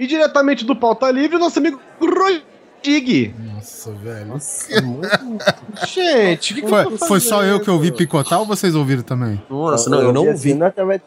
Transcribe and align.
E 0.00 0.06
diretamente 0.06 0.64
do 0.64 0.74
Pauta 0.74 1.10
Livre, 1.10 1.36
nosso 1.36 1.58
amigo 1.58 1.78
Rodig. 2.00 3.34
Nossa, 3.38 3.92
velho. 3.92 4.28
Nossa, 4.28 4.80
muito... 4.80 5.06
Gente, 5.86 6.54
que, 6.54 6.62
que 6.62 6.66
Foi, 6.66 6.96
foi 6.96 7.20
só 7.20 7.44
eu 7.44 7.60
que 7.60 7.70
ouvi 7.70 7.92
picotar 7.92 8.40
ou 8.40 8.46
vocês 8.46 8.74
ouviram 8.74 9.02
também? 9.02 9.42
Nossa, 9.50 9.90
não, 9.90 10.00
eu 10.00 10.10
não 10.10 10.22
assim, 10.22 10.54
ouvi. 10.54 10.74
né? 10.88 11.00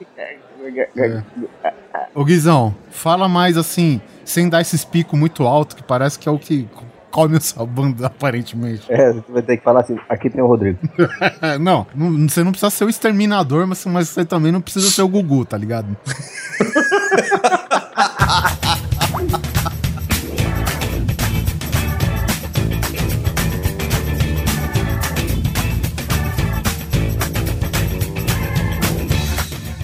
É. 0.95 1.23
Ô 2.13 2.23
Guizão, 2.23 2.75
fala 2.91 3.27
mais 3.27 3.57
assim, 3.57 3.99
sem 4.23 4.47
dar 4.47 4.61
esses 4.61 4.85
picos 4.85 5.19
muito 5.19 5.41
altos, 5.41 5.75
que 5.75 5.81
parece 5.81 6.19
que 6.19 6.29
é 6.29 6.31
o 6.31 6.37
que 6.37 6.69
come 7.09 7.37
essa 7.37 7.65
banda, 7.65 8.05
aparentemente. 8.07 8.83
É, 8.89 9.11
você 9.11 9.31
vai 9.31 9.41
ter 9.41 9.57
que 9.57 9.63
falar 9.63 9.79
assim, 9.79 9.97
aqui 10.07 10.29
tem 10.29 10.39
o 10.39 10.45
Rodrigo. 10.45 10.77
não, 11.59 11.87
não, 11.95 12.29
você 12.29 12.43
não 12.43 12.51
precisa 12.51 12.69
ser 12.69 12.85
o 12.85 12.89
exterminador, 12.89 13.65
mas, 13.65 13.83
mas 13.87 14.09
você 14.09 14.23
também 14.23 14.51
não 14.51 14.61
precisa 14.61 14.87
ser 14.91 15.01
o 15.01 15.07
Gugu, 15.07 15.45
tá 15.45 15.57
ligado? 15.57 15.97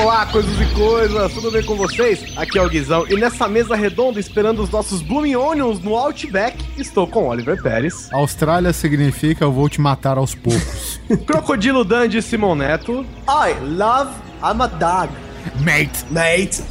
Olá, 0.00 0.26
coisas 0.26 0.60
e 0.60 0.74
coisas, 0.74 1.32
tudo 1.32 1.50
bem 1.50 1.64
com 1.64 1.74
vocês? 1.74 2.24
Aqui 2.36 2.56
é 2.58 2.62
o 2.62 2.68
Guizão 2.68 3.04
e 3.08 3.16
nessa 3.16 3.48
mesa 3.48 3.74
redonda, 3.74 4.20
esperando 4.20 4.62
os 4.62 4.70
nossos 4.70 5.02
Blooming 5.02 5.34
Onions 5.34 5.80
no 5.80 5.96
Outback, 5.96 6.56
estou 6.78 7.06
com 7.06 7.26
Oliver 7.26 7.60
Pérez, 7.60 8.08
Austrália 8.12 8.72
significa 8.72 9.44
eu 9.44 9.52
vou 9.52 9.68
te 9.68 9.80
matar 9.80 10.16
aos 10.16 10.34
poucos. 10.34 11.00
Crocodilo 11.26 11.84
Dandy 11.84 12.22
Simon 12.22 12.54
Neto, 12.54 13.04
I 13.28 13.54
love, 13.64 14.12
I'm 14.42 14.62
a 14.62 14.68
dog. 14.68 15.12
Mate! 15.60 16.04
Mate. 16.10 16.62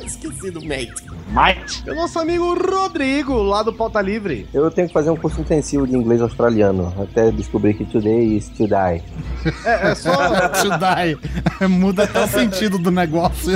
Esqueci 0.04 0.50
do 0.50 0.64
mate. 0.64 0.94
E 1.84 1.90
o 1.90 1.94
nosso 1.94 2.18
amigo 2.20 2.54
Rodrigo, 2.54 3.42
lá 3.42 3.62
do 3.62 3.72
Pauta 3.72 4.00
Livre. 4.00 4.46
Eu 4.54 4.70
tenho 4.70 4.86
que 4.86 4.94
fazer 4.94 5.10
um 5.10 5.16
curso 5.16 5.40
intensivo 5.40 5.86
de 5.86 5.94
inglês 5.96 6.22
australiano, 6.22 6.94
até 7.02 7.32
descobrir 7.32 7.74
que 7.74 7.84
today 7.84 8.36
is 8.36 8.48
to 8.48 8.66
die. 8.66 9.02
É, 9.64 9.90
é 9.90 9.94
só. 9.94 10.16
To 10.56 10.70
die. 10.78 11.68
Muda 11.68 12.04
até 12.04 12.22
o 12.22 12.28
sentido 12.28 12.78
do 12.78 12.90
negócio. 12.90 13.52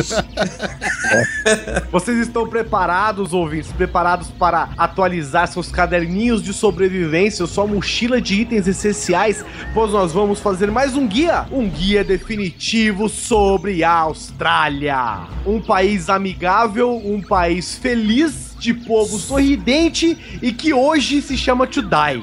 Vocês 1.90 2.18
estão 2.18 2.46
preparados, 2.46 3.32
ouvintes? 3.32 3.72
Preparados 3.72 4.28
para 4.28 4.70
atualizar 4.76 5.48
seus 5.48 5.70
caderninhos 5.70 6.42
de 6.42 6.52
sobrevivência, 6.52 7.46
sua 7.46 7.66
mochila 7.66 8.20
de 8.20 8.42
itens 8.42 8.66
essenciais? 8.66 9.44
Pois 9.72 9.92
nós 9.92 10.12
vamos 10.12 10.40
fazer 10.40 10.70
mais 10.70 10.96
um 10.96 11.06
guia, 11.06 11.46
um 11.50 11.68
guia 11.68 12.04
definitivo 12.04 13.08
sobre 13.08 13.82
a 13.82 13.92
Austrália. 13.92 15.20
Um 15.46 15.60
país 15.60 16.08
amigável, 16.08 16.96
um 16.96 17.20
país 17.20 17.59
feliz. 17.62 18.50
De 18.60 18.74
povo 18.74 19.18
sorridente 19.18 20.38
e 20.42 20.52
que 20.52 20.74
hoje 20.74 21.22
se 21.22 21.34
chama 21.34 21.66
Tudai. 21.66 22.22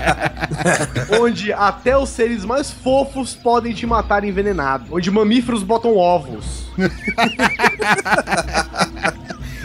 onde 1.20 1.52
até 1.52 1.94
os 1.94 2.08
seres 2.08 2.42
mais 2.42 2.70
fofos 2.70 3.34
podem 3.34 3.74
te 3.74 3.86
matar 3.86 4.24
envenenado. 4.24 4.86
Onde 4.90 5.10
mamíferos 5.10 5.62
botam 5.62 5.94
ovos. 5.94 6.70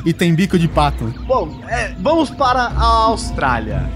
E 0.05 0.13
tem 0.13 0.35
bico 0.35 0.59
de 0.59 0.67
pato. 0.67 1.05
Bom, 1.25 1.61
é, 1.67 1.95
vamos 1.97 2.29
para 2.29 2.61
a 2.61 2.85
Austrália. 2.85 3.89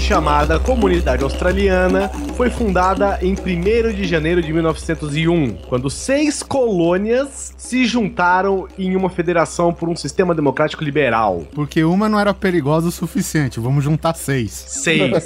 Chamada 0.00 0.58
Comunidade 0.58 1.22
Australiana, 1.22 2.08
foi 2.36 2.50
fundada 2.50 3.18
em 3.22 3.32
1 3.32 3.94
de 3.94 4.04
janeiro 4.04 4.42
de 4.42 4.52
1901, 4.52 5.54
quando 5.68 5.88
seis 5.88 6.42
colônias 6.42 7.54
se 7.56 7.84
juntaram 7.84 8.66
em 8.78 8.96
uma 8.96 9.08
federação 9.08 9.72
por 9.72 9.88
um 9.88 9.96
sistema 9.96 10.34
democrático 10.34 10.82
liberal. 10.82 11.44
Porque 11.54 11.84
uma 11.84 12.08
não 12.08 12.18
era 12.18 12.34
perigosa 12.34 12.88
o 12.88 12.92
suficiente. 12.92 13.60
Vamos 13.60 13.84
juntar 13.84 14.14
seis. 14.14 14.50
Seis. 14.52 15.22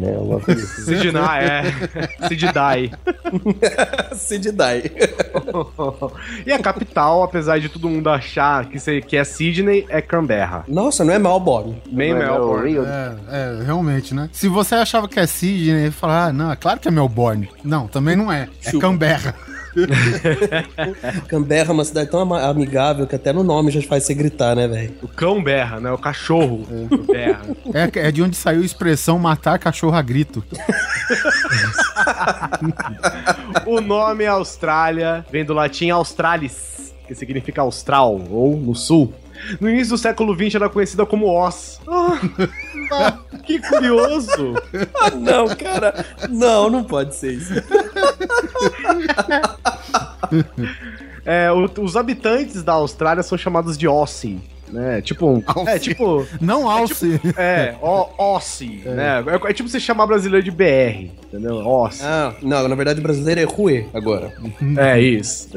Sydney, 0.86 1.22
é. 1.40 1.64
Sydney. 2.28 2.92
Sydney. 4.16 4.92
E 6.46 6.52
a 6.52 6.60
capital, 6.60 7.24
apesar 7.24 7.60
de 7.60 7.70
todo 7.70 7.90
mundo 7.90 8.10
achar 8.10 8.66
que, 8.66 8.80
se- 8.80 9.02
que 9.02 9.16
é 9.18 9.24
Sydney, 9.24 9.86
é 9.90 10.02
Canberra. 10.02 10.64
Nossa, 10.68 11.04
não 11.04 11.14
é 11.14 11.20
Melbourne. 11.20 11.82
Bem 11.90 12.14
Não 12.14 12.22
é 12.22 12.26
Melbourne. 12.26 12.78
É, 12.78 13.16
é, 13.30 13.64
realmente, 13.66 14.14
né? 14.14 14.30
Se 14.32 14.48
você 14.48 14.76
achava 14.76 15.08
que 15.08 15.20
é 15.20 15.26
Sydney, 15.26 15.92
falar, 15.92 16.28
ah, 16.28 16.34
não, 16.34 16.52
é 16.52 16.56
claro 16.56 16.80
que 16.80 16.88
é 16.88 16.92
Melbourne. 16.92 17.50
Não, 17.64 17.88
também 17.88 18.16
não 18.16 18.32
é. 18.32 18.48
É 18.66 18.72
Chupa. 18.72 18.88
Canberra. 18.88 19.36
Canberra 21.28 21.70
é 21.70 21.74
uma 21.74 21.86
cidade 21.86 22.10
tão 22.10 22.34
amigável 22.34 23.08
que 23.08 23.16
até 23.16 23.34
no 23.34 23.44
nome 23.44 23.72
já 23.72 23.82
faz 23.82 24.04
você 24.04 24.14
gritar, 24.14 24.56
né, 24.56 24.68
velho? 24.68 24.94
O 25.02 25.08
cão 25.08 25.44
berra, 25.44 25.80
né? 25.80 25.92
O 25.92 25.98
cachorro 25.98 26.66
berra. 27.08 27.42
É, 27.74 28.08
é 28.08 28.12
de 28.12 28.22
onde 28.22 28.36
saiu 28.36 28.62
a 28.62 28.66
expressão 28.66 29.18
matar 29.18 29.58
cachorro 29.60 29.96
a 29.96 30.02
grito. 30.02 30.44
O 33.66 33.82
nome 33.82 34.26
Austrália 34.26 35.26
vem 35.32 35.46
do 35.46 35.54
latim 35.54 35.90
australis, 35.90 36.94
que 37.08 37.16
significa 37.16 37.62
austral, 37.62 38.22
ou 38.30 38.58
no 38.58 38.76
sul. 38.76 39.14
No 39.60 39.70
início 39.70 39.96
do 39.96 39.98
século 39.98 40.34
XX 40.34 40.56
era 40.56 40.70
conhecida 40.70 41.06
como 41.06 41.28
Oz. 41.28 41.80
Ah, 41.88 42.20
que 43.46 43.60
curioso! 43.60 44.56
Ah, 45.02 45.10
não, 45.12 45.48
cara. 45.56 46.06
Não, 46.30 46.70
não 46.70 46.84
pode 46.84 47.16
ser 47.16 47.34
isso. 47.34 47.54
É, 51.26 51.52
o- 51.52 51.70
os 51.82 51.96
habitantes 51.96 52.64
da 52.64 52.74
Austrália 52.74 53.24
são 53.24 53.38
chamados 53.38 53.78
de 53.78 53.88
Aussie. 53.88 54.42
Né? 54.74 55.02
Tipo, 55.02 55.28
um- 55.28 55.44
é 55.68 55.78
tipo, 55.78 56.26
Não 56.42 56.68
alce. 56.68 57.22
é, 57.38 57.76
ó, 57.80 58.10
Aussie, 58.18 58.82
né? 58.86 59.24
É, 59.28 59.50
é 59.50 59.54
tipo 59.54 59.70
você 59.70 59.80
chamar 59.80 60.08
brasileiro 60.08 60.44
de 60.44 60.50
BR, 60.50 61.12
entendeu? 61.28 61.60
Aussie. 61.60 62.02
Ah, 62.04 62.34
não, 62.42 62.68
na 62.68 62.74
verdade 62.74 63.00
o 63.00 63.04
brasileiro 63.04 63.40
é 63.40 63.44
Rue 63.44 63.86
agora. 63.94 64.34
É 64.78 65.00
isso. 65.00 65.50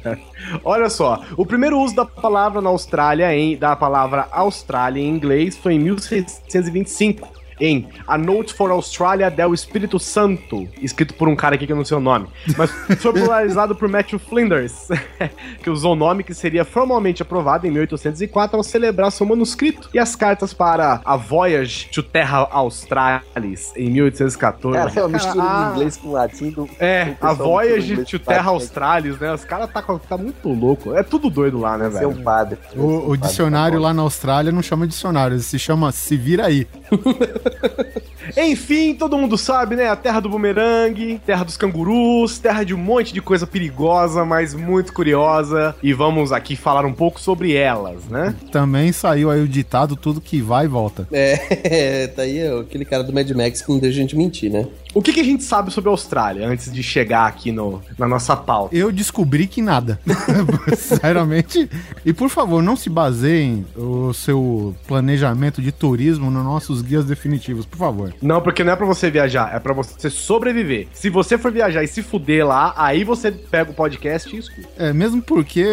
Olha 0.64 0.88
só, 0.88 1.22
o 1.36 1.44
primeiro 1.44 1.78
uso 1.78 1.94
da 1.94 2.06
palavra 2.06 2.62
na 2.62 2.70
Austrália, 2.70 3.34
em, 3.36 3.56
da 3.58 3.76
palavra 3.76 4.26
Austrália 4.32 5.00
em 5.02 5.08
inglês, 5.08 5.54
foi 5.56 5.74
em 5.74 5.78
1625. 5.80 7.28
Em 7.60 7.88
A 8.06 8.18
Note 8.18 8.54
for 8.54 8.70
Australia 8.70 9.30
del 9.30 9.54
Espírito 9.54 9.98
Santo, 9.98 10.68
escrito 10.80 11.14
por 11.14 11.28
um 11.28 11.36
cara 11.36 11.54
aqui 11.54 11.66
que 11.66 11.72
eu 11.72 11.76
não 11.76 11.84
sei 11.84 11.96
o 11.96 12.00
nome, 12.00 12.26
mas 12.56 12.70
foi 12.70 13.12
popularizado 13.12 13.74
por 13.74 13.88
Matthew 13.88 14.18
Flinders, 14.18 14.88
que 15.62 15.70
usou 15.70 15.92
o 15.92 15.96
nome 15.96 16.22
que 16.22 16.34
seria 16.34 16.64
formalmente 16.64 17.22
aprovado 17.22 17.66
em 17.66 17.70
1804 17.70 18.56
ao 18.56 18.62
celebrar 18.62 19.10
seu 19.10 19.26
manuscrito 19.26 19.88
e 19.92 19.98
as 19.98 20.14
cartas 20.14 20.52
para 20.52 21.00
a 21.04 21.16
Voyage 21.16 21.88
to 21.92 22.02
Terra 22.02 22.48
Australis 22.50 23.72
em 23.76 23.90
1814. 23.90 24.78
Cara, 24.78 24.92
é 24.94 25.02
uma 25.02 25.08
mistura 25.08 25.44
ah, 25.44 25.64
de 25.64 25.70
inglês 25.72 25.96
com 25.96 26.12
latim. 26.12 26.50
Do, 26.50 26.68
É, 26.78 27.14
a 27.20 27.32
Voyage 27.32 28.04
to 28.04 28.18
Terra 28.18 28.50
latim, 28.50 28.54
Australis, 28.54 29.18
né? 29.18 29.32
Os 29.32 29.44
caras 29.44 29.70
tá, 29.70 29.82
com- 29.82 29.98
tá 29.98 30.16
muito 30.16 30.48
louco. 30.48 30.94
É 30.94 31.02
tudo 31.02 31.30
doido 31.30 31.58
lá, 31.58 31.76
né, 31.76 31.88
um 31.88 31.90
velho? 31.90 32.22
padre. 32.22 32.58
O, 32.74 33.10
o 33.10 33.16
dicionário 33.16 33.78
lá 33.78 33.92
na 33.92 34.02
Austrália 34.02 34.52
não 34.52 34.62
chama 34.62 34.86
dicionário, 34.86 35.38
se 35.38 35.58
chama 35.58 35.92
Se 35.92 36.16
Vira 36.16 36.46
Aí. 36.46 36.66
Enfim, 38.36 38.94
todo 38.94 39.16
mundo 39.16 39.38
sabe, 39.38 39.76
né? 39.76 39.88
A 39.88 39.96
terra 39.96 40.20
do 40.20 40.28
bumerangue, 40.28 41.20
terra 41.24 41.44
dos 41.44 41.56
cangurus, 41.56 42.38
terra 42.38 42.64
de 42.64 42.74
um 42.74 42.78
monte 42.78 43.12
de 43.12 43.20
coisa 43.20 43.46
perigosa, 43.46 44.24
mas 44.24 44.54
muito 44.54 44.92
curiosa. 44.92 45.74
E 45.82 45.92
vamos 45.92 46.32
aqui 46.32 46.56
falar 46.56 46.84
um 46.84 46.92
pouco 46.92 47.20
sobre 47.20 47.54
elas, 47.54 48.04
né? 48.06 48.34
Também 48.50 48.92
saiu 48.92 49.30
aí 49.30 49.40
o 49.40 49.48
ditado, 49.48 49.96
tudo 49.96 50.20
que 50.20 50.40
vai 50.40 50.64
e 50.64 50.68
volta. 50.68 51.06
É, 51.12 52.08
tá 52.14 52.22
aí 52.22 52.50
ó, 52.50 52.60
aquele 52.60 52.84
cara 52.84 53.02
do 53.02 53.12
Mad 53.12 53.30
Max 53.30 53.62
que 53.62 53.70
não 53.70 53.78
deixa 53.78 53.98
a 53.98 54.00
gente 54.02 54.16
mentir, 54.16 54.50
né? 54.50 54.66
O 54.96 55.02
que, 55.02 55.12
que 55.12 55.20
a 55.20 55.24
gente 55.24 55.44
sabe 55.44 55.70
sobre 55.70 55.90
a 55.90 55.92
Austrália 55.92 56.48
antes 56.48 56.72
de 56.72 56.82
chegar 56.82 57.26
aqui 57.26 57.52
no, 57.52 57.82
na 57.98 58.08
nossa 58.08 58.34
pauta? 58.34 58.74
Eu 58.74 58.90
descobri 58.90 59.46
que 59.46 59.60
nada. 59.60 60.00
Sinceramente. 60.74 61.68
E 62.02 62.14
por 62.14 62.30
favor, 62.30 62.62
não 62.62 62.74
se 62.74 62.88
baseiem 62.88 63.66
o 63.76 64.14
seu 64.14 64.74
planejamento 64.86 65.60
de 65.60 65.70
turismo 65.70 66.30
nos 66.30 66.42
nossos 66.42 66.80
guias 66.80 67.04
definitivos, 67.04 67.66
por 67.66 67.76
favor. 67.76 68.14
Não, 68.22 68.40
porque 68.40 68.64
não 68.64 68.72
é 68.72 68.76
pra 68.76 68.86
você 68.86 69.10
viajar, 69.10 69.54
é 69.54 69.58
pra 69.58 69.74
você 69.74 70.08
sobreviver. 70.08 70.88
Se 70.94 71.10
você 71.10 71.36
for 71.36 71.52
viajar 71.52 71.84
e 71.84 71.88
se 71.88 72.02
fuder 72.02 72.46
lá, 72.46 72.72
aí 72.74 73.04
você 73.04 73.30
pega 73.30 73.72
o 73.72 73.74
podcast 73.74 74.34
e 74.34 74.38
escuta. 74.38 74.66
É, 74.78 74.94
mesmo 74.94 75.20
porque, 75.20 75.66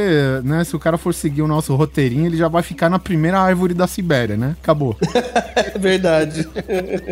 né, 0.43 0.65
se 0.65 0.75
o 0.75 0.79
cara 0.79 0.97
for 0.97 1.13
seguir 1.13 1.43
o 1.43 1.47
nosso 1.47 1.73
roteirinho, 1.75 2.25
ele 2.25 2.35
já 2.35 2.49
vai 2.49 2.61
ficar 2.61 2.89
na 2.89 2.99
primeira 2.99 3.39
árvore 3.39 3.73
da 3.73 3.87
Sibéria, 3.87 4.35
né? 4.35 4.57
Acabou. 4.61 4.97
É 5.55 5.77
verdade. 5.77 6.47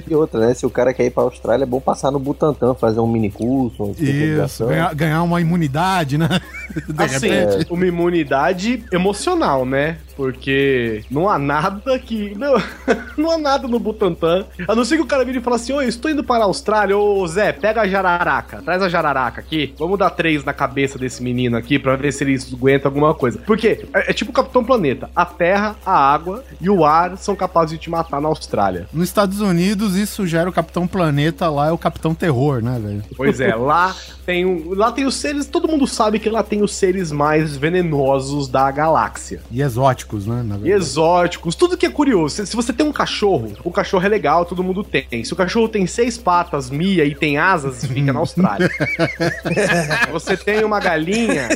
E 0.10 0.16
outra, 0.16 0.40
né? 0.40 0.54
Se 0.54 0.66
o 0.66 0.70
cara 0.70 0.94
quer 0.94 1.06
ir 1.06 1.12
pra 1.12 1.24
Austrália, 1.24 1.64
é 1.64 1.66
bom 1.66 1.80
passar 1.80 2.01
no 2.10 2.18
Butantan, 2.20 2.74
fazer 2.74 3.00
um 3.00 3.08
mini 3.08 3.30
curso, 3.30 3.84
uma 3.84 3.94
Isso, 4.00 4.66
ganhar, 4.66 4.96
ganhar 4.96 5.24
uma 5.24 5.42
imunidade, 5.42 6.18
né? 6.18 6.28
De 6.88 7.04
Assim, 7.04 7.28
repente. 7.28 7.72
uma 7.72 7.86
imunidade 7.86 8.84
emocional, 8.94 9.66
né? 9.66 9.98
Porque 10.16 11.04
não 11.12 11.30
há 11.30 11.38
nada 11.38 12.00
que. 12.00 12.34
Não, 12.38 12.54
não 13.18 13.32
há 13.32 13.38
nada 13.38 13.68
no 13.68 13.78
Butantan. 13.80 14.46
A 14.68 14.74
não 14.76 14.86
ser 14.86 14.96
que 14.96 15.02
o 15.02 15.06
cara 15.06 15.26
vire 15.26 15.40
e 15.40 15.42
fale 15.42 15.56
assim: 15.58 15.74
Oi, 15.74 15.86
estou 15.86 16.10
indo 16.10 16.24
para 16.24 16.44
a 16.44 16.48
Austrália. 16.48 16.98
Ô 16.98 17.28
Zé, 17.28 17.52
pega 17.52 17.82
a 17.82 17.88
jararaca. 17.88 18.62
Traz 18.62 18.82
a 18.82 18.88
jararaca 18.88 19.42
aqui. 19.42 19.74
Vamos 19.78 19.98
dar 20.00 20.12
três 20.12 20.46
na 20.46 20.54
cabeça 20.54 20.98
desse 20.98 21.22
menino 21.22 21.58
aqui 21.58 21.78
pra 21.80 21.96
ver 21.96 22.14
se 22.14 22.24
ele 22.24 22.38
aguenta 22.54 22.88
alguma 22.88 23.14
coisa. 23.14 23.40
Porque 23.46 23.86
é, 23.94 24.12
é 24.12 24.14
tipo 24.14 24.32
o 24.32 24.34
Capitão 24.34 24.64
Planeta: 24.64 25.10
a 25.16 25.26
terra, 25.26 25.76
a 25.86 25.92
água 26.14 26.44
e 26.62 26.70
o 26.70 26.86
ar 26.86 27.18
são 27.18 27.36
capazes 27.36 27.72
de 27.72 27.78
te 27.80 27.90
matar 27.90 28.22
na 28.22 28.28
Austrália. 28.30 28.88
Nos 28.94 29.08
Estados 29.10 29.42
Unidos, 29.42 29.96
isso 29.96 30.26
gera 30.28 30.50
o 30.50 30.54
Capitão 30.54 30.88
Planeta, 30.88 31.50
lá 31.50 31.68
é 31.68 31.72
o 31.72 31.78
Capitão 31.82 32.14
Terror, 32.16 32.62
né, 32.64 32.80
velho? 32.82 33.04
Pois 33.18 33.40
é, 33.42 33.54
lá 33.56 33.96
tem, 34.26 34.46
um- 34.46 34.74
lá 34.74 34.92
tem 34.92 35.06
os 35.06 35.16
seres. 35.16 35.46
Todo 35.48 35.68
mundo 35.68 35.86
sabe 35.88 36.20
que 36.20 36.30
lá 36.30 36.44
tem 36.44 36.62
os 36.62 36.74
seres 36.74 37.12
mais 37.12 37.58
venenosos 37.58 38.48
da 38.48 38.70
galáxia. 38.72 39.42
E 39.52 39.62
exóticos, 39.62 40.26
né? 40.28 40.44
Na 40.46 40.58
E 40.64 40.72
exóticos, 40.72 41.56
tudo 41.56 41.76
que 41.76 41.86
é 41.86 41.90
curioso. 41.90 42.36
Se, 42.36 42.46
se 42.48 42.56
você 42.56 42.72
tem 42.72 42.86
um 42.86 42.92
cachorro, 42.92 43.54
o 43.64 43.72
cachorro 43.72 44.06
é 44.06 44.10
legal, 44.10 44.46
todo 44.46 44.64
mundo 44.64 44.84
tem. 44.84 45.24
Se 45.26 45.34
o 45.34 45.36
cachorro 45.36 45.68
tem 45.68 45.88
seis 45.88 46.18
patas, 46.18 46.70
mia 46.70 47.04
e 47.04 47.16
tem 47.16 47.38
asas, 47.38 47.84
fica 47.86 48.14
na 48.14 48.20
Austrália. 48.22 48.70
Se 48.70 50.12
você 50.12 50.38
tem 50.38 50.64
uma 50.64 50.80
galinha, 50.80 51.50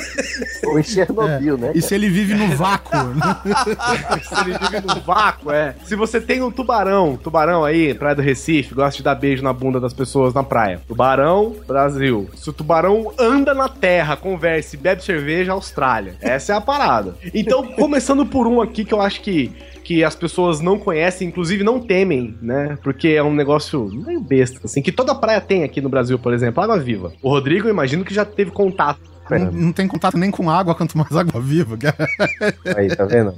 Ou 0.66 0.80
em 0.80 0.84
Chernobyl, 0.84 1.58
né? 1.58 1.72
E 1.76 1.82
se 1.82 1.94
ele 1.94 2.10
vive 2.10 2.34
no 2.34 2.56
vácuo, 2.56 2.98
né? 2.98 3.38
se 4.24 4.40
ele 4.42 4.58
vive 4.58 4.82
no 4.88 5.02
vácuo, 5.02 5.52
é. 5.52 5.76
Se 5.86 5.96
você 5.96 6.20
tem 6.20 6.42
um 6.42 6.50
tubarão, 6.52 7.18
tubarão 7.22 7.64
aí, 7.64 7.94
Praia 7.94 8.16
do 8.16 8.22
Recife, 8.22 8.74
gosta 8.74 8.98
de 8.98 9.04
dar 9.04 9.16
beijo 9.16 9.44
na 9.44 9.54
bunda 9.54 9.80
das 9.80 9.94
pessoas 9.94 10.15
na 10.34 10.44
praia. 10.44 10.82
Tubarão, 10.88 11.56
Brasil. 11.68 12.30
Se 12.36 12.50
o 12.50 12.54
tubarão 12.54 13.12
anda 13.18 13.54
na 13.54 13.70
terra, 13.70 14.16
conversa 14.16 14.76
e 14.76 14.80
bebe 14.80 15.04
cerveja, 15.04 15.54
Austrália. 15.54 16.16
Essa 16.22 16.54
é 16.54 16.56
a 16.56 16.62
parada. 16.62 17.16
Então, 17.34 17.66
começando 17.68 18.26
por 18.26 18.48
um 18.48 18.62
aqui 18.62 18.86
que 18.86 18.94
eu 18.94 19.02
acho 19.02 19.22
que 19.22 19.52
que 19.86 20.04
as 20.04 20.16
pessoas 20.16 20.60
não 20.60 20.80
conhecem, 20.80 21.28
inclusive 21.28 21.64
não 21.64 21.80
temem, 21.80 22.36
né? 22.42 22.76
Porque 22.84 23.10
é 23.10 23.22
um 23.22 23.34
negócio 23.34 23.88
meio 23.94 24.20
besta, 24.20 24.62
assim, 24.64 24.82
que 24.82 24.92
toda 24.92 25.14
praia 25.14 25.40
tem 25.40 25.64
aqui 25.64 25.80
no 25.80 25.90
Brasil, 25.90 26.18
por 26.18 26.34
exemplo, 26.34 26.64
água 26.64 26.80
viva. 26.80 27.14
O 27.22 27.30
Rodrigo, 27.30 27.70
imagino 27.70 28.04
que 28.04 28.14
já 28.14 28.26
teve 28.26 28.50
contato. 28.50 29.15
Não, 29.30 29.52
não 29.52 29.72
tem 29.74 29.88
contato 29.88 30.18
nem 30.18 30.30
com 30.32 30.50
água, 30.50 30.76
quanto 30.76 30.98
mais 30.98 31.16
água 31.16 31.42
viva. 31.42 31.78
Aí, 32.78 32.88
tá 32.96 33.06
vendo? 33.06 33.34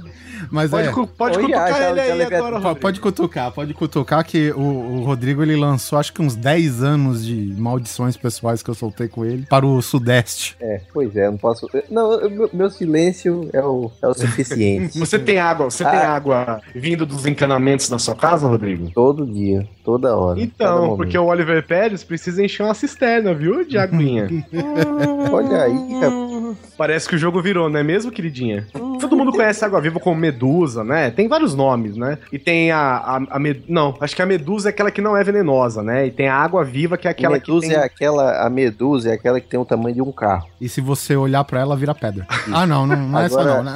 Mas 0.50 0.70
Pode, 0.70 0.88
é. 0.88 0.92
cu- 0.92 1.06
pode 1.06 1.36
Oi, 1.36 1.42
cutucar 1.42 1.68
já- 1.68 1.88
ele 1.90 1.96
já 1.96 2.02
aí 2.02 2.22
agora, 2.22 2.40
Pode, 2.42 2.52
Rodrigo. 2.62 2.80
pode 2.80 3.00
cutucar, 3.00 3.50
pode 3.52 3.74
cutucar 3.74 4.24
que 4.24 4.52
o, 4.52 4.60
o 4.60 5.02
Rodrigo 5.04 5.42
ele 5.42 5.56
lançou 5.56 5.98
acho 5.98 6.12
que 6.12 6.22
uns 6.22 6.36
10 6.36 6.80
anos 6.82 7.24
de 7.26 7.54
maldições 7.58 8.16
pessoais 8.16 8.62
que 8.62 8.70
eu 8.70 8.74
soltei 8.74 9.08
com 9.08 9.24
ele 9.24 9.44
para 9.50 9.66
o 9.66 9.82
Sudeste. 9.82 10.56
É, 10.60 10.80
pois 10.92 11.16
é, 11.16 11.28
não 11.28 11.36
posso. 11.36 11.68
Não, 11.90 12.12
eu- 12.20 12.30
meu, 12.30 12.50
meu 12.52 12.70
silêncio 12.70 13.50
é 13.52 13.60
o, 13.62 13.90
é 14.00 14.06
o 14.06 14.14
suficiente. 14.14 14.96
Você 15.00 15.18
tem 15.18 15.38
água, 15.40 15.68
você 15.70 15.84
tem 15.84 15.92
Ah. 15.98 16.14
água 16.14 16.60
vindo 16.74 17.04
dos 17.04 17.26
encanamentos 17.26 17.88
da 17.88 17.98
sua 17.98 18.14
casa, 18.14 18.46
Rodrigo? 18.46 18.90
Todo 18.94 19.26
dia, 19.26 19.66
toda 19.84 20.16
hora. 20.16 20.40
Então, 20.40 20.96
porque 20.96 21.18
o 21.18 21.24
Oliver 21.26 21.66
Pérez 21.66 22.04
precisa 22.04 22.42
encher 22.44 22.62
uma 22.62 22.74
cisterna, 22.74 23.34
viu, 23.34 23.66
de 23.66 23.76
aguinha? 23.76 24.28
Olha 25.32 25.62
aí, 25.64 25.77
rapaz. 25.86 26.37
Parece 26.76 27.08
que 27.08 27.14
o 27.14 27.18
jogo 27.18 27.40
virou, 27.42 27.68
não 27.68 27.80
é 27.80 27.82
mesmo, 27.82 28.10
queridinha? 28.10 28.66
Todo 29.00 29.16
mundo 29.16 29.32
conhece 29.32 29.64
água 29.64 29.80
viva 29.80 29.98
como 30.00 30.18
medusa, 30.20 30.82
né? 30.84 31.10
Tem 31.10 31.28
vários 31.28 31.54
nomes, 31.54 31.96
né? 31.96 32.18
E 32.32 32.38
tem 32.38 32.70
a, 32.70 32.78
a, 32.80 33.16
a 33.30 33.38
med- 33.38 33.62
Não, 33.68 33.96
acho 34.00 34.14
que 34.14 34.22
a 34.22 34.26
medusa 34.26 34.68
é 34.68 34.70
aquela 34.70 34.90
que 34.90 35.00
não 35.00 35.16
é 35.16 35.22
venenosa, 35.24 35.82
né? 35.82 36.06
E 36.06 36.10
tem 36.10 36.28
a 36.28 36.34
água 36.36 36.64
viva, 36.64 36.96
que 36.96 37.06
é 37.08 37.10
aquela 37.10 37.34
medusa 37.34 37.66
que 37.66 37.72
tem... 37.72 37.82
é 37.82 37.84
aquela. 37.84 38.46
A 38.46 38.50
medusa 38.50 39.10
é 39.10 39.12
aquela 39.14 39.40
que 39.40 39.46
tem 39.48 39.58
o 39.58 39.64
tamanho 39.64 39.94
de 39.94 40.02
um 40.02 40.12
carro. 40.12 40.46
E 40.60 40.68
se 40.68 40.80
você 40.80 41.16
olhar 41.16 41.44
para 41.44 41.60
ela, 41.60 41.76
vira 41.76 41.94
pedra. 41.94 42.26
Ah, 42.52 42.66
não, 42.66 42.86
não, 42.86 42.96
não 42.96 43.20
é 43.20 43.26
essa 43.26 43.44
não, 43.44 43.62
né? 43.62 43.74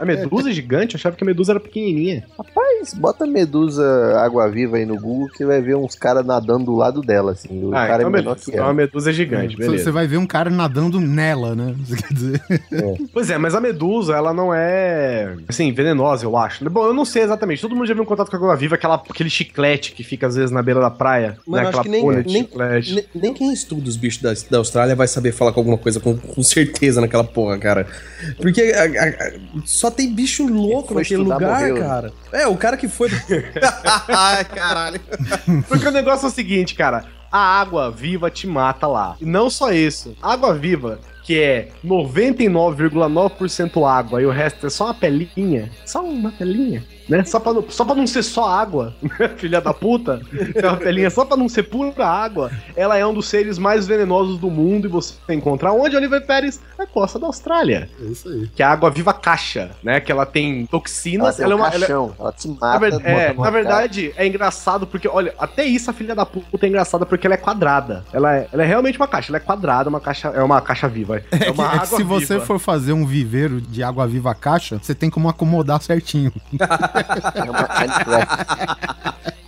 A 0.00 0.04
medusa 0.04 0.50
é 0.50 0.52
gigante? 0.52 0.94
Eu 0.94 0.98
achava 0.98 1.16
que 1.16 1.24
a 1.24 1.26
medusa 1.26 1.52
era 1.52 1.60
pequenininha. 1.60 2.24
Rapaz, 2.36 2.94
bota 2.94 3.26
medusa 3.26 3.84
água 4.20 4.48
viva 4.50 4.76
aí 4.76 4.86
no 4.86 4.96
Google 5.00 5.28
que 5.28 5.38
você 5.38 5.44
vai 5.46 5.60
ver 5.60 5.76
uns 5.76 5.94
caras 5.94 6.24
nadando 6.24 6.66
do 6.66 6.74
lado 6.76 7.00
dela, 7.00 7.32
assim. 7.32 7.64
O 7.64 7.70
Ah, 7.74 7.86
cara 7.86 8.02
então 8.02 8.08
é 8.08 8.12
menor 8.12 8.30
beleza. 8.34 8.44
que 8.44 8.50
Então 8.50 8.64
a 8.64 8.68
ela. 8.68 8.74
medusa 8.74 9.10
é 9.10 9.12
gigante, 9.12 9.56
Você 9.56 9.62
beleza. 9.66 9.92
vai 9.92 10.06
ver 10.06 10.16
um 10.16 10.26
cara 10.26 10.50
nadando 10.50 11.00
nela, 11.00 11.47
né? 11.54 11.74
Você 11.84 11.96
quer 11.96 12.12
dizer? 12.14 12.42
Pois 13.12 13.30
é, 13.30 13.38
mas 13.38 13.54
a 13.54 13.60
medusa, 13.60 14.14
ela 14.14 14.32
não 14.32 14.52
é, 14.54 15.34
assim, 15.48 15.72
venenosa, 15.72 16.24
eu 16.24 16.36
acho. 16.36 16.68
Bom, 16.70 16.86
eu 16.86 16.94
não 16.94 17.04
sei 17.04 17.22
exatamente. 17.22 17.60
Todo 17.62 17.74
mundo 17.74 17.86
já 17.86 17.94
viu 17.94 18.02
um 18.02 18.06
contato 18.06 18.30
com 18.30 18.36
a 18.36 18.38
água 18.38 18.56
viva, 18.56 18.74
aquela, 18.76 18.94
aquele 18.96 19.30
chiclete 19.30 19.92
que 19.92 20.02
fica 20.04 20.26
às 20.26 20.36
vezes 20.36 20.50
na 20.50 20.62
beira 20.62 20.80
da 20.80 20.90
praia. 20.90 21.36
Mano, 21.46 21.62
né? 21.62 21.68
acho 21.68 21.80
Aquela 21.80 21.82
que 21.84 21.88
nem- 21.90 22.24
nem- 22.24 22.44
chiclete. 22.44 22.94
Nem, 22.94 23.04
nem 23.14 23.34
quem 23.34 23.52
estuda 23.52 23.88
os 23.88 23.96
bichos 23.96 24.22
da, 24.22 24.32
da 24.50 24.58
Austrália 24.58 24.94
vai 24.94 25.08
saber 25.08 25.32
falar 25.32 25.52
com 25.52 25.60
alguma 25.60 25.78
coisa 25.78 25.98
com, 26.00 26.16
com 26.16 26.42
certeza 26.42 27.00
naquela 27.00 27.24
porra, 27.24 27.58
cara. 27.58 27.86
Porque 28.40 28.62
a- 28.62 28.84
a- 28.84 29.08
a- 29.28 29.32
só 29.64 29.90
tem 29.90 30.12
bicho 30.14 30.46
louco 30.46 30.94
naquele 30.94 31.22
estudar, 31.22 31.34
lugar, 31.36 31.60
morreu, 31.60 31.74
né? 31.74 31.80
cara. 31.80 32.12
É, 32.32 32.46
o 32.46 32.56
cara 32.56 32.76
que 32.76 32.88
foi. 32.88 33.08
Ai, 34.08 34.44
caralho. 34.44 35.00
Porque 35.68 35.86
o 35.86 35.90
negócio 35.92 36.26
é 36.26 36.28
o 36.28 36.32
seguinte, 36.32 36.74
cara. 36.74 37.04
A 37.30 37.60
água 37.60 37.90
viva 37.90 38.30
te 38.30 38.46
mata 38.46 38.86
lá. 38.86 39.16
E 39.20 39.24
não 39.26 39.50
só 39.50 39.70
isso. 39.70 40.16
A 40.22 40.32
água 40.32 40.54
viva, 40.54 40.98
que 41.28 41.38
é 41.38 41.68
99,9% 41.84 43.86
água 43.86 44.22
e 44.22 44.24
o 44.24 44.30
resto 44.30 44.66
é 44.66 44.70
só 44.70 44.86
uma 44.86 44.94
pelinha. 44.94 45.70
Só 45.84 46.02
uma 46.02 46.32
pelinha. 46.32 46.82
Né? 47.08 47.24
Só, 47.24 47.40
pra, 47.40 47.52
não- 47.54 47.64
só 47.70 47.84
pra 47.84 47.94
não 47.94 48.06
ser 48.06 48.22
só 48.22 48.48
água, 48.48 48.94
filha 49.38 49.60
da 49.60 49.72
puta, 49.72 50.20
é 50.54 50.66
uma 50.66 50.76
pelinha 50.76 51.08
só 51.10 51.24
pra 51.24 51.36
não 51.36 51.48
ser 51.48 51.62
pura 51.64 52.06
água, 52.06 52.50
ela 52.76 52.96
é 52.98 53.06
um 53.06 53.14
dos 53.14 53.28
seres 53.28 53.58
mais 53.58 53.86
venenosos 53.86 54.38
do 54.38 54.50
mundo 54.50 54.86
e 54.86 54.90
você 54.90 55.14
encontra 55.30 55.72
onde, 55.72 55.96
Oliver 55.96 56.24
Pérez? 56.26 56.60
Na 56.78 56.86
costa 56.86 57.18
da 57.18 57.26
Austrália. 57.26 57.88
É 58.00 58.04
isso 58.04 58.28
aí. 58.28 58.48
Que 58.54 58.62
é 58.62 58.66
a 58.66 58.70
água 58.72 58.90
viva 58.90 59.12
caixa, 59.14 59.70
né? 59.82 60.00
Que 60.00 60.12
ela 60.12 60.26
tem 60.26 60.58
Ela 60.60 60.68
toxinas, 60.68 61.36
tem 61.36 61.44
ela 61.44 61.54
é 61.54 61.56
um 61.56 61.58
uma. 61.60 61.66
ela 61.68 61.76
é- 61.76 61.78
caixão, 61.80 62.14
ela 62.18 62.32
te 62.32 62.48
na, 62.48 62.54
mata. 62.60 62.78
ver- 62.78 62.90
bota 62.92 63.08
é, 63.08 63.32
na 63.34 63.50
verdade, 63.50 64.12
é 64.16 64.26
engraçado 64.26 64.86
porque, 64.86 65.08
olha, 65.08 65.34
até 65.38 65.64
isso 65.64 65.90
a 65.90 65.94
filha 65.94 66.14
da 66.14 66.26
puta 66.26 66.66
é 66.66 66.68
engraçada 66.68 67.06
porque 67.06 67.26
ela 67.26 67.34
é 67.34 67.38
quadrada. 67.38 68.04
Ela 68.12 68.36
é, 68.36 68.48
ela 68.52 68.62
é 68.62 68.66
realmente 68.66 68.98
uma 68.98 69.08
caixa, 69.08 69.30
ela 69.30 69.38
é 69.38 69.40
quadrada, 69.40 69.88
uma 69.88 70.00
caixa, 70.00 70.28
é 70.28 70.42
uma 70.42 70.60
caixa 70.60 70.86
viva. 70.88 71.22
É, 71.32 71.36
É 71.36 71.38
que, 71.38 71.50
uma 71.50 71.64
é 71.66 71.70
que 71.70 71.74
água 71.76 71.86
se 71.98 72.02
você 72.02 72.34
viva. 72.34 72.46
for 72.46 72.58
fazer 72.58 72.92
um 72.92 73.06
viveiro 73.06 73.60
de 73.60 73.82
água 73.82 74.06
viva 74.06 74.34
caixa, 74.34 74.78
você 74.82 74.94
tem 74.94 75.08
como 75.08 75.28
acomodar 75.28 75.80
certinho. 75.80 76.32
cara. 77.04 77.32
É 77.34 77.80
Minecraft. 77.80 78.36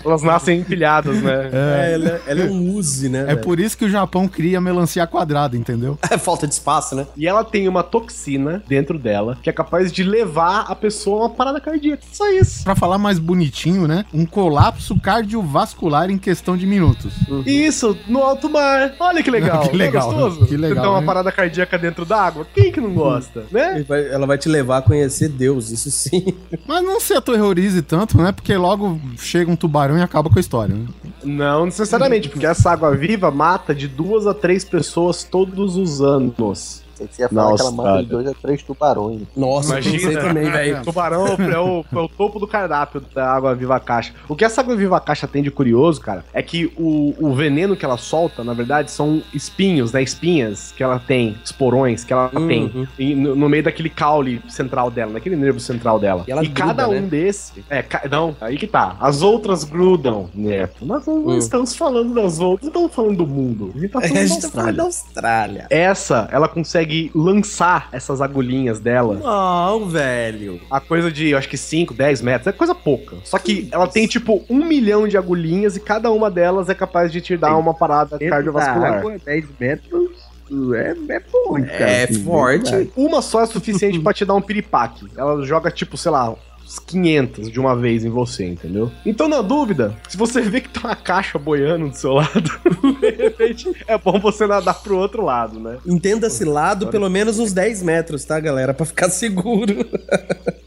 Elas 0.04 0.22
nascem 0.22 0.60
empilhadas, 0.60 1.20
né? 1.22 1.50
É, 1.60 1.92
ela, 1.94 2.08
é- 2.08 2.20
ela 2.26 2.40
é 2.42 2.44
um 2.50 2.74
use, 2.74 3.08
né? 3.08 3.20
É 3.22 3.24
velho? 3.26 3.40
por 3.40 3.58
isso 3.60 3.76
que 3.76 3.84
o 3.84 3.88
Japão 3.88 4.26
cria 4.28 4.60
melancia 4.60 5.06
quadrada, 5.06 5.56
entendeu? 5.56 5.98
É 6.10 6.16
falta 6.18 6.46
de 6.46 6.54
espaço, 6.54 6.94
né? 6.94 7.06
E 7.16 7.26
ela 7.26 7.44
tem 7.44 7.68
uma 7.68 7.82
toxina 7.82 8.62
dentro 8.68 8.98
dela 8.98 9.38
que 9.42 9.48
é 9.50 9.52
capaz 9.52 9.90
de 9.92 10.02
levar 10.02 10.66
a 10.68 10.74
pessoa 10.74 11.16
a 11.16 11.20
uma 11.26 11.30
parada 11.30 11.60
cardíaca. 11.60 12.02
Só 12.12 12.28
isso. 12.30 12.64
Pra 12.64 12.74
falar 12.74 12.98
mais 12.98 13.18
bonitinho, 13.18 13.86
né? 13.86 14.04
Um 14.12 14.24
colapso 14.26 14.98
cardiovascular 15.00 16.10
em 16.10 16.18
questão 16.18 16.56
de 16.56 16.66
minutos. 16.66 17.12
Isso, 17.46 17.96
no 18.06 18.20
alto 18.22 18.48
mar. 18.48 18.94
Olha 18.98 19.22
que 19.22 19.30
legal. 19.30 19.60
Que 19.70 19.76
legal, 19.76 20.10
é 20.10 20.14
gostoso? 20.14 20.46
que 20.46 20.56
legal, 20.56 20.76
Você 20.76 20.82
dá 20.82 20.90
uma 20.90 21.02
parada 21.02 21.30
cardíaca 21.30 21.78
dentro 21.78 22.04
d'água. 22.04 22.46
Quem 22.54 22.72
que 22.72 22.80
não 22.80 22.92
gosta, 22.92 23.44
né? 23.52 23.84
Ela 24.10 24.26
vai 24.26 24.36
te 24.38 24.48
levar 24.48 24.78
a 24.78 24.82
conhecer 24.82 25.28
Deus, 25.28 25.70
isso 25.70 25.90
sim. 25.90 26.34
Mas 26.66 26.82
não 26.82 26.98
se 27.00 27.14
aterrorize 27.14 27.82
tanto, 27.82 28.16
né? 28.18 28.32
Porque 28.32 28.56
logo 28.56 28.98
chega 29.18 29.50
um 29.50 29.56
tubarão 29.56 29.89
e 29.98 30.02
acaba 30.02 30.28
com 30.30 30.38
a 30.38 30.40
história, 30.40 30.74
né? 30.74 30.86
Não 31.22 31.66
necessariamente, 31.66 32.28
porque 32.28 32.46
essa 32.46 32.70
água 32.70 32.94
viva 32.94 33.30
mata 33.30 33.74
de 33.74 33.88
duas 33.88 34.26
a 34.26 34.34
três 34.34 34.64
pessoas 34.64 35.24
todos 35.24 35.76
os 35.76 36.00
anos. 36.00 36.82
Que 37.08 37.14
você 37.16 37.22
ia 37.22 37.28
falar 37.28 37.54
que 37.56 37.60
ela 37.62 37.70
Nossa, 37.70 37.82
mata 37.82 38.02
de 38.02 38.08
cara. 38.08 38.22
dois 38.22 38.28
a 38.28 38.40
três 38.40 38.62
tubarões. 38.62 39.22
Nossa, 39.36 39.70
Imagina. 39.80 40.20
também, 40.20 40.50
velho. 40.50 40.82
Tubarão 40.82 41.26
é 41.26 41.58
o, 41.58 41.84
é 41.92 41.98
o 41.98 42.08
topo 42.08 42.38
do 42.38 42.46
cardápio 42.46 43.02
da 43.14 43.30
água 43.32 43.54
viva 43.54 43.78
caixa. 43.80 44.12
O 44.28 44.36
que 44.36 44.44
essa 44.44 44.60
água 44.60 44.76
viva 44.76 45.00
caixa 45.00 45.26
tem 45.26 45.42
de 45.42 45.50
curioso, 45.50 46.00
cara, 46.00 46.24
é 46.32 46.42
que 46.42 46.72
o, 46.78 47.14
o 47.18 47.34
veneno 47.34 47.76
que 47.76 47.84
ela 47.84 47.96
solta, 47.96 48.42
na 48.44 48.52
verdade, 48.54 48.90
são 48.90 49.22
espinhos, 49.32 49.92
né? 49.92 50.02
Espinhas 50.02 50.72
que 50.76 50.82
ela 50.82 50.98
tem, 50.98 51.36
esporões 51.44 52.04
que 52.04 52.12
ela 52.12 52.30
Uhum. 52.34 52.46
tem 52.46 52.88
e 52.98 53.14
no, 53.14 53.34
no 53.34 53.48
meio 53.48 53.62
daquele 53.62 53.88
caule 53.90 54.40
central 54.48 54.90
dela, 54.90 55.12
naquele 55.12 55.36
nervo 55.36 55.58
central 55.58 55.98
dela. 55.98 56.24
E 56.28 56.30
ela 56.32 56.46
cada 56.48 56.84
gruda, 56.84 56.88
um 56.98 57.00
né? 57.02 57.08
desse. 57.08 57.64
É, 57.68 57.82
ca- 57.82 58.02
não, 58.10 58.36
aí 58.40 58.56
que 58.56 58.66
tá. 58.66 58.96
As 59.00 59.22
outras 59.22 59.64
grudam, 59.64 60.28
né? 60.34 60.68
Nós 60.82 61.06
não 61.06 61.26
Hum. 61.26 61.38
estamos 61.38 61.74
falando 61.74 62.14
das 62.14 62.38
outras, 62.40 62.62
não 62.62 62.68
estamos 62.68 62.94
falando 62.94 63.16
do 63.18 63.26
mundo. 63.26 63.72
A 63.74 63.78
gente 63.78 63.88
tá 63.90 64.00
falando 64.00 64.16
É, 64.20 64.40
da 64.40 64.48
falando 64.48 64.76
da 64.76 64.82
Austrália. 64.82 64.82
Austrália. 64.84 65.66
Essa, 65.70 66.28
ela 66.32 66.48
consegue 66.48 66.89
lançar 67.14 67.88
essas 67.92 68.20
agulhinhas 68.20 68.80
dela 68.80 69.14
Não, 69.14 69.88
velho. 69.88 70.60
a 70.70 70.80
coisa 70.80 71.10
de, 71.10 71.28
eu 71.28 71.38
acho 71.38 71.48
que 71.48 71.56
5, 71.56 71.94
10 71.94 72.22
metros, 72.22 72.46
é 72.46 72.52
coisa 72.52 72.74
pouca. 72.74 73.16
Só 73.24 73.38
que 73.38 73.68
ela 73.70 73.86
tem, 73.86 74.06
tipo, 74.06 74.44
um 74.48 74.64
milhão 74.64 75.06
de 75.06 75.16
agulhinhas 75.16 75.76
e 75.76 75.80
cada 75.80 76.10
uma 76.10 76.30
delas 76.30 76.68
é 76.68 76.74
capaz 76.74 77.12
de 77.12 77.20
te 77.20 77.36
dar 77.36 77.56
uma 77.56 77.74
parada 77.74 78.18
cardiovascular. 78.18 78.98
água, 78.98 79.16
10 79.24 79.44
metros 79.58 80.30
é, 80.74 81.14
é 81.14 81.20
bom, 81.32 81.54
cara. 81.54 81.90
É 81.90 82.04
assim, 82.04 82.24
forte. 82.24 82.90
Uma 82.96 83.22
só 83.22 83.42
é 83.42 83.46
suficiente 83.46 83.98
pra 84.02 84.12
te 84.12 84.24
dar 84.24 84.34
um 84.34 84.42
piripaque. 84.42 85.06
Ela 85.16 85.44
joga, 85.44 85.70
tipo, 85.70 85.96
sei 85.96 86.10
lá, 86.10 86.34
500 86.78 87.50
de 87.50 87.58
uma 87.58 87.74
vez 87.74 88.04
em 88.04 88.10
você, 88.10 88.46
entendeu? 88.46 88.90
Então, 89.04 89.28
na 89.28 89.42
dúvida, 89.42 89.96
se 90.08 90.16
você 90.16 90.40
vê 90.42 90.60
que 90.60 90.68
tá 90.68 90.88
uma 90.88 90.96
caixa 90.96 91.38
boiando 91.38 91.88
do 91.88 91.96
seu 91.96 92.12
lado, 92.12 92.50
de 93.00 93.10
repente, 93.10 93.72
é 93.86 93.98
bom 93.98 94.18
você 94.20 94.46
nadar 94.46 94.82
pro 94.82 94.96
outro 94.96 95.24
lado, 95.24 95.58
né? 95.58 95.78
Entenda-se 95.86 96.44
lado 96.44 96.88
pelo 96.88 97.08
menos 97.08 97.38
uns 97.38 97.52
10 97.52 97.82
metros, 97.82 98.24
tá, 98.24 98.38
galera? 98.38 98.74
Pra 98.74 98.86
ficar 98.86 99.10
seguro. 99.10 99.74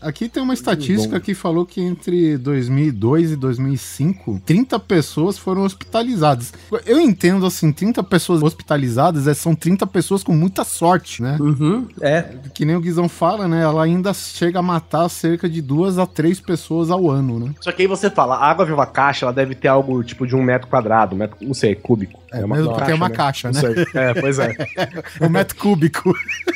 Aqui 0.00 0.28
tem 0.28 0.42
uma 0.42 0.54
estatística 0.54 1.20
que 1.20 1.34
falou 1.34 1.66
que 1.66 1.80
entre 1.80 2.36
2002 2.38 3.32
e 3.32 3.36
2005, 3.36 4.42
30 4.44 4.78
pessoas 4.80 5.38
foram 5.38 5.62
hospitalizadas. 5.62 6.52
Eu 6.86 7.00
entendo 7.00 7.46
assim, 7.46 7.72
30 7.72 8.02
pessoas 8.02 8.42
hospitalizadas 8.42 9.26
é, 9.26 9.34
são 9.34 9.54
30 9.54 9.86
pessoas 9.86 10.22
com 10.22 10.32
muita 10.32 10.64
sorte, 10.64 11.22
né? 11.22 11.36
Uhum. 11.40 11.86
É. 12.00 12.22
Que 12.54 12.64
nem 12.64 12.76
o 12.76 12.80
Guizão 12.80 13.08
fala, 13.08 13.46
né? 13.46 13.62
Ela 13.62 13.84
ainda 13.84 14.12
chega 14.14 14.58
a 14.58 14.62
matar 14.62 15.08
cerca 15.08 15.48
de 15.48 15.60
duas 15.60 15.98
a 15.98 16.06
três 16.06 16.40
pessoas 16.40 16.90
ao 16.90 17.10
ano, 17.10 17.38
né? 17.38 17.54
Só 17.60 17.72
que 17.72 17.82
aí 17.82 17.88
você 17.88 18.10
fala, 18.10 18.36
a 18.36 18.50
água 18.50 18.64
viva 18.64 18.86
caixa, 18.86 19.24
ela 19.24 19.32
deve 19.32 19.54
ter 19.54 19.68
algo, 19.68 20.02
tipo, 20.02 20.26
de 20.26 20.34
um 20.34 20.42
metro 20.42 20.68
quadrado, 20.68 21.14
um 21.14 21.18
metro, 21.18 21.36
não 21.40 21.54
sei, 21.54 21.74
cúbico. 21.74 22.20
É, 22.32 22.46
mesmo 22.46 22.74
porque 22.74 22.92
é 22.92 22.94
uma 22.94 23.10
caixa, 23.10 23.50
né? 23.50 23.54
Não 23.54 23.74
sei. 23.74 23.86
É, 23.94 24.14
pois 24.14 24.38
é. 24.38 24.54
Um 25.20 25.28
metro 25.28 25.56
cúbico. 25.56 26.14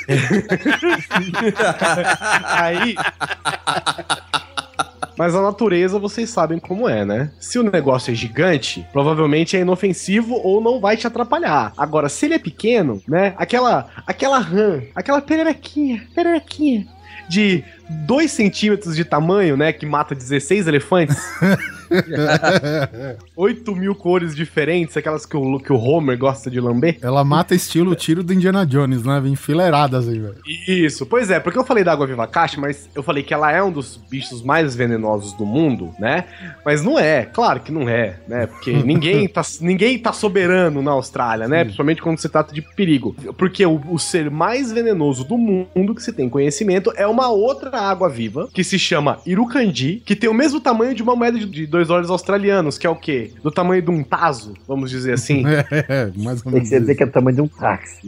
Aí. 2.45 2.95
Mas 5.17 5.35
a 5.35 5.43
natureza 5.43 5.99
vocês 5.99 6.31
sabem 6.31 6.59
como 6.59 6.89
é, 6.89 7.05
né? 7.05 7.31
Se 7.39 7.59
o 7.59 7.63
negócio 7.63 8.11
é 8.11 8.15
gigante, 8.15 8.87
provavelmente 8.93 9.57
é 9.57 9.61
inofensivo 9.61 10.35
ou 10.43 10.61
não 10.61 10.81
vai 10.81 10.97
te 10.97 11.07
atrapalhar. 11.07 11.73
Agora, 11.77 12.09
se 12.09 12.27
ele 12.27 12.35
é 12.35 12.39
pequeno, 12.39 13.01
né? 13.07 13.35
Aquela, 13.37 13.89
aquela 14.07 14.39
rã, 14.39 14.83
aquela 14.95 15.21
pererequinha, 15.21 16.07
pererequinha 16.15 16.87
de 17.29 17.63
2 18.07 18.31
centímetros 18.31 18.97
de 18.97 19.05
tamanho, 19.05 19.57
né? 19.57 19.73
Que 19.73 19.87
mata 19.87 20.15
16 20.15 20.67
elefantes. 20.67 21.17
8 23.37 23.75
mil 23.75 23.95
cores 23.95 24.35
diferentes, 24.35 24.97
aquelas 24.97 25.27
que 25.27 25.37
o, 25.37 25.59
que 25.59 25.73
o 25.73 25.77
Homer 25.77 26.17
gosta 26.19 26.51
de 26.51 26.61
lamber. 26.61 26.99
Ela 27.03 27.25
mata 27.25 27.55
estilo 27.55 27.95
tiro 27.95 28.23
do 28.23 28.33
Indiana 28.33 28.65
Jones, 28.65 29.03
né? 29.03 29.23
Enfileiradas 29.27 30.09
aí, 30.09 30.19
velho. 30.19 30.37
Isso, 30.67 31.05
pois 31.07 31.31
é, 31.31 31.39
porque 31.39 31.59
eu 31.59 31.65
falei 31.65 31.85
da 31.85 31.93
água 31.93 32.07
viva 32.07 32.27
caixa, 32.27 32.61
mas 32.61 32.89
eu 32.95 33.03
falei 33.03 33.23
que 33.23 33.35
ela 33.35 33.51
é 33.53 33.63
um 33.63 33.71
dos 33.71 33.97
bichos 33.97 34.43
mais 34.43 34.75
venenosos 34.75 35.33
do 35.35 35.45
mundo, 35.45 35.95
né? 35.99 36.25
Mas 36.65 36.83
não 36.83 36.99
é, 36.99 37.25
claro 37.25 37.61
que 37.61 37.73
não 37.73 37.89
é, 37.89 38.17
né? 38.27 38.47
Porque 38.47 38.73
ninguém 38.83 39.29
tá, 39.29 39.43
ninguém 39.61 39.99
tá 39.99 40.13
soberano 40.13 40.83
na 40.83 40.93
Austrália, 40.93 41.49
né? 41.49 41.65
Principalmente 41.65 42.03
quando 42.03 42.19
se 42.19 42.29
trata 42.29 42.55
de 42.55 42.63
perigo. 42.63 43.15
Porque 43.37 43.65
o, 43.67 43.81
o 43.91 43.99
ser 43.99 44.31
mais 44.31 44.73
venenoso 44.73 45.25
do 45.25 45.37
mundo 45.37 45.95
que 45.95 46.03
se 46.03 46.13
tem 46.13 46.29
conhecimento 46.29 46.93
é 46.97 47.07
uma 47.07 47.29
outra 47.29 47.71
água 47.83 48.09
viva 48.09 48.49
que 48.53 48.63
se 48.65 48.79
chama 48.79 49.19
Irucandi, 49.27 50.03
que 50.05 50.15
tem 50.17 50.29
o 50.29 50.35
mesmo 50.35 50.61
tamanho 50.61 50.95
de 50.95 51.03
uma 51.03 51.15
moeda 51.17 51.39
de, 51.39 51.47
de 51.47 51.67
dois 51.67 51.89
dólares 51.89 52.11
australianos, 52.11 52.79
que 52.79 52.87
é 52.87 52.91
o 52.91 52.97
quê? 52.97 53.33
Do 53.43 53.51
tamanho 53.51 53.83
de 53.83 53.91
um 53.91 54.03
taso, 54.03 54.55
vamos 54.67 54.91
dizer 54.91 55.15
assim. 55.15 55.43
É, 55.89 56.11
mais 56.17 56.39
ou 56.39 56.45
Tem 56.45 56.53
menos. 56.53 56.69
que 56.69 56.75
dizer 56.79 56.83
isso. 56.83 56.97
que 56.97 57.03
é 57.03 57.07
do 57.07 57.13
tamanho 57.13 57.37
de 57.37 57.43
um 57.43 57.49
táxi. 57.49 58.01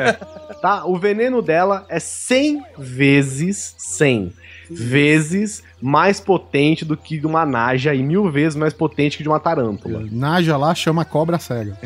tá? 0.60 0.84
O 0.84 0.98
veneno 0.98 1.40
dela 1.40 1.84
é 1.88 1.98
100 1.98 2.62
vezes 2.78 3.74
100 3.78 4.32
vezes 4.68 5.62
mais 5.80 6.18
potente 6.18 6.84
do 6.84 6.96
que 6.96 7.18
de 7.18 7.26
uma 7.26 7.46
naja 7.46 7.94
e 7.94 8.02
mil 8.02 8.28
vezes 8.30 8.56
mais 8.56 8.74
potente 8.74 9.16
que 9.16 9.22
de 9.22 9.28
uma 9.28 9.38
tarântula. 9.38 10.04
Naja 10.10 10.56
lá 10.56 10.74
chama 10.74 11.04
cobra 11.04 11.38
cega. 11.38 11.78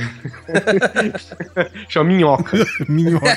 Chama 1.89 2.09
minhoca. 2.09 2.57
Minhoca. 2.89 3.37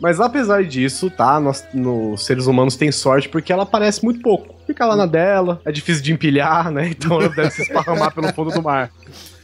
Mas 0.00 0.20
apesar 0.20 0.64
disso, 0.64 1.10
tá? 1.10 1.38
Nós, 1.40 1.64
nos 1.74 2.24
seres 2.24 2.46
humanos 2.46 2.76
tem 2.76 2.90
sorte 2.92 3.28
porque 3.28 3.52
ela 3.52 3.64
aparece 3.64 4.04
muito 4.04 4.20
pouco. 4.20 4.54
Fica 4.66 4.84
lá 4.86 4.94
na 4.94 5.06
dela, 5.06 5.60
é 5.64 5.72
difícil 5.72 6.02
de 6.02 6.12
empilhar, 6.12 6.70
né? 6.70 6.88
Então 6.98 7.20
ela 7.20 7.28
deve 7.34 7.50
se 7.50 7.62
esparramar 7.62 8.14
pelo 8.14 8.32
fundo 8.32 8.50
do 8.50 8.62
mar. 8.62 8.90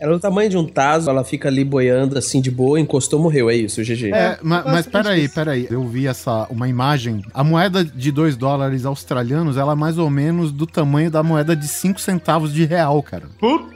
Ela 0.01 0.13
é 0.13 0.15
do 0.17 0.21
tamanho 0.21 0.51
de 0.51 0.57
um 0.59 0.67
taso, 0.67 1.09
ela 1.09 1.25
fica 1.25 1.49
ali 1.49 1.65
boiando 1.65 2.19
assim 2.19 2.41
de 2.41 2.51
boa, 2.51 2.79
encostou, 2.79 3.19
morreu. 3.19 3.49
É 3.49 3.55
isso, 3.55 3.83
GG. 3.83 4.11
É, 4.13 4.39
ma- 4.43 4.63
mas 4.65 4.87
basicamente 4.87 5.29
peraí, 5.29 5.29
peraí. 5.29 5.69
Eu 5.71 5.87
vi 5.89 6.07
essa, 6.07 6.47
uma 6.51 6.69
imagem. 6.69 7.23
A 7.33 7.43
moeda 7.43 7.83
de 7.85 8.13
2 8.13 8.37
dólares 8.37 8.85
australianos, 8.85 9.57
ela 9.57 9.73
é 9.73 9.77
mais 9.77 9.97
ou 9.97 10.11
menos 10.11 10.53
do 10.53 10.67
tamanho 10.67 11.11
da 11.11 11.23
moeda 11.23 11.57
de 11.57 11.67
5 11.67 11.99
centavos 12.01 12.53
de 12.53 12.65
real, 12.65 13.03
cara. 13.03 13.25
Puta 13.41 13.73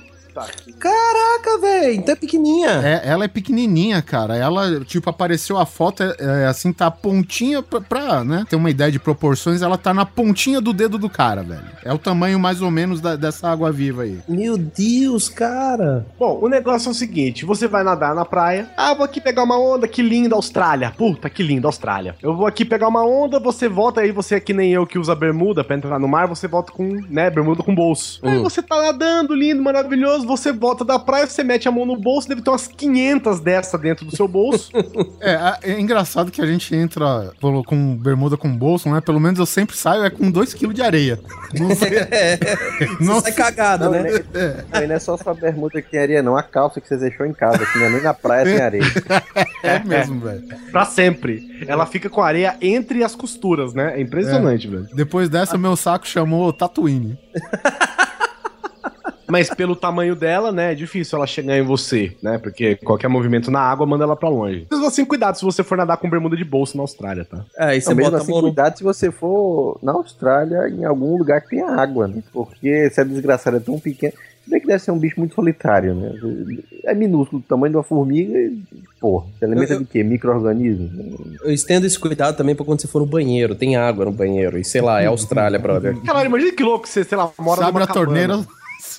que 0.46 0.72
Caraca, 0.72 1.58
velho, 1.60 1.94
então 1.94 2.12
é 2.12 2.16
pequenininha. 2.16 2.70
É, 2.82 3.02
ela 3.04 3.24
é 3.24 3.28
pequenininha, 3.28 4.00
cara. 4.02 4.36
Ela, 4.36 4.80
tipo, 4.84 5.08
apareceu 5.10 5.58
a 5.58 5.66
foto, 5.66 6.02
é, 6.02 6.14
é, 6.18 6.46
assim, 6.46 6.72
tá 6.72 6.86
a 6.86 6.90
pontinha 6.90 7.62
pra, 7.62 7.80
pra, 7.80 8.24
né, 8.24 8.44
ter 8.48 8.56
uma 8.56 8.70
ideia 8.70 8.90
de 8.90 8.98
proporções, 8.98 9.62
ela 9.62 9.76
tá 9.78 9.92
na 9.94 10.04
pontinha 10.06 10.60
do 10.60 10.72
dedo 10.72 10.98
do 10.98 11.08
cara, 11.10 11.42
velho. 11.42 11.62
É 11.84 11.92
o 11.92 11.98
tamanho 11.98 12.38
mais 12.38 12.60
ou 12.62 12.70
menos 12.70 13.00
da- 13.00 13.16
dessa 13.16 13.48
água 13.48 13.70
viva 13.72 14.02
aí. 14.02 14.18
Meu 14.28 14.56
Deus, 14.58 15.28
cara. 15.28 16.06
Bom, 16.18 16.38
o 16.42 16.48
negócio 16.48 16.88
é 16.88 16.92
o 16.92 16.94
seguinte: 16.94 17.44
você 17.44 17.66
vai 17.66 17.82
nadar 17.82 18.14
na 18.14 18.24
praia. 18.24 18.68
Ah, 18.76 18.94
vou 18.94 19.04
aqui 19.04 19.20
pegar 19.20 19.42
uma 19.42 19.58
onda, 19.58 19.88
que 19.88 20.02
linda 20.02 20.34
Austrália. 20.34 20.92
Puta, 20.96 21.28
que 21.30 21.42
linda 21.42 21.66
Austrália. 21.68 22.14
Eu 22.22 22.36
vou 22.36 22.46
aqui 22.46 22.64
pegar 22.64 22.88
uma 22.88 23.04
onda, 23.04 23.38
você 23.40 23.68
volta 23.68 24.00
aí, 24.00 24.12
você 24.12 24.36
é 24.36 24.40
que 24.40 24.52
nem 24.52 24.72
eu 24.72 24.86
que 24.86 24.98
usa 24.98 25.14
bermuda 25.14 25.64
pra 25.64 25.76
entrar 25.76 25.98
no 25.98 26.08
mar, 26.08 26.26
você 26.28 26.46
volta 26.46 26.72
com, 26.72 26.84
né, 27.08 27.30
bermuda 27.30 27.62
com 27.62 27.74
bolso. 27.74 28.20
Aí 28.22 28.38
Hum. 28.38 28.42
você 28.42 28.62
tá 28.62 28.80
nadando, 28.80 29.34
lindo, 29.34 29.62
maravilhoso, 29.62 30.26
você 30.28 30.52
volta 30.52 30.84
da 30.84 30.98
praia, 30.98 31.26
você 31.26 31.42
mete 31.42 31.66
a 31.66 31.72
mão 31.72 31.84
no 31.86 31.96
bolso, 31.96 32.28
deve 32.28 32.42
ter 32.42 32.50
umas 32.50 32.68
500 32.68 33.40
dessa 33.40 33.76
dentro 33.76 34.04
do 34.06 34.14
seu 34.14 34.28
bolso. 34.28 34.70
É, 35.20 35.34
a- 35.34 35.58
é 35.62 35.80
engraçado 35.80 36.30
que 36.30 36.40
a 36.40 36.46
gente 36.46 36.74
entra 36.74 37.32
pô, 37.40 37.62
com 37.64 37.96
bermuda 37.96 38.36
com 38.36 38.48
bolso, 38.56 38.88
né? 38.88 39.00
Pelo 39.00 39.18
menos 39.18 39.38
eu 39.38 39.46
sempre 39.46 39.76
saio 39.76 40.04
é 40.04 40.10
com 40.10 40.30
2kg 40.30 40.72
de 40.72 40.82
areia. 40.82 41.18
Não 41.58 41.74
sei. 41.74 41.90
Não 43.00 43.14
Você 43.14 43.22
sai 43.22 43.32
cagado, 43.32 43.84
Não, 43.84 43.90
né? 43.92 44.02
né? 44.02 44.64
Não, 44.72 44.86
não 44.88 44.94
é 44.94 44.98
só 44.98 45.16
sua 45.16 45.34
bermuda 45.34 45.80
que 45.82 45.90
tem 45.90 46.00
areia, 46.00 46.22
não. 46.22 46.36
A 46.36 46.42
calça 46.42 46.80
que 46.80 46.86
você 46.86 46.96
deixou 46.96 47.26
em 47.26 47.32
casa, 47.32 47.64
que 47.66 47.78
não 47.78 47.86
é 47.86 47.90
nem 47.90 48.02
na 48.02 48.14
praia 48.14 48.44
tem 48.44 48.60
areia. 48.60 48.84
é 49.62 49.78
mesmo, 49.80 50.20
velho. 50.20 50.44
pra 50.70 50.84
sempre. 50.84 51.64
Ela 51.66 51.86
fica 51.86 52.08
com 52.08 52.20
areia 52.22 52.56
entre 52.60 53.02
as 53.02 53.14
costuras, 53.16 53.74
né? 53.74 53.94
É 53.96 54.00
impressionante, 54.00 54.68
velho. 54.68 54.86
Depois 54.94 55.28
dessa, 55.28 55.56
meu 55.58 55.74
saco 55.76 56.06
chamou 56.06 56.52
Tatooine. 56.52 57.18
Mas 59.30 59.50
pelo 59.50 59.76
tamanho 59.76 60.16
dela, 60.16 60.50
né, 60.50 60.72
é 60.72 60.74
difícil 60.74 61.16
ela 61.16 61.26
chegar 61.26 61.56
em 61.58 61.62
você, 61.62 62.16
né? 62.22 62.38
Porque 62.38 62.76
qualquer 62.76 63.08
movimento 63.08 63.50
na 63.50 63.60
água 63.60 63.86
manda 63.86 64.04
ela 64.04 64.16
pra 64.16 64.28
longe. 64.28 64.66
Mesmo 64.70 64.86
assim, 64.86 65.04
cuidado 65.04 65.36
se 65.36 65.44
você 65.44 65.62
for 65.62 65.76
nadar 65.76 65.96
com 65.98 66.08
bermuda 66.08 66.36
de 66.36 66.44
bolso 66.44 66.76
na 66.76 66.82
Austrália, 66.82 67.24
tá? 67.24 67.44
É, 67.56 67.72
e 67.72 67.74
Não, 67.76 67.80
você 67.82 67.94
mesmo 67.94 68.10
bota 68.10 68.22
assim, 68.22 68.32
mão 68.32 68.40
no... 68.40 68.48
cuidado 68.48 68.78
se 68.78 68.82
você 68.84 69.10
for 69.10 69.78
na 69.82 69.92
Austrália, 69.92 70.68
em 70.68 70.84
algum 70.84 71.16
lugar 71.18 71.40
que 71.42 71.50
tenha 71.50 71.66
água, 71.70 72.08
né? 72.08 72.22
Porque 72.32 72.88
se 72.90 73.00
a 73.00 73.04
desgraçada 73.04 73.58
é 73.58 73.60
tão 73.60 73.78
pequena. 73.78 74.12
Se 74.44 74.50
bem 74.50 74.60
que 74.62 74.66
deve 74.66 74.78
ser 74.82 74.92
um 74.92 74.98
bicho 74.98 75.20
muito 75.20 75.34
solitário, 75.34 75.94
né? 75.94 76.10
É 76.86 76.94
minúsculo, 76.94 77.42
do 77.42 77.46
tamanho 77.46 77.70
de 77.72 77.76
uma 77.76 77.82
formiga 77.82 78.32
e, 78.38 78.58
pô, 78.98 79.22
se 79.38 79.44
alimenta 79.44 79.74
Eu- 79.74 79.80
de 79.80 79.84
quê? 79.84 80.02
Micro-organismos? 80.02 80.90
Eu 81.44 81.52
estendo 81.52 81.84
esse 81.86 81.98
cuidado 81.98 82.34
também 82.34 82.54
pra 82.54 82.64
quando 82.64 82.80
você 82.80 82.88
for 82.88 83.00
no 83.00 83.06
banheiro. 83.06 83.54
Tem 83.54 83.76
água 83.76 84.06
no 84.06 84.10
banheiro. 84.12 84.56
E 84.58 84.64
sei 84.64 84.80
lá, 84.80 85.02
é 85.02 85.06
Austrália, 85.06 85.58
brother. 85.58 86.00
Caralho, 86.00 86.28
imagina 86.28 86.52
que 86.52 86.62
louco 86.62 86.88
você, 86.88 87.04
sei 87.04 87.18
lá, 87.18 87.30
mora 87.38 87.60
abre 87.66 87.82
numa 87.84 87.84
a 87.84 87.94
torneira, 87.94 88.40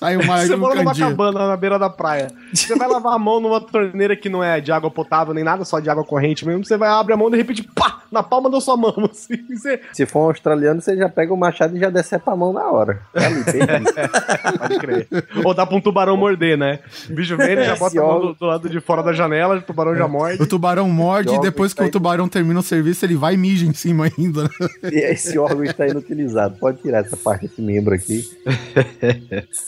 sai 0.00 0.16
uma 0.16 0.46
Você 0.46 0.56
mora 0.56 0.74
numa 0.76 0.94
cabana 0.94 1.48
na 1.48 1.56
beira 1.56 1.78
da 1.78 1.90
praia. 1.90 2.32
Você 2.52 2.74
vai 2.74 2.88
lavar 2.88 3.14
a 3.14 3.18
mão 3.18 3.40
numa 3.40 3.60
torneira 3.60 4.16
que 4.16 4.28
não 4.28 4.42
é 4.42 4.60
de 4.60 4.72
água 4.72 4.90
potável 4.90 5.34
nem 5.34 5.44
nada, 5.44 5.64
só 5.64 5.78
de 5.78 5.90
água 5.90 6.04
corrente 6.04 6.46
mesmo. 6.46 6.64
Você 6.64 6.76
vai 6.76 6.88
abrir 6.88 7.14
a 7.14 7.16
mão 7.16 7.28
e 7.28 7.32
de 7.32 7.36
repente, 7.36 7.62
pá, 7.62 7.99
na 8.10 8.22
palma 8.22 8.50
da 8.50 8.60
sua 8.60 8.76
mão. 8.76 8.94
Assim, 9.10 9.36
você 9.48 9.80
Se 9.92 10.06
for 10.06 10.20
um 10.20 10.24
australiano, 10.28 10.80
você 10.80 10.96
já 10.96 11.08
pega 11.08 11.32
o 11.32 11.36
machado 11.36 11.76
e 11.76 11.80
já 11.80 11.90
decepa 11.90 12.32
a 12.32 12.36
mão 12.36 12.52
na 12.52 12.70
hora. 12.70 13.00
Tá 13.12 13.26
ali, 13.26 13.44
perdido. 13.44 13.90
pode 14.58 14.78
crer. 14.78 15.08
Ou 15.44 15.54
dá 15.54 15.64
pra 15.66 15.76
um 15.76 15.80
tubarão 15.80 16.16
morder, 16.16 16.56
né? 16.58 16.80
O 17.08 17.14
bicho 17.14 17.36
vem, 17.36 17.50
ele 17.50 17.64
já 17.64 17.76
bota 17.76 17.98
a 18.00 18.02
mão 18.04 18.20
do, 18.20 18.34
do 18.34 18.46
lado 18.46 18.68
de 18.68 18.80
fora 18.80 19.02
da 19.02 19.12
janela, 19.12 19.56
o 19.56 19.62
tubarão 19.62 19.94
já 19.96 20.06
morde. 20.08 20.42
O 20.42 20.46
tubarão 20.46 20.88
morde 20.88 21.34
e 21.34 21.40
depois 21.40 21.72
que 21.74 21.82
o 21.82 21.90
tubarão 21.90 22.28
termina 22.28 22.60
o 22.60 22.62
serviço, 22.62 23.04
ele 23.04 23.16
vai 23.16 23.34
e 23.34 23.36
mija 23.36 23.66
em 23.66 23.72
cima 23.74 24.06
ainda. 24.16 24.44
né? 24.44 24.48
E 24.92 24.98
esse 24.98 25.38
órgão 25.38 25.64
está 25.64 25.86
inutilizado. 25.86 26.56
Pode 26.58 26.80
tirar 26.82 27.00
essa 27.04 27.16
parte, 27.16 27.46
esse 27.46 27.60
membro 27.62 27.94
aqui. 27.94 28.24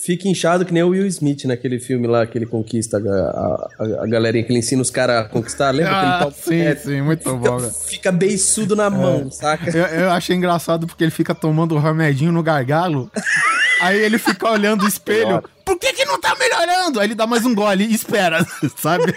Fica 0.04 0.28
inchado 0.28 0.64
que 0.64 0.72
nem 0.72 0.82
o 0.82 0.88
Will 0.88 1.06
Smith 1.06 1.44
naquele 1.44 1.78
filme 1.78 2.06
lá 2.06 2.26
que 2.26 2.36
ele 2.38 2.46
conquista 2.46 2.98
a, 2.98 3.00
a, 3.00 4.04
a 4.04 4.06
galerinha, 4.06 4.44
que 4.44 4.52
ele 4.52 4.58
ensina 4.58 4.82
os 4.82 4.90
caras 4.90 5.24
a 5.24 5.28
conquistar. 5.28 5.70
Lembra 5.70 5.92
que 5.92 5.98
ele 6.00 6.06
Ah, 6.12 6.18
toca- 6.24 6.32
sim, 6.36 6.60
é, 6.60 6.74
sim, 6.76 7.00
muito 7.02 7.36
bom, 7.36 7.58
fica, 7.86 8.10
velho. 8.12 8.31
Beiçudo 8.32 8.74
na 8.74 8.88
mão, 8.88 9.30
saca? 9.30 9.70
Eu, 9.76 9.84
eu 9.84 10.10
achei 10.10 10.34
engraçado 10.34 10.86
porque 10.86 11.04
ele 11.04 11.10
fica 11.10 11.34
tomando 11.34 11.74
o 11.74 11.78
remedinho 11.78 12.32
no 12.32 12.42
gargalo. 12.42 13.10
Aí 13.80 13.98
ele 13.98 14.18
fica 14.18 14.48
olhando 14.48 14.84
o 14.84 14.88
espelho. 14.88 15.42
Por 15.64 15.78
que, 15.78 15.92
que 15.92 16.04
não 16.04 16.20
tá 16.20 16.34
melhorando? 16.38 17.00
Aí 17.00 17.06
ele 17.06 17.14
dá 17.14 17.26
mais 17.26 17.44
um 17.44 17.54
gole 17.54 17.84
e 17.84 17.94
espera, 17.94 18.44
sabe? 18.76 19.14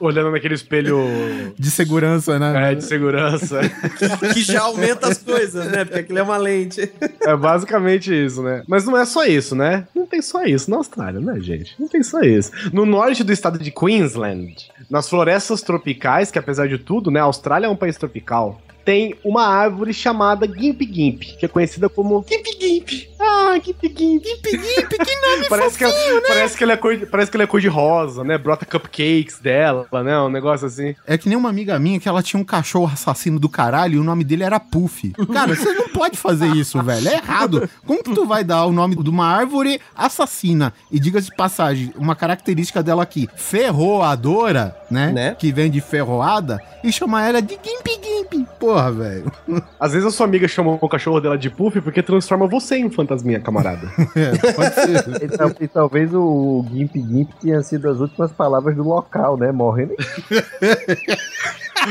Olhando 0.00 0.30
naquele 0.30 0.54
espelho 0.54 1.54
De 1.58 1.70
segurança, 1.70 2.38
né? 2.38 2.72
é, 2.72 2.74
de 2.74 2.84
segurança. 2.84 3.60
que 4.34 4.42
já 4.42 4.62
aumenta 4.62 5.08
as 5.08 5.18
coisas, 5.18 5.66
né? 5.66 5.84
Porque 5.84 6.00
aquilo 6.00 6.18
é 6.18 6.22
uma 6.22 6.36
lente. 6.36 6.90
É 7.20 7.36
basicamente 7.36 8.12
isso, 8.12 8.42
né? 8.42 8.62
Mas 8.66 8.84
não 8.84 8.96
é 8.96 9.04
só 9.04 9.24
isso, 9.24 9.54
né? 9.54 9.86
Não 9.94 10.06
tem 10.06 10.22
só 10.22 10.44
isso 10.44 10.70
na 10.70 10.76
Austrália, 10.76 11.20
né, 11.20 11.38
gente? 11.40 11.74
Não 11.78 11.88
tem 11.88 12.02
só 12.02 12.20
isso. 12.20 12.50
No 12.72 12.86
norte 12.86 13.24
do 13.24 13.32
estado 13.32 13.58
de 13.58 13.70
Queensland, 13.70 14.70
nas 14.90 15.08
florestas 15.08 15.62
tropicais, 15.62 16.30
que 16.30 16.38
apesar 16.38 16.68
de 16.68 16.78
tudo, 16.78 17.10
né, 17.10 17.20
a 17.20 17.24
Austrália 17.24 17.66
é 17.66 17.70
um 17.70 17.76
país 17.76 17.96
tropical, 17.96 18.60
tem 18.88 19.14
uma 19.22 19.44
árvore 19.46 19.92
chamada 19.92 20.46
Gimp 20.46 20.80
Gimp, 20.80 21.20
que 21.38 21.44
é 21.44 21.48
conhecida 21.48 21.90
como 21.90 22.24
Gimp 22.26 22.46
Gimp. 22.58 22.88
Ah, 23.20 23.52
Gimp 23.62 23.82
Gimp. 23.82 24.24
Gimp 24.24 24.46
Gimp, 24.46 24.88
que 24.88 25.16
nome 25.26 25.44
parece 25.50 25.76
que, 25.76 25.84
ela- 25.84 26.22
parece 26.26 26.56
que 26.56 26.64
ela 26.64 26.72
é 26.72 26.76
cor, 26.78 26.96
de- 26.96 27.04
parece 27.04 27.30
que 27.30 27.36
ela 27.36 27.44
é 27.44 27.46
cor 27.46 27.60
de 27.60 27.68
rosa, 27.68 28.24
né? 28.24 28.38
Brota 28.38 28.64
cupcakes 28.64 29.40
dela, 29.40 29.86
né? 30.02 30.18
Um 30.20 30.30
negócio 30.30 30.66
assim. 30.66 30.94
É 31.06 31.18
que 31.18 31.28
nem 31.28 31.36
uma 31.36 31.50
amiga 31.50 31.78
minha 31.78 32.00
que 32.00 32.08
ela 32.08 32.22
tinha 32.22 32.40
um 32.40 32.44
cachorro 32.44 32.90
assassino 32.90 33.38
do 33.38 33.46
caralho 33.46 33.96
e 33.96 33.98
o 33.98 34.02
nome 34.04 34.24
dele 34.24 34.42
era 34.44 34.58
Puff. 34.58 35.12
Cara, 35.34 35.54
você 35.54 35.70
não 35.74 35.90
pode 35.90 36.16
fazer 36.16 36.46
isso, 36.56 36.82
velho. 36.82 37.08
É 37.10 37.14
errado. 37.16 37.68
Como 37.86 38.02
que 38.02 38.14
tu 38.14 38.24
vai 38.24 38.42
dar 38.42 38.64
o 38.64 38.72
nome 38.72 38.96
de 38.96 39.10
uma 39.10 39.26
árvore 39.26 39.78
assassina? 39.94 40.72
E 40.90 40.98
diga-se 40.98 41.28
de 41.28 41.36
passagem, 41.36 41.92
uma 41.94 42.16
característica 42.16 42.82
dela 42.82 43.02
aqui, 43.02 43.28
ferroadora, 43.36 44.74
né? 44.90 45.12
Né? 45.12 45.36
Que 45.38 45.52
vem 45.52 45.70
de 45.70 45.82
ferroada, 45.82 46.58
e 46.82 46.90
chamar 46.90 47.28
ela 47.28 47.42
de 47.42 47.52
Gimp 47.54 47.86
Gimp. 47.86 48.48
Porra, 48.78 48.92
velho. 48.92 49.32
Às 49.80 49.92
vezes 49.92 50.06
a 50.06 50.10
sua 50.10 50.24
amiga 50.26 50.46
chama 50.46 50.78
o 50.80 50.88
cachorro 50.88 51.20
dela 51.20 51.36
de 51.36 51.50
Puff 51.50 51.80
porque 51.80 52.00
transforma 52.02 52.46
você 52.46 52.76
em 52.76 52.84
um 52.84 52.90
fantasminha, 52.90 53.40
camarada. 53.40 53.88
É, 54.14 54.52
pode 54.52 54.74
ser. 54.74 55.24
E, 55.24 55.28
tal- 55.36 55.52
e 55.60 55.66
talvez 55.68 56.14
o 56.14 56.64
Gimp 56.72 56.94
Gimp 56.94 57.30
tenha 57.40 57.60
sido 57.62 57.88
as 57.90 57.98
últimas 57.98 58.30
palavras 58.32 58.76
do 58.76 58.82
local, 58.84 59.36
né? 59.36 59.50
Morrendo. 59.52 59.94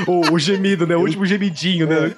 o, 0.08 0.34
o 0.34 0.39
gemido, 0.39 0.88
né? 0.88 0.96
O 0.96 1.01
último 1.01 1.25
gemidinho, 1.25 1.88
né? 1.88 2.13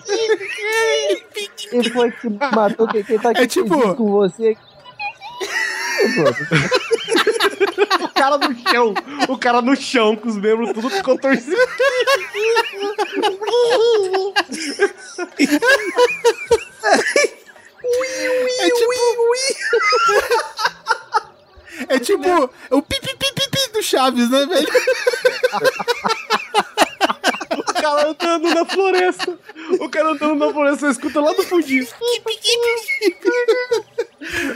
Quem 1.69 1.83
foi 1.83 2.11
que 2.11 2.29
matou? 2.29 2.87
Quem, 2.87 3.03
quem 3.03 3.17
tá 3.19 3.31
aqui 3.31 3.41
É 3.41 3.47
tipo- 3.47 3.95
com 3.95 4.11
você? 4.11 4.55
O 8.19 8.21
cara 8.21 8.37
no 8.37 8.53
chão. 8.69 8.93
O 9.29 9.37
cara 9.37 9.61
no 9.61 9.75
chão, 9.75 10.15
com 10.15 10.27
os 10.27 10.35
membros 10.35 10.73
tudo 10.73 10.89
contorcidos. 11.03 11.57
É 18.59 18.69
tipo. 18.69 18.93
É 21.87 21.99
tipo 21.99 22.49
o 22.71 22.81
pipi 22.81 23.15
pipi 23.15 23.49
pi 23.49 23.71
do 23.71 23.81
Chaves, 23.81 24.29
né, 24.29 24.45
velho? 24.45 24.67
O 27.57 27.73
cara 27.73 28.09
andando 28.09 28.53
na 28.53 28.65
floresta. 28.65 29.39
O 29.79 29.89
cara 29.89 30.11
andando 30.11 30.35
na 30.35 30.51
floresta, 30.51 30.85
você 30.87 30.91
escuta 30.91 31.21
lá 31.21 31.33
do 31.33 31.43
fundinho. 31.43 31.85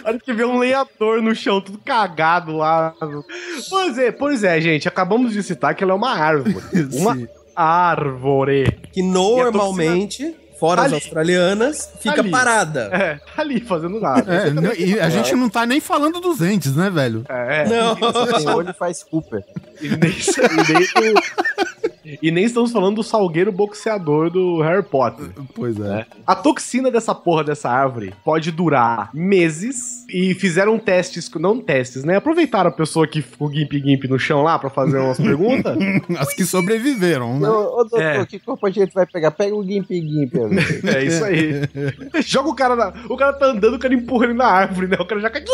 A 0.04 0.10
hora 0.10 0.20
que 0.20 0.34
vê 0.34 0.44
um 0.44 0.58
lenhador 0.58 1.22
no 1.22 1.36
chão, 1.36 1.62
tudo 1.62 1.78
cagado 1.78 2.58
lá. 2.58 2.94
Pois 3.70 3.98
é, 3.98 4.12
pois 4.12 4.44
é, 4.44 4.60
gente. 4.60 4.88
Acabamos 4.88 5.34
de 5.34 5.44
citar 5.44 5.76
que 5.76 5.84
ela 5.84 5.94
é 5.94 5.96
uma 5.96 6.12
árvore. 6.12 6.56
Uma 6.94 7.18
árvore. 7.56 8.66
Que 8.92 9.02
normalmente, 9.02 10.36
fora 10.64 10.82
as 10.84 10.86
Ali. 10.88 10.96
australianas, 10.96 11.92
fica 12.00 12.22
Ali. 12.22 12.32
parada. 12.32 12.90
É, 12.94 13.16
tá 13.16 13.42
ali 13.42 13.60
fazendo 13.60 14.00
nada. 14.00 14.34
É, 14.34 14.50
não- 14.50 14.72
e 14.74 14.98
a 14.98 15.10
gente 15.10 15.36
não 15.36 15.50
tá 15.50 15.66
nem 15.66 15.82
falando 15.82 16.22
dos 16.22 16.42
entes, 16.42 16.74
né, 16.74 16.90
velho? 16.90 17.26
É, 17.28 17.66
Não. 17.68 17.96
Tem 17.96 18.48
olho 18.50 18.70
e 18.70 18.74
faz 18.74 19.04
Cooper. 19.04 19.44
E 19.82 19.90
nem, 19.90 20.12
e 20.12 20.74
nem 21.02 21.14
do- 21.14 21.22
e 22.22 22.32
nem 22.32 22.44
estamos 22.44 22.72
falando 22.72 22.96
do 22.98 23.04
salgueiro 23.04 23.52
boxeador 23.52 24.30
do 24.30 24.62
Harry 24.62 24.84
Potter. 24.84 25.28
Pois 25.56 25.80
é. 25.80 26.06
A 26.28 26.36
toxina 26.36 26.92
dessa 26.92 27.16
porra 27.16 27.44
dessa 27.46 27.70
árvore 27.70 28.14
pode 28.24 28.52
durar 28.52 29.10
meses 29.14 30.06
e 30.10 30.34
fizeram 30.36 30.78
testes, 30.78 31.30
não 31.36 31.60
testes, 31.62 32.04
né? 32.04 32.18
Aproveitaram 32.18 32.70
a 32.70 32.74
pessoa 32.74 33.08
que 33.08 33.22
ficou 33.22 33.50
gimp 33.50 33.72
gimp 33.72 34.04
no 34.06 34.20
chão 34.20 34.44
lá 34.44 34.60
pra 34.60 34.70
fazer 34.70 34.98
umas 35.00 35.18
perguntas. 35.18 35.78
As 36.20 36.34
que 36.34 36.46
sobreviveram, 36.46 37.40
né? 37.40 37.50
Ô, 37.50 37.54
ô, 37.80 37.84
doutor, 37.84 38.02
É. 38.02 38.26
que 38.26 38.38
corpo 38.40 38.68
a 38.68 38.70
gente 38.70 38.94
vai 38.94 39.06
pegar? 39.06 39.32
Pega 39.32 39.56
o 39.56 39.64
Gimp 39.64 39.90
Gimp. 39.90 40.36
amigo. 40.36 40.53
É 40.84 41.04
isso 41.04 41.24
aí. 41.24 41.62
Joga 42.22 42.50
o 42.50 42.56
cara 42.56 42.76
na. 42.76 42.94
O 43.10 43.18
cara 43.18 43.34
tá 43.34 43.48
andando, 43.48 43.76
o 43.76 43.80
cara 43.80 43.94
empurra 43.94 44.26
ele 44.26 44.34
na 44.34 44.46
árvore, 44.46 44.88
né? 44.88 44.98
O 45.00 45.06
cara 45.06 45.22
já 45.22 45.30
cai. 45.30 45.44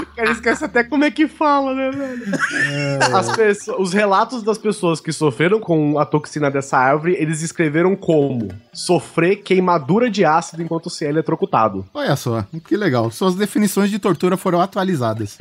O 0.00 0.16
cara 0.22 0.32
esquece 0.32 0.64
até 0.64 0.84
como 0.84 1.04
é 1.04 1.10
que 1.10 1.26
fala, 1.26 1.74
né, 1.74 1.90
velho? 1.90 2.22
As 3.16 3.34
pessoas, 3.34 3.78
os 3.78 3.92
relatos 3.92 4.42
das 4.42 4.58
pessoas 4.58 5.00
que 5.00 5.12
sofreram 5.12 5.58
com 5.58 5.98
a 5.98 6.04
toxina 6.04 6.50
dessa 6.50 6.76
árvore, 6.76 7.16
eles 7.18 7.40
escreveram 7.42 7.96
como 7.96 8.48
sofrer 8.72 9.36
queimadura 9.36 10.10
de 10.10 10.24
ácido 10.24 10.62
enquanto 10.62 10.90
se 10.90 11.06
é 11.06 11.08
eletrocutado. 11.08 11.86
Olha 11.94 12.16
só, 12.16 12.44
que 12.66 12.76
legal. 12.76 13.10
Suas 13.10 13.34
definições 13.34 13.90
de 13.90 13.98
tortura 13.98 14.36
foram 14.36 14.60
atualizadas. 14.60 15.38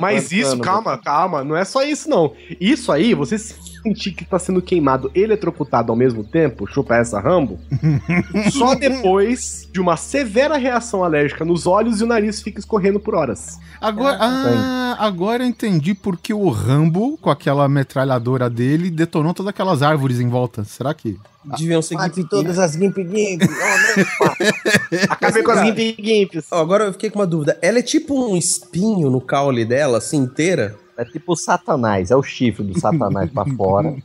Mas 0.00 0.32
isso, 0.32 0.58
calma, 0.58 0.98
calma, 0.98 1.44
não 1.44 1.56
é 1.56 1.64
só 1.64 1.82
isso 1.82 2.08
não. 2.08 2.34
Isso 2.60 2.90
aí, 2.92 3.14
você 3.14 3.36
sentir 3.82 4.12
que 4.12 4.24
tá 4.24 4.38
sendo 4.38 4.62
queimado 4.62 5.10
e 5.14 5.20
eletrocutado 5.20 5.90
ao 5.90 5.96
mesmo 5.96 6.22
tempo, 6.22 6.66
chupa 6.66 6.96
essa 6.96 7.20
Rambo, 7.20 7.58
só 8.52 8.74
depois 8.74 9.68
de 9.70 9.80
uma 9.80 9.96
severa 9.96 10.56
reação 10.56 11.02
alérgica 11.02 11.44
nos 11.44 11.66
olhos 11.66 12.00
e 12.00 12.04
o 12.04 12.06
nariz 12.06 12.40
fica 12.40 12.60
escorrendo 12.60 13.00
por 13.00 13.14
horas. 13.14 13.58
Agora, 13.80 14.16
ah, 14.20 14.96
agora 15.00 15.42
eu 15.42 15.48
entendi 15.48 15.92
porque 15.92 16.32
o 16.32 16.48
Rambo, 16.48 17.18
com 17.18 17.30
aquela 17.30 17.68
metralhadora 17.68 18.48
dele, 18.48 18.90
detonou 18.90 19.34
todas 19.34 19.50
aquelas 19.50 19.82
árvores 19.82 20.20
em 20.20 20.28
volta. 20.28 20.62
Será 20.62 20.94
que. 20.94 21.18
Deviam 21.58 21.82
ser 21.82 21.96
Mate 21.96 22.20
Gimp 22.20 22.30
todas 22.30 22.58
as 22.60 22.74
Gimp 22.74 22.96
Gimp. 22.96 23.42
Acabei 25.10 25.42
com 25.42 25.50
as 25.50 25.66
Gimp 25.66 25.98
Gimps. 25.98 26.46
Ó, 26.52 26.60
Agora 26.60 26.84
eu 26.84 26.92
fiquei 26.92 27.10
com 27.10 27.18
uma 27.18 27.26
dúvida. 27.26 27.58
Ela 27.60 27.80
é 27.80 27.82
tipo 27.82 28.14
um 28.14 28.36
espinho 28.36 29.10
no 29.10 29.20
caule 29.20 29.64
dela, 29.64 29.98
assim, 29.98 30.18
inteira? 30.18 30.78
É 31.02 31.12
tipo 31.12 31.32
o 31.32 31.36
satanás, 31.36 32.10
é 32.10 32.16
o 32.16 32.22
chifre 32.22 32.64
do 32.64 32.78
satanás 32.78 33.30
pra 33.30 33.44
fora. 33.46 33.94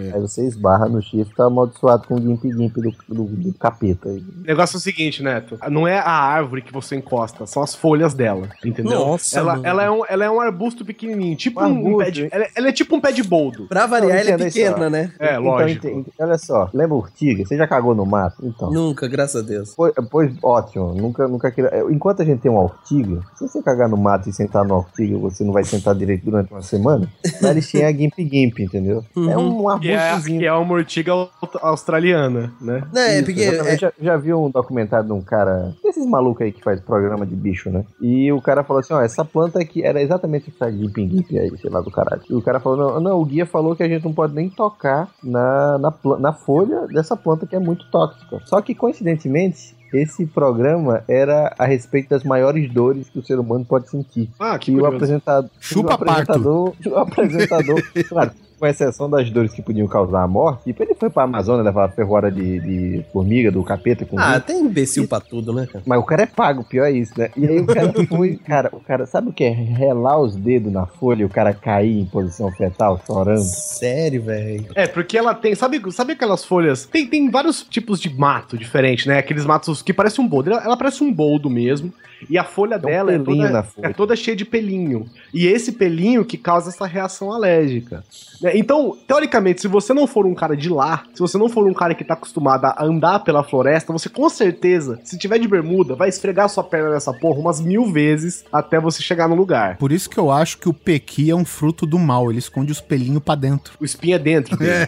É. 0.00 0.14
Aí 0.14 0.20
você 0.20 0.44
esbarra 0.46 0.88
no 0.88 1.00
chifre, 1.02 1.34
tá 1.34 1.44
amaldiçoado 1.44 2.06
com 2.06 2.14
o 2.14 2.20
Gimp 2.20 2.42
Gimp 2.44 2.74
do, 2.76 2.92
do, 3.08 3.24
do 3.24 3.52
capeta. 3.54 4.08
O 4.08 4.22
negócio 4.44 4.76
é 4.76 4.78
o 4.78 4.80
seguinte, 4.80 5.22
Neto. 5.22 5.58
Não 5.70 5.86
é 5.86 5.98
a 5.98 6.10
árvore 6.10 6.62
que 6.62 6.72
você 6.72 6.96
encosta, 6.96 7.46
são 7.46 7.62
as 7.62 7.74
folhas 7.74 8.14
dela. 8.14 8.48
Entendeu? 8.64 8.98
Nossa, 8.98 9.38
ela, 9.38 9.60
ela, 9.62 9.82
é 9.84 9.90
um, 9.90 10.02
ela 10.08 10.24
é 10.24 10.30
um 10.30 10.40
arbusto 10.40 10.84
pequenininho, 10.84 11.36
tipo 11.36 11.60
Um 11.60 11.64
um, 11.64 11.68
um 11.68 11.76
arbusto, 11.76 11.98
pé 12.04 12.10
de, 12.10 12.28
ela, 12.30 12.46
ela 12.56 12.68
é 12.68 12.72
tipo 12.72 12.96
um 12.96 13.00
pé 13.00 13.12
de 13.12 13.22
boldo. 13.22 13.66
Pra 13.66 13.86
variar, 13.86 14.12
Não, 14.12 14.18
ela 14.20 14.30
é 14.30 14.36
pequena, 14.44 14.90
né? 14.90 15.12
É, 15.18 15.32
Então, 15.32 15.42
lógico. 15.44 15.86
ente- 15.88 16.12
olha 16.18 16.38
só, 16.38 16.68
lembra 16.72 16.96
urtiga? 16.96 17.44
Você 17.44 17.56
já 17.56 17.66
cagou 17.66 17.94
no 17.94 18.06
mato? 18.06 18.36
Então. 18.44 18.70
Nunca, 18.70 19.06
graças 19.08 19.42
a 19.42 19.46
Deus. 19.46 19.74
Pois, 19.76 19.92
pois, 20.10 20.32
ótimo, 20.42 20.92
nunca, 20.94 21.26
nunca 21.28 21.50
queira. 21.50 21.70
é, 21.74 21.82
Enquanto 21.90 22.22
a 22.22 22.24
gente 22.24 22.40
tem 22.40 22.50
uma 22.50 22.62
ortiga, 22.62 23.20
se 23.36 23.46
você 23.48 23.62
cagar 23.62 23.88
no 23.88 23.96
mato 23.96 24.28
e 24.28 24.32
sentar 24.32 24.64
na 24.64 24.76
ortiga, 24.76 25.16
você 25.18 25.42
não 25.44 25.52
vai 25.52 25.64
sentar 25.64 25.94
direito 25.94 26.24
durante 26.24 26.37
uma 26.50 26.62
semana, 26.62 27.08
na 27.40 27.52
listinha 27.52 27.84
é 27.84 27.86
a 27.86 27.92
Gimp 27.92 28.14
Gimp, 28.18 28.58
entendeu? 28.60 29.04
É 29.16 29.36
um 29.36 29.78
Que 29.78 29.90
é, 29.90 29.96
arbustozinho. 29.98 30.40
que 30.40 30.46
é 30.46 30.52
uma 30.52 30.74
ortiga 30.74 31.12
au- 31.12 31.30
australiana, 31.62 32.52
né? 32.60 32.82
É, 32.94 33.16
Isso, 33.16 33.24
porque. 33.24 33.42
é- 33.42 33.78
já, 33.78 33.92
já 34.00 34.16
vi 34.16 34.32
um 34.34 34.50
documentário 34.50 35.06
de 35.06 35.12
um 35.12 35.20
cara, 35.20 35.74
desses 35.82 36.06
malucos 36.06 36.42
aí 36.42 36.52
que 36.52 36.62
faz 36.62 36.80
programa 36.80 37.24
de 37.26 37.34
bicho, 37.36 37.70
né? 37.70 37.84
E 38.00 38.30
o 38.32 38.40
cara 38.40 38.62
falou 38.64 38.80
assim: 38.80 38.92
ó, 38.94 39.00
essa 39.00 39.24
planta 39.24 39.60
aqui 39.60 39.82
era 39.82 40.00
exatamente 40.02 40.52
essa 40.54 40.70
Gimp 40.70 40.96
Gimp 40.96 41.30
aí, 41.32 41.50
sei 41.58 41.70
lá 41.70 41.80
do 41.80 41.90
caralho. 41.90 42.22
E 42.28 42.34
o 42.34 42.42
cara 42.42 42.60
falou: 42.60 42.94
não, 42.94 43.00
não, 43.00 43.20
o 43.20 43.24
guia 43.24 43.46
falou 43.46 43.74
que 43.76 43.82
a 43.82 43.88
gente 43.88 44.04
não 44.04 44.12
pode 44.12 44.34
nem 44.34 44.48
tocar 44.50 45.08
na, 45.22 45.78
na, 45.78 46.18
na 46.18 46.32
folha 46.32 46.86
dessa 46.88 47.16
planta 47.16 47.46
que 47.46 47.54
é 47.56 47.60
muito 47.60 47.88
tóxica. 47.90 48.40
Só 48.46 48.60
que 48.60 48.74
coincidentemente. 48.74 49.77
Esse 49.92 50.26
programa 50.26 51.02
era 51.08 51.54
a 51.58 51.64
respeito 51.64 52.10
das 52.10 52.24
maiores 52.24 52.72
dores 52.72 53.08
que 53.08 53.18
o 53.18 53.22
ser 53.22 53.38
humano 53.38 53.64
pode 53.64 53.88
sentir. 53.88 54.30
Ah, 54.38 54.58
que 54.58 54.72
E 54.72 54.76
o 54.80 54.86
apresentador. 54.86 55.50
Chupa 55.60 55.90
o 55.90 55.94
apresentador, 55.94 56.74
o 56.86 56.96
apresentador, 56.98 57.82
claro, 58.08 58.32
com 58.58 58.66
exceção 58.66 59.08
das 59.08 59.30
dores 59.30 59.52
que 59.52 59.62
podiam 59.62 59.86
causar 59.86 60.22
a 60.22 60.28
morte, 60.28 60.64
tipo, 60.64 60.82
ele 60.82 60.94
foi 60.94 61.08
pra 61.10 61.24
Amazônia 61.24 61.62
levar 61.62 61.88
ferroada 61.90 62.30
de, 62.30 62.60
de 62.60 63.04
formiga, 63.12 63.50
do 63.50 63.62
capeta 63.62 64.04
com 64.04 64.18
Ah, 64.18 64.40
tem 64.40 64.60
imbecil 64.60 65.06
pra 65.06 65.20
tudo, 65.20 65.52
né, 65.52 65.66
cara? 65.66 65.82
mas 65.86 65.98
o 65.98 66.02
cara 66.02 66.22
é 66.22 66.26
pago, 66.26 66.64
pior 66.64 66.84
é 66.84 66.90
isso, 66.92 67.12
né? 67.16 67.30
E 67.36 67.46
aí 67.46 67.60
o 67.60 67.66
cara 67.66 67.92
foi, 68.08 68.36
cara, 68.36 68.70
o 68.72 68.80
cara, 68.80 69.06
sabe 69.06 69.28
o 69.30 69.32
que 69.32 69.44
é 69.44 69.50
relar 69.50 70.18
os 70.20 70.34
dedos 70.36 70.72
na 70.72 70.86
folha 70.86 71.22
e 71.22 71.24
o 71.24 71.28
cara 71.28 71.52
cair 71.54 72.00
em 72.00 72.06
posição 72.06 72.50
fetal, 72.52 73.00
chorando? 73.06 73.42
Sério, 73.42 74.22
velho. 74.22 74.66
É, 74.74 74.86
porque 74.86 75.16
ela 75.16 75.34
tem. 75.34 75.54
Sabe, 75.54 75.80
sabe 75.92 76.12
aquelas 76.12 76.44
folhas? 76.44 76.86
Tem, 76.86 77.06
tem 77.06 77.30
vários 77.30 77.62
tipos 77.62 78.00
de 78.00 78.08
mato 78.14 78.56
diferentes, 78.58 79.06
né? 79.06 79.18
Aqueles 79.18 79.44
matos 79.46 79.82
que 79.82 79.92
parecem 79.92 80.24
um 80.24 80.28
boldo. 80.28 80.50
Ela, 80.50 80.64
ela 80.64 80.76
parece 80.76 81.02
um 81.04 81.12
boldo 81.12 81.48
mesmo. 81.48 81.92
E 82.28 82.38
a 82.38 82.44
folha 82.44 82.76
um 82.76 82.80
dela 82.80 83.12
é 83.12 83.18
toda, 83.18 83.50
na 83.50 83.62
folha. 83.62 83.86
é 83.86 83.92
toda 83.92 84.16
cheia 84.16 84.36
de 84.36 84.44
pelinho. 84.44 85.06
E 85.32 85.46
esse 85.46 85.72
pelinho 85.72 86.24
que 86.24 86.36
causa 86.38 86.70
essa 86.70 86.86
reação 86.86 87.32
alérgica. 87.32 88.02
né? 88.40 88.52
Então, 88.56 88.96
teoricamente, 89.06 89.60
se 89.60 89.68
você 89.68 89.92
não 89.92 90.06
for 90.06 90.26
um 90.26 90.34
cara 90.34 90.56
de 90.56 90.68
lá, 90.68 91.04
se 91.14 91.20
você 91.20 91.36
não 91.38 91.48
for 91.48 91.66
um 91.66 91.74
cara 91.74 91.94
que 91.94 92.04
tá 92.04 92.14
acostumado 92.14 92.64
a 92.64 92.84
andar 92.84 93.20
pela 93.20 93.44
floresta, 93.44 93.92
você 93.92 94.08
com 94.08 94.28
certeza, 94.28 94.98
se 95.04 95.18
tiver 95.18 95.38
de 95.38 95.48
bermuda, 95.48 95.94
vai 95.94 96.08
esfregar 96.08 96.48
sua 96.48 96.64
perna 96.64 96.90
nessa 96.90 97.12
porra 97.12 97.38
umas 97.38 97.60
mil 97.60 97.86
vezes 97.92 98.44
até 98.52 98.80
você 98.80 99.02
chegar 99.02 99.28
no 99.28 99.34
lugar. 99.34 99.76
Por 99.76 99.92
isso 99.92 100.08
que 100.08 100.18
eu 100.18 100.30
acho 100.30 100.58
que 100.58 100.68
o 100.68 100.74
pequi 100.74 101.30
é 101.30 101.34
um 101.34 101.44
fruto 101.44 101.86
do 101.86 101.98
mal. 101.98 102.30
Ele 102.30 102.38
esconde 102.38 102.72
os 102.72 102.80
pelinhos 102.80 103.22
pra 103.22 103.34
dentro. 103.34 103.74
O 103.80 103.84
espinho 103.84 104.14
é 104.14 104.18
dentro 104.18 104.56
dele. 104.56 104.86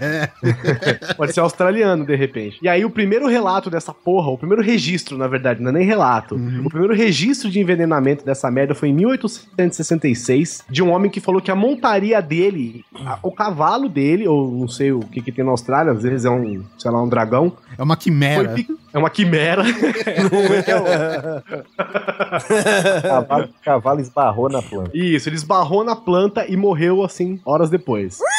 Pode 1.17 1.33
ser 1.33 1.41
australiano, 1.41 2.05
de 2.05 2.17
repente. 2.17 2.59
E 2.63 2.69
aí, 2.69 2.85
o 2.85 2.91
primeiro 2.91 3.27
relato 3.27 3.71
dessa 3.71 3.93
porra, 3.93 4.31
o 4.31 4.39
primeiro 4.39 4.63
registro, 4.63 5.17
na 5.17 5.27
verdade, 5.27 5.63
não 5.63 5.71
é 5.71 5.75
nem 5.75 5.87
relato. 5.87 6.35
O 6.35 6.69
primeiro 6.69 6.95
registro 6.95 7.20
de 7.51 7.61
envenenamento 7.61 8.25
dessa 8.25 8.51
merda 8.51 8.75
foi 8.75 8.89
em 8.89 8.95
1866, 8.95 10.65
de 10.69 10.83
um 10.83 10.91
homem 10.93 11.11
que 11.11 11.21
falou 11.21 11.41
que 11.41 11.51
a 11.51 11.57
montaria 11.57 12.21
dele, 12.21 12.85
a- 13.05 13.19
o 13.23 13.31
cavalo 13.33 13.89
dele, 13.89 14.27
ou 14.29 14.51
não 14.51 14.69
sei 14.69 14.93
o 14.93 15.01
que, 15.01 15.21
que 15.21 15.33
tem 15.33 15.45
na 15.45 15.51
Austrália, 15.51 15.93
às 15.93 16.03
vezes 16.03 16.25
é 16.25 16.31
um, 16.31 16.65
sei 16.79 16.91
lá, 16.91 17.03
um 17.03 17.09
dragão, 17.09 17.53
É 17.79 17.83
uma 17.83 17.95
foi 17.97 18.03
quimera. 18.05 18.49
pi- 18.55 18.67
é 18.93 18.99
uma 18.99 19.11
quimera. 19.11 19.63
Cavalo, 23.03 23.49
cavalo 23.65 24.01
esbarrou 24.01 24.49
na 24.49 24.63
planta. 24.63 24.91
Isso, 24.95 25.29
ele 25.29 25.37
esbarrou 25.37 25.85
na 25.85 25.97
planta 25.97 26.47
e 26.49 26.57
morreu 26.57 27.03
assim, 27.05 27.41
horas 27.45 27.71
depois. 27.71 28.19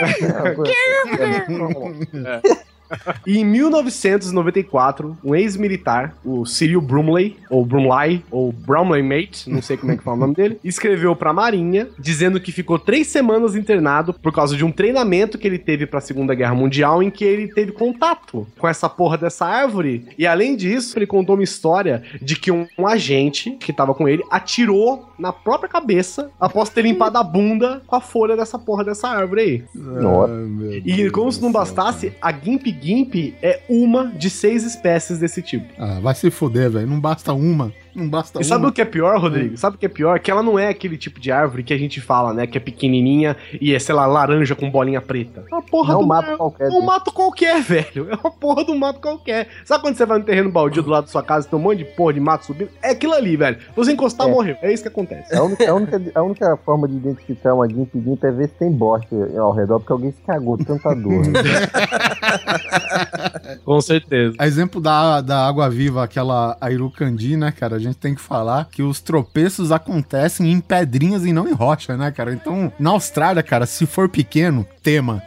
E 3.26 3.38
em 3.38 3.44
1994, 3.44 5.16
um 5.24 5.34
ex-militar, 5.34 6.14
o 6.24 6.44
Cyril 6.44 6.80
Brumley, 6.80 7.36
ou 7.48 7.64
Brumley, 7.64 8.24
ou 8.30 8.52
Brumley 8.52 9.02
Mate, 9.02 9.48
não 9.48 9.62
sei 9.62 9.76
como 9.76 9.92
é 9.92 9.96
que 9.96 10.02
fala 10.02 10.16
o 10.16 10.20
nome 10.20 10.34
dele, 10.34 10.58
escreveu 10.64 11.14
pra 11.14 11.32
Marinha, 11.32 11.88
dizendo 11.98 12.40
que 12.40 12.52
ficou 12.52 12.78
três 12.78 13.06
semanas 13.08 13.54
internado 13.54 14.12
por 14.14 14.32
causa 14.32 14.56
de 14.56 14.64
um 14.64 14.72
treinamento 14.72 15.38
que 15.38 15.46
ele 15.46 15.58
teve 15.58 15.86
pra 15.86 16.00
Segunda 16.00 16.34
Guerra 16.34 16.54
Mundial, 16.54 17.02
em 17.02 17.10
que 17.10 17.24
ele 17.24 17.48
teve 17.48 17.72
contato 17.72 18.46
com 18.58 18.68
essa 18.68 18.88
porra 18.88 19.16
dessa 19.16 19.46
árvore. 19.46 20.06
E 20.18 20.26
além 20.26 20.56
disso, 20.56 20.98
ele 20.98 21.06
contou 21.06 21.36
uma 21.36 21.44
história 21.44 22.02
de 22.20 22.36
que 22.36 22.50
um, 22.50 22.66
um 22.78 22.86
agente 22.86 23.52
que 23.60 23.72
tava 23.72 23.94
com 23.94 24.08
ele 24.08 24.22
atirou 24.30 25.10
na 25.18 25.32
própria 25.32 25.68
cabeça 25.68 26.30
após 26.40 26.70
ter 26.70 26.82
limpado 26.82 27.18
a 27.18 27.22
bunda 27.22 27.82
com 27.86 27.96
a 27.96 28.00
folha 28.00 28.36
dessa 28.36 28.58
porra 28.58 28.84
dessa 28.84 29.08
árvore 29.08 29.40
aí. 29.40 29.64
Nossa. 29.74 30.32
E 30.84 31.10
como 31.10 31.30
se 31.30 31.40
não 31.40 31.52
bastasse, 31.52 32.12
a 32.20 32.32
Gimp 32.32 32.66
Gimp 32.80 33.34
é 33.42 33.60
uma 33.68 34.06
de 34.06 34.30
seis 34.30 34.64
espécies 34.64 35.18
desse 35.18 35.42
tipo. 35.42 35.66
Ah, 35.78 36.00
vai 36.00 36.14
se 36.14 36.30
foder, 36.30 36.70
velho. 36.70 36.86
Não 36.86 37.00
basta 37.00 37.32
uma. 37.32 37.72
Não 37.94 38.08
basta 38.08 38.40
E 38.40 38.44
sabe 38.44 38.64
uma. 38.64 38.70
o 38.70 38.72
que 38.72 38.80
é 38.80 38.84
pior, 38.84 39.18
Rodrigo? 39.20 39.56
Sabe 39.56 39.76
o 39.76 39.78
que 39.78 39.86
é 39.86 39.88
pior? 39.88 40.18
Que 40.20 40.30
ela 40.30 40.42
não 40.42 40.58
é 40.58 40.68
aquele 40.68 40.96
tipo 40.96 41.20
de 41.20 41.30
árvore 41.32 41.62
que 41.62 41.72
a 41.74 41.78
gente 41.78 42.00
fala, 42.00 42.32
né? 42.32 42.46
Que 42.46 42.58
é 42.58 42.60
pequenininha 42.60 43.36
e 43.60 43.74
é, 43.74 43.78
sei 43.78 43.94
lá, 43.94 44.06
laranja 44.06 44.54
com 44.54 44.70
bolinha 44.70 45.00
preta. 45.00 45.44
É 45.50 45.54
uma 45.54 45.62
porra 45.62 45.94
É 45.94 45.96
um 45.96 46.00
do 46.00 46.06
mato 46.06 46.36
qualquer. 46.36 46.66
É 46.66 46.70
um 46.70 46.82
mato 46.82 47.12
qualquer, 47.12 47.60
velho. 47.62 48.08
É 48.10 48.14
uma 48.16 48.30
porra 48.30 48.64
do 48.64 48.74
mato 48.74 49.00
qualquer. 49.00 49.48
Sabe 49.64 49.82
quando 49.82 49.96
você 49.96 50.06
vai 50.06 50.18
no 50.18 50.24
terreno 50.24 50.50
baldio 50.50 50.82
do 50.82 50.90
lado 50.90 51.04
da 51.04 51.10
sua 51.10 51.22
casa 51.22 51.46
e 51.46 51.50
tem 51.50 51.58
um 51.58 51.62
monte 51.62 51.78
de 51.78 51.84
porra 51.84 52.12
de 52.14 52.20
mato 52.20 52.46
subindo? 52.46 52.70
É 52.82 52.90
aquilo 52.90 53.14
ali, 53.14 53.36
velho. 53.36 53.58
Você 53.76 53.92
encostar, 53.92 54.28
É. 54.28 54.30
morreu. 54.30 54.56
É 54.62 54.72
isso 54.72 54.82
que 54.82 54.88
acontece. 54.88 55.34
A 55.34 55.42
única, 55.42 55.70
a, 55.70 55.74
única, 55.74 56.02
a 56.14 56.22
única 56.22 56.56
forma 56.64 56.88
de 56.88 56.96
identificar 56.96 57.54
uma 57.54 57.68
Gimp 57.68 57.94
é 58.24 58.30
ver 58.30 58.48
se 58.48 58.54
tem 58.54 58.70
bosta 58.70 59.14
ao 59.38 59.52
redor, 59.52 59.80
porque 59.80 59.92
alguém 59.92 60.12
se 60.12 60.20
cagou 60.22 60.56
de 60.56 60.64
tanta 60.64 60.94
dor. 60.94 61.26
né? 61.26 61.40
Com 63.64 63.80
certeza. 63.80 64.34
A 64.38 64.46
exemplo 64.46 64.80
da, 64.80 65.20
da 65.20 65.46
água 65.46 65.68
viva, 65.68 66.02
aquela 66.04 66.56
Airucandi, 66.60 67.36
né, 67.36 67.52
cara? 67.52 67.78
Gente 67.80 67.96
tem 67.96 68.14
que 68.14 68.20
falar 68.20 68.68
que 68.70 68.82
os 68.82 69.00
tropeços 69.00 69.72
acontecem 69.72 70.52
em 70.52 70.60
pedrinhas 70.60 71.24
e 71.24 71.32
não 71.32 71.48
em 71.48 71.52
rocha, 71.52 71.96
né, 71.96 72.10
cara? 72.10 72.32
Então, 72.32 72.72
na 72.78 72.90
Austrália, 72.90 73.42
cara, 73.42 73.66
se 73.66 73.86
for 73.86 74.08
pequeno, 74.08 74.66
tema. 74.82 75.22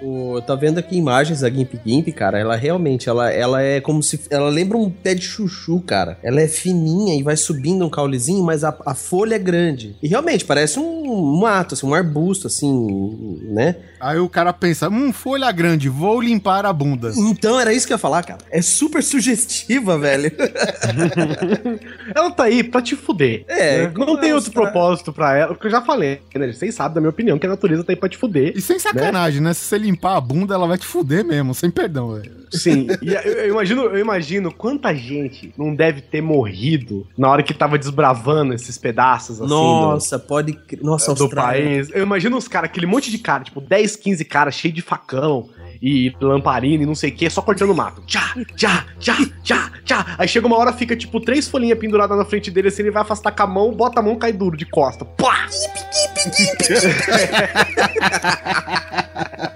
Tá 0.45 0.55
vendo 0.55 0.77
aqui 0.77 0.97
imagens 0.97 1.41
da 1.41 1.49
Gimp 1.49 1.73
Gimp, 1.85 2.09
cara? 2.09 2.39
Ela 2.39 2.55
realmente, 2.55 3.07
ela, 3.07 3.31
ela 3.31 3.61
é 3.61 3.79
como 3.79 4.01
se. 4.01 4.21
Ela 4.29 4.49
lembra 4.49 4.77
um 4.77 4.89
pé 4.89 5.13
de 5.13 5.23
chuchu, 5.23 5.79
cara. 5.81 6.17
Ela 6.23 6.41
é 6.41 6.47
fininha 6.47 7.15
e 7.15 7.23
vai 7.23 7.37
subindo 7.37 7.85
um 7.85 7.89
caulezinho, 7.89 8.43
mas 8.43 8.63
a, 8.63 8.75
a 8.85 8.95
folha 8.95 9.35
é 9.35 9.39
grande. 9.39 9.95
E 10.01 10.07
realmente, 10.07 10.45
parece 10.45 10.79
um 10.79 11.39
mato, 11.39 11.73
assim, 11.73 11.85
um 11.85 11.93
arbusto, 11.93 12.47
assim, 12.47 13.39
né? 13.43 13.75
Aí 14.03 14.19
o 14.19 14.27
cara 14.27 14.51
pensa, 14.51 14.89
hum, 14.89 15.13
folha 15.13 15.49
grande, 15.51 15.87
vou 15.87 16.19
limpar 16.19 16.65
a 16.65 16.73
bunda. 16.73 17.13
Então 17.15 17.57
era 17.59 17.71
isso 17.73 17.87
que 17.87 17.93
eu 17.93 17.95
ia 17.95 17.99
falar, 17.99 18.21
cara. 18.23 18.39
É 18.51 18.61
super 18.61 19.01
sugestiva, 19.01 19.97
velho. 19.97 20.29
Ela 22.13 22.31
tá 22.31 22.43
aí 22.43 22.63
pra 22.63 22.81
te 22.81 22.95
fuder. 22.95 23.45
É, 23.47 23.87
né? 23.87 23.93
Não 23.95 24.19
tem 24.19 24.33
outro 24.33 24.51
pra- 24.51 24.63
propósito 24.63 25.13
pra 25.13 25.37
ela. 25.37 25.53
Porque 25.53 25.67
eu 25.67 25.71
já 25.71 25.81
falei, 25.81 26.21
né? 26.35 26.51
Vocês 26.51 26.75
sabem 26.75 26.95
da 26.95 27.01
minha 27.01 27.09
opinião 27.09 27.39
que 27.39 27.45
a 27.45 27.49
natureza 27.49 27.83
tá 27.83 27.91
aí 27.93 27.95
pra 27.95 28.09
te 28.09 28.17
fuder. 28.17 28.53
E 28.55 28.61
sem 28.61 28.77
sacanagem, 28.77 29.41
né? 29.41 29.53
Se 29.53 29.61
você 29.61 29.77
limpar 29.77 30.17
a 30.17 30.21
bunda, 30.21 30.53
ela 30.53 30.67
vai 30.67 30.77
te 30.77 30.85
fuder 30.85 31.23
mesmo, 31.23 31.53
sem 31.53 31.69
perdão, 31.71 32.13
velho. 32.15 32.42
Sim, 32.53 32.87
e 33.01 33.13
eu, 33.13 33.21
eu 33.21 33.49
imagino, 33.49 33.81
eu 33.83 33.99
imagino 33.99 34.53
quanta 34.53 34.93
gente 34.95 35.53
não 35.57 35.73
deve 35.75 36.01
ter 36.01 36.21
morrido 36.21 37.05
na 37.17 37.29
hora 37.29 37.43
que 37.43 37.53
tava 37.53 37.77
desbravando 37.77 38.53
esses 38.53 38.77
pedaços 38.77 39.39
assim 39.41 39.49
do- 39.49 39.55
Nossa, 39.55 40.19
pode. 40.19 40.53
crer. 40.53 40.81
Nossa, 40.83 41.13
do, 41.13 41.23
Austrália. 41.23 41.63
país. 41.63 41.89
Eu 41.93 42.03
imagino 42.03 42.37
os 42.37 42.47
caras, 42.47 42.69
aquele 42.69 42.85
monte 42.85 43.11
de 43.11 43.17
cara, 43.17 43.43
tipo 43.43 43.59
10, 43.59 43.95
15 43.95 44.23
caras 44.25 44.55
cheio 44.55 44.73
de 44.73 44.81
facão 44.81 45.49
e 45.81 46.13
lamparina 46.21 46.83
e 46.83 46.85
não 46.85 46.95
sei 46.95 47.09
o 47.09 47.13
que, 47.13 47.29
só 47.29 47.41
cortando 47.41 47.73
mato. 47.75 48.01
Tchá, 48.05 48.33
tchá, 48.55 48.85
tchá, 48.99 49.17
tchá, 49.43 49.71
tchá. 49.83 50.15
Aí 50.17 50.27
chega 50.27 50.47
uma 50.47 50.57
hora, 50.57 50.71
fica 50.71 50.95
tipo 50.95 51.19
três 51.19 51.47
folhinhas 51.47 51.77
penduradas 51.79 52.17
na 52.17 52.23
frente 52.23 52.49
dele, 52.51 52.67
assim, 52.69 52.83
ele 52.83 52.91
vai 52.91 53.01
afastar 53.01 53.31
com 53.31 53.43
a 53.43 53.47
mão, 53.47 53.71
bota 53.73 53.99
a 53.99 54.03
mão, 54.03 54.15
cai 54.15 54.31
duro 54.31 54.55
de 54.55 54.65
costa. 54.65 55.03
Pá! 55.03 55.47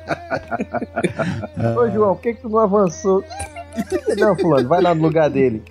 Ô, 1.77 1.89
João, 1.89 2.15
por 2.15 2.21
que, 2.21 2.33
que 2.33 2.41
tu 2.41 2.49
não 2.49 2.59
avançou? 2.59 3.23
Não, 4.17 4.35
fulano, 4.35 4.67
vai 4.67 4.81
lá 4.81 4.95
no 4.95 5.03
lugar 5.03 5.29
dele. 5.29 5.63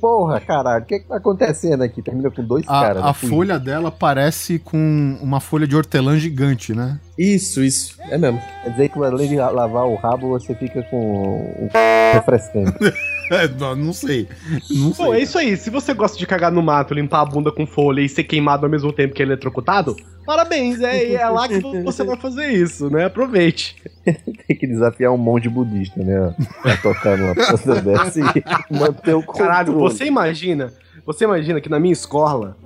Porra, 0.00 0.40
caralho, 0.40 0.84
o 0.84 0.86
que 0.86 1.00
que 1.00 1.08
tá 1.08 1.16
acontecendo 1.16 1.82
aqui? 1.82 2.02
Termina 2.02 2.30
com 2.30 2.44
dois 2.44 2.66
caras. 2.66 3.02
A, 3.02 3.04
a 3.04 3.08
né? 3.08 3.14
Fui. 3.14 3.28
folha 3.28 3.58
dela 3.58 3.90
parece 3.90 4.58
com 4.58 5.18
uma 5.20 5.40
folha 5.40 5.66
de 5.66 5.74
hortelã 5.74 6.18
gigante, 6.18 6.74
né? 6.74 6.98
Isso, 7.18 7.62
isso. 7.62 7.96
É 8.10 8.18
mesmo. 8.18 8.40
Quer 8.62 8.70
dizer 8.70 8.88
que 8.88 8.98
além 8.98 9.28
de 9.28 9.36
lavar 9.36 9.86
o 9.86 9.94
rabo, 9.94 10.28
você 10.28 10.54
fica 10.54 10.82
com 10.84 11.54
um 11.58 11.68
refrescante. 12.12 12.76
É, 13.30 13.48
não, 13.48 13.74
não 13.74 13.92
sei. 13.94 14.28
Não 14.70 14.92
sei. 14.92 15.04
Bom, 15.06 15.14
é 15.14 15.20
isso 15.20 15.38
aí. 15.38 15.56
Se 15.56 15.70
você 15.70 15.94
gosta 15.94 16.18
de 16.18 16.26
cagar 16.26 16.52
no 16.52 16.62
mato, 16.62 16.92
limpar 16.92 17.22
a 17.22 17.24
bunda 17.24 17.50
com 17.50 17.66
folha 17.66 18.02
e 18.02 18.08
ser 18.08 18.24
queimado 18.24 18.66
ao 18.66 18.70
mesmo 18.70 18.92
tempo 18.92 19.14
que 19.14 19.22
eletrocutado, 19.22 19.96
parabéns. 20.26 20.78
É, 20.82 21.14
é 21.14 21.28
lá 21.30 21.48
que 21.48 21.58
você 21.82 22.04
vai 22.04 22.18
fazer 22.18 22.48
isso, 22.52 22.90
né? 22.90 23.06
Aproveite. 23.06 23.76
Tem 24.04 24.54
que 24.54 24.66
desafiar 24.66 25.10
um 25.10 25.16
monte 25.16 25.44
de 25.44 25.48
budista, 25.48 26.02
né? 26.02 26.34
Pra 26.60 26.76
tocar 26.76 27.16
numa 27.16 27.34
coisa 27.34 27.80
dessa 27.80 28.20
e 28.20 28.24
manter 28.70 29.14
o 29.14 29.22
controle. 29.22 29.48
Caralho, 29.48 29.72
você 29.72 30.04
imagina. 30.04 30.70
Você 31.06 31.24
imagina 31.24 31.60
que 31.60 31.68
na 31.68 31.78
minha 31.78 31.92
escola, 31.92 32.56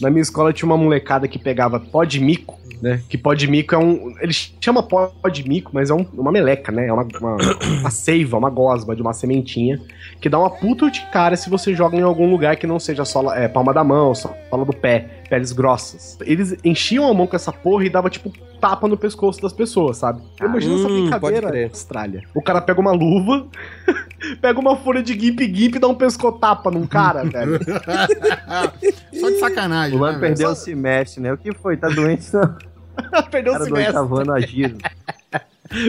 na 0.00 0.10
minha 0.10 0.22
escola 0.22 0.52
tinha 0.52 0.66
uma 0.66 0.76
molecada 0.76 1.26
que 1.26 1.38
pegava 1.38 1.80
pó 1.80 2.04
de 2.04 2.20
mico, 2.20 2.57
né? 2.82 3.00
Que 3.08 3.16
pó 3.18 3.34
de 3.34 3.46
mico 3.48 3.74
é 3.74 3.78
um. 3.78 4.14
Ele 4.20 4.32
chama 4.60 4.82
pó 4.82 5.10
de 5.32 5.48
mico, 5.48 5.70
mas 5.74 5.90
é 5.90 5.94
um- 5.94 6.06
uma 6.14 6.32
meleca, 6.32 6.70
né? 6.72 6.86
É 6.88 6.92
uma, 6.92 7.06
uma, 7.20 7.36
uma 7.80 7.90
seiva, 7.90 8.36
uma 8.36 8.50
gosma 8.50 8.94
de 8.94 9.02
uma 9.02 9.12
sementinha 9.12 9.80
que 10.20 10.28
dá 10.28 10.38
uma 10.38 10.50
puta 10.50 10.90
de 10.90 11.00
cara 11.12 11.36
se 11.36 11.48
você 11.48 11.74
joga 11.74 11.96
em 11.96 12.02
algum 12.02 12.28
lugar 12.30 12.56
que 12.56 12.66
não 12.66 12.78
seja 12.78 13.04
sola, 13.04 13.38
é, 13.38 13.46
palma 13.48 13.72
da 13.72 13.84
mão, 13.84 14.14
sola 14.14 14.64
do 14.64 14.72
pé, 14.72 15.22
peles 15.28 15.52
grossas. 15.52 16.18
Eles 16.22 16.56
enchiam 16.64 17.08
a 17.08 17.14
mão 17.14 17.26
com 17.26 17.36
essa 17.36 17.52
porra 17.52 17.84
e 17.84 17.88
dava 17.90 18.10
tipo 18.10 18.32
tapa 18.60 18.88
no 18.88 18.96
pescoço 18.96 19.40
das 19.40 19.52
pessoas, 19.52 19.98
sabe? 19.98 20.20
Imagina 20.40 20.74
essa 20.74 20.88
hum, 20.88 21.10
pode 21.20 21.36
brincadeira 21.36 21.68
Austrália. 21.68 22.22
O 22.34 22.42
cara 22.42 22.60
pega 22.60 22.80
uma 22.80 22.90
luva, 22.90 23.46
pega 24.42 24.58
uma 24.58 24.76
folha 24.76 25.00
de 25.00 25.14
guimpe-guimpe 25.14 25.76
e 25.76 25.80
dá 25.80 25.86
um 25.86 25.94
pescotapa 25.94 26.68
num 26.70 26.84
cara, 26.86 27.22
velho. 27.28 27.60
Só 29.12 29.30
de 29.30 29.38
sacanagem. 29.38 29.96
O 29.96 30.00
Lano 30.00 30.18
né, 30.18 30.28
perdeu 30.28 30.50
o 30.50 30.54
semestre, 30.54 31.22
né? 31.22 31.32
O 31.32 31.38
que 31.38 31.52
foi? 31.54 31.76
Tá 31.76 31.88
doente, 31.88 32.32
não? 32.32 32.56
Perdeu 33.30 33.52
o 33.52 33.56
cara 33.56 33.64
do 33.64 33.64
semestre. 33.64 33.86
oitavo 33.86 34.16
ano 34.18 34.32
agindo. 34.32 34.78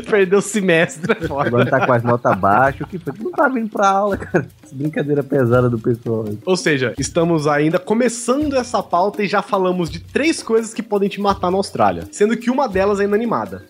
Perdeu 0.10 0.40
o 0.40 0.42
semestre. 0.42 1.16
Lano 1.30 1.66
tá 1.66 1.86
com 1.86 1.94
as 1.94 2.04
notas 2.04 2.38
baixas. 2.38 2.82
O 2.82 2.86
que 2.88 3.00
foi? 3.00 3.14
Não 3.18 3.32
tá 3.32 3.48
vindo 3.48 3.70
pra 3.70 3.88
aula, 3.88 4.18
cara. 4.18 4.46
Brincadeira 4.74 5.24
pesada 5.24 5.70
do 5.70 5.80
pessoal. 5.80 6.26
Ou 6.46 6.58
seja, 6.58 6.94
estamos 6.98 7.48
ainda 7.48 7.80
começando 7.80 8.58
essa 8.58 8.84
pauta 8.84 9.24
e 9.24 9.28
já 9.28 9.42
falamos 9.42 9.90
de 9.90 10.00
três 10.02 10.44
coisas 10.44 10.74
que 10.74 10.84
podem 10.84 11.08
te 11.08 11.22
matar 11.22 11.50
na 11.50 11.56
Austrália. 11.58 12.04
Sendo 12.12 12.36
que 12.36 12.52
uma 12.52 12.68
delas 12.68 13.00
é 13.00 13.06
inanimada. 13.06 13.64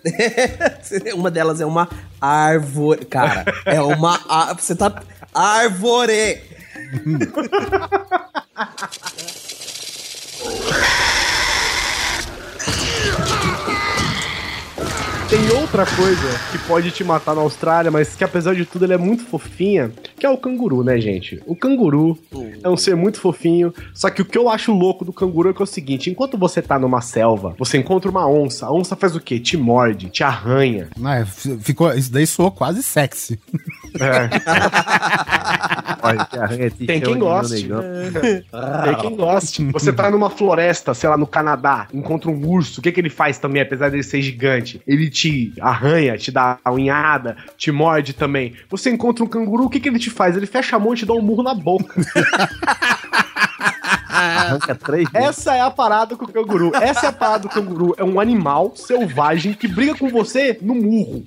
Uma 1.14 1.30
delas 1.30 1.60
é 1.60 1.66
uma 1.66 1.88
árvore. 2.20 3.04
Cara, 3.04 3.44
é 3.64 3.80
uma. 3.80 4.18
á- 4.28 4.52
Você 4.54 4.74
tá. 4.74 5.00
Árvore! 5.32 6.40
Tem 15.30 15.48
outra 15.52 15.86
coisa 15.86 16.28
que 16.50 16.58
pode 16.66 16.90
te 16.90 17.04
matar 17.04 17.36
na 17.36 17.40
Austrália, 17.40 17.88
mas 17.88 18.16
que 18.16 18.24
apesar 18.24 18.52
de 18.52 18.64
tudo 18.64 18.84
ele 18.84 18.94
é 18.94 18.98
muito 18.98 19.24
fofinha, 19.24 19.92
que 20.18 20.26
é 20.26 20.28
o 20.30 20.36
canguru, 20.36 20.82
né, 20.82 21.00
gente? 21.00 21.40
O 21.46 21.54
canguru 21.54 22.18
é 22.64 22.68
um 22.68 22.76
ser 22.76 22.96
muito 22.96 23.20
fofinho, 23.20 23.72
só 23.94 24.10
que 24.10 24.22
o 24.22 24.24
que 24.24 24.36
eu 24.36 24.48
acho 24.50 24.72
louco 24.72 25.04
do 25.04 25.12
canguru 25.12 25.50
é 25.50 25.52
que 25.52 25.62
é 25.62 25.64
o 25.64 25.66
seguinte, 25.66 26.10
enquanto 26.10 26.36
você 26.36 26.60
tá 26.60 26.80
numa 26.80 27.00
selva, 27.00 27.54
você 27.56 27.78
encontra 27.78 28.10
uma 28.10 28.28
onça, 28.28 28.66
a 28.66 28.72
onça 28.72 28.96
faz 28.96 29.14
o 29.14 29.20
quê? 29.20 29.38
Te 29.38 29.56
morde, 29.56 30.10
te 30.10 30.24
arranha. 30.24 30.88
Não, 30.98 31.12
é, 31.12 31.20
f- 31.20 31.56
ficou, 31.60 31.92
isso 31.94 32.10
daí 32.12 32.26
soou 32.26 32.50
quase 32.50 32.82
sexy. 32.82 33.38
Olha, 36.02 36.24
que 36.24 36.38
arranha 36.38 36.70
te 36.70 36.86
Tem 36.86 37.00
quem 37.00 37.18
goste. 37.18 37.68
Tem 37.68 38.96
quem 39.00 39.16
goste. 39.16 39.64
Você 39.72 39.92
tá 39.92 40.10
numa 40.10 40.28
floresta, 40.30 40.92
sei 40.92 41.08
lá, 41.08 41.16
no 41.16 41.26
Canadá, 41.26 41.86
encontra 41.94 42.28
um 42.30 42.48
urso, 42.48 42.80
o 42.80 42.82
que 42.82 42.90
que 42.90 43.00
ele 43.00 43.10
faz 43.10 43.38
também, 43.38 43.62
apesar 43.62 43.90
dele 43.90 44.02
ser 44.02 44.20
gigante? 44.22 44.80
Ele 44.86 45.08
te 45.08 45.19
arranha, 45.60 46.16
te 46.16 46.30
dá 46.30 46.58
a 46.64 46.70
unhada, 46.70 47.36
te 47.56 47.70
morde 47.70 48.12
também. 48.12 48.54
Você 48.68 48.90
encontra 48.90 49.24
um 49.24 49.28
canguru, 49.28 49.64
o 49.64 49.70
que 49.70 49.80
que 49.80 49.88
ele 49.88 49.98
te 49.98 50.10
faz? 50.10 50.36
Ele 50.36 50.46
fecha 50.46 50.76
a 50.76 50.78
mão 50.78 50.94
e 50.94 50.96
te 50.96 51.06
dá 51.06 51.12
um 51.12 51.22
murro 51.22 51.42
na 51.42 51.54
boca. 51.54 51.94
Arranca 54.08 54.74
três. 54.74 55.08
Essa 55.14 55.54
é 55.54 55.60
a 55.60 55.70
parada 55.70 56.16
com 56.16 56.24
o 56.24 56.32
canguru. 56.32 56.72
Essa 56.74 57.06
é 57.06 57.08
a 57.08 57.12
parada 57.12 57.40
do 57.40 57.48
canguru. 57.48 57.94
É 57.96 58.04
um 58.04 58.20
animal 58.20 58.72
selvagem 58.74 59.54
que 59.54 59.68
briga 59.68 59.94
com 59.94 60.08
você 60.08 60.58
no 60.60 60.74
murro. 60.74 61.24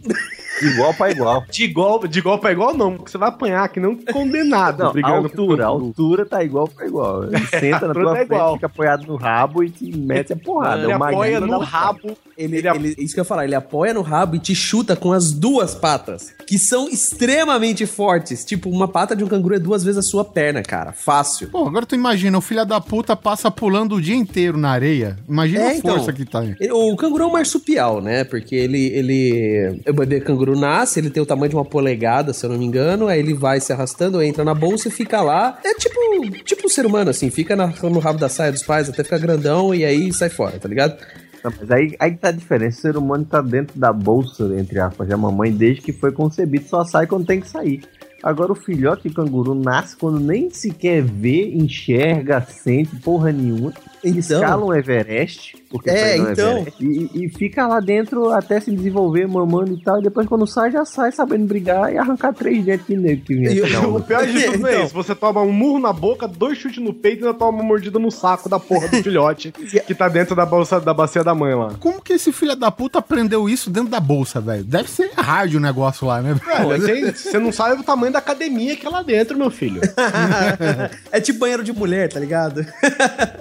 Igual 0.62 0.94
pra 0.94 1.12
igual. 1.12 1.44
De 1.52 1.64
igual, 1.64 2.08
de 2.08 2.20
igual 2.20 2.38
pra 2.40 2.52
igual, 2.52 2.76
não, 2.76 2.96
porque 2.96 3.12
você 3.12 3.18
vai 3.18 3.30
apanhar 3.30 3.68
que 3.70 3.80
não 3.80 3.96
condenado 3.96 4.84
Não, 4.84 4.92
brigando 4.94 5.28
altura, 5.28 5.64
a 5.66 5.68
altura 5.68 6.26
tá 6.26 6.44
igual 6.44 6.68
pra 6.68 6.86
igual. 6.86 7.24
Ele 7.32 7.46
senta 7.48 7.82
na 7.82 7.88
altura 7.88 7.94
tua 7.94 8.06
tá 8.06 8.16
frente, 8.16 8.26
igual. 8.34 8.54
fica 8.56 8.66
apoiado 8.68 9.06
no 9.08 9.16
rabo 9.16 9.64
e 9.64 9.70
te 9.70 9.98
mete 9.98 10.34
a 10.34 10.36
porrada. 10.36 10.84
Ele 10.84 10.92
É 10.92 10.96
apoia 10.96 11.40
no 11.40 11.60
rabo. 11.60 12.18
Ele, 12.38 12.58
Ele 12.58 12.68
ele- 12.68 12.96
isso 12.98 13.14
que 13.14 13.20
eu 13.20 13.24
ia 13.24 13.26
falar, 13.26 13.46
ele 13.46 13.56
apoia 13.56 13.94
no 13.94 14.02
rabo 14.02 14.36
e 14.36 14.40
te 14.40 14.56
chuta 14.56 14.96
com 14.96 15.12
as 15.14 15.32
duas 15.32 15.76
patas, 15.76 16.34
que 16.48 16.58
são 16.58 16.88
extremamente 16.90 17.86
fortes. 17.86 18.44
Tipo, 18.44 18.70
uma 18.70 18.88
pata 18.88 19.16
de 19.16 19.24
um 19.24 19.28
canguru 19.28 19.56
é 19.56 19.60
duas 19.60 19.84
vezes 19.84 20.00
a 20.00 20.02
sua 20.02 20.26
perna, 20.26 20.62
cara. 20.62 20.92
Fácil. 20.92 21.50
Pô, 21.50 21.68
agora 21.68 21.86
tu 21.86 21.96
imagina, 21.96 22.38
o 22.38 22.42
filho 22.42 22.66
da 22.66 22.82
puta 22.82 23.16
passa 23.16 23.50
pulando 23.52 23.96
o 23.96 24.02
dia 24.02 24.16
inteiro 24.16 24.58
na 24.58 24.72
areia. 24.72 25.18
Imagina 25.30 25.62
É, 25.62 25.68
a 25.70 25.76
então. 25.76 25.96
força 25.96 26.12
que 26.12 26.26
tá. 26.26 26.44
Ele- 26.44 26.72
O 26.72 26.96
canguru 26.96 27.24
é 27.24 27.28
um 27.28 27.32
marsupial, 27.32 28.02
né? 28.02 28.24
Porque 28.24 28.56
ele, 28.56 28.88
ele. 28.88 29.82
O 29.88 29.94
bebê 29.94 30.20
canguru 30.20 30.43
nasce, 30.52 31.00
ele 31.00 31.10
tem 31.10 31.24
o 31.24 31.26
tamanho 31.26 31.50
de 31.50 31.56
uma 31.56 31.66
polegada, 31.66 32.34
se 32.34 32.46
eu 32.46 32.50
não 32.50 32.58
me 32.58 32.66
engano. 32.66 33.08
Aí 33.08 33.20
ele 33.20 33.34
vai 33.34 33.60
se 33.60 33.72
arrastando, 33.74 34.22
entra 34.22 34.44
na 34.44 34.54
bolsa 34.54 34.90
e 34.90 34.92
fica 34.92 35.22
lá. 35.22 35.58
É 35.64 35.74
tipo, 35.76 35.96
tipo 36.44 36.66
um 36.66 36.70
ser 36.70 36.86
humano, 36.86 37.10
assim, 37.10 37.30
fica 37.30 37.56
na- 37.56 37.74
no 37.84 38.00
rabo 38.00 38.20
da 38.20 38.30
saia 38.30 38.52
dos 38.52 38.64
pais 38.64 38.90
até 38.90 39.04
ficar 39.04 39.18
grandão 39.18 39.74
e 39.74 39.84
aí 39.86 40.12
sai 40.14 40.30
fora, 40.30 40.60
tá 40.60 40.68
ligado? 40.68 40.98
Não, 41.44 41.52
mas 41.60 41.72
aí, 41.72 41.96
aí 42.00 42.12
tá 42.16 42.30
a 42.30 42.32
diferença. 42.32 42.78
O 42.78 42.82
ser 42.82 42.98
humano 42.98 43.26
tá 43.26 43.42
dentro 43.42 43.78
da 43.78 43.92
bolsa, 43.92 44.44
entre 44.58 44.80
aspas, 44.80 45.08
da 45.08 45.18
mamãe 45.18 45.52
desde 45.52 45.82
que 45.82 45.92
foi 45.92 46.12
concebido, 46.12 46.68
só 46.70 46.84
sai 46.86 47.06
quando 47.08 47.26
tem 47.26 47.42
que 47.42 47.50
sair. 47.50 47.82
Agora 48.24 48.54
o 48.54 48.56
filhote 48.56 49.10
de 49.10 49.14
canguru 49.14 49.54
nasce 49.54 49.98
quando 49.98 50.18
nem 50.18 50.50
sequer 50.50 51.02
vê, 51.04 51.52
enxerga, 51.54 52.40
sente 52.50 52.96
porra 53.02 53.34
nenhuma. 53.34 53.74
Então. 54.02 54.20
Escala 54.42 54.66
um 54.66 54.74
Everest, 54.74 55.56
porque 55.74 55.90
É, 55.90 56.18
no 56.18 56.32
então. 56.32 56.58
Everest, 56.60 56.84
e, 56.86 57.26
e 57.26 57.30
fica 57.30 57.66
lá 57.68 57.80
dentro 57.80 58.30
até 58.32 58.60
se 58.60 58.72
desenvolver, 58.72 59.28
mamando 59.28 59.74
e 59.74 59.82
tal. 59.84 60.00
E 60.00 60.04
depois 60.04 60.28
quando 60.28 60.46
sai, 60.48 60.72
já 60.72 60.86
sai 60.86 61.12
sabendo 61.12 61.46
brigar 61.46 61.92
e 61.92 61.98
arrancar 61.98 62.32
três 62.34 62.64
dentes 62.64 62.86
de 62.88 62.96
negro 62.96 63.26
que 63.26 63.34
vinha. 63.36 63.52
E 63.52 63.62
O 63.62 64.00
pior 64.02 64.26
de 64.26 64.44
tudo 64.44 64.68
é 64.68 64.74
Então. 64.74 64.86
isso. 64.86 64.94
Você 64.94 65.16
toma 65.16 65.42
um 65.42 65.52
murro 65.52 65.80
na 65.80 65.92
boca, 65.92 66.28
dois 66.28 66.58
chutes 66.58 66.82
no 66.84 66.94
peito 66.94 67.24
e 67.24 67.26
ainda 67.26 67.38
toma 67.38 67.58
uma 67.58 67.64
mordida 67.64 67.98
no 68.00 68.12
saco 68.12 68.48
da 68.48 68.60
porra 68.60 68.88
do 68.88 69.02
filhote 69.04 69.52
que 69.86 69.96
tá 69.96 70.08
dentro 70.08 70.36
da 70.36 70.46
bolsa 70.46 70.80
da 70.80 70.94
bacia 70.94 71.24
da 71.24 71.34
mãe 71.34 71.54
lá. 71.56 71.72
Como 71.80 72.02
que 72.02 72.14
esse 72.14 72.32
filho 72.32 72.56
da 72.56 72.70
puta 72.72 73.00
aprendeu 73.00 73.50
isso 73.50 73.70
dentro 73.72 73.90
da 73.90 74.00
bolsa, 74.00 74.40
velho? 74.40 74.64
Deve 74.64 74.90
ser 74.90 75.10
hard 75.18 75.56
o 75.56 75.60
negócio 75.60 76.06
lá, 76.08 76.22
né? 76.22 76.36
Velho, 76.68 76.86
tem- 76.86 77.12
você 77.12 77.40
não 77.40 77.52
sabe 77.52 77.82
o 77.82 77.84
tamanho 77.84 78.14
da 78.14 78.20
academia 78.20 78.76
que 78.76 78.86
é 78.86 78.90
lá 78.90 79.02
dentro, 79.02 79.38
meu 79.38 79.50
filho. 79.50 79.82
é 81.12 81.20
tipo 81.20 81.40
banheiro 81.40 81.64
de 81.64 81.74
mulher, 81.74 82.10
tá 82.12 82.20
ligado? 82.20 82.66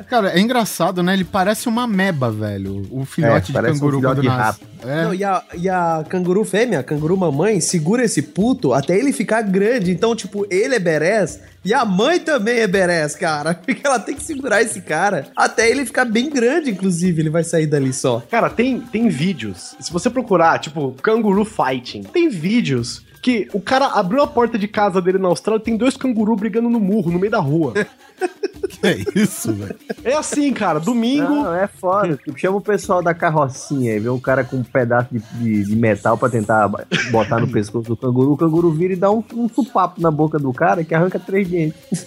Cara, 0.08 0.30
é 0.30 0.40
engraçado, 0.40 1.02
né? 1.02 1.12
Ele 1.14 1.24
parece 1.24 1.68
uma 1.68 1.86
meba, 1.86 2.21
velho. 2.30 2.86
O 2.90 3.04
filhote 3.04 3.46
de 3.46 3.52
parece 3.52 3.74
um 3.74 3.78
canguru 3.78 3.98
filhote 3.98 4.14
quando 4.14 4.22
de 4.22 4.28
nasce. 4.28 4.60
É. 4.84 5.04
Não, 5.04 5.14
e, 5.14 5.24
a, 5.24 5.42
e 5.54 5.68
a 5.68 6.04
canguru 6.08 6.44
fêmea, 6.44 6.80
a 6.80 6.82
canguru 6.82 7.16
mamãe, 7.16 7.60
segura 7.60 8.04
esse 8.04 8.22
puto 8.22 8.72
até 8.72 8.98
ele 8.98 9.12
ficar 9.12 9.42
grande. 9.42 9.90
Então, 9.90 10.14
tipo, 10.14 10.46
ele 10.50 10.74
é 10.74 10.78
berés 10.78 11.40
e 11.64 11.72
a 11.72 11.84
mãe 11.84 12.18
também 12.18 12.58
é 12.58 12.66
berés, 12.66 13.14
cara. 13.14 13.54
Porque 13.64 13.86
ela 13.86 13.98
tem 13.98 14.14
que 14.14 14.22
segurar 14.22 14.62
esse 14.62 14.80
cara 14.80 15.26
até 15.36 15.70
ele 15.70 15.86
ficar 15.86 16.04
bem 16.04 16.28
grande, 16.28 16.70
inclusive. 16.70 17.22
Ele 17.22 17.30
vai 17.30 17.44
sair 17.44 17.66
dali 17.66 17.92
só. 17.92 18.22
Cara, 18.30 18.50
tem, 18.50 18.80
tem 18.80 19.08
vídeos. 19.08 19.76
Se 19.80 19.92
você 19.92 20.10
procurar, 20.10 20.58
tipo, 20.58 20.92
canguru 21.02 21.44
fighting, 21.44 22.02
tem 22.02 22.28
vídeos 22.28 23.02
que 23.22 23.48
o 23.52 23.60
cara 23.60 23.86
abriu 23.86 24.20
a 24.20 24.26
porta 24.26 24.58
de 24.58 24.66
casa 24.66 25.00
dele 25.00 25.16
na 25.16 25.28
Austrália 25.28 25.62
e 25.62 25.64
tem 25.64 25.76
dois 25.76 25.96
cangurus 25.96 26.38
brigando 26.38 26.68
no 26.68 26.80
murro, 26.80 27.12
no 27.12 27.20
meio 27.20 27.30
da 27.30 27.38
rua. 27.38 27.72
Que 27.72 28.78
é 28.86 28.96
isso, 29.14 29.52
velho? 29.52 29.76
É 30.02 30.14
assim, 30.14 30.52
cara, 30.52 30.80
domingo. 30.80 31.28
Não, 31.28 31.54
é 31.54 31.68
foda. 31.68 32.16
Tipo, 32.16 32.36
chama 32.36 32.56
o 32.58 32.60
pessoal 32.60 33.00
da 33.00 33.14
carrocinha 33.14 33.94
e 33.94 34.00
vê 34.00 34.08
um 34.08 34.18
cara 34.18 34.42
com 34.42 34.56
um 34.56 34.64
pedaço 34.64 35.08
de, 35.12 35.20
de, 35.38 35.64
de 35.64 35.76
metal 35.76 36.18
pra 36.18 36.28
tentar 36.28 36.68
botar 37.12 37.38
no 37.38 37.46
pescoço 37.46 37.88
do 37.88 37.96
canguru. 37.96 38.32
O 38.32 38.36
canguru 38.36 38.72
vira 38.72 38.92
e 38.92 38.96
dá 38.96 39.08
um, 39.08 39.22
um 39.34 39.48
supapo 39.48 40.02
na 40.02 40.10
boca 40.10 40.36
do 40.36 40.52
cara 40.52 40.82
que 40.82 40.92
arranca 40.92 41.20
três 41.20 41.46
dentes. 41.48 42.04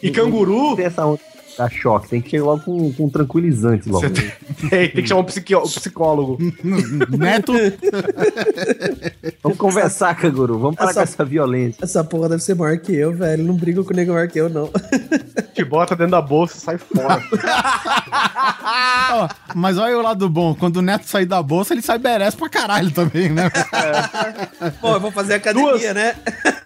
E 0.00 0.12
canguru. 0.12 0.76
Tem 0.76 0.84
essa 0.84 1.04
onda 1.04 1.31
da 1.56 1.68
choque. 1.68 2.08
Tem 2.08 2.20
que 2.20 2.30
chegar 2.30 2.44
logo 2.44 2.62
com, 2.64 2.92
com 2.92 3.04
um 3.04 3.10
tranquilizante 3.10 3.88
logo. 3.88 4.06
Tem, 4.70 4.88
tem 4.90 5.02
que 5.02 5.06
chamar 5.06 5.20
um 5.20 5.24
psiqui- 5.24 5.54
um 5.56 5.62
psicólogo. 5.62 6.38
Neto, 7.16 7.52
Vamos 9.42 9.58
conversar, 9.58 10.14
canguru. 10.16 10.58
Vamos 10.58 10.76
parar 10.76 10.90
Essa- 10.90 11.00
com 11.00 11.04
essa 11.12 11.24
violência. 11.24 11.84
Essa 11.84 12.04
porra 12.04 12.28
deve 12.30 12.42
ser 12.42 12.54
maior 12.54 12.78
que 12.78 12.94
eu, 12.94 13.12
velho. 13.12 13.44
Não 13.44 13.54
briga 13.56 13.82
com 13.84 13.92
o 13.92 13.96
nego 13.96 14.12
maior 14.12 14.28
que 14.28 14.40
eu, 14.40 14.48
não. 14.48 14.70
Te 15.54 15.64
bota 15.64 15.94
dentro 15.94 16.12
da 16.12 16.22
bolsa 16.22 16.56
e 16.56 16.60
sai 16.60 16.78
fora. 16.78 17.22
ó, 19.12 19.28
Mas 19.54 19.76
olha 19.78 19.98
o 19.98 20.02
lado 20.02 20.28
bom, 20.28 20.54
quando 20.54 20.76
o 20.76 20.82
neto 20.82 21.06
sair 21.06 21.26
da 21.26 21.42
bolsa, 21.42 21.74
ele 21.74 21.82
sai 21.82 21.98
berés 21.98 22.34
pra 22.34 22.48
caralho 22.48 22.90
também, 22.90 23.28
né? 23.28 23.50
Pô, 24.80 24.94
eu 24.94 25.00
vou 25.00 25.10
fazer 25.12 25.34
academia, 25.34 25.70
Duas. 25.70 25.94
né? 25.94 26.16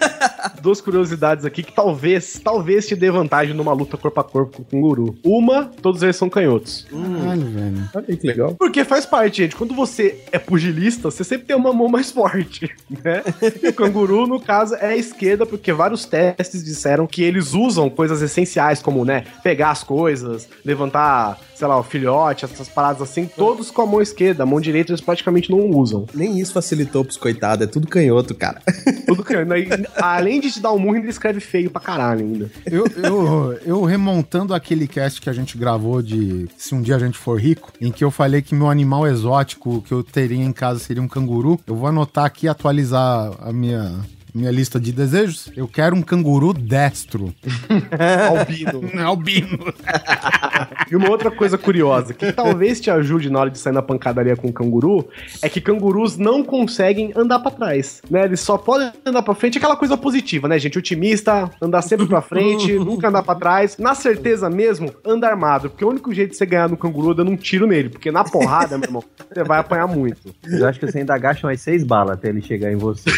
Duas 0.62 0.80
curiosidades 0.80 1.44
aqui 1.44 1.62
que 1.62 1.72
talvez, 1.72 2.40
talvez 2.42 2.86
te 2.86 2.94
dê 2.96 3.10
vantagem 3.10 3.54
numa 3.54 3.72
luta 3.72 3.96
corpo 3.96 4.20
a 4.20 4.24
corpo 4.24 4.64
com 4.64 4.78
o 4.78 4.80
guru. 4.80 5.18
Uma, 5.24 5.64
todos 5.82 6.02
eles 6.02 6.16
são 6.16 6.28
canhotos. 6.28 6.86
Caralho, 6.90 7.46
velho. 7.46 7.90
Olha 7.94 8.16
que 8.16 8.26
legal. 8.26 8.54
Porque 8.54 8.84
faz 8.84 9.04
parte, 9.06 9.38
gente. 9.42 9.56
Quando 9.56 9.74
você 9.74 10.24
é 10.32 10.38
pugilista, 10.38 11.10
você 11.10 11.24
sempre 11.24 11.46
tem 11.46 11.56
uma 11.56 11.72
mão 11.72 11.88
mais 11.88 12.10
forte, 12.10 12.70
né? 13.02 13.22
E 13.62 13.68
o 13.68 13.72
canguru, 13.72 14.26
no 14.26 14.40
caso, 14.40 14.74
é 14.76 14.86
a 14.88 14.96
esquerda, 14.96 15.44
porque 15.44 15.72
vários 15.72 16.04
testes 16.04 16.64
disseram 16.64 17.06
que 17.06 17.22
eles 17.22 17.52
usam 17.52 17.88
coisas 17.90 18.22
essenciais, 18.22 18.75
como, 18.82 19.04
né, 19.04 19.24
pegar 19.42 19.70
as 19.70 19.82
coisas, 19.82 20.48
levantar, 20.64 21.38
sei 21.54 21.66
lá, 21.66 21.78
o 21.78 21.82
filhote, 21.82 22.44
essas 22.44 22.68
paradas 22.68 23.02
assim, 23.02 23.26
todos 23.26 23.70
com 23.70 23.82
a 23.82 23.86
mão 23.86 24.00
esquerda. 24.00 24.42
A 24.42 24.46
mão 24.46 24.60
direita 24.60 24.92
eles 24.92 25.00
praticamente 25.00 25.50
não 25.50 25.70
usam. 25.70 26.06
Nem 26.14 26.38
isso 26.38 26.52
facilitou 26.52 27.04
pros 27.04 27.16
coitados, 27.16 27.66
é 27.66 27.70
tudo 27.70 27.86
canhoto, 27.86 28.34
cara. 28.34 28.60
Tudo 29.06 29.22
canhoto. 29.22 29.52
Aí, 29.52 29.68
Além 29.96 30.40
de 30.40 30.50
te 30.50 30.60
dar 30.60 30.72
um 30.72 30.78
murro, 30.78 30.96
ele 30.96 31.08
escreve 31.08 31.38
feio 31.38 31.70
pra 31.70 31.80
caralho 31.80 32.22
ainda. 32.22 32.50
Eu, 32.64 32.86
eu, 32.96 33.58
eu 33.64 33.84
remontando 33.84 34.52
aquele 34.54 34.88
cast 34.88 35.20
que 35.20 35.30
a 35.30 35.32
gente 35.32 35.56
gravou 35.56 36.02
de 36.02 36.48
Se 36.56 36.74
um 36.74 36.82
dia 36.82 36.96
a 36.96 36.98
gente 36.98 37.16
for 37.16 37.40
rico, 37.40 37.72
em 37.80 37.92
que 37.92 38.02
eu 38.02 38.10
falei 38.10 38.42
que 38.42 38.54
meu 38.54 38.68
animal 38.68 39.06
exótico 39.06 39.82
que 39.82 39.92
eu 39.92 40.02
teria 40.02 40.42
em 40.42 40.52
casa 40.52 40.80
seria 40.80 41.02
um 41.02 41.08
canguru, 41.08 41.60
eu 41.66 41.76
vou 41.76 41.88
anotar 41.88 42.24
aqui 42.24 42.46
e 42.46 42.48
atualizar 42.48 43.32
a 43.40 43.52
minha. 43.52 44.00
Minha 44.36 44.50
lista 44.50 44.78
de 44.78 44.92
desejos. 44.92 45.50
Eu 45.56 45.66
quero 45.66 45.96
um 45.96 46.02
canguru 46.02 46.52
destro. 46.52 47.32
Albino. 48.28 48.82
Albino. 49.02 49.72
E 50.90 50.94
uma 50.94 51.08
outra 51.08 51.30
coisa 51.30 51.56
curiosa, 51.56 52.12
que 52.12 52.30
talvez 52.34 52.78
te 52.78 52.90
ajude 52.90 53.30
na 53.30 53.40
hora 53.40 53.50
de 53.50 53.58
sair 53.58 53.72
na 53.72 53.80
pancadaria 53.80 54.36
com 54.36 54.48
o 54.48 54.52
canguru, 54.52 55.08
é 55.40 55.48
que 55.48 55.58
cangurus 55.58 56.18
não 56.18 56.44
conseguem 56.44 57.12
andar 57.16 57.38
pra 57.38 57.50
trás, 57.50 58.02
né? 58.10 58.26
Eles 58.26 58.40
só 58.40 58.58
podem 58.58 58.92
andar 59.06 59.22
pra 59.22 59.34
frente, 59.34 59.56
aquela 59.56 59.74
coisa 59.74 59.96
positiva, 59.96 60.46
né, 60.46 60.58
gente? 60.58 60.78
Otimista, 60.78 61.50
andar 61.58 61.80
sempre 61.80 62.04
pra 62.04 62.20
frente, 62.20 62.74
nunca 62.78 63.08
andar 63.08 63.22
pra 63.22 63.34
trás. 63.36 63.78
Na 63.78 63.94
certeza 63.94 64.50
mesmo, 64.50 64.92
anda 65.02 65.26
armado, 65.26 65.70
porque 65.70 65.84
o 65.84 65.88
único 65.88 66.12
jeito 66.12 66.32
de 66.32 66.36
você 66.36 66.44
ganhar 66.44 66.68
no 66.68 66.76
canguru 66.76 67.12
é 67.12 67.14
dando 67.14 67.30
um 67.30 67.36
tiro 67.36 67.66
nele, 67.66 67.88
porque 67.88 68.12
na 68.12 68.22
porrada, 68.22 68.76
meu 68.76 68.86
irmão, 68.86 69.04
você 69.32 69.42
vai 69.42 69.60
apanhar 69.60 69.86
muito. 69.86 70.34
Eu 70.44 70.68
acho 70.68 70.78
que 70.78 70.86
você 70.86 70.98
ainda 70.98 71.16
gasta 71.16 71.46
umas 71.46 71.58
seis 71.58 71.82
balas 71.82 72.18
até 72.18 72.28
ele 72.28 72.42
chegar 72.42 72.70
em 72.70 72.76
você. 72.76 73.10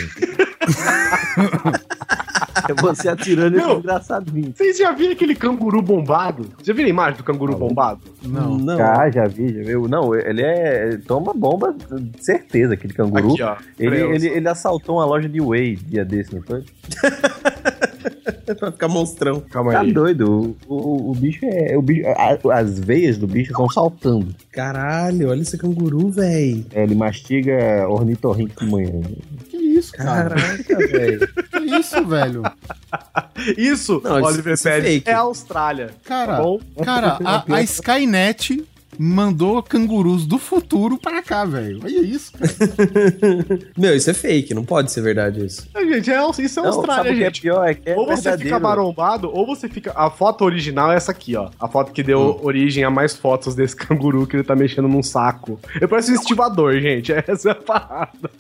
É 2.69 2.75
você 2.83 3.09
atirando 3.09 3.57
esse 3.59 3.71
engraçadinho. 3.71 4.53
Vocês 4.55 4.77
já 4.79 4.93
viram 4.93 5.13
aquele 5.13 5.35
canguru 5.35 5.81
bombado? 5.83 6.47
Já 6.63 6.73
viram 6.73 6.87
a 6.87 6.91
imagem 6.91 7.17
do 7.19 7.25
canguru 7.25 7.57
bombado? 7.57 8.01
Não. 8.23 8.59
Não. 8.59 8.77
Já, 8.77 9.11
já 9.11 9.27
vi, 9.27 9.49
já 9.55 9.63
viu. 9.63 9.89
Não, 9.89 10.15
ele 10.15 10.43
é. 10.43 10.89
ele 10.89 10.99
Toma 10.99 11.33
bomba, 11.35 11.75
de 11.93 12.25
certeza, 12.25 12.75
aquele 12.75 12.93
canguru. 12.93 13.33
Aqui, 13.33 13.43
ó. 13.43 13.57
Ele, 13.79 14.01
ele, 14.01 14.29
ele 14.29 14.49
assaltou 14.49 14.97
uma 14.97 15.05
loja 15.05 15.29
de 15.29 15.41
whey 15.41 15.77
dia 15.77 16.05
desse, 16.05 16.35
não 16.35 16.43
foi? 16.43 16.63
pra 18.59 18.73
ficar 18.73 18.89
monstrão. 18.89 19.41
Calma 19.41 19.73
Tá 19.73 19.81
aí. 19.81 19.93
doido. 19.93 20.57
O, 20.67 20.75
o, 20.75 21.11
o 21.11 21.15
bicho 21.15 21.45
é. 21.45 21.77
O 21.77 21.83
bicho, 21.83 22.07
a- 22.09 22.39
as 22.59 22.79
veias 22.79 23.17
do 23.19 23.27
bicho 23.27 23.53
estão 23.53 23.69
saltando. 23.69 24.35
Caralho, 24.51 25.29
olha 25.31 25.41
esse 25.43 25.57
canguru, 25.57 26.11
véi. 26.11 26.65
É, 26.73 26.83
ele 26.83 26.95
mastiga 26.95 27.87
ornitorrinco 27.89 28.65
de 28.65 28.71
manhã. 28.71 29.01
Isso, 29.79 29.93
cara? 29.93 30.31
Caraca, 30.35 30.77
velho. 30.77 31.29
Que 31.51 31.59
isso, 31.79 32.05
velho? 32.07 32.43
Isso, 33.57 34.01
Não, 34.05 34.19
isso- 34.19 34.29
Oliver 34.29 34.55
isso 34.55 34.69
é 34.69 34.73
Pérez, 34.73 34.95
fake. 34.95 35.11
é 35.11 35.15
a 35.15 35.19
Austrália. 35.21 35.91
Cara, 36.05 36.37
Tá 36.37 36.43
bom? 36.43 36.61
cara, 36.85 37.19
a, 37.25 37.45
a 37.55 37.63
Skynet 37.63 38.65
mandou 39.01 39.63
cangurus 39.63 40.27
do 40.27 40.39
futuro 40.39 40.99
pra 40.99 41.23
cá, 41.23 41.45
velho. 41.45 41.79
Olha 41.85 42.01
isso, 42.01 42.33
cara. 42.33 42.51
Meu, 43.79 43.95
isso 43.95 44.11
é 44.11 44.15
fake, 44.15 44.53
não 44.55 44.65
pode 44.65 44.91
ser 44.91 45.03
verdade 45.03 45.45
isso. 45.47 45.69
É, 45.73 45.85
gente, 45.87 46.11
é, 46.11 46.19
isso 46.41 46.59
é 46.59 46.63
Não, 46.65 46.71
Austrália, 46.71 47.05
sabe 47.05 47.11
o 47.11 47.15
que 47.19 47.23
é 47.23 47.27
gente. 47.27 47.41
pior? 47.43 47.65
É 47.69 47.75
que 47.75 47.91
é 47.91 47.95
ou 47.95 48.07
você 48.07 48.23
verdadeiro. 48.23 48.43
fica 48.43 48.59
marombado, 48.59 49.31
ou 49.33 49.47
você 49.47 49.69
fica. 49.69 49.93
A 49.95 50.11
foto 50.11 50.45
original 50.45 50.91
é 50.91 50.97
essa 50.97 51.13
aqui, 51.13 51.37
ó. 51.37 51.49
A 51.61 51.69
foto 51.69 51.93
que 51.93 52.03
deu 52.03 52.41
origem 52.43 52.83
a 52.83 52.91
mais 52.91 53.15
fotos 53.15 53.55
desse 53.55 53.77
canguru 53.77 54.27
que 54.27 54.35
ele 54.35 54.43
tá 54.43 54.57
mexendo 54.57 54.89
num 54.89 55.03
saco. 55.03 55.61
Eu 55.81 55.89
pareço 55.89 56.11
um 56.11 56.15
estivador, 56.17 56.73
gente. 56.81 57.13
Essa 57.13 57.51
é 57.51 57.53
a 57.53 57.55
parada. 57.55 58.31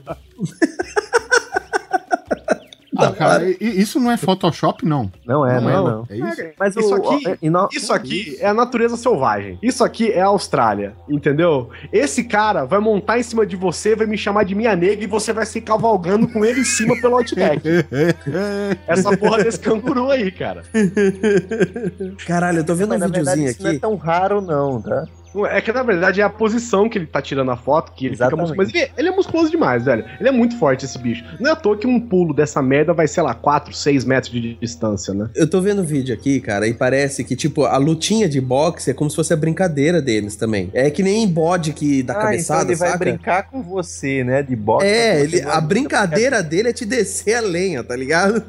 Ah, 2.98 3.12
cara, 3.12 3.44
isso 3.60 4.00
não 4.00 4.10
é 4.10 4.16
Photoshop, 4.16 4.84
não. 4.84 5.10
Não 5.24 5.46
é, 5.46 5.60
não, 5.60 5.70
é, 5.70 5.72
Não. 5.72 5.84
não. 5.86 6.06
É 6.10 6.16
isso? 6.16 6.42
Mas 6.58 6.76
Isso 6.76 6.90
o, 6.90 6.94
aqui- 6.94 7.28
o- 7.28 7.38
e 7.40 7.48
no- 7.48 7.68
Isso 7.72 7.92
aqui 7.92 8.36
é 8.40 8.48
a 8.48 8.54
natureza 8.54 8.96
selvagem. 8.96 9.56
Isso 9.62 9.84
aqui 9.84 10.10
é 10.10 10.20
a 10.20 10.26
Austrália, 10.26 10.94
entendeu? 11.08 11.70
Esse 11.92 12.24
cara 12.24 12.64
vai 12.64 12.80
montar 12.80 13.18
em 13.18 13.22
cima 13.22 13.46
de 13.46 13.54
você, 13.56 13.94
vai 13.94 14.06
me 14.06 14.18
chamar 14.18 14.42
de 14.44 14.54
minha 14.54 14.74
nega 14.74 15.04
e 15.04 15.06
você 15.06 15.32
vai 15.32 15.46
se 15.46 15.60
cavalgando 15.60 16.26
com 16.26 16.44
ele 16.44 16.60
em 16.60 16.64
cima 16.64 16.94
pelo 17.00 17.16
Outback. 17.16 17.62
Essa 18.86 19.16
porra 19.16 19.44
desse 19.44 19.60
canguru 19.60 20.10
aí, 20.10 20.30
cara. 20.32 20.62
Caralho, 22.26 22.58
eu 22.58 22.64
tô 22.64 22.74
vendo 22.74 22.88
Mas, 22.90 22.98
um 22.98 23.00
na 23.00 23.06
verdade, 23.08 23.36
videozinho 23.40 23.50
isso 23.50 23.62
não 23.62 23.68
é 23.68 23.72
aqui. 23.72 23.80
tão 23.80 23.94
raro, 23.96 24.40
não, 24.40 24.82
tá? 24.82 25.04
É 25.50 25.60
que 25.60 25.72
na 25.72 25.82
verdade 25.82 26.20
é 26.20 26.24
a 26.24 26.30
posição 26.30 26.88
que 26.88 26.98
ele 26.98 27.06
tá 27.06 27.20
tirando 27.22 27.50
a 27.50 27.56
foto, 27.56 27.92
que 27.92 28.06
ele 28.06 28.14
Exatamente. 28.14 28.48
fica 28.48 28.56
musculoso. 28.62 28.72
Mas 28.74 28.82
ele, 28.82 28.92
ele 28.98 29.08
é 29.08 29.10
musculoso 29.16 29.50
demais, 29.50 29.84
velho. 29.84 30.04
Ele 30.18 30.28
é 30.28 30.32
muito 30.32 30.58
forte, 30.58 30.84
esse 30.84 30.98
bicho. 30.98 31.24
Não 31.38 31.50
é 31.50 31.52
à 31.52 31.56
toa 31.56 31.76
que 31.76 31.86
um 31.86 32.00
pulo 32.00 32.32
dessa 32.34 32.62
merda 32.62 32.92
vai, 32.92 33.06
sei 33.06 33.22
lá, 33.22 33.34
4, 33.34 33.72
6 33.72 34.04
metros 34.04 34.32
de 34.32 34.54
distância, 34.54 35.12
né? 35.14 35.28
Eu 35.34 35.48
tô 35.48 35.60
vendo 35.60 35.80
o 35.80 35.84
vídeo 35.84 36.14
aqui, 36.14 36.40
cara, 36.40 36.66
e 36.66 36.74
parece 36.74 37.22
que, 37.24 37.36
tipo, 37.36 37.64
a 37.64 37.76
lutinha 37.76 38.28
de 38.28 38.40
boxe 38.40 38.90
é 38.90 38.94
como 38.94 39.10
se 39.10 39.16
fosse 39.16 39.32
a 39.32 39.36
brincadeira 39.36 40.00
deles 40.02 40.36
também. 40.36 40.70
É 40.72 40.90
que 40.90 41.02
nem 41.02 41.26
bode 41.28 41.72
que 41.72 42.02
dá 42.02 42.14
Ah, 42.14 42.22
cabeçada, 42.22 42.60
então 42.62 42.70
ele 42.72 42.76
vai 42.78 42.88
saca? 42.90 42.98
brincar 43.04 43.42
com 43.50 43.62
você, 43.62 44.24
né? 44.24 44.42
De 44.42 44.56
boxe. 44.56 44.86
É, 44.86 45.20
ele, 45.20 45.40
vai- 45.42 45.56
a 45.56 45.60
brincadeira 45.60 46.42
dele 46.42 46.68
é 46.70 46.72
te 46.72 46.84
descer 46.84 47.34
a 47.34 47.40
lenha, 47.40 47.84
tá 47.84 47.94
ligado? 47.96 48.42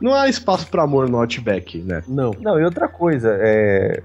Não 0.00 0.14
há 0.14 0.28
espaço 0.28 0.66
pra 0.68 0.82
amor 0.82 1.08
no 1.08 1.18
Outback, 1.18 1.78
né? 1.78 2.02
Não. 2.08 2.32
Não, 2.40 2.58
e 2.60 2.64
outra 2.64 2.88
coisa, 2.88 3.36
é. 3.40 4.02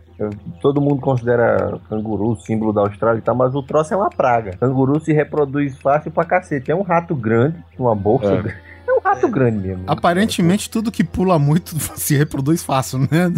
Todo 0.61 0.81
mundo 0.81 1.01
considera 1.01 1.79
canguru 1.89 2.35
símbolo 2.37 2.73
da 2.73 2.81
Austrália 2.81 3.19
e 3.19 3.21
tal, 3.21 3.35
mas 3.35 3.55
o 3.55 3.63
troço 3.63 3.93
é 3.93 3.97
uma 3.97 4.09
praga. 4.09 4.57
Canguru 4.57 4.99
se 4.99 5.13
reproduz 5.13 5.77
fácil 5.77 6.11
pra 6.11 6.25
cacete. 6.25 6.71
É 6.71 6.75
um 6.75 6.81
rato 6.81 7.15
grande, 7.15 7.57
uma 7.77 7.95
bolsa. 7.95 8.25
É. 8.25 8.41
grande. 8.41 8.69
É 9.03 9.09
um 9.09 9.13
rato 9.13 9.27
grande 9.27 9.67
mesmo. 9.67 9.83
Aparentemente, 9.87 10.69
tudo 10.69 10.91
que 10.91 11.03
pula 11.03 11.37
muito 11.39 11.75
se 11.95 12.15
reproduz 12.15 12.63
fácil, 12.63 12.99
né? 12.99 13.33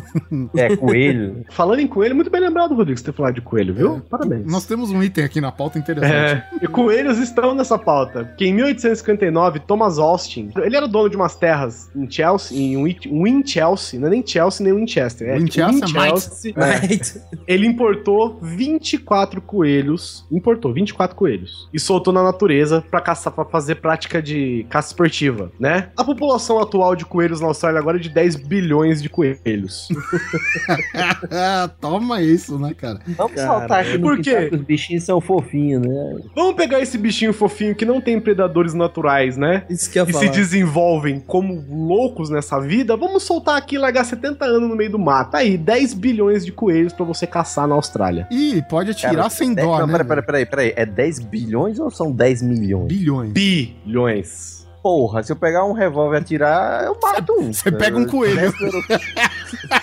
É, 0.55 0.75
coelho. 0.75 1.45
Falando 1.51 1.79
em 1.79 1.87
coelho, 1.87 2.15
muito 2.15 2.29
bem 2.31 2.41
lembrado, 2.41 2.73
Rodrigo, 2.75 2.97
você 2.99 3.05
ter 3.05 3.13
falado 3.13 3.35
de 3.35 3.41
coelho, 3.41 3.73
viu? 3.73 4.01
Parabéns. 4.09 4.45
Nós 4.45 4.65
temos 4.65 4.89
um 4.91 5.01
item 5.03 5.23
aqui 5.23 5.39
na 5.41 5.51
pauta 5.51 5.77
interessante. 5.79 6.13
É, 6.13 6.45
e 6.61 6.67
coelhos 6.67 7.17
estão 7.17 7.53
nessa 7.55 7.77
pauta. 7.77 8.25
Porque 8.25 8.45
em 8.45 8.53
1859, 8.53 9.59
Thomas 9.61 9.97
Austin, 9.99 10.49
ele 10.57 10.75
era 10.75 10.87
dono 10.87 11.09
de 11.09 11.15
umas 11.15 11.35
terras 11.35 11.89
em 11.95 12.09
Chelsea, 12.09 12.57
em 12.57 12.81
Win- 12.83 12.97
Winchelsea, 13.23 13.99
não 13.99 14.07
é 14.07 14.11
nem 14.11 14.25
Chelsea 14.25 14.63
nem 14.63 14.73
Winchester. 14.73 15.29
É 15.29 15.37
Winchelsea, 15.37 15.85
Winchelsea. 15.87 16.53
Right. 16.55 17.21
Ele 17.47 17.67
importou 17.67 18.39
24 18.41 19.41
coelhos, 19.41 20.25
importou 20.31 20.73
24 20.73 21.15
coelhos 21.15 21.69
e 21.73 21.79
soltou 21.79 22.13
na 22.13 22.23
natureza 22.23 22.83
pra 22.89 23.01
caçar, 23.01 23.33
para 23.33 23.45
fazer 23.45 23.75
prática 23.75 24.21
de 24.21 24.65
caça 24.69 24.89
esportiva, 24.89 25.50
né? 25.59 25.89
A 25.95 26.03
população 26.03 26.59
atual 26.59 26.95
de 26.95 27.05
coelhos 27.05 27.39
na 27.41 27.47
Austrália 27.47 27.79
agora 27.79 27.97
é 27.97 27.99
de 27.99 28.09
10 28.09 28.35
bilhões 28.37 29.01
de 29.01 29.09
coelhos. 29.09 29.87
Toma 31.79 32.21
isso, 32.21 32.57
né, 32.57 32.73
cara? 32.73 32.99
Vamos 33.07 33.33
Cara, 33.35 33.47
saltar 33.47 33.79
aqui 33.81 33.97
no 33.97 34.01
por 34.03 34.17
que 34.17 34.23
quê? 34.23 34.35
tá, 34.35 34.49
que 34.49 34.55
os 34.55 34.61
bichinhos 34.61 35.03
são 35.03 35.21
fofinhos, 35.21 35.81
né? 35.85 36.19
Vamos 36.35 36.55
pegar 36.55 36.79
esse 36.79 36.97
bichinho 36.97 37.33
fofinho 37.33 37.75
que 37.75 37.85
não 37.85 38.01
tem 38.01 38.19
predadores 38.19 38.73
naturais, 38.73 39.37
né? 39.37 39.63
Isso 39.69 39.89
que 39.89 39.99
eu 39.99 40.05
falar. 40.07 40.19
se 40.25 40.29
desenvolvem 40.29 41.19
como 41.19 41.63
loucos 41.69 42.29
nessa 42.29 42.59
vida, 42.59 42.95
vamos 42.97 43.23
soltar 43.23 43.57
aqui 43.57 43.75
e 43.75 43.77
largar 43.77 44.03
70 44.03 44.43
anos 44.45 44.69
no 44.69 44.75
meio 44.75 44.91
do 44.91 44.99
mato. 44.99 45.35
Aí, 45.35 45.57
10 45.57 45.93
bilhões 45.93 46.45
de 46.45 46.51
coelhos 46.51 46.93
pra 46.93 47.05
você 47.05 47.25
caçar 47.27 47.67
na 47.67 47.75
Austrália. 47.75 48.27
E 48.31 48.61
pode 48.69 48.91
atirar 48.91 49.15
Cara, 49.15 49.29
sem 49.29 49.53
dez- 49.53 49.67
dó, 49.67 49.79
não, 49.79 49.87
né? 49.87 49.93
peraí, 49.93 50.07
peraí, 50.07 50.45
peraí, 50.45 50.45
peraí. 50.45 50.73
É 50.75 50.85
10 50.85 51.19
bilhões 51.19 51.79
ou 51.79 51.89
são 51.91 52.11
10 52.11 52.41
milhões? 52.41 52.87
Bilhões. 52.87 53.31
Bilhões. 53.31 54.60
Porra, 54.81 55.21
se 55.21 55.31
eu 55.31 55.35
pegar 55.35 55.63
um 55.63 55.73
revólver 55.73 56.17
e 56.17 56.21
atirar, 56.21 56.85
eu 56.85 56.97
mato 57.01 57.33
um. 57.39 57.53
Você 57.53 57.71
pega 57.71 57.95
um 57.97 58.05
coelho. 58.05 58.51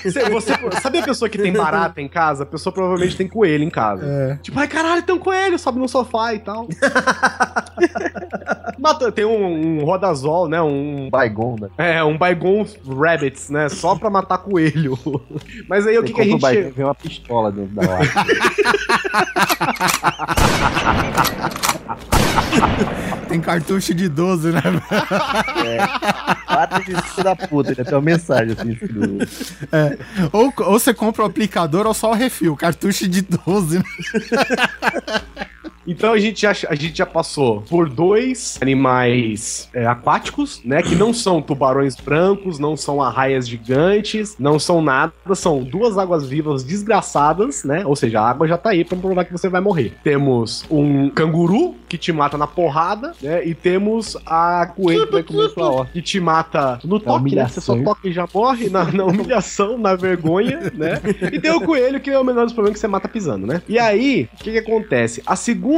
Você, 0.03 0.29
você- 0.29 0.55
sabe 0.81 0.99
a 0.99 1.03
pessoa 1.05 1.29
que 1.29 1.39
tem 1.39 1.53
barata 1.53 2.01
em 2.01 2.09
casa? 2.09 2.43
A 2.43 2.47
pessoa 2.47 2.73
provavelmente 2.73 3.17
tem 3.17 3.29
coelho 3.29 3.63
em 3.63 3.71
casa. 3.71 4.05
É. 4.05 4.37
Tipo, 4.43 4.59
ai 4.59 4.67
caralho, 4.67 5.03
tem 5.03 5.15
um 5.15 5.19
coelho, 5.21 5.57
sobe 5.59 5.79
no 5.79 5.89
sofá 5.89 6.35
e 6.35 6.41
tal. 6.41 6.67
Mata, 8.79 9.11
tem 9.13 9.25
um, 9.25 9.81
um 9.81 9.85
rodazol, 9.85 10.49
né? 10.49 10.61
Um. 10.63 11.09
Baigon, 11.11 11.57
né? 11.61 11.69
É, 11.79 12.03
um 12.05 12.17
Baigon 12.19 12.65
Rabbits, 12.87 13.51
né? 13.51 13.69
Só 13.69 13.95
pra 13.97 14.09
matar 14.11 14.39
coelho. 14.39 14.99
Mas 15.69 15.87
aí 15.87 15.97
o 15.99 16.03
que, 16.03 16.13
que 16.13 16.21
a 16.21 16.25
Você 16.25 16.31
gente. 16.31 16.41
Baigon, 16.41 16.71
vem 16.71 16.85
uma 16.85 16.95
pistola 16.95 17.53
dentro 17.53 17.75
da. 17.75 17.99
Tem 23.29 23.41
cartucho 23.41 23.93
de 23.93 24.09
12, 24.09 24.53
né? 24.53 24.63
Bata 26.49 26.79
de 26.81 26.85
filho 26.85 27.25
da 27.25 27.37
puta, 27.37 27.73
ele 27.73 27.85
tem 27.85 27.95
uma 27.95 28.01
mensagem 28.01 28.57
assim. 28.59 28.73
Do... 28.73 29.19
É. 29.71 29.99
Ou, 30.33 30.53
ou 30.57 30.79
você 30.79 30.95
compra 30.95 31.23
o 31.25 31.27
aplicador 31.27 31.87
ou 31.87 31.93
só 31.93 32.11
o 32.11 32.15
refil, 32.15 32.57
cartucho 32.57 33.07
de 33.07 33.21
12, 33.21 33.79
né? 33.79 33.85
Então 35.89 36.13
a 36.13 36.19
gente 36.19 36.43
já, 36.43 36.51
a 36.51 36.75
gente 36.75 36.99
já 36.99 37.07
passou 37.07 37.63
por 37.63 37.89
dois 37.89 38.59
animais 38.61 39.71
é, 39.73 39.87
aquáticos, 39.87 40.61
né? 40.63 40.83
Que 40.83 40.95
não 40.95 41.15
são 41.15 41.41
tubarões 41.41 41.97
brancos, 41.97 42.59
não 42.59 42.77
são 42.77 43.03
arraias 43.03 43.49
gigantes, 43.49 44.37
não 44.39 44.59
são 44.59 44.83
nada, 44.83 45.13
são 45.35 45.63
duas 45.63 45.97
águas-vivas 45.97 46.63
desgraçadas, 46.63 47.65
né? 47.65 47.87
Ou 47.87 47.97
seja, 47.97 48.21
a 48.21 48.29
água 48.29 48.47
já 48.47 48.59
tá 48.59 48.71
aí 48.71 48.85
pra 48.85 48.99
provar 48.99 49.25
que 49.25 49.33
você 49.33 49.49
vai 49.49 49.63
morrer. 49.63 49.95
Temos 50.05 50.67
um 50.71 51.09
canguru 51.09 51.75
que 51.89 51.97
te 51.97 52.13
mata 52.13 52.37
na 52.37 52.47
porrada, 52.47 53.15
né? 53.23 53.47
E 53.47 53.55
temos 53.55 54.15
a 54.27 54.67
coelho 54.67 55.07
que 55.07 55.13
vai 55.13 55.23
comer 55.23 55.49
sua 55.49 55.71
horta, 55.71 55.93
que 55.93 56.03
te 56.03 56.21
mata 56.21 56.79
no 56.85 57.01
toque, 57.01 57.35
né? 57.35 57.49
Você 57.49 57.63
só 57.63 57.75
toca 57.83 58.07
e 58.07 58.13
já 58.13 58.29
morre, 58.33 58.69
na, 58.69 58.85
na 58.93 59.05
humilhação, 59.07 59.79
na 59.79 59.95
vergonha, 59.95 60.71
né? 60.75 61.01
E 61.33 61.41
tem 61.41 61.51
o 61.51 61.63
coelho 61.63 61.99
que 61.99 62.11
é 62.11 62.19
o 62.19 62.25
menor 62.25 62.45
dos 62.45 62.53
problemas 62.53 62.77
que 62.77 62.81
você 62.81 62.89
mata 62.89 63.09
pisando, 63.09 63.47
né? 63.47 63.63
E 63.67 63.79
aí, 63.79 64.29
o 64.35 64.37
que 64.37 64.53
que 64.53 64.59
acontece? 64.59 65.23
A 65.27 65.35
segunda 65.35 65.78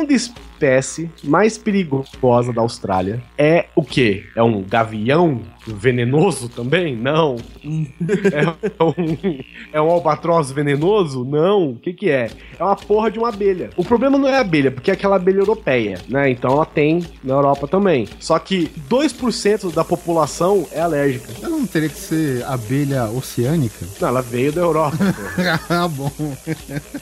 espécie 0.61 1.11
mais 1.25 1.57
perigosa 1.57 2.53
da 2.53 2.61
Austrália 2.61 3.23
é 3.39 3.67
o 3.75 3.83
quê? 3.83 4.25
É 4.37 4.43
um 4.43 4.63
gavião 4.63 5.41
venenoso 5.67 6.49
também? 6.49 6.97
Não. 6.97 7.37
é, 7.65 8.83
um, 8.83 9.41
é 9.73 9.81
um 9.81 9.91
albatroz 9.91 10.51
venenoso? 10.51 11.25
Não. 11.25 11.71
O 11.71 11.77
que 11.77 11.93
que 11.93 12.11
é? 12.11 12.31
É 12.59 12.65
uma 12.65 12.77
porra 12.77 13.11
de 13.11 13.19
uma 13.19 13.29
abelha. 13.29 13.71
O 13.77 13.85
problema 13.85 14.19
não 14.19 14.29
é 14.29 14.37
a 14.37 14.41
abelha, 14.41 14.71
porque 14.71 14.91
é 14.91 14.95
aquela 14.95 15.17
abelha 15.17 15.39
europeia, 15.39 15.99
né? 16.09 16.31
Então 16.31 16.53
ela 16.53 16.67
tem 16.67 17.05
na 17.23 17.35
Europa 17.35 17.67
também. 17.67 18.07
Só 18.19 18.39
que 18.39 18.71
2% 18.89 19.73
da 19.73 19.85
população 19.85 20.67
é 20.73 20.81
alérgica. 20.81 21.33
Eu 21.43 21.51
não 21.51 21.67
teria 21.67 21.89
que 21.89 21.99
ser 21.99 22.45
abelha 22.45 23.05
oceânica? 23.05 23.87
Não, 24.01 24.09
ela 24.09 24.23
veio 24.23 24.53
da 24.53 24.61
Europa. 24.61 24.97
ah, 25.69 25.89
bom. 25.89 26.11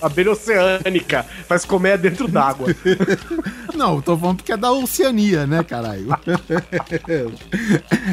abelha 0.00 0.32
oceânica. 0.32 1.24
Faz 1.46 1.64
comer 1.64 1.98
dentro 1.98 2.28
d'água. 2.28 2.68
Não, 3.74 3.96
eu 3.96 4.02
tô 4.02 4.16
falando 4.16 4.36
porque 4.38 4.52
é 4.52 4.56
da 4.56 4.72
Oceania, 4.72 5.46
né, 5.46 5.62
caralho? 5.62 6.08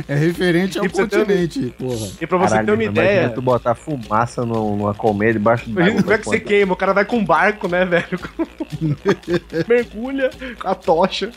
é 0.07 0.15
referente 0.15 0.77
ao 0.77 0.85
E 0.85 0.89
ter 0.89 1.01
continente, 1.01 1.73
porra. 1.77 2.07
E 2.21 2.27
pra 2.27 2.37
você 2.37 2.49
Caralho, 2.49 2.65
ter 2.67 2.73
uma 2.73 2.83
ideia. 2.83 3.29
tu 3.29 3.41
botar 3.41 3.75
fumaça 3.75 4.45
numa, 4.45 4.93
colmeia 4.93 5.33
debaixo 5.33 5.67
d'água. 5.69 5.81
Imagina 5.83 6.01
como 6.03 6.13
é 6.13 6.17
que 6.17 6.25
você 6.25 6.39
queima, 6.39 6.73
o 6.73 6.75
cara 6.75 6.93
vai 6.93 7.05
com 7.05 7.17
um 7.17 7.25
barco, 7.25 7.67
né, 7.67 7.85
velho? 7.85 8.19
Mergulha 9.67 10.29
com 10.59 10.67
a 10.67 10.75
tocha. 10.75 11.31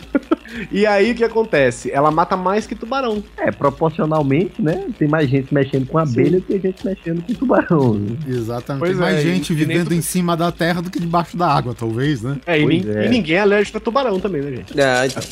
E 0.71 0.87
aí 0.87 1.13
o 1.13 1.15
que 1.15 1.25
acontece? 1.25 1.91
Ela 1.91 2.11
mata 2.11 2.37
mais 2.37 2.67
que 2.67 2.75
tubarão. 2.75 3.23
É, 3.37 3.51
proporcionalmente, 3.51 4.61
né? 4.61 4.87
Tem 4.99 5.09
mais 5.09 5.29
gente 5.29 5.53
mexendo 5.53 5.87
com 5.87 5.99
abelha 5.99 6.41
do 6.41 6.47
que 6.47 6.59
gente 6.59 6.85
mexendo 6.85 7.23
com 7.23 7.35
tubarão. 7.35 7.95
né? 7.95 8.17
Exatamente. 8.27 8.81
Pois 8.81 8.93
Tem 8.93 9.01
mais 9.01 9.19
é, 9.19 9.23
gente 9.23 9.53
vivendo 9.55 9.85
tudo- 9.85 9.95
em 9.95 10.03
cima 10.03 10.37
da 10.37 10.51
terra 10.51 10.81
do 10.81 10.91
que 10.91 11.01
debaixo 11.01 11.37
da 11.37 11.49
água, 11.49 11.75
talvez, 11.75 12.23
né? 12.23 12.37
É, 12.47 12.59
e, 12.59 12.91
é. 12.91 13.07
e 13.07 13.09
ninguém 13.09 13.28
é 13.35 13.41
alérgico 13.41 13.79
a 13.79 13.81
tubarão 13.81 14.19
também, 14.21 14.43
né, 14.43 14.57
gente? 14.57 14.81
Ah, 14.81 15.07
então. 15.07 15.23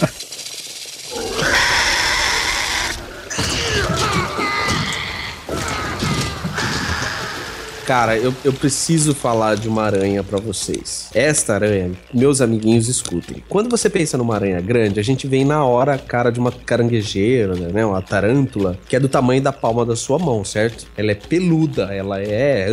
Cara, 7.86 8.18
eu, 8.18 8.34
eu 8.44 8.52
preciso 8.52 9.14
falar 9.14 9.54
de 9.54 9.68
uma 9.68 9.84
aranha 9.84 10.20
pra 10.24 10.40
vocês. 10.40 11.08
Esta 11.14 11.54
aranha, 11.54 11.92
meus 12.12 12.40
amiguinhos, 12.40 12.88
escutem. 12.88 13.44
Quando 13.48 13.70
você 13.70 13.88
pensa 13.88 14.18
numa 14.18 14.34
aranha 14.34 14.60
grande, 14.60 14.98
a 14.98 15.04
gente 15.04 15.28
vem 15.28 15.44
na 15.44 15.64
hora 15.64 15.94
a 15.94 15.98
cara 15.98 16.32
de 16.32 16.40
uma 16.40 16.50
caranguejeira, 16.50 17.54
né? 17.54 17.86
Uma 17.86 18.02
tarântula, 18.02 18.76
que 18.88 18.96
é 18.96 19.00
do 19.00 19.08
tamanho 19.08 19.40
da 19.40 19.52
palma 19.52 19.86
da 19.86 19.94
sua 19.94 20.18
mão, 20.18 20.44
certo? 20.44 20.88
Ela 20.96 21.12
é 21.12 21.14
peluda, 21.14 21.94
ela 21.94 22.20
é. 22.20 22.66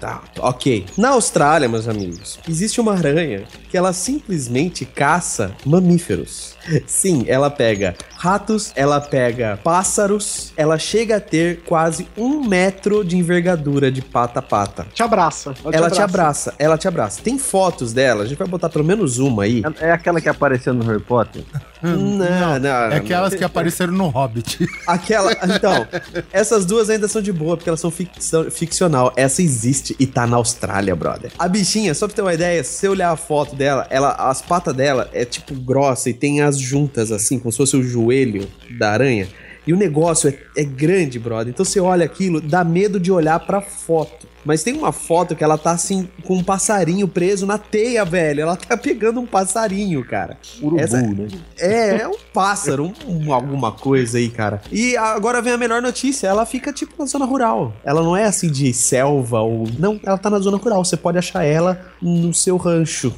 Tá. 0.00 0.22
Ok. 0.38 0.86
Na 0.96 1.10
Austrália, 1.10 1.68
meus 1.68 1.86
amigos, 1.86 2.38
existe 2.48 2.80
uma 2.80 2.94
aranha 2.94 3.44
que 3.70 3.76
ela 3.76 3.92
simplesmente 3.92 4.86
caça 4.86 5.54
mamíferos. 5.66 6.56
Sim, 6.86 7.24
ela 7.26 7.50
pega 7.50 7.94
ratos, 8.16 8.72
ela 8.74 9.00
pega 9.00 9.58
pássaros, 9.62 10.52
ela 10.56 10.78
chega 10.78 11.16
a 11.16 11.20
ter 11.20 11.60
quase 11.66 12.06
um 12.16 12.44
metro 12.44 13.04
de 13.04 13.16
envergadura 13.16 13.90
de 13.90 14.02
pata 14.02 14.40
a 14.40 14.42
pata. 14.42 14.86
Te 14.92 15.02
abraça. 15.02 15.54
Ela 15.72 15.90
te 15.90 16.00
abraça, 16.00 16.54
ela 16.58 16.78
te 16.78 16.86
abraça. 16.86 17.20
Tem 17.22 17.38
fotos 17.38 17.92
dela, 17.92 18.24
a 18.24 18.26
gente 18.26 18.38
vai 18.38 18.48
botar 18.48 18.68
pelo 18.68 18.84
menos 18.84 19.18
uma 19.18 19.44
aí. 19.44 19.62
É 19.80 19.90
é 19.90 19.92
aquela 19.92 20.20
que 20.20 20.28
apareceu 20.28 20.72
no 20.72 20.84
Harry 20.84 21.00
Potter? 21.00 21.42
Não, 21.82 22.58
não. 22.58 22.68
É 22.68 22.96
aquelas 22.96 23.34
que 23.34 23.42
apareceram 23.42 23.94
no 23.94 24.08
Hobbit. 24.08 24.68
Aquela. 24.86 25.32
Então, 25.32 25.88
essas 26.30 26.66
duas 26.66 26.90
ainda 26.90 27.08
são 27.08 27.22
de 27.22 27.32
boa, 27.32 27.56
porque 27.56 27.70
elas 27.70 27.80
são 27.80 27.90
ficção, 27.90 28.50
ficcional. 28.50 29.14
Essa 29.16 29.40
existe 29.40 29.96
e 29.98 30.06
tá 30.06 30.26
na 30.26 30.36
Austrália, 30.36 30.94
brother. 30.94 31.32
A 31.38 31.48
bichinha, 31.48 31.94
só 31.94 32.06
pra 32.06 32.16
ter 32.16 32.20
uma 32.20 32.34
ideia, 32.34 32.62
se 32.62 32.72
você 32.72 32.88
olhar 32.88 33.10
a 33.10 33.16
foto 33.16 33.56
dela, 33.56 33.86
ela, 33.88 34.10
as 34.12 34.42
patas 34.42 34.74
dela 34.74 35.08
é 35.14 35.24
tipo 35.24 35.54
grossa 35.54 36.10
e 36.10 36.12
tem 36.12 36.42
as 36.42 36.49
juntas, 36.58 37.12
assim, 37.12 37.38
como 37.38 37.50
se 37.52 37.58
fosse 37.58 37.76
o 37.76 37.82
joelho 37.82 38.46
da 38.78 38.90
aranha. 38.92 39.28
E 39.66 39.72
o 39.74 39.76
negócio 39.76 40.28
é, 40.30 40.38
é 40.62 40.64
grande, 40.64 41.18
brother. 41.18 41.48
Então 41.52 41.64
você 41.64 41.78
olha 41.78 42.04
aquilo, 42.04 42.40
dá 42.40 42.64
medo 42.64 42.98
de 42.98 43.12
olhar 43.12 43.38
pra 43.40 43.60
foto. 43.60 44.26
Mas 44.42 44.62
tem 44.62 44.72
uma 44.74 44.90
foto 44.90 45.36
que 45.36 45.44
ela 45.44 45.58
tá 45.58 45.72
assim, 45.72 46.08
com 46.24 46.36
um 46.36 46.42
passarinho 46.42 47.06
preso 47.06 47.44
na 47.46 47.58
teia, 47.58 48.02
velho. 48.06 48.40
Ela 48.40 48.56
tá 48.56 48.74
pegando 48.74 49.20
um 49.20 49.26
passarinho, 49.26 50.02
cara. 50.02 50.38
Urubu, 50.62 50.80
Essa- 50.80 51.02
né? 51.02 51.28
É, 51.58 52.00
é 52.00 52.08
um 52.08 52.16
pássaro, 52.32 52.84
um- 53.06 53.26
um- 53.26 53.34
alguma 53.34 53.70
coisa 53.70 54.16
aí, 54.16 54.30
cara. 54.30 54.62
E 54.72 54.96
agora 54.96 55.42
vem 55.42 55.52
a 55.52 55.58
melhor 55.58 55.82
notícia: 55.82 56.26
ela 56.26 56.46
fica 56.46 56.72
tipo 56.72 56.94
na 56.98 57.04
zona 57.04 57.26
rural. 57.26 57.74
Ela 57.84 58.02
não 58.02 58.16
é 58.16 58.24
assim 58.24 58.50
de 58.50 58.72
selva 58.72 59.40
ou. 59.40 59.68
Não, 59.78 60.00
ela 60.02 60.16
tá 60.16 60.30
na 60.30 60.38
zona 60.38 60.56
rural. 60.56 60.82
Você 60.82 60.96
pode 60.96 61.18
achar 61.18 61.44
ela 61.44 61.78
no 62.00 62.32
seu 62.32 62.56
rancho. 62.56 63.12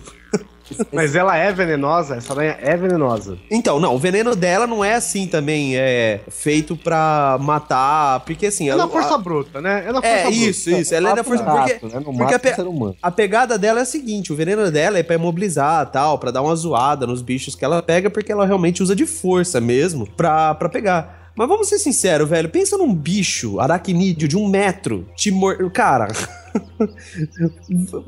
Mas 0.93 1.15
ela 1.15 1.37
é 1.37 1.53
venenosa, 1.53 2.17
essa 2.17 2.33
aranha 2.33 2.57
é 2.61 2.77
venenosa. 2.77 3.37
Então, 3.51 3.79
não, 3.81 3.95
o 3.95 3.99
veneno 3.99 4.35
dela 4.35 4.67
não 4.67 4.85
é 4.85 4.95
assim 4.95 5.27
também, 5.27 5.77
é 5.77 6.21
feito 6.29 6.77
pra 6.77 7.37
matar, 7.41 8.21
porque 8.21 8.47
assim... 8.47 8.71
É 8.71 8.75
na 8.75 8.85
a- 8.85 8.89
força 8.89 9.15
a- 9.15 9.19
bruta, 9.19 9.61
né? 9.61 9.81
É 9.87 9.93
na 9.93 10.01
força 10.01 10.09
É, 10.09 10.23
bruta. 10.25 10.37
isso, 10.37 10.71
isso, 10.71 10.95
ela 10.95 11.11
é 11.11 11.15
da 11.17 11.25
força... 11.25 11.43
Gato, 11.45 11.81
Porque, 11.81 11.97
né? 11.97 12.03
Porque 12.05 12.35
a 12.35 12.39
pe- 12.39 12.63
humano. 12.63 12.97
a 13.03 13.11
pegada 13.11 13.59
dela 13.59 13.81
é 13.81 13.83
a 13.83 13.87
seguinte, 13.87 14.33
o 14.33 14.37
veneno 14.37 14.71
dela 14.71 14.99
é 14.99 15.03
pra 15.03 15.17
imobilizar, 15.17 15.87
tal, 15.91 16.19
pra 16.19 16.31
dar 16.31 16.43
uma 16.43 16.55
zoada 16.57 17.07
nos 17.07 17.23
bichos 17.23 17.55
que 17.55 17.65
ela 17.65 17.83
pega, 17.83 18.09
porque 18.11 18.33
ela 18.33 18.47
realmente 18.47 18.83
usa 18.83 18.95
de 18.97 19.05
força 19.07 19.61
mesmo 19.61 20.07
pra, 20.17 20.55
pra 20.55 20.69
pegar. 20.69 21.22
Mas 21.35 21.49
vamos 21.49 21.69
ser 21.69 21.79
sinceros, 21.79 22.29
velho, 22.29 22.49
pensa 22.49 22.77
num 22.77 22.95
bicho 22.95 23.59
aracnídeo 23.59 24.29
de 24.29 24.37
um 24.37 24.49
metro, 24.49 25.07
te 25.17 25.31
mor... 25.31 25.71
Cara... 25.71 26.09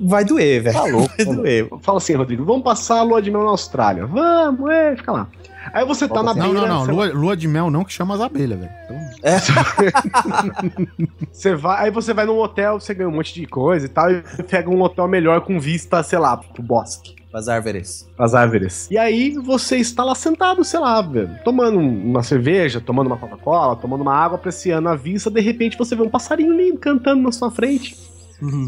Vai 0.01 0.25
doer, 0.25 0.63
velho. 0.63 0.77
Tá 0.77 0.85
louco, 0.85 1.15
Vai 1.17 1.25
doer. 1.27 1.69
Fala 1.81 1.99
assim, 1.99 2.15
Rodrigo, 2.15 2.45
vamos 2.45 2.63
passar 2.63 2.99
a 2.99 3.03
lua 3.03 3.23
de 3.23 3.31
mel 3.31 3.43
na 3.43 3.51
Austrália. 3.51 4.07
Vamos, 4.07 4.71
é, 4.71 4.97
fica 4.97 5.13
lá. 5.13 5.29
Aí 5.73 5.85
você 5.87 6.07
tá 6.07 6.23
na 6.23 6.35
Não, 6.35 6.53
beira, 6.53 6.61
não, 6.61 6.69
não. 6.69 6.85
você- 6.85 6.93
Lua, 6.93 7.07
lua 7.13 7.37
de 7.37 7.49
mel 7.49 7.71
não 7.71 7.85
que 7.85 7.93
chama 7.93 8.15
as 8.15 8.21
abelhas, 8.21 8.59
velho. 8.59 8.73
Então, 8.85 8.97
Você 11.33 11.55
vai, 11.55 11.85
aí 11.85 11.91
você 11.91 12.13
vai 12.13 12.27
num 12.27 12.39
hotel, 12.39 12.79
você 12.79 12.93
ganha 12.93 13.09
um 13.09 13.13
monte 13.13 13.33
de 13.35 13.47
coisa 13.47 13.87
e 13.87 13.89
tal, 13.89 14.11
e 14.11 14.23
pega 14.49 14.69
um 14.69 14.81
hotel 14.83 15.09
melhor 15.09 15.41
com 15.41 15.59
vista, 15.59 16.03
sei 16.03 16.19
lá, 16.19 16.37
pro 16.37 16.63
bosque. 16.63 17.15
As 17.35 17.49
árvores. 17.49 18.09
As 18.17 18.33
árvores. 18.35 18.89
E 18.91 18.97
aí 18.97 19.33
você 19.33 19.77
está 19.79 20.05
lá 20.05 20.15
sentado, 20.15 20.63
sei 20.63 20.79
lá, 20.79 21.03
velho, 21.03 21.31
tomando 21.45 21.79
um- 21.79 22.11
uma 22.11 22.23
cerveja, 22.23 22.81
tomando 22.81 23.09
uma 23.09 23.17
Coca-Cola, 23.17 23.75
tomando 23.75 24.03
uma 24.03 24.15
água, 24.15 24.37
apreciando 24.39 24.89
a 24.89 24.95
vista, 24.95 25.29
de 25.31 25.41
repente 25.41 25.77
você 25.77 25.97
vê 25.97 26.03
um 26.03 26.09
passarinho 26.09 26.57
lindo 26.57 26.79
cantando 26.79 27.21
na 27.23 27.33
sua 27.33 27.51
frente. 27.51 27.97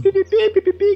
Pipipi. 0.03 0.87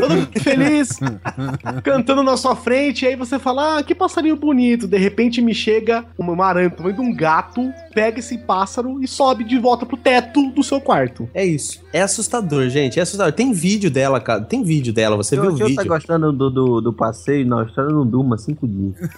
Todo 0.00 0.14
mundo 0.14 0.28
feliz, 0.42 0.98
cantando 1.82 2.22
na 2.22 2.36
sua 2.36 2.56
frente, 2.56 3.04
e 3.04 3.08
aí 3.08 3.16
você 3.16 3.38
fala, 3.38 3.78
ah, 3.78 3.82
que 3.82 3.94
passarinho 3.94 4.36
bonito. 4.36 4.86
De 4.86 4.98
repente 4.98 5.40
me 5.40 5.54
chega 5.54 6.04
uma 6.18 6.44
aranha, 6.44 6.70
tamanho 6.70 6.94
de 6.94 7.00
um 7.00 7.14
gato, 7.14 7.70
pega 7.94 8.20
esse 8.20 8.38
pássaro 8.38 9.02
e 9.02 9.08
sobe 9.08 9.44
de 9.44 9.58
volta 9.58 9.84
pro 9.84 9.96
teto 9.96 10.50
do 10.50 10.62
seu 10.62 10.80
quarto. 10.80 11.28
É 11.34 11.44
isso. 11.44 11.80
É 11.92 12.02
assustador, 12.02 12.68
gente. 12.68 12.98
É 12.98 13.02
assustador. 13.02 13.32
Tem 13.32 13.52
vídeo 13.52 13.90
dela, 13.90 14.20
cara. 14.20 14.42
Tem 14.42 14.62
vídeo 14.62 14.92
dela. 14.92 15.16
Você 15.16 15.36
Se 15.36 15.40
viu 15.40 15.50
o 15.50 15.58
tá 15.58 15.66
vídeo? 15.66 15.86
gostando 15.86 16.32
do, 16.32 16.50
do, 16.50 16.80
do 16.80 16.92
passeio 16.92 17.46
na 17.46 17.62
Austrália, 17.62 17.92
não 17.92 18.06
durma 18.06 18.38
cinco 18.38 18.66
dias. 18.66 18.94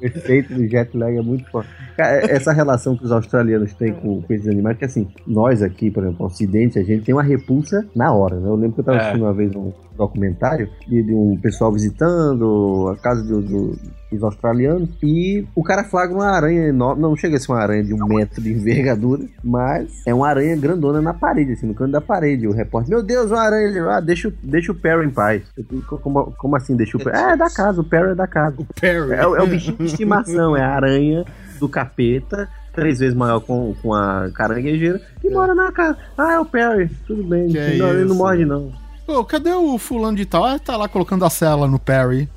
Efeito 0.00 0.54
do 0.54 0.66
jet 0.66 0.96
lag 0.96 1.14
é 1.14 1.20
muito 1.20 1.48
forte. 1.50 1.68
Cara, 2.00 2.32
essa 2.32 2.52
relação 2.52 2.96
que 2.96 3.04
os 3.04 3.12
australianos 3.12 3.72
têm 3.74 3.92
com, 3.92 4.22
com 4.22 4.32
esses 4.32 4.48
animais, 4.48 4.76
que 4.78 4.84
assim, 4.84 5.08
nós 5.26 5.62
aqui, 5.62 5.90
por 5.90 6.02
exemplo, 6.04 6.26
Ocidente, 6.26 6.78
a 6.78 6.82
gente 6.82 7.04
tem 7.04 7.14
uma 7.14 7.22
repulsa 7.22 7.84
na 7.94 8.12
hora, 8.12 8.36
né? 8.36 8.48
Eu 8.48 8.54
lembro 8.56 8.72
que 8.74 8.80
eu 8.80 8.84
tava 8.84 8.98
É. 8.98 9.00
assistindo 9.00 9.22
uma 9.24 9.32
vez 9.34 9.54
um 9.54 9.72
documentário 9.96 10.68
de, 10.88 11.02
de 11.02 11.12
um 11.14 11.36
pessoal 11.40 11.70
visitando 11.72 12.88
a 12.90 12.96
casa 12.96 13.22
do- 13.22 13.42
do- 13.42 13.78
dos 14.10 14.22
australianos 14.24 14.88
e 15.02 15.46
o 15.54 15.62
cara 15.62 15.84
flagra 15.84 16.16
uma 16.16 16.26
aranha 16.30 16.66
enorme, 16.68 17.00
não 17.02 17.14
chega 17.16 17.36
a 17.36 17.40
ser 17.40 17.52
uma 17.52 17.60
aranha 17.60 17.84
de 17.84 17.94
um 17.94 18.04
metro 18.08 18.42
de 18.42 18.50
envergadura, 18.52 19.22
mas 19.44 20.02
é 20.06 20.12
uma 20.12 20.26
aranha 20.28 20.56
grandona 20.56 21.00
na 21.00 21.14
parede, 21.14 21.52
assim, 21.52 21.66
no 21.66 21.74
canto 21.74 21.92
da 21.92 22.00
parede. 22.00 22.48
O 22.48 22.52
repórter, 22.52 22.90
meu 22.94 23.02
Deus, 23.04 23.30
uma 23.30 23.40
aranha, 23.40 23.68
ele, 23.68 23.78
ah, 23.80 24.00
deixa, 24.00 24.28
o- 24.28 24.32
deixa 24.42 24.72
o 24.72 24.74
Perry 24.74 25.06
em 25.06 25.10
paz. 25.10 25.42
Como, 26.02 26.32
como 26.36 26.56
assim, 26.56 26.74
deixa 26.74 26.96
o 26.96 27.00
Perry? 27.04 27.16
É, 27.16 27.32
é 27.32 27.36
da 27.36 27.50
casa, 27.50 27.80
o 27.80 27.84
Perry 27.84 28.10
é 28.10 28.14
da 28.14 28.26
casa. 28.26 28.56
Perry. 28.80 29.12
É, 29.12 29.26
o- 29.26 29.36
é 29.36 29.42
o 29.42 29.46
bichinho 29.46 29.76
de 29.76 29.84
estimação, 29.84 30.56
é 30.56 30.62
a 30.62 30.70
aranha 30.74 31.24
do 31.60 31.68
capeta, 31.68 32.48
três 32.72 32.98
vezes 32.98 33.14
maior 33.14 33.40
com, 33.40 33.74
com 33.80 33.94
a 33.94 34.30
caranguejeira, 34.34 35.00
que 35.20 35.30
mora 35.30 35.54
na 35.54 35.70
casa. 35.70 35.96
Ah, 36.16 36.32
é 36.32 36.38
o 36.40 36.44
Perry, 36.44 36.90
tudo 37.06 37.22
bem, 37.22 37.48
Que 37.48 37.58
é 37.58 37.76
não, 37.76 37.88
ele 37.90 38.04
não 38.04 38.16
morde 38.16 38.44
não. 38.44 38.72
Pô, 39.06 39.24
cadê 39.24 39.52
o 39.52 39.76
fulano 39.76 40.16
de 40.16 40.24
tal? 40.24 40.44
Ah, 40.44 40.58
tá 40.58 40.76
lá 40.76 40.88
colocando 40.88 41.24
a 41.24 41.30
cela 41.30 41.66
no 41.66 41.78
Perry. 41.78 42.28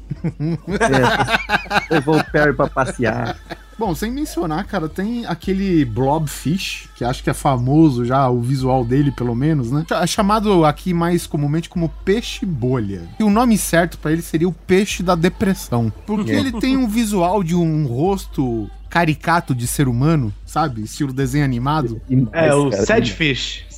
É, 0.68 1.94
levou 1.94 2.18
o 2.18 2.32
Perry 2.32 2.54
pra 2.54 2.68
passear. 2.68 3.38
Bom, 3.78 3.94
sem 3.96 4.12
mencionar, 4.12 4.66
cara, 4.66 4.88
tem 4.88 5.26
aquele 5.26 5.84
blobfish, 5.84 6.90
que 6.96 7.04
acho 7.04 7.24
que 7.24 7.30
é 7.30 7.34
famoso 7.34 8.06
já, 8.06 8.30
o 8.30 8.40
visual 8.40 8.86
dele, 8.86 9.12
pelo 9.12 9.36
menos, 9.36 9.72
né? 9.72 9.86
É 9.90 10.08
chamado 10.08 10.64
aqui 10.66 10.94
mais 10.94 11.26
comumente 11.26 11.70
como 11.70 11.90
peixe 12.06 12.46
bolha. 12.46 13.02
E 13.20 13.24
o 13.24 13.30
nome 13.30 13.58
certo 13.58 13.98
pra 13.98 14.12
ele 14.12 14.22
seria 14.22 14.48
o 14.48 14.54
peixe 14.54 15.02
da 15.02 15.16
depressão. 15.16 15.92
Porque 16.06 16.32
ele 16.32 16.52
tem 16.52 16.78
um 16.78 16.88
visual 16.88 17.44
de 17.44 17.56
um 17.56 17.86
rosto 17.86 18.70
caricato 18.94 19.56
de 19.56 19.66
ser 19.66 19.88
humano, 19.88 20.32
sabe? 20.46 20.84
Estilo 20.84 21.12
desenho 21.12 21.44
animado. 21.44 22.00
É, 22.32 22.54
o 22.54 22.70
Cara, 22.70 22.86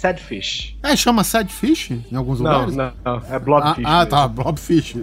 Sadfish. 0.05 0.75
Sadfish. 0.75 0.75
É, 0.83 0.95
chama 0.95 1.23
Sadfish 1.23 1.91
em 1.91 2.15
alguns 2.15 2.39
Não, 2.39 2.51
lugares? 2.51 2.75
não, 2.75 2.91
não. 3.03 3.15
É 3.29 3.35
Ah, 3.35 3.39
Blobfish. 3.39 3.83
ah, 3.85 3.97
mesmo. 3.97 4.09
tá, 4.09 4.27
blobfish. 4.27 4.97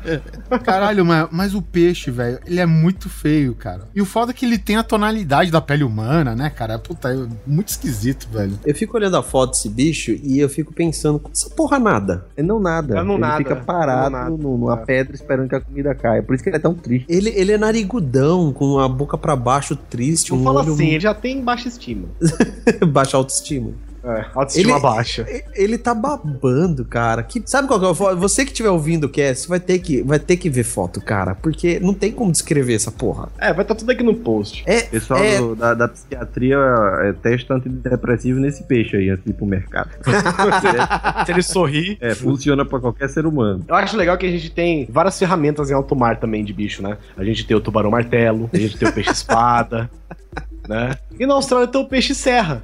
Caralho, 0.62 1.04
mas, 1.04 1.28
mas 1.30 1.54
o 1.54 1.62
peixe, 1.62 2.10
velho, 2.10 2.38
ele 2.46 2.60
é 2.60 2.66
muito 2.66 3.08
feio, 3.08 3.54
cara. 3.54 3.88
E 3.94 4.00
o 4.00 4.04
foda 4.04 4.30
é 4.30 4.34
que 4.34 4.44
ele 4.44 4.58
tem 4.58 4.76
a 4.76 4.82
tonalidade 4.82 5.50
da 5.50 5.60
pele 5.60 5.84
humana, 5.84 6.34
né, 6.34 6.50
cara? 6.50 6.78
Puta, 6.78 7.10
é 7.12 7.26
muito 7.46 7.68
esquisito, 7.68 8.28
velho. 8.30 8.58
Eu 8.64 8.74
fico 8.74 8.96
olhando 8.96 9.16
a 9.16 9.22
foto 9.22 9.52
desse 9.52 9.68
bicho 9.68 10.12
e 10.22 10.38
eu 10.38 10.48
fico 10.48 10.72
pensando, 10.72 11.20
essa 11.32 11.48
porra 11.50 11.78
nada. 11.78 12.26
É 12.36 12.42
não 12.42 12.60
nada. 12.60 12.98
É 12.98 13.02
não 13.02 13.14
ele 13.14 13.20
nada. 13.20 13.38
fica 13.38 13.54
É 13.54 13.56
parado 13.56 14.10
não 14.10 14.18
nada. 14.18 14.30
no- 14.30 14.58
numa 14.58 14.74
É. 14.74 14.84
pedra 14.84 15.14
esperando 15.14 15.48
que 15.48 15.54
a 15.54 15.60
comida 15.60 15.94
caia. 15.94 16.22
Por 16.22 16.34
isso 16.34 16.44
que 16.44 16.50
ele 16.50 16.56
é 16.56 16.60
tão 16.60 16.74
triste. 16.74 17.06
Ele, 17.08 17.30
ele 17.30 17.52
é 17.52 17.58
narigudão, 17.58 18.52
com 18.52 18.78
a 18.78 18.88
boca 18.88 19.16
pra 19.16 19.34
baixo, 19.34 19.74
triste, 19.76 20.30
Não 20.32 20.40
um 20.40 20.44
fala 20.44 20.60
olho 20.62 20.72
assim, 20.74 20.88
ele 20.88 21.00
já 21.00 21.14
tem 21.14 21.42
baixa 21.42 21.68
estima. 21.68 22.08
baixa 22.88 23.16
autoestima. 23.16 23.70
É, 24.04 24.24
autoestima 24.34 24.72
Ele- 24.72 24.80
baixa. 24.80 25.26
Ele 25.54 25.78
tá 25.78 25.94
babando, 25.94 26.84
cara. 26.84 27.22
Que, 27.22 27.42
sabe 27.46 27.68
qual 27.68 27.78
que 27.78 27.86
é 27.86 27.88
o 27.88 27.94
foda? 27.94 28.16
Você 28.16 28.44
que 28.44 28.50
estiver 28.50 28.68
ouvindo 28.70 29.04
o 29.04 29.08
cast, 29.08 29.48
vai 29.48 29.60
ter 29.60 29.78
que, 29.78 30.02
vai 30.02 30.18
ter 30.18 30.36
que 30.36 30.50
ver 30.50 30.64
foto, 30.64 31.00
cara. 31.00 31.34
Porque 31.36 31.78
não 31.80 31.94
tem 31.94 32.10
como 32.10 32.32
descrever 32.32 32.74
essa 32.74 32.90
porra. 32.90 33.28
É, 33.38 33.52
vai 33.52 33.62
estar 33.62 33.74
tudo 33.74 33.90
aqui 33.92 34.02
no 34.02 34.14
post. 34.14 34.64
É, 34.66 34.80
O 34.80 34.86
pessoal 34.90 35.22
é, 35.22 35.38
do- 35.38 35.54
da, 35.54 35.74
da 35.74 35.88
psiquiatria 35.88 36.56
é, 37.02 37.12
testa 37.12 37.54
antidepressivo 37.54 38.40
nesse 38.40 38.64
peixe 38.64 38.96
aí, 38.96 39.08
antes 39.08 39.24
de 39.24 39.30
ir 39.30 39.34
pro 39.34 39.46
mercado. 39.46 39.90
Se 41.26 41.32
ele 41.32 41.42
sorrir. 41.42 41.96
É, 42.00 42.14
funciona 42.14 42.64
pra 42.64 42.80
qualquer 42.80 43.08
ser 43.08 43.24
humano. 43.26 43.64
Eu 43.68 43.74
acho 43.74 43.96
legal 43.96 44.16
que 44.18 44.26
a 44.26 44.30
gente 44.30 44.50
tem 44.50 44.86
várias 44.90 45.18
ferramentas 45.18 45.70
em 45.70 45.74
alto 45.74 45.94
mar 45.94 46.18
também 46.18 46.44
de 46.44 46.52
bicho, 46.52 46.82
né? 46.82 46.96
A 47.16 47.24
gente 47.24 47.46
tem 47.46 47.56
o 47.56 47.60
tubarão 47.60 47.90
martelo, 47.90 48.50
a 48.52 48.56
gente 48.56 48.76
tem 48.76 48.88
o 48.88 48.92
peixe 48.92 49.10
espada, 49.10 49.88
né? 50.72 50.96
E 51.20 51.26
na 51.26 51.34
Austrália 51.34 51.68
tem 51.68 51.80
o 51.80 51.84
peixe 51.84 52.14
serra. 52.14 52.62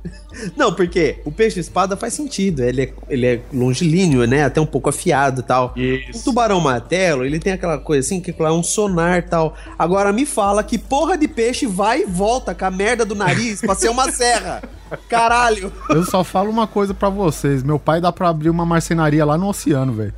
Não, 0.57 0.73
porque 0.73 1.21
o 1.25 1.31
peixe-espada 1.31 1.97
faz 1.97 2.15
sentido. 2.15 2.63
Ele 2.63 2.83
é, 2.85 2.93
ele 3.09 3.27
é 3.27 3.41
longilíneo, 3.53 4.27
né? 4.27 4.45
Até 4.45 4.61
um 4.61 4.67
pouco 4.67 4.89
afiado 4.89 5.41
e 5.41 5.45
tal. 5.45 5.75
O 5.77 5.79
Isso. 5.79 6.25
tubarão 6.25 6.61
martelo, 6.61 7.25
ele 7.25 7.39
tem 7.39 7.53
aquela 7.53 7.79
coisa 7.79 8.07
assim, 8.07 8.21
que 8.21 8.35
é 8.37 8.51
um 8.51 8.63
sonar 8.63 9.19
e 9.19 9.23
tal. 9.23 9.55
Agora 9.79 10.13
me 10.13 10.25
fala 10.25 10.65
que 10.65 10.79
porra 10.79 11.17
de 11.19 11.29
peixe 11.29 11.67
vai 11.67 12.03
e 12.03 12.07
volta 12.07 12.55
com 12.55 12.65
a 12.65 12.71
merda 12.71 13.05
do 13.05 13.15
nariz 13.15 13.61
pra 13.61 13.75
ser 13.75 13.91
uma 13.91 14.11
serra. 14.11 14.63
Caralho. 15.09 15.71
Eu 15.91 16.03
só 16.05 16.25
falo 16.25 16.51
uma 16.51 16.67
coisa 16.67 16.95
pra 16.95 17.11
vocês. 17.11 17.63
Meu 17.63 17.79
pai 17.79 18.01
dá 18.01 18.11
pra 18.11 18.31
abrir 18.31 18.49
uma 18.49 18.65
marcenaria 18.65 19.25
lá 19.25 19.37
no 19.37 19.49
oceano, 19.49 19.93
velho. 19.93 20.15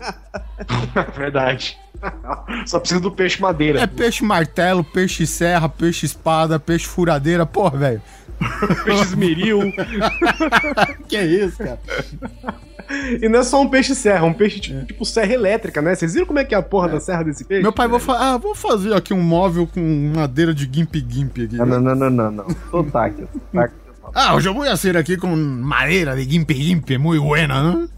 Verdade. 1.16 1.78
Só 2.66 2.78
precisa 2.78 3.00
do 3.00 3.10
peixe 3.10 3.40
madeira. 3.40 3.80
É 3.80 3.86
peixe 3.86 4.24
martelo, 4.24 4.82
peixe 4.82 5.26
serra, 5.26 5.68
peixe 5.68 6.06
espada, 6.06 6.58
peixe 6.58 6.86
furadeira. 6.86 7.46
Porra, 7.46 7.78
velho. 7.78 8.02
Peixe 8.84 9.02
esmeril. 9.02 9.60
Que 11.08 11.20
isso, 11.20 11.58
cara? 11.58 11.78
e 13.20 13.28
não 13.28 13.40
é 13.40 13.42
só 13.42 13.60
um 13.60 13.68
peixe 13.68 13.94
serra, 13.94 14.26
é 14.26 14.28
um 14.28 14.32
peixe 14.32 14.58
tipo, 14.60 14.84
tipo 14.86 15.04
serra 15.04 15.32
elétrica, 15.32 15.82
né? 15.82 15.94
Vocês 15.94 16.14
viram 16.14 16.26
como 16.26 16.38
é 16.38 16.44
que 16.44 16.54
é 16.54 16.58
a 16.58 16.62
porra 16.62 16.88
da 16.88 17.00
serra 17.00 17.22
desse 17.22 17.44
peixe? 17.44 17.62
Meu 17.62 17.72
pai 17.72 17.86
vai 17.86 18.00
falar, 18.00 18.34
ah, 18.34 18.38
vou 18.38 18.54
fazer 18.54 18.94
aqui 18.94 19.12
um 19.12 19.22
móvel 19.22 19.66
com 19.66 20.12
madeira 20.14 20.54
de 20.54 20.64
gimp-gimp 20.64 21.32
aqui. 21.32 21.56
Não, 21.56 21.66
não, 21.66 21.80
não, 21.80 21.94
não, 21.94 22.10
não. 22.10 22.30
não. 22.30 22.46
Sotaque, 22.70 23.24
sotaque. 23.32 23.74
Ah, 24.14 24.34
hoje 24.34 24.48
eu 24.48 24.54
vou 24.54 24.64
fazer 24.64 24.96
aqui 24.96 25.16
com 25.16 25.28
madeira 25.28 26.16
de 26.16 26.24
gimp-gimp, 26.24 26.90
muito 26.98 27.22
buena, 27.22 27.62
né? 27.62 27.88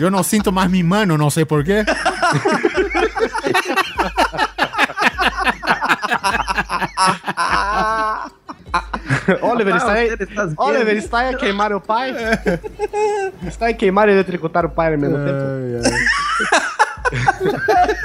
Eu 0.00 0.10
não 0.10 0.22
sinto 0.22 0.50
mais 0.52 0.70
mi 0.70 0.82
mano, 0.82 1.18
não 1.18 1.30
sei 1.30 1.44
porquê. 1.44 1.84
Oliver, 9.42 9.76
está 9.76 9.92
aí. 9.92 10.10
Oliver, 10.56 10.96
está 10.96 11.18
aí 11.18 11.34
a 11.34 11.38
queimar 11.38 11.72
o 11.72 11.80
pai? 11.80 12.14
Está 13.46 13.66
aí 13.66 13.72
a 13.72 13.76
queimar 13.76 14.08
e 14.08 14.12
eletrocutar 14.12 14.64
o 14.64 14.70
pai 14.70 14.94
ao 14.94 14.98
mesmo 14.98 15.18
tempo? 15.18 15.40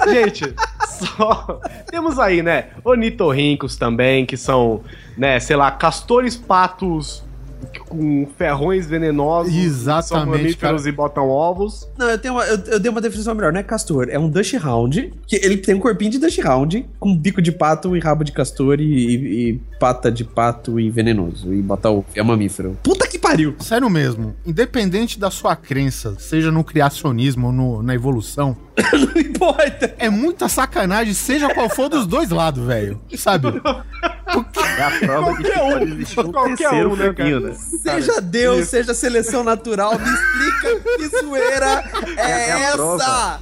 Gente, 0.10 0.54
só. 0.88 1.60
Temos 1.90 2.20
aí, 2.20 2.42
né? 2.42 2.68
Ornitorrincos 2.84 3.76
também, 3.76 4.26
que 4.26 4.38
são, 4.38 4.84
né, 5.18 5.40
sei 5.40 5.56
lá, 5.56 5.72
castores 5.72 6.36
patos 6.36 7.24
com 7.88 8.28
ferrões 8.38 8.88
venenosos. 8.88 9.52
que 9.54 9.60
Exatamente, 9.64 10.58
cara. 10.58 10.78
e 10.86 10.92
botam 10.92 11.30
ovos. 11.30 11.88
Não, 11.98 12.10
eu, 12.10 12.18
tenho 12.18 12.34
uma, 12.34 12.44
eu, 12.46 12.58
eu 12.68 12.80
dei 12.80 12.92
uma 12.92 13.02
definição 13.02 13.34
melhor, 13.36 13.52
não 13.54 13.60
é 13.60 13.64
castor, 13.64 14.08
é 14.10 14.18
um 14.20 14.30
Dutch 14.30 14.54
Hound, 14.64 15.14
que 15.28 15.36
ele 15.38 15.58
tem 15.58 15.76
um 15.76 15.80
corpinho 15.80 16.12
de 16.12 16.20
Dutch 16.20 16.40
Hound, 16.40 16.86
com 17.00 17.16
bico 17.16 17.42
de 17.42 17.52
pato 17.52 17.96
e 17.96 18.00
rabo 18.00 18.24
de 18.24 18.32
castor 18.32 18.80
e, 18.80 18.84
e- 18.84 19.50
e 19.50 19.62
pata 19.80 20.12
de 20.12 20.24
pato 20.24 20.80
e 20.80 20.90
venenoso, 20.90 21.54
e 21.54 21.62
bota 21.62 21.90
o 21.92 22.04
é 22.16 22.22
mamífero. 22.24 22.78
Puta 22.84 23.08
que 23.08 23.18
pariu! 23.20 23.56
Sério 23.60 23.90
mesmo, 23.90 24.36
independente 24.46 25.20
da 25.20 25.30
sua 25.32 25.56
crença, 25.56 26.16
seja 26.20 26.52
no 26.52 26.64
criacionismo 26.64 27.48
ou 27.48 27.54
no- 27.54 27.84
na 27.84 27.94
evolução, 27.96 28.56
Não 28.94 29.22
importa! 29.22 29.94
é 29.98 30.10
muita 30.10 30.48
sacanagem, 30.50 31.14
seja 31.14 31.54
qual 31.54 31.70
for 31.70 31.88
dos 31.90 32.06
dois 32.06 32.30
lados, 32.30 32.66
velho. 32.66 33.00
Sabe? 33.16 33.48
É 34.78 34.84
a 34.84 34.92
prova 35.00 35.32
de 35.38 35.44
que 35.44 35.50
Qualquer 35.52 35.64
um. 35.64 35.70
pode 35.80 35.92
existir 35.92 36.20
um 36.20 36.32
Qualquer 36.32 36.58
terceiro 36.58 36.92
um, 36.92 36.96
né, 36.96 37.14
cara? 37.14 37.55
Seja 37.56 38.22
Deus, 38.22 38.68
seja 38.68 38.94
seleção 38.94 39.44
natural, 39.44 39.98
me 39.98 40.10
explica 40.10 40.80
que 40.98 41.08
zoeira 41.22 41.84
é, 42.18 42.50
É 42.50 42.54
a 42.54 42.60
essa! 42.60 43.40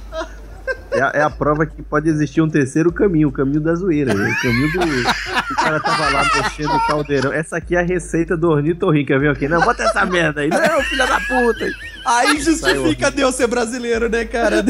É 0.90 1.02
a, 1.02 1.10
é 1.14 1.22
a 1.22 1.28
prova 1.28 1.66
que 1.66 1.82
pode 1.82 2.08
existir 2.08 2.40
um 2.40 2.48
terceiro 2.48 2.92
caminho, 2.92 3.28
o 3.28 3.32
caminho 3.32 3.60
da 3.60 3.74
zoeira. 3.74 4.14
né? 4.14 4.30
O 4.30 4.42
caminho 4.42 4.72
do. 4.72 5.08
O 5.50 5.54
cara 5.56 5.80
tava 5.80 6.08
lá 6.10 6.30
mexendo 6.36 6.74
o 6.74 6.86
caldeirão. 6.86 7.32
Essa 7.32 7.56
aqui 7.56 7.74
é 7.76 7.80
a 7.80 7.82
receita 7.82 8.36
do 8.36 8.48
ornitorrinco, 8.48 9.18
ver 9.18 9.30
aqui? 9.30 9.48
Não, 9.48 9.60
bota 9.60 9.82
essa 9.82 10.06
merda 10.06 10.40
aí. 10.40 10.48
Não, 10.48 10.82
filha 10.84 11.06
da 11.06 11.20
puta. 11.20 11.70
Aí 12.06 12.40
justifica 12.40 13.10
Deus 13.10 13.34
ser 13.34 13.48
brasileiro, 13.48 14.08
né, 14.08 14.24
cara? 14.24 14.64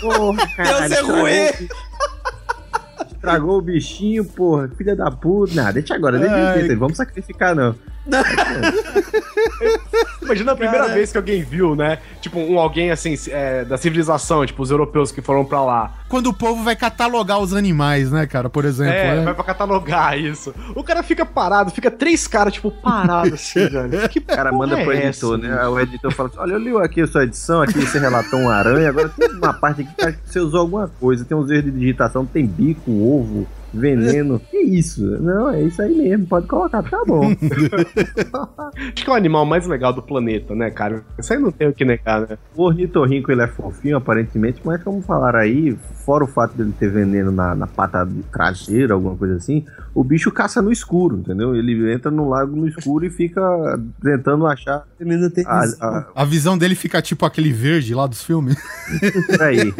Porra, 0.00 0.46
caralho, 0.56 0.88
Deus 0.88 0.92
é 0.92 1.00
ruim! 1.02 1.68
Estragou 3.12 3.58
o 3.58 3.62
bichinho, 3.62 4.24
porra. 4.24 4.68
Filha 4.76 4.94
da 4.94 5.10
puta. 5.10 5.54
Não, 5.54 5.72
deixa 5.72 5.94
agora, 5.94 6.18
deixa 6.18 6.34
Ai. 6.34 6.76
Vamos 6.76 6.96
sacrificar, 6.96 7.54
não. 7.54 7.74
Imagina 10.22 10.52
a 10.52 10.56
primeira 10.56 10.84
Cara. 10.84 10.94
vez 10.94 11.12
que 11.12 11.18
alguém 11.18 11.42
viu, 11.42 11.76
né? 11.76 11.98
Tipo, 12.20 12.38
um 12.38 12.58
alguém 12.58 12.90
assim, 12.90 13.14
é, 13.28 13.64
da 13.64 13.76
civilização, 13.76 14.44
tipo, 14.46 14.62
os 14.62 14.70
europeus 14.70 15.12
que 15.12 15.20
foram 15.20 15.44
pra 15.44 15.62
lá. 15.62 15.94
Quando 16.08 16.28
o 16.28 16.32
povo 16.32 16.62
vai 16.64 16.74
catalogar 16.74 17.38
os 17.38 17.52
animais, 17.52 18.10
né, 18.10 18.26
cara? 18.26 18.48
Por 18.48 18.64
exemplo. 18.64 18.94
É, 18.94 19.16
né? 19.16 19.24
vai 19.24 19.34
pra 19.34 19.44
catalogar 19.44 20.18
isso. 20.18 20.54
O 20.74 20.82
cara 20.82 21.02
fica 21.02 21.26
parado, 21.26 21.70
fica 21.70 21.90
três 21.90 22.26
caras, 22.26 22.54
tipo, 22.54 22.70
parados 22.70 23.34
assim, 23.34 23.66
velho. 23.68 24.08
Que 24.08 24.18
O 24.18 24.22
cara 24.22 24.50
manda 24.50 24.76
pro 24.76 24.92
é 24.92 25.06
editor, 25.06 25.38
essa, 25.38 25.48
né? 25.48 25.66
O 25.66 25.78
editor 25.78 26.12
fala 26.12 26.28
assim: 26.28 26.38
Olha, 26.38 26.52
eu 26.52 26.58
li 26.58 26.76
aqui 26.76 27.02
a 27.02 27.06
sua 27.06 27.24
edição, 27.24 27.62
aqui 27.62 27.78
você 27.78 27.98
relatou 27.98 28.40
uma 28.40 28.54
aranha, 28.54 28.88
agora 28.88 29.08
tem 29.08 29.28
uma 29.28 29.52
parte 29.52 29.82
aqui 29.82 29.94
que 29.94 30.20
você 30.24 30.40
usou 30.40 30.60
alguma 30.60 30.88
coisa. 30.88 31.24
Tem 31.24 31.36
uns 31.36 31.50
erros 31.50 31.64
de 31.64 31.70
digitação, 31.72 32.24
tem 32.24 32.46
bico, 32.46 32.90
ovo, 32.90 33.46
veneno. 33.72 34.40
Que 34.50 34.58
isso? 34.58 35.02
Não, 35.20 35.50
é 35.50 35.62
isso 35.62 35.80
aí 35.82 35.94
mesmo, 35.94 36.26
pode 36.26 36.46
colocar, 36.46 36.82
tá 36.82 37.02
bom. 37.06 37.22
Acho 38.76 39.04
que 39.04 39.08
é 39.08 39.12
o 39.12 39.16
animal 39.16 39.44
mais 39.44 39.66
legal 39.66 39.92
do 39.92 40.02
planeta, 40.02 40.54
né, 40.54 40.70
cara? 40.70 41.04
Isso 41.18 41.32
aí 41.32 41.38
não 41.38 41.50
tem 41.50 41.68
o 41.68 41.72
que 41.72 41.84
negar, 41.84 42.22
né? 42.22 42.38
O 42.56 42.64
ornitorrinco 42.64 43.30
ele 43.30 43.42
é 43.42 43.48
fofinho, 43.48 43.96
aparentemente, 43.96 44.60
mas 44.64 44.82
como 44.82 45.02
falaram 45.02 45.40
aí, 45.40 45.76
fora 46.08 46.24
o 46.24 46.26
fato 46.26 46.56
dele 46.56 46.72
ter 46.78 46.88
veneno 46.90 47.30
na, 47.30 47.54
na 47.54 47.66
pata 47.66 48.08
traseira, 48.32 48.94
alguma 48.94 49.14
coisa 49.14 49.36
assim, 49.36 49.66
o 49.94 50.02
bicho 50.02 50.32
caça 50.32 50.62
no 50.62 50.72
escuro, 50.72 51.18
entendeu? 51.18 51.54
Ele 51.54 51.92
entra 51.92 52.10
no 52.10 52.30
lago 52.30 52.56
no 52.56 52.66
escuro 52.66 53.04
e 53.04 53.10
fica 53.10 53.42
tentando 54.02 54.46
achar. 54.46 54.84
Ele 54.98 55.12
ainda 55.12 55.28
tem 55.28 55.44
A, 55.46 55.60
visão. 55.60 55.86
a, 55.86 56.06
A 56.14 56.24
visão 56.24 56.56
dele 56.56 56.74
fica 56.74 57.02
tipo 57.02 57.26
aquele 57.26 57.52
verde 57.52 57.94
lá 57.94 58.06
dos 58.06 58.22
filmes. 58.24 58.56
peraí. 59.26 59.74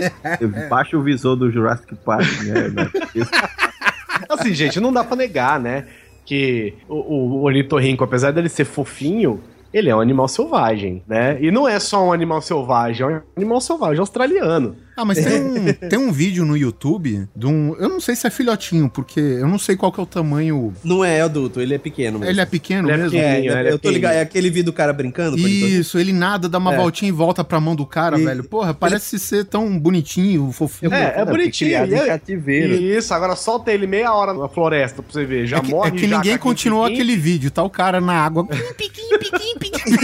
Baixa 0.68 0.98
o 0.98 1.02
visor 1.02 1.34
do 1.34 1.50
Jurassic 1.50 1.94
Park, 2.04 2.26
né? 2.42 2.68
na- 2.74 2.90
Assim, 4.28 4.52
gente, 4.52 4.78
não 4.80 4.92
dá 4.92 5.02
pra 5.02 5.16
negar, 5.16 5.58
né? 5.58 5.86
Que 6.26 6.74
o, 6.86 6.96
o 7.38 7.42
ornitorrinco, 7.44 8.04
apesar 8.04 8.32
dele 8.32 8.50
ser 8.50 8.66
fofinho, 8.66 9.40
ele 9.72 9.88
é 9.88 9.96
um 9.96 10.00
animal 10.00 10.28
selvagem, 10.28 11.02
né? 11.08 11.38
E 11.40 11.50
não 11.50 11.66
é 11.66 11.78
só 11.80 12.06
um 12.06 12.12
animal 12.12 12.42
selvagem, 12.42 13.06
é 13.06 13.08
um 13.16 13.20
animal 13.34 13.62
selvagem 13.62 14.00
australiano. 14.00 14.76
Ah, 15.00 15.04
mas 15.04 15.22
tem 15.24 15.40
um, 15.40 15.72
tem 15.88 15.96
um 15.98 16.10
vídeo 16.10 16.44
no 16.44 16.56
YouTube 16.56 17.28
de 17.36 17.46
um. 17.46 17.72
Eu 17.78 17.88
não 17.88 18.00
sei 18.00 18.16
se 18.16 18.26
é 18.26 18.30
filhotinho, 18.30 18.90
porque 18.90 19.20
eu 19.20 19.46
não 19.46 19.56
sei 19.60 19.76
qual 19.76 19.92
que 19.92 20.00
é 20.00 20.02
o 20.02 20.06
tamanho. 20.06 20.74
Não 20.82 21.04
é 21.04 21.20
adulto, 21.20 21.60
ele 21.60 21.72
é 21.72 21.78
pequeno 21.78 22.18
mesmo. 22.18 22.32
Ele 22.32 22.40
é 22.40 22.44
pequeno 22.44 22.88
Ele 22.88 22.94
é 22.94 22.96
mesmo? 22.96 23.10
pequeno. 23.12 23.28
É, 23.28 23.38
ele 23.60 23.68
é 23.68 23.72
eu 23.72 23.78
tô 23.78 23.90
ligado. 23.90 24.14
É 24.14 24.20
aquele 24.22 24.50
vídeo 24.50 24.64
do 24.66 24.72
cara 24.72 24.92
brincando? 24.92 25.38
ele? 25.38 25.48
Isso, 25.78 26.00
ele 26.00 26.12
nada, 26.12 26.48
dá 26.48 26.58
uma 26.58 26.74
É. 26.74 26.76
voltinha 26.76 27.08
e 27.08 27.12
volta 27.12 27.44
pra 27.44 27.60
mão 27.60 27.76
do 27.76 27.86
cara, 27.86 28.18
E- 28.18 28.24
velho. 28.24 28.42
Porra, 28.42 28.74
parece 28.74 29.20
ser 29.20 29.44
tão 29.44 29.78
bonitinho, 29.78 30.50
fofinho. 30.50 30.92
É, 30.92 31.20
é 31.20 31.24
bonitinho. 31.24 31.70
Criado 31.70 31.92
e 31.92 31.94
em 31.94 31.98
é- 31.98 32.06
cativeiro. 32.06 32.74
Isso, 32.74 33.14
agora 33.14 33.36
solta 33.36 33.70
ele 33.72 33.86
meia 33.86 34.12
hora 34.12 34.34
na 34.34 34.48
floresta 34.48 35.00
pra 35.00 35.12
você 35.12 35.24
ver. 35.24 35.46
Já 35.46 35.58
É 35.58 35.60
que, 35.60 35.70
morre 35.70 35.88
é 35.88 35.92
que 35.92 36.08
já 36.08 36.16
ninguém 36.16 36.38
continuou 36.38 36.84
aquele 36.84 37.16
vídeo, 37.16 37.52
tá 37.52 37.62
o 37.62 37.70
cara 37.70 38.00
na 38.00 38.14
água. 38.14 38.44
Piquinho, 38.76 39.16
piquinho, 39.20 39.58
piquinho. 39.60 39.96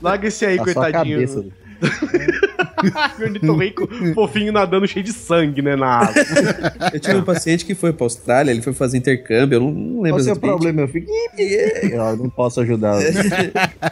Larga 0.00 0.28
esse 0.28 0.46
aí, 0.46 0.56
A 0.58 0.62
coitadinho. 0.62 1.52
O 3.18 3.22
ornitorrinco 3.22 3.88
fofinho 4.14 4.52
nadando 4.52 4.86
cheio 4.86 5.04
de 5.04 5.12
sangue, 5.12 5.60
né, 5.62 5.76
na 5.76 5.86
água. 6.00 6.14
Eu 6.92 7.00
tive 7.00 7.16
um 7.16 7.22
paciente 7.22 7.64
que 7.64 7.74
foi 7.74 7.92
pra 7.92 8.04
Austrália, 8.04 8.50
ele 8.50 8.62
foi 8.62 8.72
fazer 8.72 8.98
intercâmbio, 8.98 9.56
eu 9.56 9.60
não, 9.60 9.70
não 9.70 10.02
lembro 10.02 10.10
Qual 10.10 10.18
é 10.18 10.20
o 10.20 10.24
seu 10.24 10.32
exatamente. 10.32 10.40
problema? 10.56 10.80
Eu 10.82 10.88
fico. 10.88 11.10
Eu 11.92 12.16
não 12.16 12.30
posso 12.30 12.60
ajudar. 12.60 12.98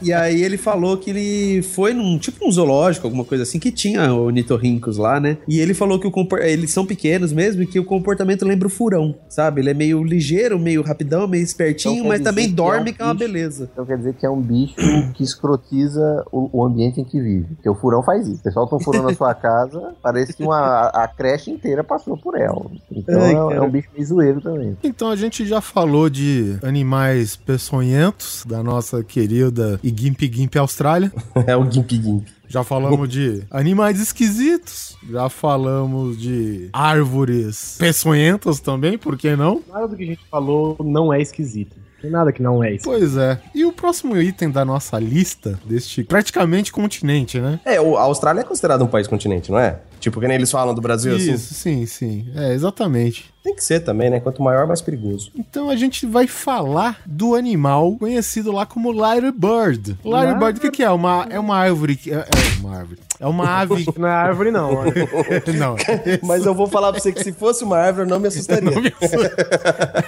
E 0.02 0.12
aí 0.12 0.42
ele 0.42 0.56
falou 0.56 0.96
que 0.96 1.10
ele 1.10 1.62
foi 1.62 1.92
num 1.92 2.18
tipo 2.18 2.46
um 2.46 2.50
zoológico, 2.52 3.06
alguma 3.06 3.24
coisa 3.24 3.42
assim, 3.42 3.58
que 3.58 3.70
tinha 3.70 4.12
ornitorrincos 4.12 4.96
lá, 4.96 5.18
né? 5.18 5.38
E 5.48 5.58
ele 5.60 5.74
falou 5.74 5.98
que 5.98 6.06
o 6.06 6.10
compor- 6.10 6.40
eles 6.40 6.70
são 6.70 6.84
pequenos 6.86 7.32
mesmo 7.32 7.62
e 7.62 7.66
que 7.66 7.78
o 7.78 7.84
comportamento 7.84 8.44
lembra 8.44 8.66
o 8.68 8.70
furão, 8.70 9.14
sabe? 9.28 9.60
Ele 9.60 9.70
é 9.70 9.74
meio 9.74 10.02
ligeiro, 10.02 10.58
meio 10.58 10.82
rapidão, 10.82 11.26
meio 11.26 11.42
espertinho, 11.42 11.96
Então 11.96 12.08
mas 12.08 12.20
também 12.20 12.44
dizer 12.46 12.56
que 12.56 12.60
é 12.60 12.64
dorme, 12.64 12.90
um 12.90 12.94
que 12.94 13.02
é 13.02 13.04
uma 13.04 13.14
bicho. 13.14 13.26
beleza. 13.32 13.70
Então 13.72 13.86
quer 13.86 13.96
dizer 13.98 14.14
que 14.14 14.26
é 14.26 14.30
um 14.30 14.40
bicho 14.40 14.74
que 15.14 15.22
escrotiza 15.22 16.24
o, 16.30 16.60
o 16.60 16.64
ambiente 16.64 17.00
em 17.00 17.04
que 17.04 17.20
vive. 17.20 17.46
Porque 17.54 17.68
o 17.68 17.74
furão 17.74 18.02
faz 18.02 18.26
isso. 18.28 18.42
Você 18.42 18.50
solta 18.50 18.75
furão 18.80 19.02
na 19.02 19.14
sua 19.14 19.34
casa, 19.34 19.94
parece 20.02 20.32
que 20.32 20.42
uma, 20.42 20.88
a 20.88 21.08
creche 21.08 21.50
inteira 21.50 21.82
passou 21.84 22.16
por 22.16 22.38
ela. 22.38 22.66
Então 22.90 23.20
Ai, 23.20 23.54
é, 23.54 23.56
é 23.56 23.60
um 23.60 23.70
bicho 23.70 23.88
meio 23.92 24.06
zoeiro 24.06 24.40
também. 24.40 24.76
Então 24.82 25.10
a 25.10 25.16
gente 25.16 25.46
já 25.46 25.60
falou 25.60 26.08
de 26.08 26.58
animais 26.62 27.36
peçonhentos 27.36 28.44
da 28.46 28.62
nossa 28.62 29.02
querida 29.02 29.78
e 29.82 29.88
Gimp 29.88 30.20
Gimp 30.20 30.56
Austrália. 30.56 31.12
É 31.46 31.56
o 31.56 31.70
Gimp 31.70 31.90
Gimp. 31.90 32.26
Já 32.48 32.64
falamos 32.64 33.08
de 33.08 33.42
animais 33.50 34.00
esquisitos. 34.00 34.96
Já 35.10 35.28
falamos 35.28 36.18
de 36.18 36.68
árvores 36.72 37.76
peçonhentas 37.78 38.60
também, 38.60 38.96
por 38.96 39.16
que 39.16 39.36
não? 39.36 39.62
Nada 39.68 39.88
do 39.88 39.96
que 39.96 40.02
a 40.04 40.06
gente 40.06 40.24
falou 40.30 40.76
não 40.80 41.12
é 41.12 41.20
esquisito. 41.20 41.76
Tem 42.06 42.12
nada 42.12 42.30
que 42.32 42.40
não 42.40 42.62
é 42.62 42.72
esquisito. 42.74 42.84
Pois 43.00 43.16
é. 43.16 43.40
E 43.52 43.64
o 43.64 43.72
próximo 43.72 44.16
item 44.16 44.48
da 44.48 44.64
nossa 44.64 44.96
lista, 44.96 45.58
deste 45.64 46.04
praticamente 46.04 46.70
continente, 46.70 47.40
né? 47.40 47.58
É, 47.64 47.80
o- 47.80 47.96
a 47.96 48.02
Austrália 48.02 48.42
é 48.42 48.44
considerada 48.44 48.84
um 48.84 48.86
país 48.86 49.08
continente, 49.08 49.50
não 49.50 49.58
é? 49.58 49.80
Tipo, 49.98 50.20
que 50.20 50.28
nem 50.28 50.36
eles 50.36 50.50
falam 50.50 50.72
do 50.72 50.80
Brasil 50.80 51.16
assim. 51.16 51.32
Isso, 51.34 51.54
sim, 51.54 51.84
sim. 51.84 52.28
É, 52.36 52.52
exatamente. 52.54 53.34
Tem 53.46 53.54
que 53.54 53.62
ser 53.62 53.78
também, 53.78 54.10
né? 54.10 54.18
Quanto 54.18 54.42
maior, 54.42 54.66
mais 54.66 54.82
perigoso. 54.82 55.30
Então 55.36 55.70
a 55.70 55.76
gente 55.76 56.04
vai 56.04 56.26
falar 56.26 57.00
do 57.06 57.36
animal 57.36 57.94
conhecido 57.96 58.50
lá 58.50 58.66
como 58.66 58.90
Lyre 58.90 59.30
Bird. 59.30 59.96
Lyre 60.04 60.34
Bird, 60.36 60.58
o 60.58 60.60
que, 60.62 60.70
que 60.72 60.82
é? 60.82 60.90
Uma, 60.90 61.28
é 61.30 61.38
uma 61.38 61.56
árvore. 61.56 61.94
que- 61.94 62.12
É, 62.12 62.16
é 62.16 62.58
uma 62.60 62.76
árvore. 62.76 62.98
É 63.18 63.26
uma 63.26 63.48
ave. 63.48 63.86
Não 63.96 64.08
é 64.08 64.12
árvore, 64.12 64.50
não. 64.50 64.74
olha. 64.74 64.92
não. 65.58 65.76
Mas 66.22 66.44
eu 66.44 66.54
vou 66.54 66.66
falar 66.66 66.92
pra 66.92 67.00
você 67.00 67.12
que 67.12 67.22
se 67.24 67.32
fosse 67.32 67.64
uma 67.64 67.78
árvore, 67.78 68.06
eu 68.06 68.10
não 68.10 68.20
me 68.20 68.28
assustaria. 68.28 68.70
Não 68.70 68.82
me 68.82 68.92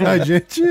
a 0.07 0.19
gente, 0.19 0.63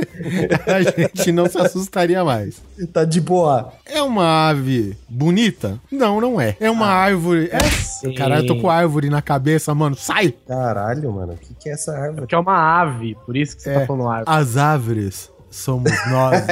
a 0.67 0.81
gente 0.83 1.31
não 1.31 1.47
se 1.47 1.57
assustaria 1.57 2.23
mais. 2.23 2.61
tá 2.93 3.03
de 3.05 3.19
boa. 3.19 3.73
É 3.85 4.01
uma 4.01 4.49
ave 4.49 4.95
bonita? 5.09 5.79
Não, 5.91 6.21
não 6.21 6.39
é. 6.39 6.55
É 6.59 6.69
uma 6.69 6.87
árvore. 6.87 7.49
É. 7.51 7.59
sim. 7.59 8.13
Caralho, 8.13 8.43
eu 8.43 8.47
tô 8.47 8.61
com 8.61 8.69
árvore 8.69 9.09
na 9.09 9.21
cabeça, 9.21 9.73
mano. 9.73 9.95
Sai! 9.95 10.33
Caralho, 10.47 11.11
mano. 11.11 11.33
O 11.33 11.37
que, 11.37 11.53
que 11.55 11.69
é 11.69 11.73
essa 11.73 11.93
árvore? 11.93 12.21
Porque 12.21 12.35
é 12.35 12.37
uma 12.37 12.56
ave, 12.57 13.15
por 13.25 13.37
isso 13.37 13.55
que 13.55 13.61
você 13.63 13.69
É. 13.71 13.79
tá 13.79 13.85
falando 13.85 14.09
árvore. 14.09 14.37
As 14.37 14.57
árvores 14.57 15.31
somos 15.49 15.91
nós. 16.09 16.43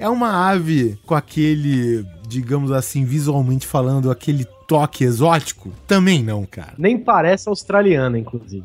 é 0.00 0.08
uma 0.08 0.48
ave 0.50 0.98
com 1.06 1.14
aquele, 1.14 2.04
digamos 2.28 2.70
assim, 2.72 3.04
visualmente 3.04 3.66
falando, 3.66 4.10
aquele 4.10 4.44
toque 4.66 5.04
exótico? 5.04 5.70
Também 5.86 6.22
não, 6.22 6.44
cara. 6.44 6.74
Nem 6.78 6.98
parece 6.98 7.48
australiana, 7.48 8.18
inclusive. 8.18 8.64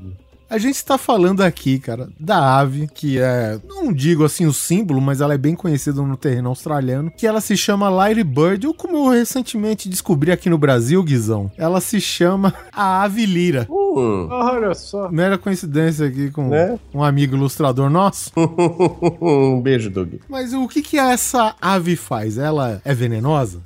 A 0.52 0.58
gente 0.58 0.84
tá 0.84 0.98
falando 0.98 1.40
aqui, 1.40 1.80
cara, 1.80 2.10
da 2.20 2.58
ave, 2.60 2.86
que 2.94 3.18
é, 3.18 3.58
não 3.70 3.94
digo 3.94 4.26
assim 4.26 4.46
o 4.46 4.52
símbolo, 4.52 5.00
mas 5.00 5.22
ela 5.22 5.34
é 5.34 5.38
bem 5.38 5.56
conhecida 5.56 6.02
no 6.02 6.18
terreno 6.18 6.50
australiano, 6.50 7.10
que 7.10 7.26
ela 7.26 7.40
se 7.40 7.56
chama 7.56 7.90
Lyre 8.06 8.22
Bird, 8.22 8.68
ou 8.68 8.74
como 8.74 8.98
eu 8.98 9.10
recentemente 9.12 9.88
descobri 9.88 10.30
aqui 10.30 10.50
no 10.50 10.58
Brasil, 10.58 11.02
Guizão, 11.04 11.50
ela 11.58 11.80
se 11.80 12.02
chama 12.02 12.54
a 12.74 13.02
ave 13.02 13.26
lira. 13.26 13.66
Hum. 13.70 14.28
Olha 14.30 14.74
só. 14.74 15.10
Mera 15.10 15.38
coincidência 15.38 16.08
aqui 16.08 16.30
com 16.30 16.50
Né? 16.50 16.78
um 16.94 17.02
amigo 17.02 17.38
ilustrador 17.38 17.90
nosso. 17.90 18.30
um 19.22 19.62
beijo, 19.62 19.90
Doug. 19.90 20.16
Mas 20.28 20.54
o 20.54 20.68
que 20.68 20.82
que 20.82 20.98
essa 21.00 21.56
ave 21.62 21.96
faz? 21.96 22.38
Ela 22.38 22.82
é 22.84 22.94
venenosa? 22.94 23.62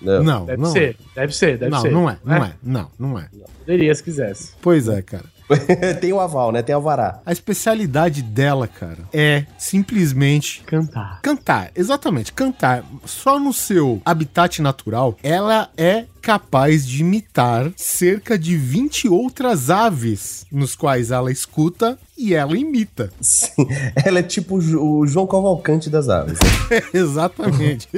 Não. 0.00 0.22
Não, 0.22 0.46
Deve 0.46 0.62
não. 0.62 0.70
ser, 0.70 0.96
deve 1.16 1.34
ser, 1.34 1.58
deve 1.58 1.72
não, 1.72 1.80
ser. 1.80 1.90
não 1.90 2.08
é, 2.08 2.16
não 2.24 2.36
é, 2.36 2.52
não, 2.62 2.88
não 2.96 3.18
é. 3.18 3.28
Poderia 3.58 3.92
se 3.92 4.04
quisesse. 4.04 4.52
Pois 4.62 4.86
é, 4.86 5.02
cara. 5.02 5.24
Tem 6.00 6.12
o 6.12 6.20
aval, 6.20 6.52
né? 6.52 6.62
Tem 6.62 6.74
alvará. 6.74 7.20
A 7.24 7.32
especialidade 7.32 8.22
dela, 8.22 8.66
cara, 8.68 8.98
é 9.12 9.44
simplesmente 9.56 10.62
Cantar. 10.66 11.20
cantar. 11.22 11.70
Exatamente, 11.74 12.32
cantar. 12.32 12.84
Só 13.04 13.38
no 13.38 13.52
seu 13.52 14.00
habitat 14.04 14.60
natural, 14.60 15.16
ela 15.22 15.70
é 15.76 16.04
capaz 16.20 16.86
de 16.86 17.00
imitar 17.00 17.70
cerca 17.76 18.38
de 18.38 18.56
20 18.56 19.08
outras 19.08 19.70
aves, 19.70 20.44
nos 20.50 20.74
quais 20.74 21.10
ela 21.10 21.30
escuta 21.32 21.98
e 22.20 22.34
ela 22.34 22.58
imita. 22.58 23.12
Sim. 23.20 23.52
Ela 24.04 24.18
é 24.18 24.22
tipo 24.24 24.56
o 24.56 24.60
Jo- 24.60 24.82
o 24.82 25.06
João 25.06 25.24
Cavalcante 25.24 25.88
das 25.88 26.08
aves. 26.08 26.36
né? 26.40 26.82
Exatamente. 26.92 27.88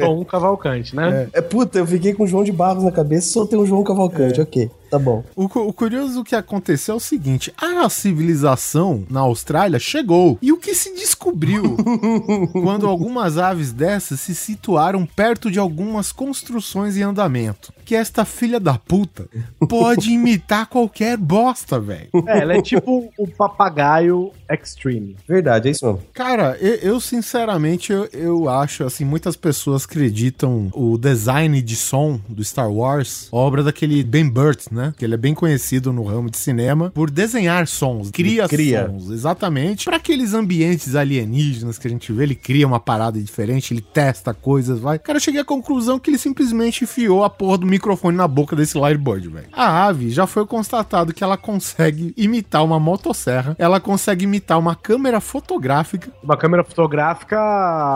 Só 0.00 0.12
um 0.18 0.24
cavalcante, 0.24 0.96
né? 0.96 1.28
É, 1.32 1.40
puta, 1.40 1.78
eu 1.78 1.86
fiquei 1.86 2.12
com 2.12 2.24
o 2.24 2.26
João 2.26 2.42
de 2.42 2.50
Barros 2.50 2.82
na 2.82 2.90
cabeça 2.90 3.30
só 3.30 3.46
tem 3.46 3.56
um 3.56 3.64
João 3.64 3.84
Cavalcante. 3.84 4.40
Ok, 4.40 4.68
tá 4.90 4.98
bom. 4.98 5.22
O, 5.36 5.44
o 5.44 5.72
curioso 5.72 6.24
que 6.24 6.34
aconteceu 6.34 6.94
é 6.94 6.96
o 6.96 7.00
seguinte: 7.00 7.54
a 7.56 7.88
civilização 7.88 9.04
na 9.08 9.20
Austrália 9.20 9.78
chegou. 9.78 10.36
E 10.42 10.50
o 10.50 10.56
que 10.56 10.74
se 10.74 10.92
descobriu 10.96 11.76
quando 12.52 12.88
algumas 12.88 13.38
aves 13.38 13.72
dessas 13.72 14.18
se 14.18 14.34
situaram 14.34 15.06
perto 15.06 15.52
de 15.52 15.60
algumas 15.60 16.10
construções 16.10 16.96
em 16.96 17.03
andamento? 17.04 17.72
Que 17.84 17.94
esta 17.94 18.24
filha 18.24 18.58
da 18.58 18.78
puta 18.78 19.28
pode 19.68 20.10
imitar 20.10 20.66
qualquer 20.66 21.16
bosta, 21.16 21.78
velho. 21.78 22.08
É, 22.26 22.40
ela 22.40 22.54
é 22.54 22.62
tipo 22.62 23.12
o 23.18 23.28
papagaio 23.28 24.32
extreme. 24.50 25.16
Verdade, 25.28 25.68
é 25.68 25.70
isso 25.72 25.84
mesmo. 25.86 26.02
Cara, 26.12 26.56
eu, 26.60 26.74
eu, 26.76 27.00
sinceramente 27.00 27.92
eu, 27.92 28.08
eu 28.12 28.48
acho 28.48 28.84
assim, 28.84 29.04
muitas 29.04 29.36
pessoas 29.36 29.84
acreditam 29.84 30.70
o 30.72 30.96
design 30.96 31.60
de 31.60 31.76
som 31.76 32.20
do 32.28 32.42
Star 32.44 32.70
Wars, 32.70 33.28
obra 33.30 33.62
daquele 33.62 34.02
Ben 34.02 34.28
Burt, 34.28 34.66
né? 34.70 34.94
Que 34.96 35.04
ele 35.04 35.14
é 35.14 35.18
bem 35.18 35.34
conhecido 35.34 35.92
no 35.92 36.04
ramo 36.04 36.30
de 36.30 36.36
cinema 36.36 36.90
por 36.90 37.10
desenhar 37.10 37.66
sons, 37.66 38.10
cria, 38.10 38.48
Cria. 38.48 38.86
sons, 38.86 39.10
exatamente. 39.10 39.84
Para 39.84 39.96
aqueles 39.96 40.34
ambientes 40.34 40.94
alienígenas 40.94 41.78
que 41.78 41.86
a 41.86 41.90
gente 41.90 42.12
vê, 42.12 42.24
ele 42.24 42.34
cria 42.34 42.66
uma 42.66 42.80
parada 42.80 43.20
diferente, 43.20 43.72
ele 43.72 43.80
testa 43.80 44.32
coisas, 44.32 44.78
vai. 44.78 44.98
Cara, 44.98 45.16
eu 45.16 45.20
cheguei 45.20 45.40
à 45.40 45.44
conclusão 45.44 45.98
que 45.98 46.10
ele 46.10 46.18
simplesmente 46.18 46.86
enfiou 46.94 47.24
a 47.24 47.30
porra 47.30 47.58
do 47.58 47.66
microfone 47.66 48.16
na 48.16 48.28
boca 48.28 48.54
desse 48.54 48.78
Lyrebird, 48.78 49.28
velho. 49.28 49.48
A 49.52 49.86
ave 49.86 50.10
já 50.10 50.26
foi 50.26 50.46
constatado 50.46 51.12
que 51.12 51.24
ela 51.24 51.36
consegue 51.36 52.14
imitar 52.16 52.64
uma 52.64 52.78
motosserra, 52.78 53.56
ela 53.58 53.80
consegue 53.80 54.24
imitar 54.24 54.58
uma 54.58 54.76
câmera 54.76 55.20
fotográfica 55.20 56.10
Uma 56.22 56.36
câmera 56.36 56.62
fotográfica 56.62 57.38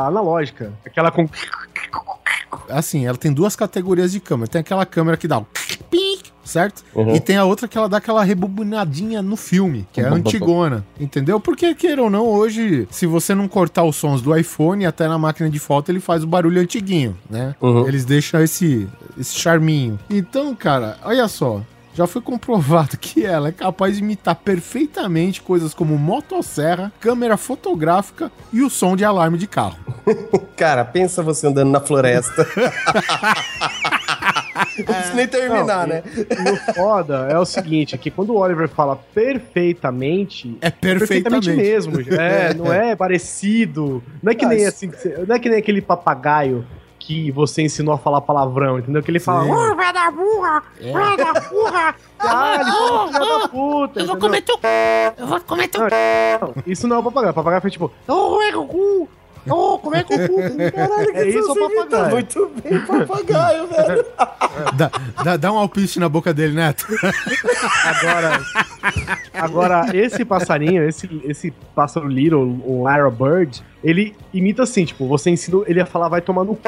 analógica. 0.06 0.72
Aquela 0.84 1.10
com. 1.10 1.28
assim, 2.68 3.06
ela 3.06 3.16
tem 3.16 3.32
duas 3.32 3.54
categorias 3.54 4.12
de 4.12 4.20
câmera. 4.20 4.50
Tem 4.50 4.60
aquela 4.60 4.84
câmera 4.84 5.16
que 5.16 5.28
dá 5.28 5.38
o 5.38 5.46
certo? 6.48 6.82
E 7.14 7.20
tem 7.20 7.36
a 7.36 7.44
outra 7.44 7.68
que 7.68 7.76
ela 7.76 7.88
dá 7.88 7.98
aquela 7.98 8.24
rebobinadinha 8.24 9.22
no 9.22 9.36
filme, 9.36 9.86
que 9.92 10.00
é 10.00 10.08
a 10.08 10.12
antigona, 10.12 10.84
entendeu? 10.98 11.38
Porque, 11.38 11.74
queira 11.74 12.02
ou 12.02 12.10
não, 12.10 12.26
hoje, 12.26 12.88
se 12.90 13.06
você 13.06 13.34
não 13.34 13.46
cortar 13.46 13.84
os 13.84 13.96
sons 13.96 14.22
do 14.22 14.36
iPhone, 14.36 14.86
até 14.86 15.06
na 15.06 15.18
máquina 15.18 15.48
de 15.50 15.58
foto 15.58 15.90
ele 15.90 16.00
faz 16.00 16.24
o 16.24 16.26
barulho 16.26 16.60
antiguinho, 16.60 17.16
né? 17.28 17.54
Uhum. 17.60 17.86
Eles 17.86 18.04
deixam 18.04 18.42
esse, 18.42 18.88
esse 19.18 19.36
charminho. 19.36 19.98
Então, 20.10 20.54
cara, 20.54 20.96
olha 21.04 21.28
só. 21.28 21.62
Já 21.98 22.06
foi 22.06 22.22
comprovado 22.22 22.94
que 23.00 23.26
ela 23.26 23.48
é 23.48 23.52
capaz 23.52 23.96
de 23.96 24.02
imitar 24.04 24.36
perfeitamente 24.36 25.42
coisas 25.42 25.74
como 25.74 25.98
motosserra, 25.98 26.92
câmera 27.00 27.36
fotográfica 27.36 28.30
e 28.52 28.62
o 28.62 28.70
som 28.70 28.94
de 28.94 29.04
alarme 29.04 29.36
de 29.36 29.48
carro. 29.48 29.76
Cara, 30.56 30.84
pensa 30.84 31.24
você 31.24 31.48
andando 31.48 31.70
na 31.70 31.80
floresta. 31.80 32.46
Não 34.78 34.84
precisa 34.84 35.14
nem 35.14 35.26
terminar, 35.28 35.86
Não, 35.86 35.94
né? 35.94 36.02
E 36.16 36.50
o 36.50 36.74
foda 36.74 37.28
é 37.30 37.38
o 37.38 37.44
seguinte, 37.44 37.94
é 37.94 37.98
que 37.98 38.10
quando 38.10 38.30
o 38.30 38.38
Oliver 38.38 38.68
fala 38.68 38.96
perfeitamente, 39.14 40.56
É 40.60 40.70
perfeitamente. 40.70 41.50
mesmo. 41.50 41.98
É, 42.18 42.52
não 42.54 42.72
é 42.72 42.96
parecido. 42.96 44.02
Não 44.22 44.32
é 44.32 44.34
que 44.34 44.44
nem 44.46 44.64
Ah, 44.64 44.68
assim, 44.68 44.90
não 45.26 45.36
é 45.36 45.38
que 45.38 45.48
nem 45.48 45.58
aquele 45.58 45.80
papagaio 45.80 46.64
que 46.98 47.30
você 47.30 47.62
ensinou 47.62 47.94
a 47.94 47.98
falar 47.98 48.20
palavrão, 48.20 48.78
entendeu? 48.78 49.02
Que 49.02 49.10
ele 49.10 49.20
fala. 49.20 49.44
"Ô, 49.44 49.74
vai 49.76 49.92
da 49.92 50.10
burra! 50.10 50.62
Vai 50.92 51.16
da 51.16 51.32
burra! 51.48 51.94
Ah, 52.20 52.54
ele 52.56 52.64
fala 52.64 53.06
filha 53.12 53.38
da 53.38 53.48
puta! 53.48 54.00
Eu 54.00 54.06
vou 54.06 54.16
entendeu? 54.16 54.18
comer 54.18 54.42
teu. 54.42 54.58
Eu 55.16 55.26
vou 55.28 55.40
comer 55.40 55.68
teu. 55.68 55.82
Não, 55.82 56.54
Isso 56.66 56.88
não 56.88 56.96
é 56.96 56.98
o 56.98 57.02
papagaio. 57.04 57.30
O 57.30 57.34
papagaio 57.34 57.62
foi 57.62 57.70
tipo, 57.70 57.92
ô, 58.08 58.42
é 58.42 58.50
cu! 58.52 59.08
Ô, 59.48 59.78
como 59.78 59.96
é 59.96 60.02
que 60.02 60.28
cu? 60.28 60.36
Caralho, 60.74 61.16
É 61.16 61.28
isso 61.28 61.38
o 61.50 61.54
você 61.54 61.60
imita 61.60 61.76
papagaio. 61.86 62.10
Muito 62.10 62.52
bem, 62.62 62.80
papagaio, 62.86 63.66
velho. 63.68 64.06
Dá, 64.74 64.90
dá, 65.24 65.36
dá 65.36 65.52
um 65.52 65.58
alpiste 65.58 66.00
na 66.00 66.08
boca 66.08 66.32
dele, 66.34 66.54
Neto. 66.54 66.86
Agora, 67.84 68.40
agora 69.32 69.86
esse 69.96 70.24
passarinho, 70.24 70.86
esse, 70.88 71.08
esse 71.24 71.50
pássaro 71.74 72.08
little, 72.08 72.60
o 72.64 72.84
Lyra 72.88 73.10
Bird, 73.10 73.62
ele 73.82 74.14
imita 74.32 74.62
assim, 74.64 74.84
tipo, 74.84 75.06
você 75.06 75.30
ensina 75.30 75.62
ele 75.66 75.80
a 75.80 75.86
falar 75.86 76.08
vai 76.08 76.20
tomar 76.20 76.44
no 76.44 76.54
cu. 76.54 76.62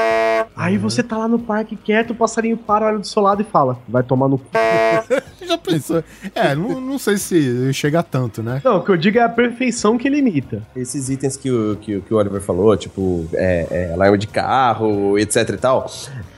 Aí 0.56 0.76
você 0.78 1.02
tá 1.02 1.16
lá 1.16 1.28
no 1.28 1.38
parque 1.38 1.76
quieto, 1.76 2.10
o 2.10 2.14
passarinho 2.14 2.56
para, 2.56 2.86
olha 2.86 2.98
do 2.98 3.06
seu 3.06 3.22
lado 3.22 3.40
e 3.42 3.44
fala, 3.44 3.78
vai 3.88 4.02
tomar 4.02 4.28
no 4.28 4.38
cu. 4.38 4.44
Já 5.46 5.58
pensou? 5.58 6.04
É, 6.34 6.54
não, 6.54 6.80
não 6.80 6.98
sei 6.98 7.16
se 7.16 7.72
chega 7.72 8.02
tanto, 8.02 8.40
né? 8.42 8.60
Não, 8.64 8.76
o 8.78 8.84
que 8.84 8.90
eu 8.92 8.96
digo 8.96 9.18
é 9.18 9.22
a 9.22 9.28
perfeição 9.28 9.98
que 9.98 10.06
ele 10.06 10.18
imita. 10.18 10.62
Esses 10.76 11.08
itens 11.08 11.36
que 11.36 11.50
o, 11.50 11.76
que, 11.80 11.96
o- 11.96 12.02
que 12.02 12.14
o 12.14 12.16
Oliver 12.16 12.40
falou, 12.40 12.76
tipo, 12.76 13.26
é, 13.34 13.66
é, 13.70 13.92
alarme 13.92 14.16
de 14.18 14.28
carro, 14.28 15.18
etc 15.18 15.48
e 15.50 15.56
tal. 15.56 15.90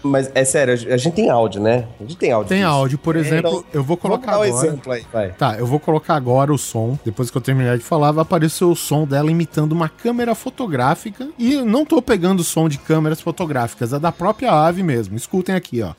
Mas 0.02 0.30
é 0.34 0.44
sério, 0.44 0.72
a 0.72 0.96
gente 0.96 1.14
tem 1.14 1.28
áudio, 1.28 1.60
né? 1.60 1.86
A 2.00 2.04
gente 2.04 2.16
tem 2.16 2.32
áudio. 2.32 2.48
Tem 2.48 2.58
disso. 2.58 2.70
áudio, 2.70 2.98
por 2.98 3.16
exemplo, 3.16 3.50
então, 3.50 3.64
eu 3.72 3.82
vou 3.84 3.96
colocar 3.98 4.32
Vamos 4.32 4.46
dar 4.48 4.54
um 4.54 4.56
agora. 4.58 4.66
exemplo 4.68 4.92
aí, 4.92 5.04
vai. 5.12 5.28
Tá, 5.32 5.56
eu 5.58 5.66
vou 5.72 5.80
colocar 5.80 6.14
agora 6.14 6.52
o 6.52 6.58
som. 6.58 6.98
Depois 7.02 7.30
que 7.30 7.36
eu 7.36 7.40
terminar 7.40 7.78
de 7.78 7.82
falar, 7.82 8.12
vai 8.12 8.22
aparecer 8.22 8.64
o 8.64 8.76
som 8.76 9.06
dela 9.06 9.30
imitando 9.30 9.72
uma 9.72 9.88
câmera 9.88 10.34
fotográfica. 10.34 11.30
E 11.38 11.56
não 11.62 11.86
tô 11.86 12.02
pegando 12.02 12.40
o 12.40 12.44
som 12.44 12.68
de 12.68 12.78
câmeras 12.78 13.22
fotográficas, 13.22 13.92
é 13.92 13.98
da 13.98 14.12
própria 14.12 14.52
ave 14.52 14.82
mesmo. 14.82 15.16
Escutem 15.16 15.54
aqui, 15.54 15.80
ó. 15.82 15.94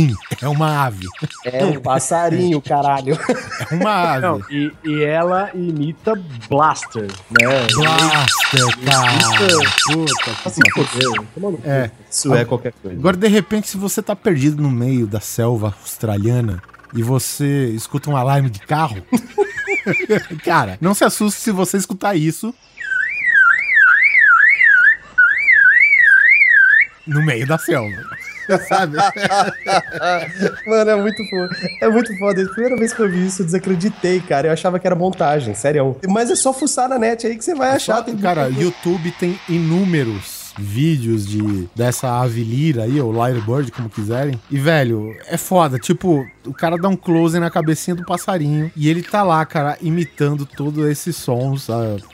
Sim, 0.00 0.16
é 0.40 0.48
uma 0.48 0.86
ave. 0.86 1.06
É 1.44 1.64
um 1.64 1.80
passarinho, 1.80 2.60
caralho. 2.62 3.18
É 3.70 3.74
uma 3.74 4.12
ave. 4.14 4.26
Não, 4.26 4.40
e, 4.50 4.72
e 4.82 5.02
ela 5.02 5.50
imita 5.54 6.14
Blaster, 6.48 7.06
né? 7.30 7.66
Blaster, 7.74 8.84
cara. 8.84 9.18
Puta, 9.84 10.30
Assim, 10.44 10.60
fodeu. 10.72 11.12
É. 11.64 11.90
Isso 12.10 12.34
é 12.34 12.44
qualquer 12.46 12.72
coisa. 12.72 12.98
Agora, 12.98 13.16
de 13.16 13.28
repente, 13.28 13.68
se 13.68 13.76
você 13.76 14.02
tá 14.02 14.16
perdido 14.16 14.62
no 14.62 14.70
meio 14.70 15.06
da 15.06 15.20
selva 15.20 15.74
australiana 15.80 16.62
e 16.94 17.02
você 17.02 17.66
escuta 17.68 18.08
um 18.08 18.16
alarme 18.16 18.48
de 18.48 18.60
carro, 18.60 19.04
cara, 20.42 20.78
não 20.80 20.94
se 20.94 21.04
assuste 21.04 21.40
se 21.40 21.52
você 21.52 21.76
escutar 21.76 22.14
isso 22.14 22.54
no 27.06 27.22
meio 27.22 27.46
da 27.46 27.58
selva. 27.58 28.19
Sabe? 28.68 28.96
Mano, 30.66 30.90
é 30.90 30.96
muito 30.96 31.24
foda. 31.28 31.56
É 31.80 31.88
muito 31.88 32.18
foda. 32.18 32.42
A 32.42 32.48
primeira 32.48 32.76
vez 32.76 32.92
que 32.92 33.00
eu 33.00 33.10
vi 33.10 33.26
isso, 33.26 33.42
eu 33.42 33.46
desacreditei, 33.46 34.20
cara. 34.20 34.48
Eu 34.48 34.52
achava 34.52 34.78
que 34.78 34.86
era 34.86 34.96
montagem, 34.96 35.54
sério. 35.54 35.96
Mas 36.08 36.30
é 36.30 36.36
só 36.36 36.52
fuçar 36.52 36.88
na 36.88 36.98
net 36.98 37.26
aí 37.26 37.36
que 37.36 37.44
você 37.44 37.54
vai 37.54 37.70
achar. 37.70 38.02
Tem 38.02 38.16
Cara, 38.16 38.48
YouTube 38.48 39.10
tem 39.18 39.38
inúmeros 39.48 40.40
vídeos 40.58 41.26
de 41.26 41.68
dessa 41.74 42.20
ave 42.20 42.42
lira 42.42 42.84
aí, 42.84 43.00
ou 43.00 43.12
Lyrebird, 43.12 43.70
como 43.72 43.88
quiserem. 43.88 44.38
E, 44.50 44.58
velho, 44.58 45.14
é 45.26 45.36
foda. 45.36 45.78
Tipo, 45.78 46.26
o 46.46 46.52
cara 46.52 46.76
dá 46.76 46.88
um 46.88 46.96
close 46.96 47.38
na 47.38 47.50
cabecinha 47.50 47.94
do 47.94 48.04
passarinho 48.04 48.70
e 48.76 48.88
ele 48.88 49.02
tá 49.02 49.22
lá, 49.22 49.44
cara, 49.44 49.76
imitando 49.80 50.46
todos 50.46 50.86
esses 50.86 51.16
sons, 51.16 51.68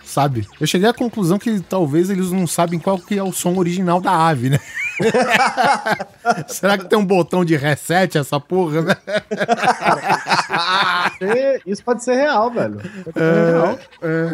sabe? 0.04 0.46
Eu 0.60 0.66
cheguei 0.66 0.88
à 0.88 0.94
conclusão 0.94 1.38
que 1.38 1.60
talvez 1.60 2.10
eles 2.10 2.30
não 2.30 2.46
sabem 2.46 2.78
qual 2.78 2.98
que 2.98 3.18
é 3.18 3.22
o 3.22 3.32
som 3.32 3.56
original 3.56 4.00
da 4.00 4.12
ave, 4.12 4.50
né? 4.50 4.58
Será 6.48 6.78
que 6.78 6.86
tem 6.86 6.98
um 6.98 7.04
botão 7.04 7.44
de 7.44 7.54
reset 7.54 8.16
essa 8.16 8.40
porra, 8.40 8.82
né? 8.82 8.96
É, 11.20 11.60
Isso 11.66 11.84
pode 11.84 12.02
ser 12.02 12.14
real, 12.14 12.50
velho. 12.50 12.80
Ser 12.80 13.52
real. 13.52 13.78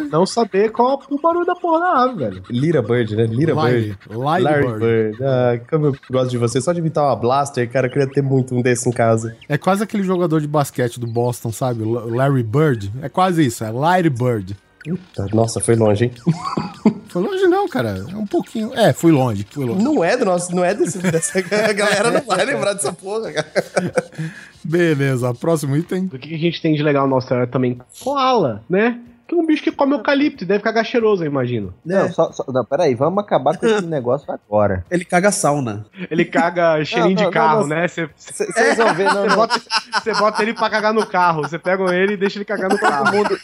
Não 0.09 0.25
saber 0.25 0.71
qual 0.71 1.01
é 1.09 1.13
o 1.13 1.19
barulho 1.19 1.45
da 1.45 1.55
porra 1.55 1.79
da 1.79 2.03
ave, 2.03 2.15
velho. 2.17 2.43
Lira 2.49 2.81
Bird, 2.81 3.15
né? 3.15 3.25
Lira 3.25 3.55
Bird. 3.55 3.73
Lyre, 3.73 3.97
Larry 4.09 4.43
Lyrebird. 4.43 4.79
Bird. 4.79 5.23
Ah, 5.23 5.59
como 5.69 5.85
eu 5.87 5.95
gosto 6.09 6.31
de 6.31 6.37
você. 6.37 6.61
Só 6.61 6.71
de 6.71 6.79
imitar 6.79 7.03
uma 7.03 7.15
Blaster, 7.15 7.69
cara, 7.69 7.87
eu 7.87 7.91
queria 7.91 8.07
ter 8.07 8.21
muito 8.21 8.55
um 8.55 8.61
desse 8.61 8.87
em 8.87 8.91
casa. 8.91 9.35
É 9.49 9.57
quase 9.57 9.82
aquele 9.83 10.03
jogador 10.03 10.41
de 10.41 10.47
basquete 10.47 10.99
do 10.99 11.07
Boston, 11.07 11.51
sabe? 11.51 11.83
Larry 11.83 12.43
Bird. 12.43 12.91
É 13.01 13.09
quase 13.09 13.45
isso, 13.45 13.63
é 13.63 13.71
Larry 13.71 14.09
Bird. 14.09 14.57
Nossa, 15.31 15.59
foi 15.61 15.75
longe, 15.75 16.05
hein? 16.05 16.11
Foi 17.07 17.21
longe 17.21 17.43
não, 17.43 17.69
cara. 17.69 18.03
É 18.09 18.15
um 18.15 18.25
pouquinho. 18.25 18.73
É, 18.73 18.91
fui 18.91 19.11
longe, 19.11 19.45
fui 19.47 19.63
longe. 19.63 19.83
Não 19.83 20.03
é 20.03 20.17
do 20.17 20.25
nosso, 20.25 20.53
não 20.53 20.65
é 20.65 20.73
desse, 20.73 20.97
dessa 20.97 21.37
a 21.37 21.41
galera 21.71 22.09
não 22.09 22.21
vai 22.21 22.43
lembrar 22.43 22.73
dessa 22.73 22.91
porra, 22.91 23.31
cara. 23.31 23.53
Beleza, 24.63 25.31
próximo 25.35 25.77
item. 25.77 26.09
O 26.11 26.17
que 26.17 26.33
a 26.33 26.37
gente 26.39 26.59
tem 26.59 26.73
de 26.73 26.81
legal 26.81 27.07
na 27.07 27.13
Austrália 27.13 27.45
também? 27.45 27.79
Koala, 28.03 28.63
né? 28.67 28.99
Que 29.33 29.39
é 29.39 29.41
um 29.41 29.45
bicho 29.45 29.63
que 29.63 29.71
come 29.71 29.95
eucalipto 29.95 30.43
e 30.43 30.47
deve 30.47 30.63
ficar 30.63 30.83
cheiroso, 30.83 31.23
eu 31.23 31.27
imagino. 31.27 31.73
Não, 31.83 32.11
só, 32.11 32.31
só, 32.31 32.45
não, 32.49 32.63
peraí, 32.63 32.93
vamos 32.93 33.23
acabar 33.23 33.57
com 33.57 33.65
esse 33.65 33.81
negócio 33.87 34.31
agora. 34.31 34.85
Ele 34.91 35.03
caga 35.03 35.31
sauna. 35.31 35.85
Ele 36.11 36.23
caga 36.23 36.83
cheirinho 36.85 37.15
Não, 37.15 37.23
não, 37.23 37.29
de 37.29 37.33
carro, 37.33 37.61
não, 37.61 37.67
né? 37.67 37.87
Vocês 37.87 38.77
vão 38.77 38.93
ver, 38.93 39.11
não, 39.11 39.27
você 39.27 39.35
bota, 39.35 39.61
bota 40.19 40.41
ele 40.43 40.53
pra 40.53 40.69
cagar 40.69 40.93
no 40.93 41.05
carro. 41.05 41.41
Você 41.41 41.57
pega 41.57 41.83
ele 41.95 42.13
e 42.13 42.17
deixa 42.17 42.37
ele 42.37 42.45
cagar 42.45 42.69
no 42.69 42.77
carro. 42.77 43.05
Todo 43.05 43.15
mundo, 43.15 43.39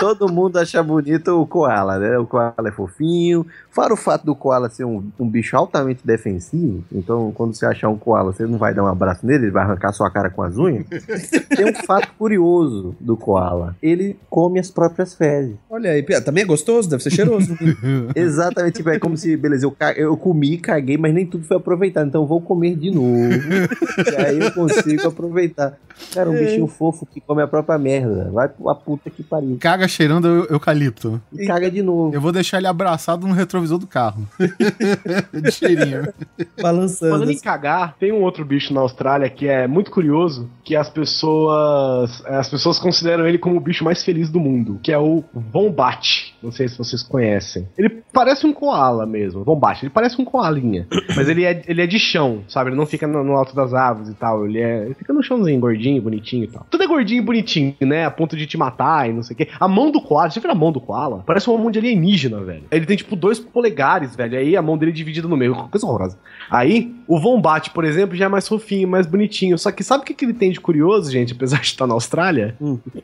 todo 0.00 0.32
mundo 0.32 0.58
acha 0.58 0.82
bonito 0.82 1.28
o 1.40 1.46
koala, 1.46 1.98
né? 1.98 2.18
O 2.18 2.26
koala 2.26 2.54
é 2.66 2.70
fofinho. 2.70 3.46
Fora 3.70 3.94
o 3.94 3.96
fato 3.96 4.24
do 4.24 4.34
koala 4.34 4.68
ser 4.68 4.84
um, 4.84 5.04
um 5.18 5.28
bicho 5.28 5.56
altamente 5.56 6.00
defensivo, 6.04 6.84
então 6.92 7.30
quando 7.32 7.54
você 7.54 7.66
achar 7.66 7.88
um 7.88 7.96
koala, 7.96 8.32
você 8.32 8.44
não 8.46 8.58
vai 8.58 8.74
dar 8.74 8.82
um 8.82 8.86
abraço 8.88 9.24
nele, 9.24 9.44
ele 9.44 9.52
vai 9.52 9.62
arrancar 9.62 9.92
sua 9.92 10.10
cara 10.10 10.28
com 10.28 10.42
as 10.42 10.56
unhas. 10.56 10.86
Tem 11.54 11.66
um 11.66 11.74
fato 11.74 12.08
curioso 12.18 12.96
do 12.98 13.16
koala. 13.16 13.76
Ele 13.80 14.18
come 14.28 14.58
as 14.58 14.70
próprias 14.70 15.14
fezes. 15.14 15.54
Olha 15.68 15.90
aí, 15.90 16.02
Pia, 16.02 16.20
também 16.20 16.42
é 16.42 16.46
gostoso, 16.46 16.88
deve 16.88 17.02
ser 17.02 17.10
cheiroso. 17.10 17.56
Exatamente, 18.14 18.74
tipo, 18.74 18.90
é 18.90 18.98
como 18.98 19.16
se, 19.16 19.36
beleza, 19.36 19.66
eu, 19.66 19.76
eu 19.96 20.16
comi, 20.16 20.58
caguei, 20.58 20.96
mas 20.96 21.14
nem 21.14 21.26
tudo 21.26 21.44
foi 21.44 21.56
aproveitado, 21.56 22.08
então 22.08 22.22
eu 22.22 22.26
vou 22.26 22.40
comer 22.40 22.74
de 22.74 22.90
novo. 22.90 23.06
e 23.10 24.16
aí 24.16 24.40
eu 24.40 24.52
consigo 24.52 25.06
aproveitar. 25.06 25.78
Cara, 26.14 26.30
um 26.30 26.34
bichinho 26.34 26.66
fofo 26.66 27.06
que 27.06 27.20
come 27.20 27.42
a 27.42 27.46
própria 27.46 27.78
merda. 27.78 28.30
Vai 28.32 28.48
pra 28.48 28.74
puta 28.74 29.10
que 29.10 29.22
pariu. 29.22 29.56
Caga 29.70 29.86
cheirando 29.88 30.26
eu- 30.26 30.44
eucalipto. 30.50 31.20
E 31.32 31.46
caga 31.46 31.70
de 31.70 31.80
novo. 31.82 32.12
Eu 32.14 32.20
vou 32.20 32.32
deixar 32.32 32.58
ele 32.58 32.66
abraçado 32.66 33.26
no 33.26 33.32
retrovisor 33.34 33.78
do 33.78 33.86
carro. 33.86 34.26
De 35.32 35.50
cheirinho. 35.52 36.12
Balançando. 36.60 37.12
Falando 37.12 37.30
em 37.30 37.38
cagar, 37.38 37.94
tem 37.98 38.10
um 38.12 38.22
outro 38.22 38.44
bicho 38.44 38.74
na 38.74 38.80
Austrália 38.80 39.30
que 39.30 39.46
é 39.46 39.66
muito 39.68 39.90
curioso, 39.90 40.50
que 40.64 40.74
as 40.74 40.88
pessoas 40.90 42.22
as 42.26 42.48
pessoas 42.48 42.78
consideram 42.78 43.26
ele 43.26 43.38
como 43.38 43.56
o 43.56 43.60
bicho 43.60 43.84
mais 43.84 44.02
feliz 44.02 44.28
do 44.30 44.40
mundo, 44.40 44.80
que 44.82 44.92
é 44.92 44.98
o 44.98 45.22
Wombat. 45.54 46.29
Não 46.42 46.50
sei 46.50 46.68
se 46.68 46.78
vocês 46.78 47.02
conhecem. 47.02 47.68
Ele 47.76 48.02
parece 48.12 48.46
um 48.46 48.52
koala 48.52 49.06
mesmo, 49.06 49.42
Wombat. 49.46 49.84
Ele 49.84 49.90
parece 49.90 50.20
um 50.20 50.24
koalinha, 50.24 50.86
mas 51.14 51.28
ele 51.28 51.44
é, 51.44 51.62
ele 51.66 51.82
é 51.82 51.86
de 51.86 51.98
chão, 51.98 52.42
sabe? 52.48 52.70
Ele 52.70 52.76
não 52.76 52.86
fica 52.86 53.06
no, 53.06 53.22
no 53.22 53.34
alto 53.34 53.54
das 53.54 53.74
árvores 53.74 54.08
e 54.08 54.14
tal. 54.14 54.46
Ele, 54.46 54.58
é, 54.58 54.84
ele 54.86 54.94
fica 54.94 55.12
no 55.12 55.22
chãozinho, 55.22 55.60
gordinho, 55.60 56.00
bonitinho 56.00 56.44
e 56.44 56.48
tal. 56.48 56.66
Tudo 56.70 56.84
é 56.84 56.86
gordinho 56.86 57.22
e 57.22 57.24
bonitinho, 57.24 57.74
né? 57.80 58.04
A 58.04 58.10
ponto 58.10 58.36
de 58.36 58.46
te 58.46 58.56
matar 58.56 59.08
e 59.08 59.12
não 59.12 59.22
sei 59.22 59.34
o 59.34 59.36
quê. 59.36 59.48
A 59.58 59.68
mão 59.68 59.90
do 59.90 60.00
koala, 60.00 60.30
você 60.30 60.40
viu 60.40 60.50
a 60.50 60.54
mão 60.54 60.72
do 60.72 60.80
koala? 60.80 61.22
Parece 61.26 61.48
uma 61.50 61.58
mão 61.58 61.70
de 61.70 61.78
alienígena, 61.78 62.40
velho. 62.40 62.64
Ele 62.70 62.86
tem 62.86 62.96
tipo 62.96 63.14
dois 63.14 63.38
polegares, 63.38 64.16
velho. 64.16 64.38
Aí 64.38 64.56
a 64.56 64.62
mão 64.62 64.78
dele 64.78 64.92
é 64.92 64.94
dividida 64.94 65.28
no 65.28 65.36
meio. 65.36 65.54
Coisa 65.68 65.86
horrorosa. 65.86 66.18
Aí, 66.50 66.94
o 67.06 67.16
Wombat, 67.16 67.70
por 67.70 67.84
exemplo, 67.84 68.16
já 68.16 68.26
é 68.26 68.28
mais 68.28 68.48
fofinho, 68.48 68.88
mais 68.88 69.06
bonitinho. 69.06 69.58
Só 69.58 69.70
que 69.70 69.84
sabe 69.84 70.02
o 70.02 70.06
que, 70.06 70.14
que 70.14 70.24
ele 70.24 70.34
tem 70.34 70.50
de 70.50 70.60
curioso, 70.60 71.10
gente? 71.10 71.32
Apesar 71.32 71.60
de 71.60 71.66
estar 71.66 71.86
na 71.86 71.94
Austrália? 71.94 72.56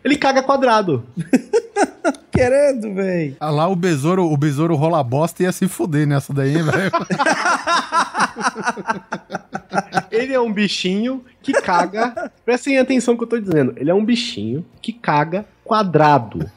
Ele 0.05 0.17
caga 0.17 0.43
quadrado. 0.43 1.05
querendo, 2.31 2.95
velho. 2.95 3.37
Ah, 3.41 3.51
lá 3.51 3.69
o 3.69 3.77
besouro, 3.77 4.25
o 4.25 4.37
besouro 4.37 4.75
rola 4.75 5.03
bosta 5.03 5.43
e 5.43 5.47
ia 5.47 5.53
se 5.53 5.69
fuder 5.69 6.07
nessa 6.07 6.33
daí, 6.33 6.55
velho. 6.55 6.93
Ele 10.11 10.33
é 10.33 10.41
um 10.41 10.53
bichinho 10.53 11.25
que 11.43 11.53
caga. 11.53 12.31
Prestem 12.45 12.79
atenção 12.79 13.15
no 13.15 13.19
que 13.19 13.25
eu 13.25 13.29
tô 13.29 13.39
dizendo. 13.39 13.75
Ele 13.77 13.91
é 13.91 13.95
um 13.95 14.05
bichinho 14.05 14.65
que 14.81 14.93
caga 14.93 15.45
quadrado. 15.67 16.49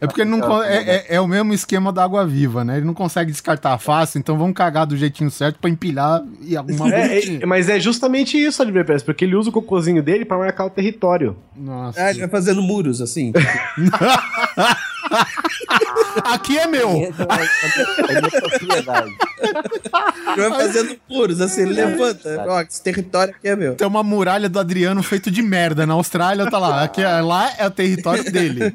É 0.00 0.06
porque 0.06 0.20
ele 0.22 0.30
não 0.30 0.40
con- 0.40 0.62
é, 0.62 0.76
é- 0.76 1.06
é 1.16 1.20
o 1.20 1.26
mesmo 1.26 1.52
esquema 1.54 1.92
da 1.92 2.02
água 2.04 2.26
viva, 2.26 2.64
né? 2.64 2.76
Ele 2.78 2.86
não 2.86 2.94
consegue 2.94 3.30
descartar 3.30 3.76
fácil, 3.78 4.18
então 4.18 4.36
vamos 4.36 4.54
cagar 4.54 4.86
do 4.86 4.96
jeitinho 4.96 5.30
certo 5.30 5.58
pra 5.58 5.70
empilhar 5.70 6.22
e 6.42 6.56
arrumar 6.56 6.90
É, 6.92 7.08
bonitinho. 7.08 7.42
é, 7.42 7.46
mas 7.46 7.68
é 7.68 7.78
justamente 7.80 8.36
isso, 8.36 8.62
Oliver 8.62 8.84
Pérez, 8.84 9.02
porque 9.02 9.24
ele 9.24 9.36
usa 9.36 9.48
o 9.50 9.52
cocôzinho 9.52 10.02
dele 10.02 10.24
pra 10.24 10.36
marcar 10.38 10.64
o 10.66 10.70
território. 10.70 11.36
Nossa. 11.56 12.10
Ele 12.10 12.20
vai 12.20 12.28
fazendo 12.28 12.62
muros, 12.62 13.00
assim. 13.00 13.32
Aqui 16.24 16.58
é 16.58 16.66
meu! 16.66 16.90
É 16.90 18.20
minha 18.20 18.30
propriedade. 18.30 19.10
Ele 20.36 20.48
vai 20.48 20.60
fazendo 20.60 20.96
muros, 21.08 21.40
assim, 21.40 21.62
ele 21.62 21.74
levanta. 21.74 22.44
Ó, 22.48 22.60
esse 22.60 22.82
território 22.82 23.34
aqui 23.34 23.48
é 23.48 23.56
meu. 23.56 23.74
Tem 23.74 23.86
uma 23.86 24.02
muralha 24.02 24.48
do 24.48 24.58
Adriano 24.58 25.02
feito 25.02 25.30
de 25.30 25.42
merda. 25.42 25.86
Na 25.86 25.94
Austrália 25.94 26.48
tá 26.50 26.58
lá. 26.58 26.82
Aqui, 26.82 27.02
é- 27.02 27.20
lá 27.20 27.50
é 27.58 27.66
o 27.66 27.70
território 27.70 28.24
dele. 28.30 28.74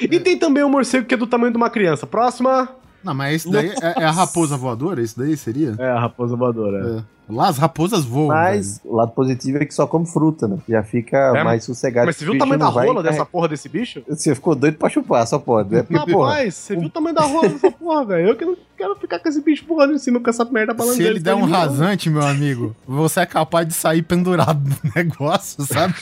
E 0.00 0.20
tem 0.20 0.38
também 0.38 0.62
o 0.62 0.68
morcego 0.68 1.06
que 1.06 1.14
é 1.14 1.16
do 1.16 1.26
tamanho 1.26 1.50
de 1.52 1.56
uma 1.56 1.70
criança. 1.70 2.06
Próxima. 2.06 2.68
Não, 3.02 3.14
mas 3.14 3.36
esse 3.36 3.50
daí 3.50 3.72
é, 3.82 4.02
é 4.02 4.04
a 4.04 4.10
raposa 4.10 4.56
voadora? 4.56 5.00
Esse 5.02 5.18
daí 5.18 5.36
seria? 5.36 5.74
É 5.78 5.90
a 5.90 5.98
raposa 6.00 6.36
voadora. 6.36 6.98
É. 6.98 7.17
Lá 7.28 7.48
as 7.48 7.58
raposas 7.58 8.04
voam. 8.04 8.28
Mas 8.28 8.80
o 8.84 8.96
lado 8.96 9.12
positivo 9.12 9.58
é 9.58 9.64
que 9.66 9.74
só 9.74 9.86
come 9.86 10.06
fruta, 10.06 10.48
né? 10.48 10.58
Já 10.68 10.82
fica 10.82 11.16
É, 11.36 11.44
mais 11.44 11.64
sossegado. 11.64 12.06
Mas 12.06 12.16
você 12.16 12.24
viu 12.24 12.34
o 12.34 12.38
tamanho 12.38 12.58
da 12.58 12.66
rola 12.68 13.02
dessa 13.02 13.24
porra 13.24 13.48
desse 13.48 13.68
bicho? 13.68 14.02
Você 14.08 14.34
ficou 14.34 14.54
doido 14.54 14.76
pra 14.78 14.88
chupar, 14.88 15.26
só 15.26 15.38
pode. 15.38 15.74
É 15.76 15.82
porque, 15.82 16.12
porra, 16.12 16.30
Rapaz, 16.30 16.54
você 16.54 16.76
viu 16.76 16.86
o 16.86 16.90
tamanho 16.90 17.14
da 17.14 17.22
rola 17.22 17.48
dessa 17.48 17.70
porra, 17.70 18.04
velho? 18.06 18.28
Eu 18.28 18.36
que 18.36 18.44
não 18.44 18.56
quero 18.76 18.94
ficar 18.96 19.18
com 19.18 19.28
esse 19.28 19.42
bicho 19.42 19.64
voando 19.66 19.92
em 19.92 19.98
cima 19.98 20.20
com 20.20 20.30
essa 20.30 20.44
merda 20.44 20.72
balançando. 20.72 21.02
Se 21.02 21.08
ele 21.08 21.18
der 21.20 21.34
um 21.34 21.44
rasante, 21.44 22.08
meu 22.08 22.22
amigo, 22.26 22.74
você 22.86 23.20
é 23.20 23.26
capaz 23.26 23.66
de 23.66 23.74
sair 23.74 24.02
pendurado 24.02 24.60
no 24.60 24.90
negócio, 24.94 25.64
sabe? 25.66 25.94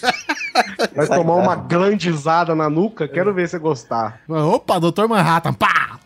Vai 0.94 1.06
tomar 1.06 1.34
uma 1.34 1.56
glandizada 1.56 2.54
na 2.54 2.68
nuca, 2.70 3.08
quero 3.08 3.32
ver 3.34 3.48
você 3.48 3.58
gostar. 3.58 4.20
Opa, 4.28 4.78
Dr. 4.78 5.06
Manhattan, 5.08 5.52
pá! 5.52 5.98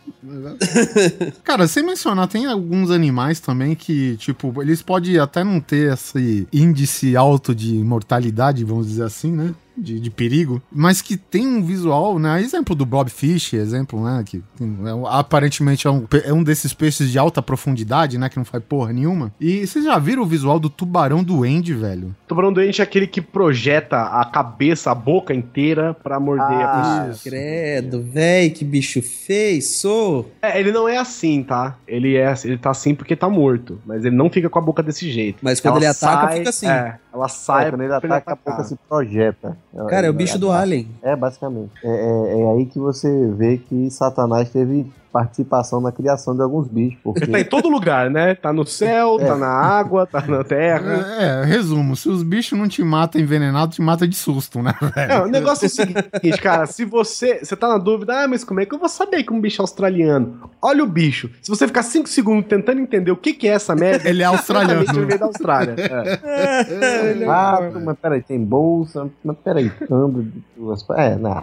Cara, 1.43 1.67
sem 1.67 1.83
mencionar, 1.85 2.29
tem 2.29 2.47
alguns 2.47 2.91
animais 2.91 3.41
também 3.41 3.75
que, 3.75 4.17
tipo, 4.17 4.61
eles 4.61 4.83
podem 4.83 5.19
até 5.19 5.43
não 5.43 5.61
ter 5.61 5.93
esse 5.93 6.47
índice 6.53 7.17
alto 7.17 7.55
de 7.55 7.73
mortalidade, 7.75 8.65
vamos 8.65 8.89
dizer 8.89 9.05
assim, 9.05 9.33
né? 9.33 9.55
De, 9.81 9.99
de 9.99 10.11
perigo, 10.11 10.61
mas 10.71 11.01
que 11.01 11.17
tem 11.17 11.47
um 11.47 11.63
visual, 11.63 12.19
né? 12.19 12.41
Exemplo 12.41 12.75
do 12.75 12.85
Blobfish, 12.85 13.55
exemplo, 13.55 14.03
né? 14.05 14.23
Que 14.27 14.43
tem- 14.57 14.77
é 14.87 14.91
aparentemente 15.19 15.87
é 15.87 15.91
um, 15.91 16.07
é 16.25 16.33
um 16.33 16.43
desses 16.43 16.73
peixes 16.75 17.11
de 17.11 17.19
alta 17.19 17.41
profundidade, 17.41 18.19
né? 18.19 18.29
Que 18.29 18.37
não 18.37 18.45
faz 18.45 18.63
porra 18.65 18.93
nenhuma. 18.93 19.33
E 19.41 19.67
vocês 19.67 19.85
já 19.85 19.99
viram 19.99 20.23
o 20.23 20.27
visual 20.27 20.59
do 20.61 20.69
tubarão 20.69 21.23
doente, 21.25 21.73
velho? 21.73 22.15
Tubarão 22.29 22.53
doente 22.53 22.81
é 22.81 22.85
aquele 22.85 23.07
que 23.07 23.21
projeta 23.21 23.97
a 24.03 24.25
cabeça, 24.25 24.91
a 24.91 24.95
boca 24.95 25.33
inteira 25.35 25.95
pra 25.95 26.21
morder 26.21 26.45
a 26.47 26.73
Ah, 26.73 27.05
pessoa. 27.09 27.21
Credo, 27.33 28.03
véi, 28.03 28.51
que 28.51 28.65
bicho 28.65 29.01
feio, 29.03 29.63
sou. 29.63 30.31
É, 30.43 30.59
ele 30.61 30.73
não 30.73 30.89
é 30.89 30.97
assim, 30.99 31.43
tá? 31.43 31.77
Ele 31.89 32.17
é, 32.17 32.33
ele 32.45 32.59
tá 32.59 32.71
assim 32.71 32.95
porque 32.95 33.17
tá 33.17 33.29
morto, 33.29 33.81
mas 33.87 34.05
ele 34.05 34.15
não 34.17 34.29
fica 34.31 34.49
com 34.51 34.59
a 34.59 34.63
boca 34.63 34.83
desse 34.83 35.11
jeito. 35.11 35.39
Mas 35.43 35.61
quando 35.61 35.77
Ela 35.77 35.85
ele 35.85 35.87
ataca, 35.87 36.29
sai- 36.29 36.37
fica 36.39 36.51
assim. 36.51 36.67
É, 36.69 36.99
ela 37.13 37.29
sai, 37.29 37.63
sai 37.63 37.71
quando 37.71 37.83
ele 37.83 37.93
ataca, 37.93 38.33
a 38.33 38.37
boca 38.37 38.65
se 38.65 38.77
projeta. 38.89 39.57
Cara, 39.89 40.07
é 40.07 40.11
o 40.11 40.13
bicho 40.13 40.39
do 40.39 40.51
Alien. 40.51 40.89
É, 41.03 41.17
basicamente. 41.17 41.73
É, 41.83 41.89
é- 41.89 42.41
é 42.41 42.51
aí 42.53 42.67
que 42.67 42.79
você 42.79 43.29
vê 43.33 43.59
que 43.59 43.91
Satanás 43.91 44.51
teve 44.51 44.91
participação 45.13 45.81
na 45.81 45.91
criação 45.93 46.35
de 46.35 46.43
alguns 46.43 46.69
bichos. 46.69 46.99
Porque 47.03 47.25
Ele 47.25 47.33
tá 47.33 47.41
em 47.41 47.45
todo 47.45 47.69
lugar, 47.69 48.11
né? 48.11 48.35
Tá 48.35 48.53
no 48.53 48.67
céu, 48.67 49.17
É. 49.21 49.25
tá 49.27 49.37
na 49.37 49.49
água, 49.49 50.07
tá 50.07 50.21
na 50.27 50.43
terra. 50.45 51.05
É, 51.19 51.43
é, 51.43 51.45
resumo, 51.45 51.97
se 51.97 52.09
os 52.09 52.23
bichos 52.23 52.59
não 52.59 52.69
te 52.69 52.83
matam 52.83 53.21
envenenado, 53.21 53.73
te 53.73 53.83
mata 53.83 54.07
de 54.07 54.15
susto, 54.17 54.63
né, 54.63 54.73
velho? 54.81 55.13
É, 55.13 55.21
o 55.23 55.27
negócio 55.27 55.65
é 55.65 55.69
o 55.69 55.71
seguinte, 55.71 56.41
cara, 56.41 56.67
se 56.67 56.85
você, 56.85 57.41
você 57.45 57.57
tá 57.57 57.69
na 57.69 57.79
dúvida, 57.79 58.25
ah, 58.25 58.29
mas 58.29 58.45
como 58.45 58.61
é 58.61 58.67
que 58.67 58.75
eu 58.75 58.79
vou 58.79 58.89
saber 58.89 59.23
que 59.25 59.33
um 59.33 59.41
bicho 59.41 59.61
é 59.61 59.63
australiano? 59.63 60.51
Olha 60.63 60.83
o 60.85 60.87
bicho. 60.87 61.31
Se 61.43 61.49
você 61.51 61.67
ficar 61.67 61.83
5 61.83 62.09
segundos 62.09 62.47
tentando 62.49 62.81
entender 62.81 63.11
o 63.11 63.17
que 63.17 63.33
que 63.35 63.49
é 63.49 63.53
essa 63.53 63.75
merda, 63.75 64.09
Ele 64.09 64.23
é 64.23 64.27
australiano. 64.27 64.83
ele 64.83 65.07
veio 65.07 65.19
da 65.19 65.27
Austrália. 65.27 65.75
É. 65.79 67.25
Ah, 67.29 67.59
mas 67.85 67.97
peraí, 67.99 68.23
tem 68.23 68.43
bolsa, 68.43 69.09
mas 69.25 69.37
peraí, 69.43 69.71
câmbio 69.71 70.23
de 70.25 70.43
duas. 70.57 70.85
É, 70.91 71.17
não. 71.17 71.43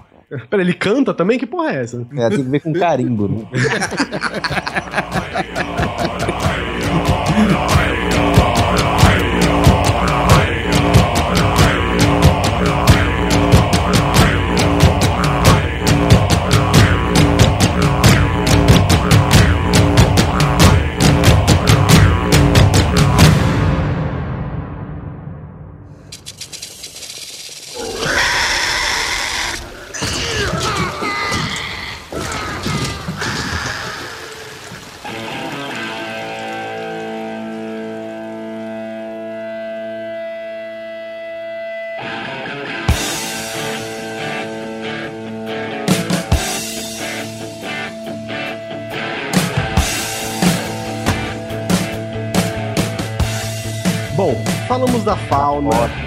Pera, 0.50 0.62
ele 0.62 0.74
canta 0.74 1.14
também? 1.14 1.40
Que 1.40 1.46
porra 1.46 1.72
é 1.72 1.84
essa? 1.84 2.06
É, 2.16 2.30
tem 2.30 2.44
que 2.44 2.50
ver 2.50 2.60
com 2.60 2.74
carimbo, 2.74 3.30
né? 3.30 3.48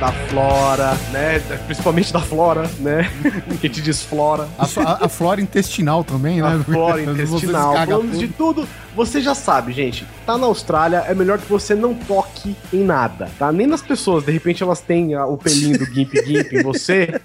da 0.00 0.10
flora, 0.10 0.94
né? 1.12 1.38
Principalmente 1.66 2.10
da 2.10 2.20
flora, 2.20 2.68
né? 2.78 3.10
que 3.60 3.68
te 3.68 3.82
desflora. 3.82 4.48
A, 4.58 4.64
a- 4.64 5.04
a 5.04 5.08
flora 5.08 5.42
intestinal 5.42 6.02
também, 6.02 6.40
né? 6.40 6.48
A 6.48 6.64
flora 6.64 7.02
intestinal, 7.02 7.74
falamos 7.74 8.18
de 8.18 8.28
tudo. 8.28 8.66
Você 8.96 9.20
já 9.20 9.34
sabe, 9.34 9.72
gente. 9.72 10.06
Tá 10.26 10.36
na 10.38 10.46
Austrália, 10.46 11.04
é 11.06 11.14
melhor 11.14 11.38
que 11.38 11.48
você 11.48 11.74
não 11.74 11.94
toque 11.94 12.56
em 12.72 12.82
nada, 12.82 13.28
tá? 13.38 13.52
Nem 13.52 13.66
nas 13.66 13.82
pessoas. 13.82 14.24
De 14.24 14.32
repente 14.32 14.62
elas 14.62 14.80
têm 14.80 15.14
ah, 15.14 15.26
o 15.26 15.36
pelinho 15.36 15.78
do 15.78 15.84
Gimp 15.84 16.12
Gimp 16.26 16.52
em 16.52 16.62
você. 16.62 17.20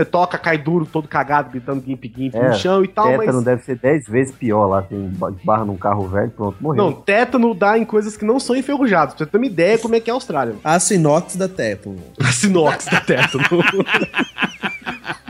Você 0.00 0.04
toca, 0.06 0.38
cai 0.38 0.56
duro, 0.56 0.86
todo 0.86 1.06
cagado, 1.06 1.50
gritando 1.50 1.84
Gimp 1.84 2.02
Gimp 2.04 2.34
É, 2.34 2.48
no 2.48 2.54
chão 2.54 2.82
e 2.82 2.88
tal, 2.88 3.06
Tétano 3.08 3.32
mas. 3.34 3.44
deve 3.44 3.62
ser 3.64 3.76
10 3.76 4.08
vezes 4.08 4.34
pior 4.34 4.66
lá. 4.66 4.80
Tem 4.82 5.10
barra 5.44 5.64
num 5.64 5.76
carro 5.76 6.08
velho, 6.08 6.30
pronto, 6.30 6.56
morreu. 6.60 6.82
Não, 6.84 6.92
tétano 6.92 7.52
dá 7.54 7.76
em 7.76 7.84
coisas 7.84 8.16
que 8.16 8.24
não 8.24 8.40
são 8.40 8.56
enferrujadas. 8.56 9.14
Pra 9.14 9.24
você 9.26 9.30
ter 9.30 9.36
uma 9.36 9.46
ideia 9.46 9.78
como 9.78 9.94
é 9.94 10.00
que 10.00 10.08
é 10.08 10.12
a 10.12 10.14
Austrália. 10.14 10.54
Aço 10.64 10.94
inox 10.94 11.36
da 11.36 11.48
Tepo. 11.48 11.94
A 12.18 12.32
sinox 12.32 12.86
da 12.86 13.00
tétano. 13.00 13.44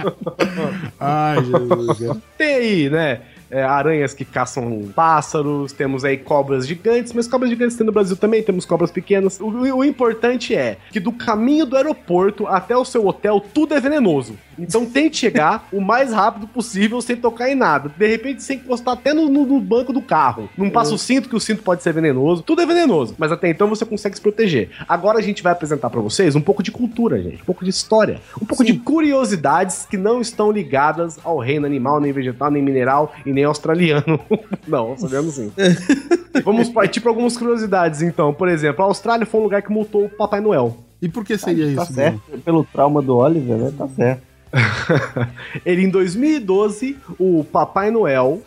Ai, 1.01 1.45
Jesus. 1.45 2.19
Tem 2.39 2.55
aí, 2.55 2.91
né? 2.91 3.21
é, 3.51 3.65
aranhas 3.65 4.15
que 4.15 4.25
caçam 4.25 4.89
pássaros, 4.95 5.73
temos 5.73 6.05
aí 6.05 6.17
cobras 6.17 6.67
gigantes, 6.67 7.13
mas 7.13 7.27
cobras 7.27 7.51
gigantes 7.51 7.77
tem 7.77 7.85
no 7.85 7.93
Brasil 7.93 8.17
também, 8.17 8.43
temos 8.45 8.65
cobras 8.65 8.93
pequenas. 8.93 9.41
O, 9.41 9.47
o- 9.49 9.79
o 9.79 9.85
importante 9.85 10.55
é 10.55 10.79
que 10.93 11.01
do 11.01 11.11
caminho 11.11 11.67
do 11.67 11.77
aeroporto 11.77 12.47
até 12.47 12.77
o 12.77 12.85
seu 12.85 13.05
hotel, 13.07 13.41
tudo 13.53 13.75
é 13.75 13.81
venenoso. 13.81 14.39
Então 14.61 14.85
tente 14.87 15.17
chegar 15.17 15.69
o 15.73 15.81
mais 15.81 16.13
rápido 16.13 16.47
possível 16.47 17.01
sem 17.01 17.17
tocar 17.17 17.49
em 17.51 17.55
nada. 17.55 17.91
De 17.97 18.07
repente, 18.07 18.43
sem 18.43 18.59
encostar 18.59 18.95
até 18.95 19.13
no, 19.15 19.29
no- 19.29 19.47
no 19.47 19.61
banco 19.61 19.93
do 19.93 20.03
carro. 20.03 20.49
Não 20.57 20.71
passa 20.71 20.95
o 20.95 20.99
cinto, 20.99 21.29
que 21.29 21.37
o 21.37 21.41
cinto 21.41 21.63
pode 21.63 21.83
ser 21.83 21.93
venenoso. 21.93 22.43
Tudo 22.43 22.63
é 22.63 22.67
venenoso, 22.67 23.15
mas 23.19 23.33
até 23.33 23.49
então 23.49 23.69
você 23.69 23.85
consegue 23.85 24.17
se 24.17 24.21
proteger. 24.23 24.71
Agora 24.89 25.19
a 25.19 25.23
gente 25.23 25.43
vai 25.43 25.53
apresentar 25.53 25.91
pra 25.91 26.01
vocês 26.01 26.35
um 26.37 26.41
pouco 26.41 26.63
de 26.63 26.71
cultura, 26.71 27.21
gente. 27.23 27.43
Um 27.43 27.45
pouco 27.47 27.65
de 27.65 27.71
história. 27.71 28.21
Um 28.41 28.45
pouco 28.47 28.65
de 28.65 28.75
curiosidades 28.75 29.87
que 29.89 29.97
não 29.97 30.21
estão 30.21 30.51
ligadas 30.51 31.19
ao 31.25 31.39
reino 31.39 31.67
animal, 31.67 32.01
nem 32.01 32.13
vegetal, 32.13 32.51
nem 32.51 32.63
mineral 32.63 33.13
e 33.25 33.33
nem 33.33 33.45
australiano. 33.45 34.21
não, 34.69 34.89
australiano 34.91 35.31
sim. 35.31 35.51
Vamos 36.45 36.69
partir 36.69 37.01
para 37.01 37.11
algumas 37.11 37.37
curiosidades, 37.37 38.03
então. 38.03 38.33
Por 38.33 38.49
exemplo, 38.49 38.85
a 38.85 38.89
Austrália 38.89 39.27
foi 39.27 39.41
um 39.41 39.45
lugar 39.45 39.63
que 39.63 39.73
multou 39.73 40.05
o 40.05 40.09
Papai 40.09 40.41
Noel. 40.41 40.77
E 41.03 41.09
por 41.09 41.25
que 41.25 41.37
seria 41.39 41.75
Tá 41.75 41.83
isso? 41.83 41.93
certo, 41.95 42.21
pelo 42.45 42.63
trauma 42.65 43.01
do 43.01 43.17
Oliver, 43.17 43.57
né? 43.57 43.73
Tá 43.77 43.89
certo. 43.89 44.23
Ele, 45.65 45.85
em 45.85 45.89
2012, 45.89 46.99
o 47.19 47.45
Papai 47.45 47.91
Noel 47.91 48.43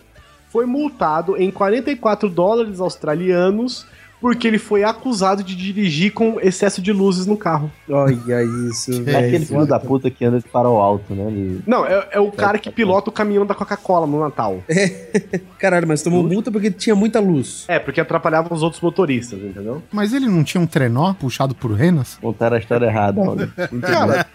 foi 0.49 0.65
multado 0.65 1.35
em 1.35 1.49
44 1.49 2.29
dólares 2.29 2.79
australianos 2.79 3.85
porque 4.23 4.47
ele 4.47 4.57
foi 4.57 4.85
acusado 4.85 5.43
de 5.43 5.53
dirigir 5.53 6.13
com 6.13 6.39
excesso 6.41 6.81
de 6.81 6.93
luzes 6.93 7.25
no 7.25 7.35
carro. 7.35 7.69
Olha 7.89 8.41
isso, 8.69 8.89
É 8.93 8.99
velho. 9.01 9.17
aquele 9.27 9.45
filho 9.45 9.65
da 9.65 9.77
puta 9.77 10.09
que 10.09 10.23
anda 10.23 10.39
de 10.39 10.47
farol 10.47 10.79
alto, 10.81 11.13
né? 11.13 11.25
Ele- 11.27 11.61
Não, 11.67 11.85
é, 11.85 12.07
é 12.11 12.19
o 12.21 12.31
cara 12.31 12.57
que 12.57 12.71
pilota 12.71 13.09
o 13.09 13.13
caminhão 13.13 13.45
da 13.45 13.53
Coca-Cola 13.53 14.07
no 14.07 14.17
Natal. 14.21 14.63
Caralho, 15.59 15.85
mas 15.87 16.01
tomou 16.01 16.23
multa 16.23 16.49
porque 16.49 16.71
tinha 16.71 16.95
muita 16.95 17.19
luz. 17.19 17.65
É, 17.67 17.79
porque 17.79 17.99
atrapalhava 17.99 18.53
os 18.53 18.63
outros 18.63 18.81
motoristas, 18.81 19.37
entendeu? 19.39 19.83
Mas 19.91 20.13
ele 20.13 20.27
não 20.27 20.41
tinha 20.41 20.61
um 20.61 20.65
trenó 20.67 21.13
puxado 21.13 21.53
por 21.53 21.71
renas? 21.73 22.17
Contaram 22.21 22.55
a 22.55 22.59
história 22.59 22.85
errada, 22.85 23.19
olha. 23.19 23.47
Cara, 23.81 24.25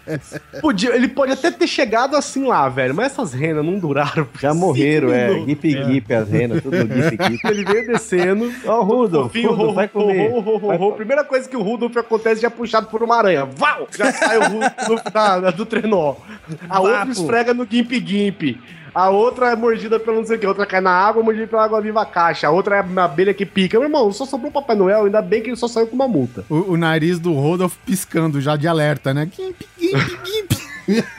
podia, 0.61 0.95
ele 0.95 1.07
pode 1.07 1.31
até 1.31 1.49
ter 1.49 1.65
chegado 1.67 2.15
assim 2.15 2.45
lá, 2.45 2.69
velho, 2.69 2.93
mas 2.93 3.07
essas 3.07 3.33
renas 3.33 3.65
não 3.65 3.79
duraram. 3.79 4.27
Já 4.39 4.53
morreram, 4.53 5.11
é. 5.11 5.29
minutos. 5.29 5.47
Gip 5.47 5.83
Gip, 5.85 6.13
as 6.13 6.29
renas, 6.29 6.61
tudo 6.61 6.77
Gip 6.77 7.17
Gip. 7.23 7.47
Ele 7.47 7.63
veio 7.65 7.87
descendo. 7.87 8.51
Ó, 8.65 8.81
o 8.81 8.83
Rudolf, 8.83 9.27
fofinho, 9.27 9.49
Rudolf, 9.51 9.75
ro- 9.75 9.78
vai 9.79 9.87
comer. 9.87 10.29
ro- 10.31 10.93
Primeira 10.93 11.23
coisa 11.23 11.47
que 11.47 11.55
o 11.57 11.61
Rudolf 11.61 11.95
acontece 11.97 12.41
já 12.41 12.47
é 12.47 12.51
puxado 12.51 12.87
por 12.87 13.01
uma 13.03 13.15
aranha. 13.17 13.45
Val! 13.45 13.87
Já 13.97 14.11
sai 14.11 14.37
o 14.37 14.43
Rudolf 14.43 15.03
da- 15.13 15.39
da- 15.39 15.51
do 15.51 15.65
trenó. 15.65 16.15
A 16.69 16.79
outra 16.79 17.09
esfrega 17.11 17.53
no 17.53 17.65
Gimp 17.69 17.91
Gimp. 17.91 18.57
A 18.93 19.07
outra 19.09 19.51
é 19.51 19.55
mordida 19.55 19.99
pelo 19.99 20.17
não 20.17 20.25
sei 20.25 20.37
o 20.37 20.39
que. 20.39 20.45
A 20.47 20.49
outra 20.49 20.65
cai 20.65 20.81
na 20.81 20.89
água, 20.91 21.21
mordida 21.21 21.45
pela 21.45 21.63
água 21.63 21.79
viva 21.79 22.03
caixa. 22.07 22.47
A 22.47 22.51
outra 22.51 22.77
é 22.77 22.81
uma 22.81 23.03
abelha 23.03 23.33
que 23.35 23.45
pica. 23.45 23.77
Meu 23.77 23.87
irmão, 23.87 24.11
só 24.11 24.25
sobrou 24.25 24.49
o 24.49 24.53
Papai 24.53 24.75
Noel. 24.75 25.05
Ainda 25.05 25.21
bem 25.21 25.41
que 25.43 25.49
ele 25.49 25.55
só 25.55 25.67
saiu 25.67 25.85
com 25.85 25.95
uma 25.95 26.07
multa. 26.07 26.43
O, 26.49 26.71
o 26.73 26.77
nariz 26.77 27.19
do 27.19 27.31
Rodolfo 27.33 27.77
piscando 27.85 28.41
já 28.41 28.55
de 28.55 28.67
alerta, 28.67 29.13
né? 29.13 29.29
Gimp, 29.31 29.61
gimp, 29.79 30.25
gimp. 30.25 30.48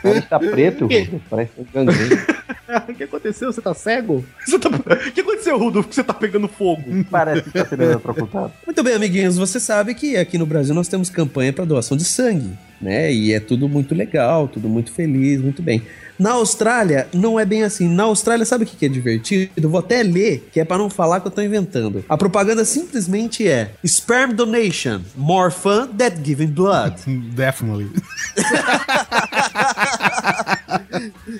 Ele 0.05 0.23
tá 0.23 0.39
preto, 0.39 0.89
parece 1.29 1.53
um 1.59 1.65
gangrene. 1.73 2.17
o 2.89 2.95
que 2.95 3.05
aconteceu? 3.05 3.53
Você 3.53 3.61
tá 3.61 3.75
cego? 3.75 4.25
Você 4.45 4.59
tá... 4.59 4.69
O 4.69 5.13
que 5.13 5.21
aconteceu, 5.21 5.59
Rudolf? 5.59 5.87
Que 5.89 5.95
você 5.95 6.05
tá 6.05 6.15
pegando 6.15 6.49
fogo? 6.49 6.83
Parece 7.11 7.43
que 7.43 7.53
tá 7.53 7.65
sendo 7.65 7.83
eletrocutado. 7.83 8.53
Muito 8.67 8.83
bem, 8.83 8.95
amiguinhos, 8.95 9.37
você 9.37 9.61
sabe 9.61 9.95
que 9.95 10.17
aqui 10.17 10.39
no 10.39 10.47
Brasil 10.47 10.75
nós 10.75 10.89
temos 10.89 11.11
campanha 11.11 11.53
para 11.53 11.65
doação 11.65 11.97
de 11.97 12.05
sangue, 12.05 12.57
né? 12.81 13.13
E 13.13 13.33
é 13.33 13.41
tudo 13.41 13.69
muito 13.69 13.95
legal, 13.95 14.49
tudo 14.49 14.69
muito 14.69 14.93
feliz, 14.93 15.41
muito 15.41 15.63
bem. 15.63 15.83
Na 16.19 16.33
Austrália, 16.33 17.09
não 17.15 17.41
é 17.41 17.47
bem 17.47 17.63
assim. 17.63 17.89
Na 17.89 18.03
Austrália, 18.03 18.45
sabe 18.45 18.65
o 18.65 18.67
que 18.67 18.85
é 18.85 18.89
divertido? 18.89 19.71
Vou 19.71 19.81
até 19.81 20.03
ler, 20.03 20.49
que 20.53 20.61
é 20.61 20.65
para 20.67 20.77
não 20.77 20.91
falar 20.91 21.21
que 21.21 21.27
eu 21.27 21.31
tô 21.31 21.41
inventando. 21.41 22.05
A 22.09 22.17
propaganda 22.17 22.65
simplesmente 22.65 23.49
é 23.49 23.71
Sperm 23.87 24.35
Donation, 24.35 25.01
more 25.17 25.51
fun 25.51 25.89
than 25.97 26.23
giving 26.23 26.49
blood. 26.49 26.97
Definitely. 27.35 27.89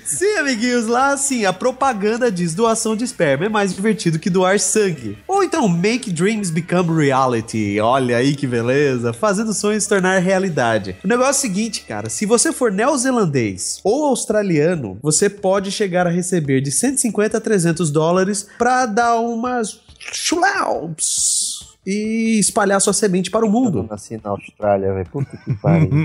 Sim, 0.03 0.37
amiguinhos, 0.37 0.87
lá 0.87 1.13
assim, 1.13 1.45
a 1.45 1.53
propaganda 1.53 2.31
diz 2.31 2.53
doação 2.53 2.95
de 2.95 3.03
esperma 3.03 3.45
é 3.45 3.49
mais 3.49 3.73
divertido 3.73 4.19
que 4.19 4.29
doar 4.29 4.59
sangue. 4.59 5.17
Ou 5.27 5.43
então, 5.43 5.67
make 5.67 6.11
dreams 6.11 6.49
become 6.49 6.95
reality. 6.95 7.79
Olha 7.79 8.17
aí 8.17 8.35
que 8.35 8.47
beleza, 8.47 9.13
fazendo 9.13 9.53
sonhos 9.53 9.83
se 9.83 9.89
tornar 9.89 10.19
realidade. 10.19 10.95
O 11.03 11.07
negócio 11.07 11.31
é 11.31 11.31
o 11.31 11.41
seguinte, 11.41 11.81
cara, 11.87 12.09
se 12.09 12.25
você 12.25 12.51
for 12.51 12.71
neozelandês 12.71 13.79
ou 13.83 14.05
australiano, 14.05 14.97
você 15.01 15.29
pode 15.29 15.71
chegar 15.71 16.07
a 16.07 16.11
receber 16.11 16.61
de 16.61 16.71
150 16.71 17.37
a 17.37 17.41
300 17.41 17.89
dólares 17.89 18.47
pra 18.57 18.85
dar 18.85 19.19
umas 19.19 19.79
chulaups 19.99 21.50
e 21.85 22.37
espalhar 22.39 22.79
sua 22.79 22.93
semente 22.93 23.31
para 23.31 23.43
o 23.45 23.47
Eu 23.47 23.51
mundo. 23.51 23.87
nasci 23.89 24.19
na 24.23 24.29
Austrália, 24.31 24.93
velho. 24.93 25.07
Puta 25.11 25.37
que 25.37 25.53
pariu. 25.55 25.89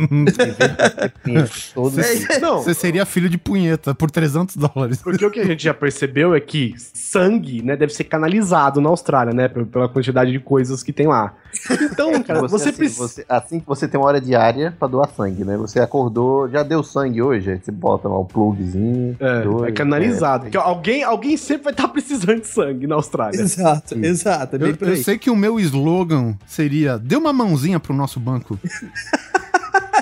É, 1.26 2.40
Você 2.40 2.74
seria 2.74 3.04
filho 3.04 3.28
de 3.28 3.38
punheta 3.38 3.94
por 3.94 4.10
300 4.10 4.56
dólares. 4.56 5.02
Porque 5.02 5.24
o 5.24 5.30
que 5.30 5.40
a 5.40 5.44
gente 5.44 5.62
já 5.64 5.74
percebeu 5.74 6.34
é 6.34 6.40
que 6.40 6.74
sangue, 6.78 7.62
né, 7.62 7.76
deve 7.76 7.92
ser 7.92 8.04
canalizado 8.04 8.80
na 8.80 8.88
Austrália, 8.88 9.32
né, 9.34 9.48
pela 9.48 9.88
quantidade 9.88 10.30
de 10.32 10.38
coisas 10.38 10.82
que 10.82 10.92
tem 10.92 11.06
lá. 11.06 11.34
Então, 11.70 12.22
cara, 12.22 12.40
você, 12.46 12.68
assim, 12.68 12.76
precisa... 12.78 13.08
você- 13.08 13.24
assim 13.28 13.60
que 13.60 13.66
você 13.66 13.88
tem 13.88 13.98
uma 13.98 14.06
hora 14.06 14.20
diária 14.20 14.74
pra 14.78 14.86
doar 14.88 15.08
sangue, 15.16 15.42
né? 15.44 15.56
Você 15.56 15.80
acordou, 15.80 16.48
já 16.50 16.62
deu 16.62 16.82
sangue 16.82 17.22
hoje, 17.22 17.52
aí 17.52 17.60
você 17.62 17.70
bota 17.72 18.08
lá 18.08 18.18
o 18.18 18.24
plugzinho. 18.26 19.16
É, 19.18 19.40
dois, 19.42 19.68
é 19.70 19.72
canalizado. 19.72 20.42
é. 20.44 20.50
Porque 20.50 20.56
alguém, 20.58 21.02
alguém 21.02 21.36
sempre 21.36 21.64
vai 21.64 21.72
estar 21.72 21.88
precisando 21.92 22.40
de 22.40 22.46
sangue 22.46 22.86
na 22.86 22.96
Austrália. 22.96 23.40
Exato, 23.40 23.94
exato, 23.98 24.56
é 24.56 24.58
Eu, 24.62 24.76
eu 24.88 24.96
sei 24.96 25.16
que 25.18 25.30
o 25.30 25.36
meu 25.36 25.58
slogan 25.66 26.34
seria: 26.46 26.98
dê 26.98 27.16
uma 27.16 27.32
mãozinha 27.32 27.78
pro 27.80 27.94
nosso 27.94 28.18
banco. 28.20 28.58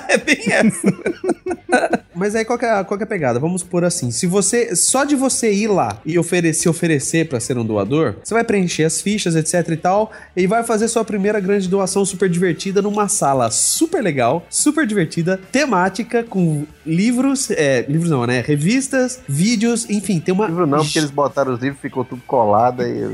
É 0.07 0.17
bem 0.17 0.37
essa. 0.49 0.87
Mas 2.15 2.35
aí 2.35 2.45
qual 2.45 2.57
que, 2.57 2.63
é, 2.65 2.69
a- 2.71 2.83
qual 2.85 2.97
que 2.97 3.03
é 3.03 3.05
a 3.05 3.09
pegada? 3.09 3.39
Vamos 3.39 3.63
por 3.63 3.83
assim, 3.83 4.11
se 4.11 4.25
você 4.27 4.73
só 4.75 5.03
de 5.03 5.15
você 5.15 5.51
ir 5.51 5.67
lá 5.67 5.97
e 6.05 6.17
oferecer, 6.17 6.61
se 6.61 6.69
oferecer 6.69 7.27
para 7.27 7.39
ser 7.39 7.57
um 7.57 7.65
doador, 7.65 8.15
você 8.23 8.33
vai 8.33 8.43
preencher 8.43 8.83
as 8.85 9.01
fichas, 9.01 9.35
etc 9.35 9.67
e 9.71 9.75
tal, 9.77 10.11
e 10.35 10.47
vai 10.47 10.63
fazer 10.63 10.87
sua 10.87 11.03
primeira 11.03 11.39
grande 11.41 11.67
doação 11.67 12.05
super 12.05 12.29
divertida 12.29 12.81
numa 12.81 13.09
sala 13.09 13.51
super 13.51 14.01
legal, 14.01 14.45
super 14.49 14.87
divertida, 14.87 15.37
temática 15.51 16.23
com 16.23 16.65
livros, 16.85 17.49
é, 17.51 17.81
livros 17.89 18.09
não, 18.09 18.25
né? 18.25 18.41
Revistas, 18.45 19.19
vídeos, 19.27 19.89
enfim, 19.89 20.19
tem 20.21 20.33
uma 20.33 20.47
Livro 20.47 20.67
não, 20.67 20.83
porque 20.83 20.99
eles 20.99 21.11
botaram 21.11 21.53
os 21.53 21.59
livros, 21.59 21.81
ficou 21.81 22.05
tudo 22.05 22.21
colado 22.25 22.81
aí. 22.83 22.99
eu- 23.01 23.11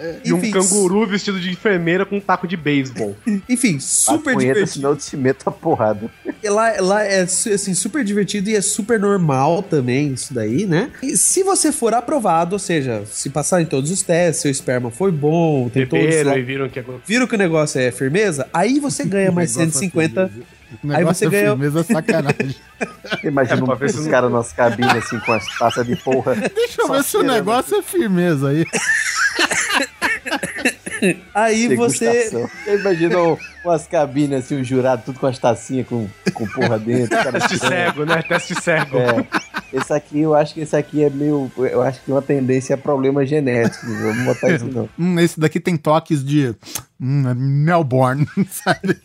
Não, 0.00 0.20
E 0.24 0.32
um 0.32 0.50
canguru 0.50 1.06
vestido 1.06 1.38
de 1.40 1.50
enfermeira 1.50 2.04
com 2.06 2.16
um 2.16 2.20
taco 2.20 2.46
de 2.46 2.56
beisebol. 2.56 3.16
Enfim, 3.48 3.78
super 3.78 4.36
divertido. 4.36 4.66
senão 4.66 4.96
te 4.96 5.16
meto 5.16 5.48
a 5.48 5.52
porrada. 5.52 6.10
E 6.42 6.48
Lá, 6.50 6.72
lá 6.80 7.04
é 7.04 7.22
assim, 7.22 7.74
super 7.74 8.02
divertido 8.02 8.50
e 8.50 8.56
é 8.56 8.60
super 8.60 8.98
normal 8.98 9.62
também 9.62 10.12
isso 10.12 10.34
daí, 10.34 10.66
né? 10.66 10.90
E 11.02 11.16
se 11.16 11.42
você 11.42 11.70
for 11.70 11.94
aprovado, 11.94 12.54
ou 12.54 12.58
seja, 12.58 13.04
se 13.06 13.30
passar 13.30 13.62
em 13.62 13.66
todos 13.66 13.90
os 13.90 14.02
testes, 14.02 14.42
seu 14.42 14.50
esperma 14.50 14.90
foi 14.90 15.12
bom, 15.12 15.68
tem 15.68 15.86
todos 15.86 16.04
Beberam 16.06 16.30
lá, 16.30 16.38
e 16.38 16.42
viram 16.42 16.68
que... 16.68 16.82
viram 17.06 17.26
que 17.26 17.34
o 17.34 17.38
negócio 17.38 17.80
é 17.80 17.90
firmeza, 17.90 18.48
aí 18.52 18.80
você 18.80 19.04
ganha 19.06 19.30
mais 19.30 19.56
Negócio 19.56 19.80
150. 19.80 20.30
O 20.82 20.86
negócio 20.86 21.14
você 21.14 21.26
é 21.26 21.30
ganha- 21.40 21.50
firmeza, 21.50 21.80
é 21.80 21.82
sacanagem. 21.82 22.56
Imagina 23.24 23.60
É, 23.60 23.62
um, 23.62 24.10
caras 24.10 24.30
nas 24.32 24.52
cabines 24.52 24.94
assim 24.94 25.18
com 25.20 25.32
as 25.32 25.46
taças 25.58 25.86
de 25.86 25.96
porra. 25.96 26.34
Deixa 26.54 26.82
eu 26.82 26.88
ver 26.88 27.02
se 27.02 27.16
o 27.16 27.20
cheirando. 27.20 27.34
negócio 27.34 27.76
é 27.76 27.82
firmeza 27.82 28.48
aí. 28.50 28.64
Aí 31.34 31.74
você. 31.76 32.28
Degustação. 32.30 32.50
Imagina 32.74 33.18
um- 33.22 33.36
umas 33.64 33.86
cabines 33.86 34.44
assim, 34.44 34.60
o 34.60 34.64
jurado, 34.64 35.02
tudo 35.06 35.18
com 35.18 35.26
as 35.26 35.38
tacinhas 35.38 35.86
com, 35.86 36.06
com 36.34 36.46
porra 36.46 36.78
dentro. 36.78 37.16
os 37.16 37.24
caras 37.24 37.42
Teste 37.46 37.58
cego, 37.58 38.04
né? 38.04 38.22
Teste 38.22 38.54
cego. 38.62 38.98
É, 38.98 39.26
esse 39.72 39.92
aqui, 39.94 40.20
eu 40.20 40.34
acho 40.34 40.52
que 40.52 40.60
esse 40.60 40.76
aqui 40.76 41.02
é 41.02 41.08
meio. 41.08 41.50
Eu 41.56 41.80
acho 41.80 42.02
que 42.02 42.12
uma 42.12 42.20
tendência 42.20 42.74
é 42.74 42.76
problema 42.76 43.24
genético. 43.24 43.86
Não 43.86 43.98
vamos 43.98 44.24
botar 44.26 44.50
isso, 44.50 44.66
não. 44.66 44.88
Hum, 44.98 45.18
esse 45.18 45.40
daqui 45.40 45.58
tem 45.58 45.74
toques 45.76 46.22
de. 46.22 46.54
Hum, 47.00 47.26
é 47.30 47.34
Melbourne, 47.34 48.26
sabe? 48.50 48.98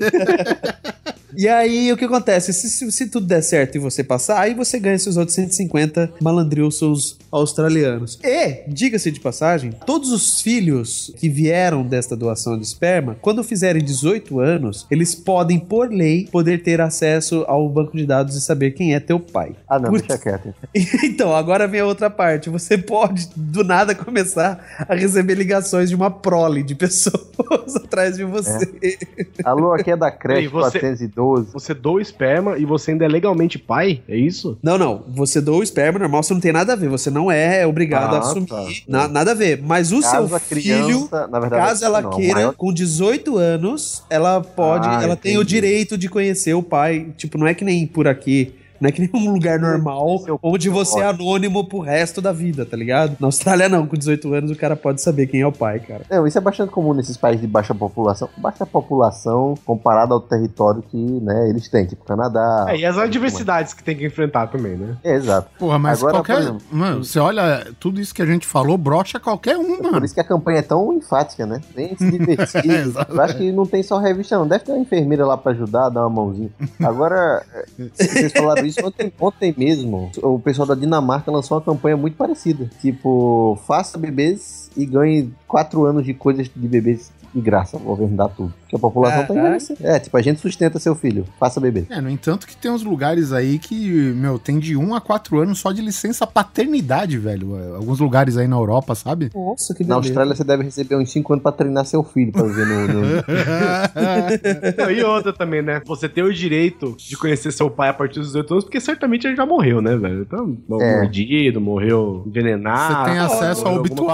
E 1.37 1.47
aí 1.47 1.91
o 1.91 1.97
que 1.97 2.05
acontece? 2.05 2.53
Se, 2.53 2.69
se, 2.69 2.91
se 2.91 3.07
tudo 3.07 3.25
der 3.27 3.41
certo 3.41 3.75
e 3.75 3.79
você 3.79 4.03
passar, 4.03 4.39
aí 4.39 4.53
você 4.53 4.79
ganha 4.79 4.97
seus 4.97 5.17
outros 5.17 5.35
150 5.35 6.13
malandrilsos 6.21 7.17
australianos. 7.31 8.19
E, 8.23 8.63
diga-se 8.67 9.11
de 9.11 9.19
passagem, 9.19 9.71
todos 9.85 10.11
os 10.11 10.41
filhos 10.41 11.13
que 11.17 11.27
vieram 11.29 11.83
desta 11.83 12.15
doação 12.15 12.57
de 12.57 12.63
esperma, 12.65 13.15
quando 13.21 13.43
fizerem 13.43 13.83
18 13.83 14.39
anos, 14.39 14.85
eles 14.89 15.13
podem, 15.15 15.59
por 15.59 15.89
lei, 15.91 16.27
poder 16.31 16.63
ter 16.63 16.79
acesso 16.81 17.43
ao 17.47 17.67
banco 17.69 17.95
de 17.97 18.05
dados 18.05 18.35
e 18.35 18.41
saber 18.41 18.71
quem 18.71 18.93
é 18.93 18.99
teu 18.99 19.19
pai. 19.19 19.55
Ah, 19.67 19.79
não, 19.79 19.89
Putz. 19.91 20.07
deixa 20.07 20.21
quieto. 20.21 20.53
Então, 21.03 21.35
agora 21.35 21.67
vem 21.67 21.81
a 21.81 21.85
outra 21.85 22.09
parte. 22.09 22.49
Você 22.49 22.77
pode, 22.77 23.27
do 23.35 23.63
nada, 23.63 23.93
começar 23.95 24.63
a 24.87 24.93
receber 24.95 25.35
ligações 25.35 25.89
de 25.89 25.95
uma 25.95 26.09
prole 26.11 26.63
de 26.63 26.75
pessoas 26.75 27.75
atrás 27.75 28.15
de 28.17 28.23
você. 28.23 28.97
Alô, 29.43 29.73
aqui 29.73 29.91
é 29.91 29.97
da 29.97 30.11
creche 30.11 30.47
você- 30.47 30.79
412. 30.79 31.24
Você 31.53 31.73
doa 31.73 32.01
esperma 32.01 32.57
e 32.57 32.65
você 32.65 32.91
ainda 32.91 33.05
é 33.05 33.07
legalmente 33.07 33.57
pai? 33.57 34.01
É 34.07 34.15
isso? 34.15 34.57
Não, 34.61 34.77
não. 34.77 35.03
Você 35.09 35.41
doa 35.41 35.57
o 35.57 35.63
esperma 35.63 35.99
normal, 35.99 36.23
você 36.23 36.33
não 36.33 36.41
tem 36.41 36.51
nada 36.53 36.73
a 36.73 36.75
ver. 36.75 36.89
Você 36.89 37.09
não 37.09 37.31
é 37.31 37.65
obrigado 37.65 38.13
Ah, 38.15 38.17
a 38.17 38.19
assumir. 38.19 38.47
tá. 38.47 38.65
na- 38.87 39.07
nada 39.07 39.31
a 39.31 39.33
ver. 39.33 39.61
Mas 39.61 39.91
o 39.91 40.01
Caso 40.01 40.27
seu 40.27 40.35
a 40.35 40.39
filho, 40.39 40.61
criança, 40.61 41.27
na 41.27 41.39
verdade, 41.39 41.65
caso 41.67 41.85
ela 41.85 42.01
não, 42.01 42.09
queira, 42.11 42.33
maior- 42.35 42.53
com 42.53 42.73
18 42.73 43.37
anos, 43.37 44.03
ela 44.09 44.41
pode, 44.41 44.87
Ah, 44.87 45.01
ela 45.03 45.15
tem 45.15 45.37
o 45.37 45.41
entendi. 45.41 45.55
direito 45.55 45.97
de 45.97 46.09
conhecer 46.09 46.53
o 46.53 46.61
pai. 46.63 47.07
Tipo, 47.17 47.37
não 47.37 47.47
é 47.47 47.53
que 47.53 47.63
nem 47.65 47.85
por 47.87 48.07
aqui. 48.07 48.53
Não 48.85 48.89
é 48.89 48.91
que 48.91 49.01
nem 49.01 49.09
um 49.15 49.33
lugar 49.33 49.59
normal 49.59 50.19
onde 50.43 50.69
você 50.69 50.99
é 50.99 51.05
anônimo 51.07 51.67
pro 51.67 51.79
resto 51.79 52.21
da 52.21 52.31
vida, 52.31 52.63
tá 52.67 52.77
ligado? 52.77 53.17
Na 53.19 53.27
Austrália 53.27 53.67
não, 53.67 53.87
com 53.87 53.97
18 53.97 54.31
anos 54.31 54.51
o 54.51 54.55
cara 54.55 54.75
pode 54.75 55.01
saber 55.01 55.25
quem 55.25 55.41
é 55.41 55.47
o 55.47 55.51
pai, 55.51 55.79
cara. 55.79 56.03
Não, 56.07 56.27
isso 56.27 56.37
é 56.37 56.41
bastante 56.41 56.71
comum 56.71 56.93
nesses 56.93 57.17
países 57.17 57.41
de 57.41 57.47
baixa 57.47 57.73
população. 57.73 58.29
Baixa 58.37 58.63
população 58.63 59.55
comparado 59.65 60.13
ao 60.13 60.21
território 60.21 60.83
que 60.83 60.97
né, 60.97 61.49
eles 61.49 61.67
têm, 61.67 61.87
tipo 61.87 62.05
Canadá. 62.05 62.67
É, 62.69 62.77
e 62.77 62.85
as 62.85 62.95
adversidades 62.95 63.73
que 63.73 63.83
tem 63.83 63.97
que 63.97 64.05
enfrentar 64.05 64.47
também, 64.47 64.75
né? 64.77 64.95
É, 65.03 65.15
exato. 65.15 65.49
Porra, 65.57 65.79
mas 65.79 65.97
Agora, 65.99 66.13
qualquer. 66.17 66.33
por 66.35 66.41
exemplo, 66.43 66.61
Mano, 66.71 67.03
você 67.03 67.17
olha 67.17 67.65
tudo 67.79 67.99
isso 67.99 68.13
que 68.13 68.21
a 68.21 68.25
gente 68.27 68.45
falou, 68.45 68.77
brocha 68.77 69.19
qualquer 69.19 69.57
um, 69.57 69.73
É 69.73 69.77
por 69.77 69.91
mano. 69.93 70.05
isso 70.05 70.13
que 70.13 70.21
a 70.21 70.23
campanha 70.23 70.59
é 70.59 70.61
tão 70.61 70.93
enfática, 70.93 71.43
né? 71.47 71.59
Nem 71.75 71.97
se 71.97 72.05
divertir. 72.11 72.69
Exato. 72.69 73.15
Eu 73.15 73.21
acho 73.21 73.35
que 73.35 73.51
não 73.51 73.65
tem 73.65 73.81
só 73.81 73.97
revista, 73.97 74.37
não. 74.37 74.47
Deve 74.47 74.63
ter 74.63 74.73
uma 74.73 74.81
enfermeira 74.81 75.25
lá 75.25 75.35
pra 75.35 75.53
ajudar, 75.53 75.89
dar 75.89 76.01
uma 76.01 76.09
mãozinha. 76.09 76.51
Agora, 76.83 77.43
é, 77.51 77.65
vocês 77.95 78.31
falaram 78.31 78.63
isso 78.65 78.74
ontem, 78.83 79.11
ontem 79.19 79.53
mesmo. 79.57 80.11
O 80.21 80.39
pessoal 80.39 80.67
da 80.67 80.75
Dinamarca 80.75 81.31
lançou 81.31 81.57
uma 81.57 81.63
campanha 81.63 81.97
muito 81.97 82.17
parecida. 82.17 82.69
Tipo, 82.81 83.57
faça 83.65 83.97
bebês 83.97 84.69
e 84.75 84.85
ganhe 84.85 85.31
quatro 85.47 85.85
anos 85.85 86.05
de 86.05 86.13
coisas 86.13 86.49
de 86.53 86.67
bebês 86.67 87.11
De 87.35 87.41
graça, 87.41 87.75
o 87.75 87.81
governo 87.81 88.15
dá 88.15 88.29
tudo. 88.29 88.53
Porque 88.61 88.77
a 88.77 88.79
população 88.79 89.25
tá 89.25 89.33
envelhecendo. 89.35 89.79
É, 89.83 89.99
tipo, 89.99 90.15
a 90.15 90.21
gente 90.21 90.39
sustenta 90.39 90.79
seu 90.79 90.95
filho, 90.95 91.25
faça 91.37 91.59
bebê. 91.59 91.85
É, 91.89 91.99
no 91.99 92.09
entanto 92.09 92.47
que 92.47 92.55
tem 92.55 92.71
uns 92.71 92.81
lugares 92.81 93.33
aí 93.33 93.59
que, 93.59 93.89
meu, 94.15 94.39
tem 94.39 94.57
de 94.57 94.77
1 94.77 94.95
a 94.95 95.01
4 95.01 95.41
anos 95.41 95.59
só 95.59 95.73
de 95.73 95.81
licença 95.81 96.25
paternidade, 96.25 97.17
velho. 97.17 97.59
É, 97.59 97.75
Alguns 97.75 97.99
lugares 97.99 98.37
aí 98.37 98.47
na 98.47 98.55
Europa, 98.55 98.95
sabe? 98.95 99.31
Nossa, 99.35 99.73
que 99.75 99.83
Na 99.83 99.95
beleza. 99.95 100.07
Austrália 100.09 100.33
você 100.35 100.43
deve 100.45 100.63
receber 100.63 100.95
uns 100.95 101.11
5 101.11 101.33
anos 101.33 101.43
pra 101.43 101.51
treinar 101.51 101.85
seu 101.85 102.03
filho 102.03 102.31
pra 102.31 102.43
viver 102.43 102.65
no. 102.65 102.87
no- 102.87 103.23
Não, 104.77 104.91
e 104.91 105.03
outra 105.03 105.33
também, 105.33 105.61
né? 105.61 105.81
Você 105.85 106.07
tem 106.07 106.23
o 106.23 106.33
direito 106.33 106.95
de 106.97 107.17
conhecer 107.17 107.51
seu 107.51 107.69
pai 107.69 107.89
a 107.89 107.93
partir 107.93 108.19
dos 108.19 108.27
18 108.29 108.53
anos, 108.53 108.63
porque 108.63 108.79
certamente 108.79 109.27
ele 109.27 109.35
já 109.35 109.45
morreu, 109.45 109.81
né, 109.81 109.95
velho? 109.97 110.21
Então, 110.21 110.57
É. 110.79 111.01
mordido, 111.01 111.59
morreu 111.59 112.23
envenenado. 112.25 112.93
Você 113.05 113.09
tem 113.11 113.19
acesso 113.19 113.65
ao 113.67 113.75
morreu 113.75 113.83
alguma- 113.91 114.13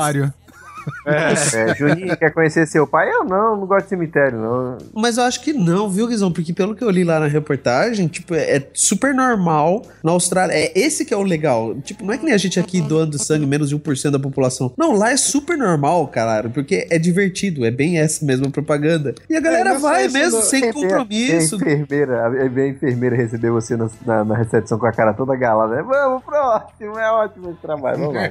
obituário. 0.87 1.71
É, 1.71 1.75
Juninho, 1.75 2.17
quer 2.17 2.31
conhecer 2.31 2.67
seu 2.67 2.85
pai? 2.87 3.09
Eu 3.11 3.23
não, 3.23 3.55
não 3.57 3.65
gosto 3.67 3.83
de 3.85 3.89
cemitério, 3.89 4.37
não. 4.37 4.77
Mas 4.93 5.17
eu 5.17 5.23
acho 5.23 5.41
que 5.41 5.53
não, 5.53 5.89
viu, 5.89 6.07
Guizão? 6.07 6.31
Porque 6.31 6.53
pelo 6.53 6.75
que 6.75 6.83
eu 6.83 6.89
li 6.89 7.03
lá 7.03 7.19
na 7.19 7.27
reportagem, 7.27 8.07
tipo, 8.07 8.35
é 8.35 8.51
é 8.57 8.67
super 8.73 9.13
normal 9.13 9.83
na 10.03 10.11
Austrália. 10.11 10.53
É 10.53 10.77
esse 10.77 11.05
que 11.05 11.13
é 11.13 11.17
o 11.17 11.21
legal. 11.23 11.75
Tipo, 11.75 12.03
não 12.05 12.13
é 12.13 12.17
que 12.17 12.25
nem 12.25 12.33
a 12.33 12.37
gente 12.37 12.59
aqui 12.59 12.81
doando 12.81 13.17
sangue, 13.17 13.45
menos 13.45 13.69
de 13.69 13.77
1% 13.77 14.11
da 14.11 14.19
população. 14.19 14.73
Não, 14.77 14.93
lá 14.95 15.11
é 15.11 15.17
super 15.17 15.57
normal, 15.57 16.05
cara, 16.07 16.49
porque 16.49 16.85
é 16.89 16.97
divertido, 16.99 17.63
é 17.65 17.71
bem 17.71 17.99
essa 17.99 18.25
mesma 18.25 18.49
propaganda. 18.49 19.13
E 19.29 19.35
a 19.35 19.39
galera 19.39 19.73
não 19.73 19.79
vai 19.79 20.07
mesmo, 20.09 20.39
não- 20.39 20.45
sem 20.45 20.69
a- 20.69 20.73
compromisso. 20.73 21.57
Tem 21.57 21.67
a 21.69 21.77
enfermeira, 21.77 22.21
a, 22.23 22.27
a 22.27 22.67
enfermeira 22.67 23.15
receber 23.15 23.51
você 23.51 23.77
na, 23.77 23.89
na, 24.05 24.25
na 24.25 24.35
recepção 24.35 24.77
com 24.77 24.85
a 24.85 24.91
cara 24.91 25.13
toda 25.13 25.35
galada. 25.35 25.75
né? 25.75 25.83
Vamos, 25.83 26.23
próximo, 26.23 26.97
é 26.99 27.11
ótimo 27.11 27.51
esse 27.51 27.59
trabalho. 27.61 27.97
Vamos 27.99 28.15
lá. 28.15 28.29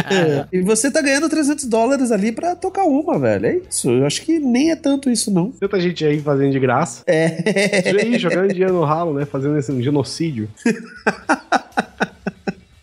e 0.52 0.60
você 0.62 0.90
tá 0.90 1.02
ganhando 1.02 1.28
300 1.28 1.64
dólares 1.66 1.87
ali 2.12 2.32
pra 2.32 2.54
tocar 2.56 2.84
uma, 2.84 3.18
velho. 3.18 3.46
É 3.46 3.60
isso. 3.68 3.90
Eu 3.90 4.06
acho 4.06 4.22
que 4.22 4.38
nem 4.38 4.70
é 4.70 4.76
tanto 4.76 5.10
isso, 5.10 5.30
não. 5.30 5.50
Tanta 5.52 5.80
gente 5.80 6.04
aí 6.04 6.20
fazendo 6.20 6.52
de 6.52 6.60
graça. 6.60 7.02
É. 7.06 7.84
Aí, 7.86 8.18
jogando 8.18 8.48
dinheiro 8.52 8.74
no 8.74 8.84
ralo, 8.84 9.14
né? 9.14 9.24
Fazendo 9.24 9.56
esse 9.58 9.72
um 9.72 9.82
genocídio. 9.82 10.48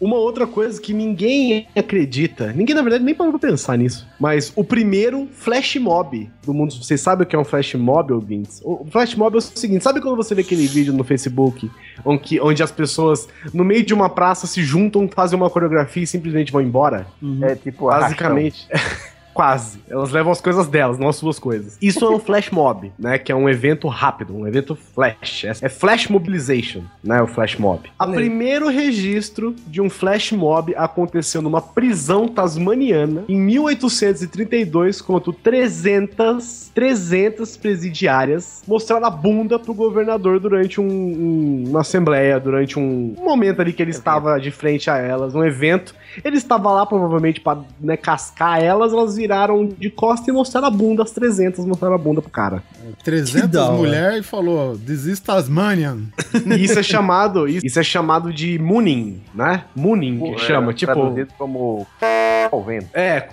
Uma 0.06 0.18
outra 0.18 0.46
coisa 0.46 0.80
que 0.80 0.94
ninguém 0.94 1.68
acredita, 1.76 2.54
ninguém 2.54 2.76
na 2.76 2.84
verdade 2.84 3.04
nem 3.04 3.16
parou 3.16 3.40
pra 3.40 3.50
pensar 3.50 3.76
nisso, 3.76 4.08
mas 4.20 4.54
o 4.56 4.64
primeiro 4.64 5.28
flash 5.34 5.78
mob 5.78 6.30
do 6.46 6.54
mundo, 6.54 6.76
vocês 6.76 7.02
sabem 7.02 7.26
o 7.26 7.28
que 7.28 7.36
é 7.36 7.40
um 7.40 7.44
flash 7.44 7.74
mob, 7.74 8.14
ouvintes? 8.14 8.62
O 8.64 8.86
flash 8.92 9.16
mob 9.16 9.36
é 9.36 9.40
o 9.40 9.42
seguinte, 9.42 9.84
sabe 9.84 10.00
quando 10.00 10.16
você 10.16 10.36
vê 10.36 10.42
aquele 10.42 10.68
vídeo 10.68 10.94
no 10.94 11.04
Facebook 11.04 11.72
onde, 12.06 12.40
onde 12.40 12.62
as 12.62 12.72
pessoas 12.72 13.28
no 13.52 13.66
meio 13.66 13.84
de 13.84 13.96
uma 13.96 14.08
praça 14.08 14.46
se 14.46 14.64
juntam, 14.64 15.10
fazem 15.10 15.36
uma 15.36 15.50
coreografia 15.50 16.04
e 16.04 16.08
simplesmente 16.08 16.52
vão 16.52 16.62
embora? 16.62 17.08
É 17.42 17.56
tipo, 17.56 17.90
arrastão. 17.90 18.10
Basicamente. 18.10 18.68
Quase. 19.36 19.80
Elas 19.90 20.12
levam 20.12 20.32
as 20.32 20.40
coisas 20.40 20.66
delas, 20.68 20.98
não 20.98 21.10
as 21.10 21.18
suas 21.18 21.38
coisas. 21.38 21.78
Isso 21.82 22.04
é 22.06 22.10
um 22.10 22.20
flash 22.20 22.50
mob, 22.50 22.92
né? 22.98 23.18
Que 23.20 23.32
é 23.32 23.36
um 23.36 23.48
evento 23.50 23.88
rápido, 23.90 24.34
um 24.36 24.48
evento 24.48 24.76
flash. 24.76 25.44
É- 25.44 25.66
É 25.66 25.70
flash 25.70 26.08
mobilization, 26.08 26.82
né? 27.04 27.22
O 27.22 27.28
flash 27.28 27.58
mob. 27.58 27.90
O 28.00 28.04
primeiro 28.14 28.70
registro 28.70 29.54
de 29.68 29.82
um 29.82 29.90
flash 29.90 30.32
mob 30.32 30.74
aconteceu 30.78 31.42
numa 31.42 31.62
prisão 31.62 32.28
tasmaniana 32.30 33.26
em 33.28 33.38
1832, 33.40 35.02
quando 35.02 35.34
300, 35.34 36.72
300 36.74 37.58
presidiárias 37.58 38.64
mostraram 38.68 39.06
a 39.06 39.10
bunda 39.10 39.60
pro 39.60 39.74
governador 39.74 40.40
durante 40.40 40.80
um- 40.80 40.86
um- 40.86 41.64
uma 41.68 41.82
assembleia, 41.82 42.40
durante 42.40 42.80
um 42.80 43.14
momento 43.18 43.62
ali 43.62 43.74
que 43.74 43.82
ele 43.82 43.92
estava 43.92 44.40
de 44.40 44.50
frente 44.52 44.90
a 44.90 44.98
elas, 44.98 45.36
um 45.36 45.44
evento. 45.44 45.94
Ele 46.24 46.38
estava 46.38 46.72
lá 46.72 46.86
provavelmente 46.86 47.42
pra 47.42 47.58
né, 47.82 47.98
cascar 47.98 48.62
elas, 48.64 48.94
elas 48.94 49.18
viraram 49.26 49.66
de 49.66 49.90
costa 49.90 50.30
e 50.30 50.34
mostraram 50.34 50.68
a 50.68 50.72
bunda, 50.72 51.02
as 51.02 51.12
300 51.12 51.66
mostraram 51.66 51.96
a 51.96 51.98
bunda 51.98 52.22
pro 52.22 52.30
cara. 52.30 52.62
300 53.04 53.50
da 53.50 53.66
hora. 53.66 53.74
mulheres 53.78 54.20
e 54.20 54.24
falou, 54.24 54.78
is 54.88 55.20
Tasmanian. 55.20 56.04
Isso 56.60 56.78
é 56.78 56.84
chamado, 56.84 57.48
isso 57.48 57.80
é 57.80 57.84
chamado 57.84 58.32
de 58.32 58.60
mooning, 58.60 59.22
né? 59.34 59.64
Mooning, 59.76 60.20
que 60.20 60.36
É, 60.36 60.38
chama, 60.38 60.74
tipo... 60.74 60.94
Traduzido 60.94 61.34
como. 61.38 61.88
É, 62.94 63.28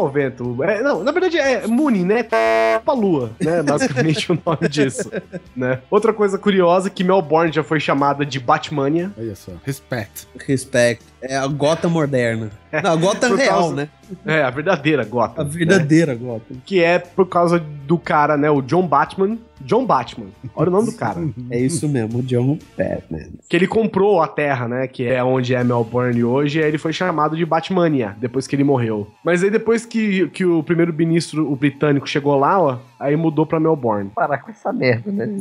ao 0.00 0.08
vento. 0.10 0.62
É, 0.64 0.82
não, 0.82 1.02
na 1.02 1.12
verdade 1.12 1.38
é 1.38 1.66
mooning, 1.66 2.04
né? 2.04 2.22
Pra 2.22 2.92
lua, 2.94 3.30
né? 3.40 3.62
Basicamente 3.62 4.30
o 4.32 4.38
nome 4.44 4.68
disso, 4.68 5.10
né? 5.56 5.80
Outra 5.90 6.12
coisa 6.12 6.38
curiosa 6.38 6.88
é 6.88 6.90
que 6.90 7.04
Melbourne 7.04 7.52
já 7.52 7.62
foi 7.62 7.80
chamada 7.80 8.24
de 8.24 8.38
Batmania. 8.40 9.10
Olha 9.18 9.34
só, 9.34 9.52
respect. 9.64 10.26
Respect. 10.46 11.04
É 11.20 11.36
a 11.36 11.46
Gota 11.48 11.88
moderna. 11.88 12.50
Não, 12.82 12.92
a 12.92 12.96
Gota 12.96 13.34
real, 13.34 13.58
causa- 13.60 13.74
né? 13.74 13.88
É, 14.24 14.42
a 14.42 14.50
verdadeira 14.50 15.04
Gotham. 15.04 15.42
A 15.42 15.44
né? 15.44 15.50
verdadeira 15.52 16.14
Gota. 16.14 16.54
Que 16.64 16.82
é 16.82 16.98
por 16.98 17.26
causa 17.26 17.58
do 17.58 17.98
cara, 17.98 18.36
né? 18.36 18.48
O 18.50 18.62
John 18.62 18.86
Batman. 18.86 19.36
John 19.60 19.84
Batman. 19.84 20.26
Olha 20.54 20.68
o 20.68 20.72
nome 20.72 20.86
do 20.92 20.96
cara. 20.96 21.18
É 21.50 21.58
isso 21.58 21.88
mesmo, 21.88 22.22
John 22.22 22.58
Batman. 22.76 23.26
que 23.48 23.56
ele 23.56 23.66
comprou 23.66 24.22
a 24.22 24.28
terra, 24.28 24.68
né? 24.68 24.86
Que 24.86 25.06
é 25.06 25.22
onde 25.24 25.54
é 25.54 25.64
Melbourne 25.64 26.22
hoje. 26.22 26.60
E 26.60 26.62
aí 26.62 26.68
ele 26.68 26.78
foi 26.78 26.92
chamado 26.92 27.36
de 27.36 27.44
Batmania, 27.44 28.14
depois 28.20 28.46
que 28.46 28.54
ele 28.54 28.64
morreu. 28.64 29.08
Mas 29.24 29.42
aí 29.42 29.50
depois 29.50 29.84
que, 29.88 30.28
que 30.28 30.44
o 30.44 30.62
primeiro-ministro 30.62 31.50
o 31.50 31.56
britânico 31.56 32.06
chegou 32.08 32.36
lá, 32.38 32.60
ó, 32.60 32.78
aí 33.00 33.16
mudou 33.16 33.44
pra 33.46 33.58
Melbourne. 33.58 34.10
Parar 34.14 34.38
com 34.38 34.50
essa 34.50 34.72
merda, 34.72 35.10
né? 35.10 35.26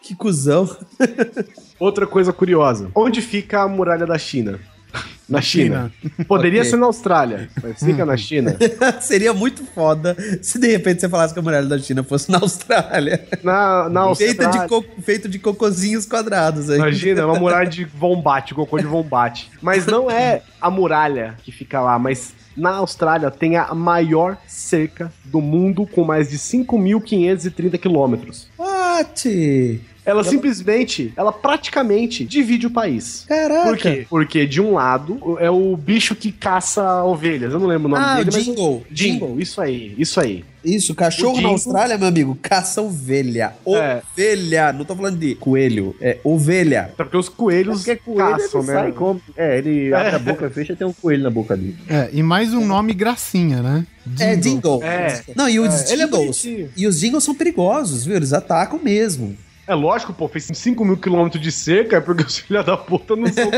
Que 0.00 0.14
cuzão. 0.14 0.68
Outra 1.80 2.06
coisa 2.06 2.32
curiosa. 2.32 2.90
Onde 2.94 3.20
fica 3.20 3.62
a 3.62 3.68
muralha 3.68 4.06
da 4.06 4.16
China? 4.18 4.60
Na 5.28 5.40
China. 5.40 5.90
Poderia 6.28 6.60
Ok. 6.60 6.70
ser 6.70 6.76
na 6.76 6.86
Austrália, 6.86 7.48
mas 7.60 7.80
fica 7.82 8.06
na 8.06 8.16
China. 8.16 8.56
Seria 9.00 9.34
muito 9.34 9.64
foda 9.64 10.16
se 10.40 10.56
de 10.56 10.68
repente 10.68 11.00
você 11.00 11.08
falasse 11.08 11.34
que 11.34 11.40
a 11.40 11.42
muralha 11.42 11.66
da 11.66 11.76
China 11.80 12.04
fosse 12.04 12.30
na 12.30 12.38
Austrália. 12.38 13.26
Na, 13.42 13.88
na 13.88 14.14
Feita 14.14 14.46
Austrália. 14.46 14.60
de, 14.62 14.68
co 14.68 15.02
feito 15.02 15.28
de 15.28 15.40
cocozinhos 15.40 16.06
quadrados 16.06 16.70
aí. 16.70 16.78
Imagina, 16.78 17.22
é 17.22 17.24
uma 17.24 17.40
muralha 17.40 17.68
de 17.68 17.84
Vombate, 17.84 18.54
cocô 18.54 18.78
de 18.78 18.86
Vombate. 18.86 19.50
Mas 19.60 19.84
não 19.84 20.08
é 20.08 20.42
a 20.60 20.70
muralha 20.70 21.34
que 21.42 21.50
fica 21.50 21.80
lá, 21.80 21.98
mas 21.98 22.32
na 22.56 22.70
Austrália 22.76 23.30
tem 23.30 23.56
a 23.56 23.74
maior 23.74 24.38
cerca 24.46 25.12
do 25.24 25.40
mundo 25.40 25.86
com 25.86 26.04
mais 26.04 26.30
de 26.30 26.38
5.530 26.38 27.78
quilômetros. 27.78 28.48
What? 28.58 29.80
Ela 30.06 30.22
simplesmente, 30.24 31.12
ela 31.16 31.32
praticamente 31.32 32.24
divide 32.24 32.66
o 32.66 32.70
país. 32.70 33.24
Caraca. 33.28 33.64
Por 33.68 33.76
quê? 33.76 34.06
Porque 34.08 34.46
de 34.46 34.60
um 34.60 34.74
lado 34.74 35.36
é 35.40 35.50
o 35.50 35.76
bicho 35.76 36.14
que 36.14 36.30
caça 36.30 37.02
ovelhas. 37.02 37.52
Eu 37.52 37.58
não 37.58 37.66
lembro 37.66 37.88
o 37.88 37.90
nome 37.90 38.04
Ah, 38.04 38.16
dele, 38.16 38.30
o 38.30 38.32
mas- 38.32 38.44
Jingle. 38.44 38.86
Jingle, 38.90 39.40
isso 39.40 39.60
aí, 39.60 39.94
isso 39.98 40.20
aí. 40.20 40.44
Isso, 40.64 40.94
cachorro 40.96 41.32
na 41.34 41.38
Jingle- 41.38 41.52
Austrália, 41.52 41.96
meu 41.98 42.08
amigo, 42.08 42.36
caça 42.42 42.82
ovelha. 42.82 43.52
É. 43.66 44.02
Ovelha. 44.12 44.72
Não 44.72 44.84
tô 44.84 44.96
falando 44.96 45.16
de 45.18 45.34
coelho, 45.36 45.94
é 46.00 46.18
ovelha. 46.24 46.82
Até 46.92 47.04
porque 47.04 47.16
os 47.16 47.28
coelhos 47.28 47.84
Porque 47.84 47.96
coelho 47.96 48.18
caçam, 48.36 48.60
ele 48.62 48.68
né? 48.68 48.74
sai 48.74 48.92
come. 48.92 49.20
É, 49.36 49.58
ele 49.58 49.94
abre 49.94 50.16
a 50.16 50.18
boca, 50.18 50.50
fecha 50.50 50.72
e 50.72 50.76
tem 50.76 50.86
um 50.86 50.92
coelho 50.92 51.22
na 51.22 51.30
boca 51.30 51.56
dele. 51.56 51.76
É, 51.88 52.10
e 52.12 52.22
mais 52.22 52.52
um 52.52 52.64
nome 52.66 52.94
gracinha, 52.94 53.62
né? 53.62 53.86
É, 54.18 54.34
Jingle. 54.36 54.82
É. 54.82 55.20
Não, 55.36 55.48
e 55.48 55.58
os 55.60 55.72
É, 55.90 55.92
ele 55.92 56.02
é 56.02 56.04
Jingles. 56.06 56.20
bonitinho. 56.42 56.70
e 56.76 56.86
os 56.86 57.00
Jingles 57.00 57.22
são 57.24 57.34
perigosos, 57.34 58.04
viu? 58.04 58.16
Eles 58.16 58.32
atacam 58.32 58.80
mesmo. 58.82 59.36
É 59.66 59.74
lógico, 59.74 60.12
pô, 60.12 60.28
fez 60.28 60.48
5 60.52 60.84
mil 60.84 60.96
quilômetros 60.96 61.42
de 61.42 61.50
cerca, 61.50 61.96
é 61.96 62.00
porque 62.00 62.24
os 62.24 62.38
filhos 62.38 62.64
da 62.64 62.76
puta 62.76 63.16
não 63.16 63.26
são. 63.26 63.50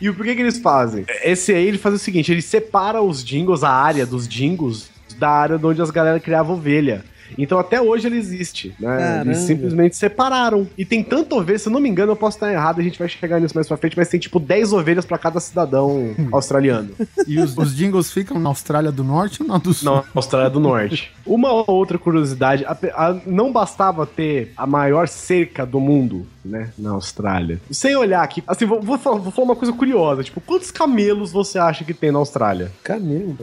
E 0.00 0.10
por 0.10 0.24
que 0.24 0.34
que 0.34 0.40
eles 0.42 0.58
fazem? 0.58 1.04
Esse 1.22 1.52
aí, 1.52 1.66
ele 1.66 1.78
faz 1.78 1.94
o 1.94 1.98
seguinte, 1.98 2.32
ele 2.32 2.42
separa 2.42 3.02
os 3.02 3.22
jingles, 3.24 3.62
a 3.62 3.70
área 3.70 4.06
dos 4.06 4.26
jingles, 4.26 4.90
da 5.18 5.28
área 5.28 5.58
de 5.58 5.66
onde 5.66 5.82
as 5.82 5.90
galera 5.90 6.18
criavam 6.18 6.56
ovelha. 6.56 7.04
Então 7.36 7.58
até 7.58 7.80
hoje 7.80 8.06
ele 8.06 8.16
existe, 8.16 8.74
né? 8.78 8.96
Caramba. 8.96 9.30
Eles 9.30 9.38
simplesmente 9.38 9.96
separaram. 9.96 10.66
E 10.78 10.84
tem 10.84 11.02
tanta 11.02 11.34
ovelha, 11.34 11.58
se 11.58 11.68
eu 11.68 11.72
não 11.72 11.80
me 11.80 11.88
engano, 11.88 12.12
eu 12.12 12.16
posso 12.16 12.36
estar 12.36 12.52
errado, 12.52 12.80
a 12.80 12.82
gente 12.82 12.98
vai 12.98 13.08
chegar 13.08 13.40
nisso 13.40 13.54
mais 13.54 13.66
pra 13.66 13.76
frente, 13.76 13.96
mas 13.96 14.08
tem 14.08 14.20
tipo 14.20 14.38
10 14.40 14.72
ovelhas 14.72 15.04
pra 15.04 15.18
cada 15.18 15.40
cidadão 15.40 16.14
australiano. 16.32 16.90
E 17.26 17.38
os, 17.38 17.56
os 17.56 17.74
jingles 17.74 18.10
ficam 18.12 18.38
na 18.38 18.48
Austrália 18.48 18.92
do 18.92 19.04
Norte 19.04 19.42
ou 19.42 19.48
na 19.48 19.58
do 19.58 19.74
Sul? 19.74 19.92
Não, 19.92 20.04
Austrália 20.14 20.48
do 20.48 20.60
Norte. 20.60 21.12
Uma 21.28 21.70
outra 21.70 21.98
curiosidade, 21.98 22.64
a 22.64 22.72
a- 22.94 23.16
não 23.26 23.52
bastava 23.52 24.06
ter 24.06 24.52
a 24.56 24.66
maior 24.66 25.06
cerca 25.08 25.64
do 25.66 25.78
mundo, 25.78 26.26
né, 26.44 26.70
na 26.78 26.90
Austrália. 26.90 27.60
Sem 27.70 27.94
olhar 27.96 28.22
aqui, 28.22 28.42
assim, 28.46 28.64
vou, 28.64 28.80
vou 28.80 28.96
falar, 28.98 29.18
vou 29.18 29.30
falar 29.30 29.48
uma 29.48 29.56
coisa 29.56 29.72
curiosa, 29.72 30.24
tipo, 30.24 30.40
quantos 30.40 30.70
camelos 30.70 31.30
você 31.30 31.58
acha 31.58 31.84
que 31.84 31.92
tem 31.94 32.10
na 32.10 32.18
Austrália? 32.18 32.72
Camelo. 32.82 33.36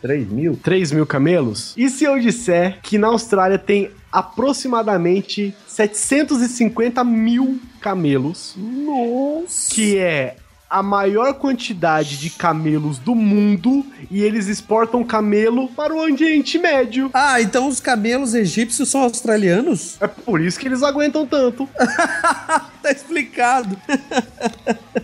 3 0.00 0.28
mil? 0.30 0.56
3 0.62 0.92
mil 0.92 1.06
camelos? 1.06 1.74
E 1.76 1.88
se 1.90 2.04
eu 2.04 2.18
disser 2.18 2.78
que 2.82 2.96
na 2.98 3.08
Austrália 3.08 3.58
tem 3.58 3.90
aproximadamente 4.12 5.54
750 5.66 7.04
mil 7.04 7.58
camelos, 7.80 8.54
Nossa. 8.56 9.72
que 9.74 9.96
é 9.98 10.36
a 10.70 10.84
maior 10.84 11.34
quantidade 11.34 12.16
de 12.16 12.30
camelos 12.30 12.98
do 12.98 13.12
mundo 13.12 13.84
e 14.08 14.22
eles 14.22 14.46
exportam 14.46 15.02
camelo 15.02 15.66
para 15.68 15.92
o 15.92 15.98
Oriente 15.98 16.58
Médio. 16.58 17.10
Ah, 17.12 17.40
então 17.40 17.66
os 17.66 17.80
camelos 17.80 18.34
egípcios 18.34 18.88
são 18.88 19.02
australianos? 19.02 19.96
É 20.00 20.06
por 20.06 20.40
isso 20.40 20.60
que 20.60 20.68
eles 20.68 20.84
aguentam 20.84 21.26
tanto. 21.26 21.68
Tá 22.90 22.90
explicado. 22.90 23.76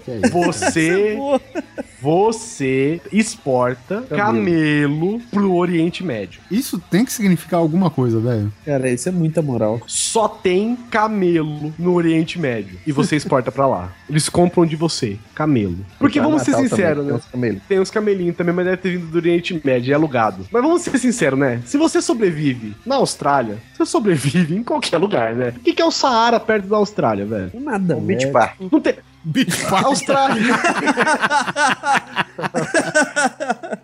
Que 0.05 0.11
é? 0.13 0.29
Você, 0.29 1.15
Boa. 1.17 1.41
Você 2.01 3.01
exporta 3.11 4.03
camelo 4.03 5.21
pro 5.31 5.55
Oriente 5.55 6.05
Médio. 6.05 6.41
Isso 6.51 6.79
tem 6.79 7.05
que 7.05 7.13
significar 7.13 7.59
alguma 7.59 7.91
coisa, 7.91 8.21
velho. 8.21 8.53
Cara, 8.65 8.91
isso 8.91 9.09
é 9.09 9.13
muita 9.13 9.41
moral. 9.41 9.81
Só 9.87 10.29
tem 10.29 10.77
camelo 10.91 11.75
no 11.79 11.95
Oriente 11.95 12.39
Médio. 12.39 12.79
E 12.87 12.93
você 12.93 13.17
exporta 13.17 13.51
pra 13.51 13.67
lá. 13.67 13.93
Eles 14.09 14.29
compram 14.29 14.67
de 14.67 14.77
você, 14.77 15.19
camelo. 15.35 15.79
Porque 15.99 16.21
vamos 16.21 16.43
ser 16.43 16.55
sinceros, 16.55 17.25
também, 17.33 17.53
né? 17.53 17.61
tem 17.67 17.77
uns. 17.77 17.77
Tem 17.77 17.81
uns 17.81 17.91
camelinhos 17.91 18.37
também, 18.37 18.55
mas 18.55 18.67
deve 18.67 18.77
ter 18.77 18.97
vindo 18.97 19.11
do 19.11 19.17
Oriente 19.17 19.61
Médio, 19.65 19.93
é 19.93 19.95
alugado. 19.95 20.47
Mas 20.51 20.63
vamos 20.63 20.83
ser 20.83 20.97
sinceros, 20.99 21.39
né? 21.39 21.61
Se 21.65 21.77
você 21.77 22.01
sobrevive 22.01 22.77
na 22.85 22.97
Austrália, 22.97 23.59
você 23.75 23.85
sobrevive 23.85 24.55
em 24.55 24.63
qualquer 24.63 24.99
lugar, 24.99 25.35
né? 25.35 25.53
O 25.57 25.61
que, 25.61 25.73
que 25.73 25.83
é 25.83 25.85
o 25.85 25.91
Saara 25.91 26.39
perto 26.39 26.69
da 26.69 26.77
Austrália, 26.77 27.25
velho? 27.25 27.51
Nada, 27.67 27.97
Um 27.97 28.01
beach 28.01 28.21
velho. 28.23 28.33
park. 28.33 28.55
Não 28.73 28.81
tem. 28.81 28.95
Austrália. 29.85 30.55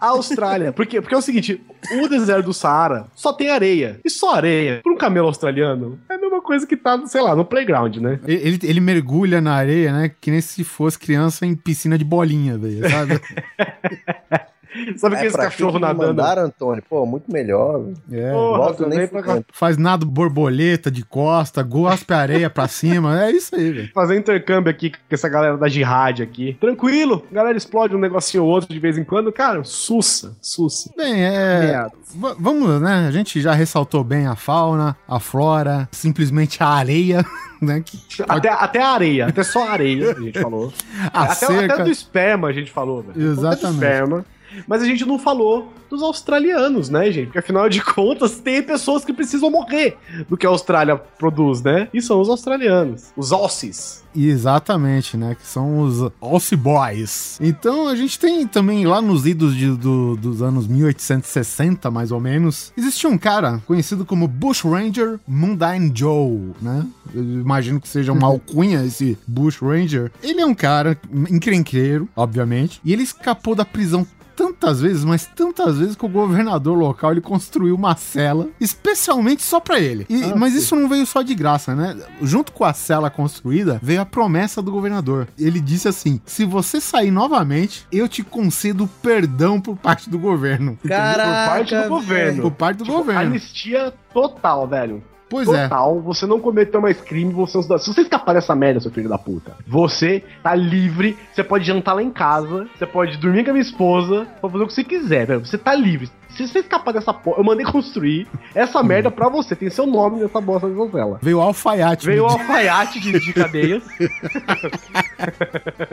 A 0.00 0.06
Austrália. 0.14 0.72
Por 0.72 0.86
quê? 0.86 1.00
Porque 1.00 1.14
é 1.14 1.18
o 1.18 1.22
seguinte: 1.22 1.60
o 2.00 2.08
deserto 2.08 2.46
do 2.46 2.54
Saara 2.54 3.06
só 3.14 3.32
tem 3.32 3.50
areia. 3.50 3.98
E 4.04 4.08
só 4.10 4.36
areia. 4.36 4.80
Para 4.84 4.92
um 4.92 4.96
camelo 4.96 5.26
australiano, 5.26 5.98
é 6.08 6.14
a 6.14 6.18
mesma 6.18 6.40
coisa 6.40 6.64
que 6.64 6.76
tá, 6.76 7.04
sei 7.06 7.20
lá, 7.22 7.34
no 7.34 7.44
playground, 7.44 7.96
né? 7.96 8.20
Ele, 8.24 8.48
ele- 8.48 8.60
ele 8.62 8.80
mergulha 8.80 9.40
na 9.40 9.54
areia, 9.54 9.92
né? 9.92 10.12
Que 10.20 10.30
nem 10.30 10.40
se 10.40 10.62
fosse 10.62 10.96
criança 10.98 11.44
em 11.44 11.56
piscina 11.56 11.98
de 11.98 12.04
bolinha, 12.04 12.56
velho, 12.56 12.88
sabe? 12.88 13.20
Sabe 14.96 15.16
aqueles 15.16 15.34
É, 15.34 15.38
cachorros 15.38 15.80
nadando? 15.80 16.06
Mandaram, 16.08 16.42
Antônio, 16.44 16.82
pô, 16.88 17.04
muito 17.06 17.30
melhor. 17.32 17.80
velho. 17.82 17.96
É. 18.12 18.32
Porra, 18.32 18.86
nem 18.88 19.06
pra. 19.06 19.42
Faz 19.52 19.76
nado 19.76 20.06
borboleta 20.06 20.90
de 20.90 21.04
costa, 21.04 21.62
gospe 21.62 22.12
areia 22.14 22.48
pra 22.48 22.66
cima. 22.68 23.22
É 23.24 23.30
isso 23.30 23.54
aí, 23.54 23.70
velho. 23.72 23.90
Fazer 23.94 24.16
intercâmbio 24.18 24.70
aqui 24.70 24.90
com 24.90 24.96
essa 25.10 25.28
galera 25.28 25.56
da 25.56 25.68
Jihad 25.68 26.20
aqui. 26.22 26.56
Tranquilo, 26.60 27.24
a 27.30 27.34
galera 27.34 27.56
explode 27.56 27.94
um 27.94 27.98
negocinho 27.98 28.44
ou 28.44 28.50
outro 28.50 28.68
de 28.72 28.78
vez 28.78 28.96
em 28.98 29.04
quando. 29.04 29.30
Cara, 29.32 29.62
sussa, 29.64 30.36
sussa. 30.40 30.90
Bem, 30.96 31.24
é. 31.24 31.86
va- 32.16 32.36
Vamos, 32.38 32.80
né? 32.80 33.06
A 33.06 33.10
gente 33.10 33.40
já 33.40 33.52
ressaltou 33.52 34.02
bem 34.02 34.26
a 34.26 34.34
fauna, 34.36 34.96
a 35.08 35.20
flora, 35.20 35.88
simplesmente 35.92 36.62
a 36.62 36.68
areia, 36.68 37.24
né? 37.60 37.82
Que 37.84 37.98
Até, 38.28 38.48
até 38.48 38.82
a 38.82 38.88
areia, 38.90 39.26
até 39.26 39.42
só 39.42 39.66
a 39.68 39.72
areia, 39.72 40.12
a 40.12 40.20
gente 40.20 40.40
falou. 40.40 40.72
a 41.12 41.22
até, 41.24 41.34
cerca. 41.34 41.74
até 41.74 41.84
do 41.84 41.90
esperma 41.90 42.48
a 42.48 42.52
gente 42.52 42.70
falou, 42.70 43.02
velho. 43.02 43.10
Até 43.12 43.20
do 43.20 43.32
Exatamente. 43.32 44.24
Mas 44.66 44.82
a 44.82 44.86
gente 44.86 45.04
não 45.04 45.18
falou 45.18 45.72
dos 45.90 46.02
australianos, 46.02 46.88
né, 46.88 47.10
gente? 47.12 47.26
Porque 47.26 47.38
afinal 47.38 47.68
de 47.68 47.82
contas, 47.82 48.38
tem 48.40 48.62
pessoas 48.62 49.04
que 49.04 49.12
precisam 49.12 49.50
morrer 49.50 49.96
do 50.28 50.36
que 50.36 50.46
a 50.46 50.48
Austrália 50.48 50.96
produz, 50.96 51.62
né? 51.62 51.88
E 51.92 52.00
são 52.00 52.20
os 52.20 52.28
australianos. 52.28 53.12
Os 53.16 53.30
Aussies. 53.32 54.02
Exatamente, 54.14 55.16
né? 55.16 55.34
Que 55.38 55.46
são 55.46 55.80
os 55.80 56.10
Aussie 56.20 56.56
Boys. 56.56 57.38
Então 57.40 57.88
a 57.88 57.96
gente 57.96 58.18
tem 58.18 58.46
também 58.46 58.86
lá 58.86 59.00
nos 59.00 59.26
idos 59.26 59.54
de- 59.56 59.70
do- 59.76 60.16
dos 60.16 60.42
anos 60.42 60.66
1860, 60.66 61.90
mais 61.90 62.10
ou 62.12 62.20
menos, 62.20 62.72
existia 62.76 63.08
um 63.08 63.16
cara 63.18 63.62
conhecido 63.66 64.04
como 64.04 64.26
Bush 64.28 64.62
Ranger 64.62 65.18
Mundane 65.26 65.90
Joe, 65.94 66.52
né? 66.60 66.86
Eu 67.14 67.22
imagino 67.22 67.80
que 67.80 67.88
seja 67.88 68.12
uma 68.12 68.26
alcunha 68.28 68.84
esse 68.84 69.16
Bush 69.26 69.58
Ranger. 69.62 70.10
Ele 70.22 70.40
é 70.40 70.46
um 70.46 70.54
cara 70.54 70.98
encrenqueiro, 71.30 72.08
obviamente, 72.16 72.80
e 72.84 72.92
ele 72.92 73.02
escapou 73.02 73.54
da 73.54 73.64
prisão 73.64 74.06
tantas 74.36 74.80
vezes, 74.80 75.04
mas 75.04 75.26
tantas 75.26 75.78
vezes 75.78 75.96
que 75.96 76.04
o 76.04 76.08
governador 76.08 76.76
local 76.76 77.12
ele 77.12 77.20
construiu 77.20 77.74
uma 77.74 77.94
cela 77.96 78.48
especialmente 78.60 79.42
só 79.42 79.60
pra 79.60 79.78
ele. 79.78 80.06
E- 80.08 80.24
Ah, 80.24 80.36
mas 80.36 80.52
sim. 80.52 80.58
isso 80.58 80.76
não 80.76 80.88
veio 80.88 81.06
só 81.06 81.22
de 81.22 81.34
graça, 81.34 81.74
né? 81.74 81.96
Junto 82.20 82.52
com 82.52 82.64
a 82.64 82.72
cela 82.72 83.10
construída, 83.10 83.78
veio 83.82 84.00
a 84.00 84.06
promessa 84.06 84.60
do 84.62 84.70
governador. 84.72 85.28
Ele 85.38 85.60
disse 85.60 85.88
assim: 85.88 86.20
se 86.26 86.44
você 86.44 86.80
sair 86.80 87.10
novamente, 87.10 87.86
eu 87.92 88.08
te 88.08 88.22
concedo 88.22 88.88
perdão 89.02 89.60
por 89.60 89.76
parte 89.76 90.08
do 90.10 90.18
governo. 90.18 90.78
Caraca, 90.86 91.22
Por 91.22 91.34
parte 91.48 91.74
do 91.74 91.76
velho. 91.80 91.88
governo. 91.90 92.42
Por 92.42 92.50
parte 92.52 92.76
do 92.78 92.84
Tipo, 92.84 92.96
governo. 92.98 93.20
Anistia 93.20 93.92
total, 94.12 94.66
velho. 94.68 95.02
Pois 95.32 95.48
é. 95.48 95.62
Total, 95.62 95.98
você 95.98 96.26
não 96.26 96.38
cometeu 96.38 96.78
mais 96.78 97.00
crime, 97.00 97.32
você 97.32 97.58
é. 97.58 97.78
Se 97.78 97.86
você 97.90 98.02
escapar 98.02 98.34
dessa 98.34 98.54
merda, 98.54 98.80
seu 98.80 98.90
filho 98.90 99.08
da 99.08 99.16
puta, 99.16 99.56
você 99.66 100.22
tá 100.42 100.54
livre, 100.54 101.16
você 101.32 101.42
pode 101.42 101.64
jantar 101.64 101.94
lá 101.94 102.02
em 102.02 102.10
casa, 102.10 102.68
você 102.76 102.84
pode 102.84 103.16
dormir 103.16 103.42
com 103.42 103.48
a 103.48 103.52
minha 103.54 103.62
esposa, 103.62 104.26
pode 104.42 104.52
fazer 104.52 104.64
o 104.64 104.66
que 104.66 104.74
você 104.74 104.84
quiser, 104.84 105.26
velho. 105.26 105.40
Você 105.40 105.56
tá 105.56 105.74
livre. 105.74 106.10
Se 106.36 106.46
você 106.48 106.60
escapar 106.60 106.92
dessa 106.92 107.12
porra, 107.12 107.38
eu 107.38 107.44
mandei 107.44 107.64
construir 107.64 108.26
essa 108.54 108.82
merda 108.82 109.10
pra 109.10 109.28
você, 109.28 109.54
tem 109.54 109.68
seu 109.70 109.86
nome 109.86 110.20
nessa 110.20 110.40
bosta 110.40 110.68
de 110.68 110.74
novela. 110.74 111.18
Veio 111.22 111.38
o 111.38 111.42
alfaiate. 111.42 112.06
Veio 112.06 112.24
o 112.24 112.26
alfaiate 112.26 112.98
de, 113.00 113.18
de 113.20 113.32
cadeias, 113.32 113.82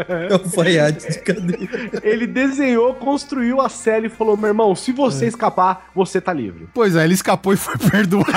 É 0.08 0.34
alfaiate 0.34 1.12
de 1.12 1.20
cadeira. 1.20 2.00
ele 2.04 2.26
desenhou, 2.26 2.94
construiu 2.96 3.62
a 3.62 3.70
cela 3.70 4.06
e 4.08 4.10
falou: 4.10 4.36
meu 4.38 4.48
irmão, 4.48 4.76
se 4.76 4.92
você 4.92 5.28
escapar, 5.28 5.90
você 5.94 6.20
tá 6.22 6.34
livre. 6.34 6.68
Pois 6.74 6.96
é, 6.96 7.04
ele 7.04 7.14
escapou 7.14 7.54
e 7.54 7.58
foi 7.58 7.78
perdoado. 7.90 8.30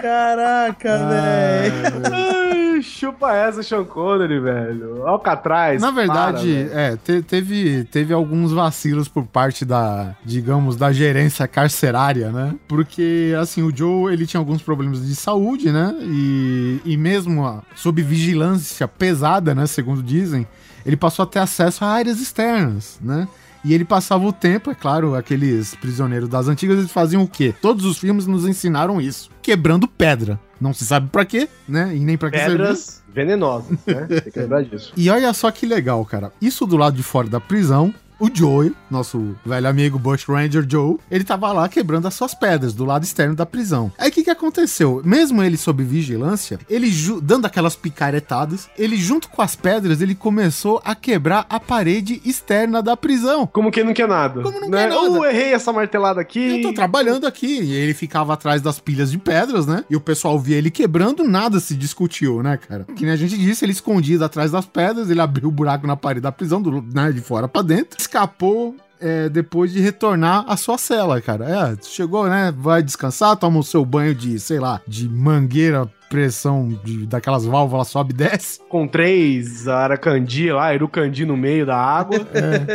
Caraca, 0.00 0.98
velho. 1.08 2.49
Chupa 2.82 3.32
essa, 3.34 3.62
Sean 3.62 3.84
Connery, 3.84 4.40
velho. 4.40 5.06
Alcatraz. 5.06 5.80
Na 5.80 5.90
verdade, 5.90 6.66
para, 6.70 6.80
é, 6.80 6.96
te- 6.96 7.22
teve, 7.22 7.84
teve 7.84 8.12
alguns 8.12 8.52
vacilos 8.52 9.08
por 9.08 9.24
parte 9.26 9.64
da, 9.64 10.14
digamos, 10.24 10.76
da 10.76 10.92
gerência 10.92 11.46
carcerária, 11.48 12.30
né? 12.30 12.54
Porque, 12.68 13.34
assim, 13.40 13.62
o 13.62 13.74
Joe, 13.74 14.12
ele 14.12 14.26
tinha 14.26 14.38
alguns 14.40 14.62
problemas 14.62 15.06
de 15.06 15.14
saúde, 15.14 15.70
né? 15.72 15.94
E, 16.02 16.80
e 16.84 16.96
mesmo 16.96 17.62
sob 17.74 18.02
vigilância 18.02 18.86
pesada, 18.88 19.54
né? 19.54 19.66
Segundo 19.66 20.02
dizem, 20.02 20.46
ele 20.84 20.96
passou 20.96 21.22
a 21.24 21.26
ter 21.26 21.38
acesso 21.40 21.84
a 21.84 21.88
áreas 21.88 22.20
externas, 22.20 22.98
né? 23.02 23.28
E 23.64 23.74
ele 23.74 23.84
passava 23.84 24.24
o 24.24 24.32
tempo, 24.32 24.70
é 24.70 24.74
claro, 24.74 25.14
aqueles 25.14 25.74
prisioneiros 25.74 26.28
das 26.28 26.48
antigas, 26.48 26.78
eles 26.78 26.90
faziam 26.90 27.22
o 27.22 27.28
quê? 27.28 27.54
Todos 27.60 27.84
os 27.84 27.98
filmes 27.98 28.26
nos 28.26 28.46
ensinaram 28.46 29.00
isso. 29.00 29.30
Quebrando 29.42 29.86
pedra. 29.86 30.40
Não 30.60 30.74
se 30.74 30.84
sabe 30.84 31.08
pra 31.08 31.24
quê, 31.24 31.48
né? 31.68 31.94
E 31.96 32.00
nem 32.00 32.18
pra 32.18 32.30
que. 32.30 32.38
Pedras 32.38 33.02
venenosas, 33.12 33.78
né? 33.86 34.06
Tem 34.06 34.32
que 34.32 34.38
lembrar 34.38 34.62
disso. 34.62 34.92
E 34.96 35.08
olha 35.08 35.32
só 35.32 35.50
que 35.50 35.66
legal, 35.66 36.04
cara. 36.04 36.32
Isso 36.40 36.66
do 36.66 36.76
lado 36.76 36.96
de 36.96 37.02
fora 37.02 37.28
da 37.28 37.40
prisão, 37.40 37.94
o 38.20 38.28
Joey, 38.32 38.72
nosso 38.90 39.34
velho 39.44 39.66
amigo 39.66 39.98
Bush 39.98 40.26
Ranger 40.28 40.64
Joe, 40.68 40.98
ele 41.10 41.24
tava 41.24 41.50
lá 41.52 41.68
quebrando 41.68 42.06
as 42.06 42.14
suas 42.14 42.34
pedras 42.34 42.74
do 42.74 42.84
lado 42.84 43.02
externo 43.02 43.34
da 43.34 43.46
prisão. 43.46 43.90
Aí 43.98 44.10
o 44.10 44.12
que 44.12 44.22
que 44.22 44.30
aconteceu? 44.30 45.00
Mesmo 45.02 45.42
ele 45.42 45.56
sob 45.56 45.82
vigilância, 45.82 46.58
ele 46.68 46.90
dando 47.22 47.46
aquelas 47.46 47.74
picaretadas, 47.74 48.68
ele 48.78 48.96
junto 48.96 49.30
com 49.30 49.40
as 49.40 49.56
pedras, 49.56 50.02
ele 50.02 50.14
começou 50.14 50.82
a 50.84 50.94
quebrar 50.94 51.46
a 51.48 51.58
parede 51.58 52.20
externa 52.22 52.82
da 52.82 52.94
prisão. 52.94 53.46
Como 53.46 53.70
quem 53.70 53.84
não 53.84 53.94
quer 53.94 54.06
nada. 54.06 54.42
Como 54.42 54.60
não 54.60 54.68
né? 54.68 54.82
quer 54.82 54.94
nada. 54.94 55.10
Uh, 55.10 55.24
errei 55.24 55.54
essa 55.54 55.72
martelada 55.72 56.20
aqui. 56.20 56.58
Eu 56.58 56.62
tô 56.62 56.74
trabalhando 56.74 57.26
aqui. 57.26 57.62
E 57.62 57.72
ele 57.72 57.94
ficava 57.94 58.34
atrás 58.34 58.60
das 58.60 58.78
pilhas 58.78 59.10
de 59.10 59.16
pedras, 59.16 59.66
né? 59.66 59.82
E 59.88 59.96
o 59.96 60.00
pessoal 60.00 60.38
via 60.38 60.56
ele 60.56 60.70
quebrando, 60.70 61.24
nada 61.24 61.58
se 61.58 61.74
discutiu, 61.74 62.42
né, 62.42 62.58
cara? 62.58 62.84
Que 62.94 63.04
nem 63.04 63.14
a 63.14 63.16
gente 63.16 63.38
disse, 63.38 63.64
ele 63.64 63.72
escondido 63.72 64.24
atrás 64.24 64.50
das 64.50 64.66
pedras, 64.66 65.08
ele 65.08 65.20
abriu 65.20 65.48
o 65.48 65.52
buraco 65.52 65.86
na 65.86 65.96
parede 65.96 66.20
da 66.20 66.32
prisão, 66.32 66.60
do, 66.60 66.82
né, 66.82 67.10
de 67.12 67.20
fora 67.20 67.48
pra 67.48 67.62
dentro, 67.62 68.09
escapou. 68.10 68.76
é, 69.00 69.30
depois 69.30 69.72
de 69.72 69.80
retornar 69.80 70.44
à 70.46 70.56
sua 70.56 70.76
cela, 70.76 71.20
cara. 71.22 71.48
É, 71.48 71.82
chegou, 71.82 72.28
né? 72.28 72.52
Vai 72.54 72.82
descansar, 72.82 73.36
toma 73.36 73.58
o 73.58 73.64
seu 73.64 73.82
banho 73.84 74.14
de, 74.14 74.38
sei 74.38 74.60
lá, 74.60 74.80
de 74.86 75.08
mangueira, 75.08 75.90
pressão 76.10 76.68
de, 76.84 77.06
daquelas 77.06 77.46
válvulas 77.46 77.86
sobe 77.86 78.12
e 78.12 78.16
desce. 78.16 78.58
Com 78.68 78.86
três 78.86 79.68
aracandi 79.68 80.50
lá, 80.50 80.74
irucandi 80.74 81.24
no 81.24 81.36
meio 81.36 81.64
da 81.64 81.76
água. 81.76 82.18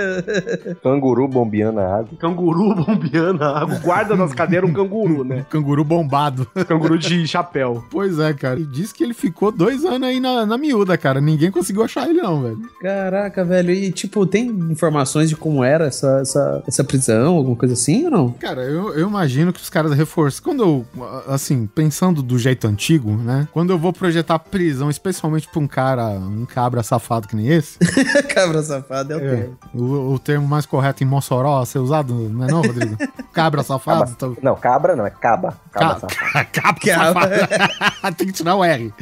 Canguru 0.82 1.28
bombeando 1.28 1.82
a 1.82 1.98
água. 1.98 2.18
canguru 2.18 2.74
bombeando 2.84 3.44
a 3.44 3.60
água. 3.60 3.78
Guarda 3.80 4.16
nas 4.16 4.34
cadeiras 4.34 4.70
um 4.70 4.74
canguru, 4.74 5.26
né? 5.26 5.46
Canguru 5.50 5.84
bombado. 5.84 6.48
Canguru 6.66 6.98
de 6.98 7.28
chapéu. 7.28 7.84
Pois 7.92 8.18
é, 8.20 8.34
cara. 8.34 8.58
E 8.58 8.66
diz 8.66 8.94
que 8.94 9.04
ele 9.04 9.14
ficou 9.14 9.52
dois 9.52 9.84
anos 9.84 10.08
aí 10.08 10.22
na, 10.22 10.46
na 10.46 10.58
miúda, 10.58 10.98
cara. 10.98 11.20
Ninguém 11.20 11.52
conseguiu 11.52 11.84
achar 11.84 12.10
ele, 12.10 12.22
não, 12.22 12.42
velho. 12.42 12.62
Caraca, 12.80 13.44
velho. 13.44 13.72
E, 13.72 13.92
tipo, 13.92 14.26
tem 14.26 14.48
informações 14.48 15.28
de 15.28 15.36
como 15.36 15.62
era 15.62 15.88
essa, 15.88 16.20
essa, 16.22 16.64
essa 16.66 16.84
prisão, 16.86 17.36
alguma 17.36 17.58
coisa 17.58 17.74
assim 17.74 18.06
ou 18.06 18.12
não? 18.12 18.32
Cara, 18.32 18.62
eu, 18.62 18.94
eu 18.94 19.10
imagino 19.10 19.52
que 19.52 19.60
os 19.60 19.70
caras 19.70 19.92
reforçam. 19.92 20.42
Quando 20.42 20.64
eu, 20.64 20.86
assim, 21.28 21.68
pensando 21.68 22.24
do 22.24 22.40
jeito 22.40 22.66
antigo, 22.66 23.12
né? 23.26 23.48
Quando 23.52 23.72
eu 23.72 23.78
vou 23.80 23.92
projetar 23.92 24.38
prisão, 24.40 24.90
especialmente 24.90 25.48
pra 25.48 25.60
um 25.60 25.68
cara, 25.68 26.04
um 26.10 26.46
cabra 26.46 26.84
safado 26.84 27.28
que 27.28 27.36
nem 27.36 27.48
esse, 27.48 27.78
Cabra 28.34 28.62
safado 28.62 29.14
é 29.14 29.16
o 29.16 29.20
é, 29.20 29.30
termo. 29.36 29.58
o, 29.74 30.14
o 30.14 30.20
termo 30.20 30.48
mais 30.48 30.66
correto 30.66 31.04
em 31.04 31.08
Mossoró 31.08 31.62
a 31.62 31.66
ser 31.66 31.80
usado, 31.80 32.14
não 32.14 32.46
é 32.46 32.52
não, 32.52 32.62
Rodrigo? 32.62 32.96
Cabra 33.34 33.64
safado? 33.66 34.12
Então- 34.12 34.38
Não, 34.42 34.56
cabra 34.56 34.96
não, 34.96 35.06
é 35.06 35.10
caba. 35.10 35.58
Caba 35.72 35.96
Ca- 35.96 36.00
safado. 36.02 36.48
cabra 36.54 36.82
Cabra. 36.82 37.40
safado. 37.40 38.16
Tem 38.16 38.28
que 38.28 38.34
tirar 38.34 38.56
o 38.56 38.64
R. 38.64 38.94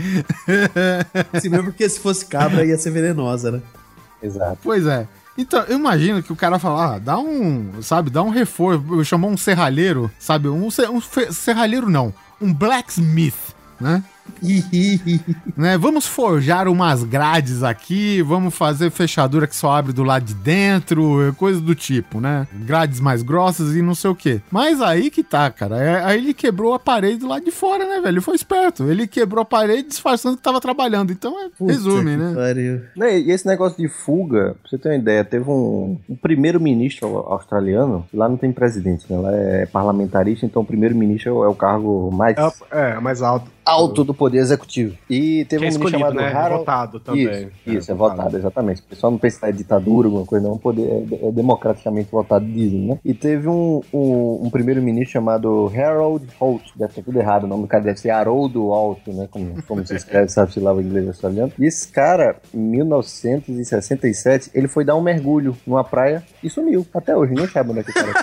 Se 1.41 1.49
mesmo 1.49 1.65
porque 1.65 1.87
se 1.89 1.99
fosse 1.99 2.25
cabra 2.25 2.65
ia 2.65 2.77
ser 2.77 2.91
venenosa, 2.91 3.51
né? 3.51 3.61
Exato. 4.21 4.57
Pois 4.63 4.85
é. 4.85 5.07
Então, 5.37 5.61
eu 5.63 5.77
imagino 5.79 6.21
que 6.21 6.31
o 6.31 6.35
cara 6.35 6.59
fala, 6.59 6.93
ah, 6.95 6.99
dá 6.99 7.17
um, 7.17 7.81
sabe, 7.81 8.09
dá 8.11 8.21
um 8.21 8.29
reforço, 8.29 9.03
chamou 9.03 9.31
um 9.31 9.35
serralheiro, 9.37 10.09
sabe, 10.19 10.47
um, 10.47 10.67
um 10.67 11.01
serralheiro 11.31 11.89
não, 11.89 12.13
um 12.39 12.53
blacksmith, 12.53 13.33
né? 13.81 14.03
né? 15.57 15.77
Vamos 15.77 16.05
forjar 16.05 16.67
umas 16.67 17.03
grades 17.03 17.63
aqui, 17.63 18.21
vamos 18.21 18.53
fazer 18.55 18.91
fechadura 18.91 19.47
que 19.47 19.55
só 19.55 19.71
abre 19.71 19.93
do 19.93 20.03
lado 20.03 20.25
de 20.25 20.33
dentro, 20.33 21.33
coisa 21.37 21.59
do 21.61 21.73
tipo, 21.75 22.19
né? 22.19 22.47
Grades 22.53 22.99
mais 22.99 23.21
grossas 23.21 23.75
e 23.75 23.81
não 23.81 23.95
sei 23.95 24.11
o 24.11 24.15
quê. 24.15 24.41
Mas 24.51 24.81
aí 24.81 25.09
que 25.09 25.23
tá, 25.23 25.49
cara. 25.49 25.81
É- 25.81 26.03
Aí 26.03 26.17
ele 26.17 26.33
quebrou 26.33 26.73
a 26.73 26.79
parede 26.79 27.17
do 27.19 27.27
lado 27.27 27.45
de 27.45 27.51
fora, 27.51 27.85
né, 27.85 27.95
velho? 28.01 28.15
Ele 28.15 28.21
foi 28.21 28.35
esperto. 28.35 28.83
Ele 28.83 29.07
quebrou 29.07 29.41
a 29.41 29.45
parede 29.45 29.87
disfarçando 29.87 30.37
que 30.37 30.43
tava 30.43 30.59
trabalhando. 30.59 31.11
Então, 31.11 31.33
é, 31.39 31.49
resume, 31.65 32.17
né? 32.17 32.33
Não, 32.95 33.07
E 33.07 33.31
esse 33.31 33.47
negócio 33.47 33.77
de 33.77 33.87
fuga, 33.87 34.55
pra 34.61 34.69
você 34.69 34.77
ter 34.77 34.89
uma 34.89 34.95
ideia, 34.95 35.23
teve 35.23 35.49
um, 35.49 35.97
um 36.09 36.15
primeiro-ministro 36.15 37.07
australiano, 37.17 38.05
lá 38.13 38.27
não 38.27 38.37
tem 38.37 38.51
presidente, 38.51 39.05
né? 39.09 39.17
Lá 39.17 39.31
é 39.33 39.65
parlamentarista, 39.65 40.45
então 40.45 40.61
o 40.61 40.65
primeiro-ministro 40.65 41.43
é 41.43 41.47
o 41.47 41.55
cargo 41.55 42.11
mais 42.11 42.35
É, 42.71 42.91
é 42.91 42.99
mais 42.99 43.21
alto. 43.21 43.49
Alto 43.65 44.03
do 44.03 44.13
poder 44.13 44.39
executivo. 44.39 44.95
E 45.09 45.45
teve 45.45 45.47
Que 45.47 45.55
é 45.55 45.57
um 45.57 45.79
ministro 45.79 45.87
escolhido, 45.87 45.99
chamado 45.99 46.15
né? 46.15 46.33
Harold... 46.33 46.59
Votado 46.59 46.99
também. 46.99 47.23
Isso, 47.23 47.77
isso, 47.77 47.91
é, 47.91 47.95
votado, 47.95 48.37
exatamente. 48.37 48.81
O 48.81 48.85
pessoal 48.85 49.11
não 49.11 49.19
pensa 49.19 49.39
que 49.39 49.45
é 49.45 49.51
ditadura, 49.51 50.07
alguma 50.07 50.25
coisa, 50.25 50.47
não. 50.47 50.55
O 50.55 50.59
poder 50.59 50.87
é, 50.87 51.27
é 51.27 51.31
democraticamente 51.31 52.11
votado, 52.11 52.45
dizem, 52.45 52.87
né? 52.87 52.99
E 53.03 53.13
teve 53.13 53.47
um, 53.47 53.81
um, 53.93 54.41
um 54.43 54.49
primeiro-ministro 54.49 55.13
chamado 55.13 55.71
Harold 55.75 56.25
Holt, 56.39 56.63
deve 56.75 56.93
ter 56.93 57.03
tudo 57.03 57.19
errado, 57.19 57.43
o 57.45 57.47
nome 57.47 57.63
do 57.63 57.67
cara 57.67 57.83
deve 57.83 57.99
ser 57.99 58.09
Haroldo 58.09 58.67
Holt, 58.67 59.07
né? 59.07 59.27
Como, 59.29 59.61
como 59.63 59.85
se 59.85 59.95
escreve, 59.95 60.29
sabe-se 60.29 60.59
lá 60.59 60.73
o 60.73 60.81
inglês 60.81 61.07
australiano. 61.07 61.51
E 61.57 61.65
esse 61.65 61.87
cara, 61.87 62.37
em 62.53 62.59
1967, 62.59 64.51
ele 64.53 64.67
foi 64.67 64.83
dar 64.85 64.95
um 64.95 65.01
mergulho 65.01 65.55
numa 65.65 65.83
praia 65.83 66.23
e 66.43 66.49
sumiu. 66.49 66.85
Até 66.93 67.15
hoje, 67.15 67.33
ninguém 67.33 67.47
sabe 67.47 67.71
onde 67.71 67.79
é 67.79 67.83
que 67.83 67.91
o 67.91 67.93
cara 67.93 68.13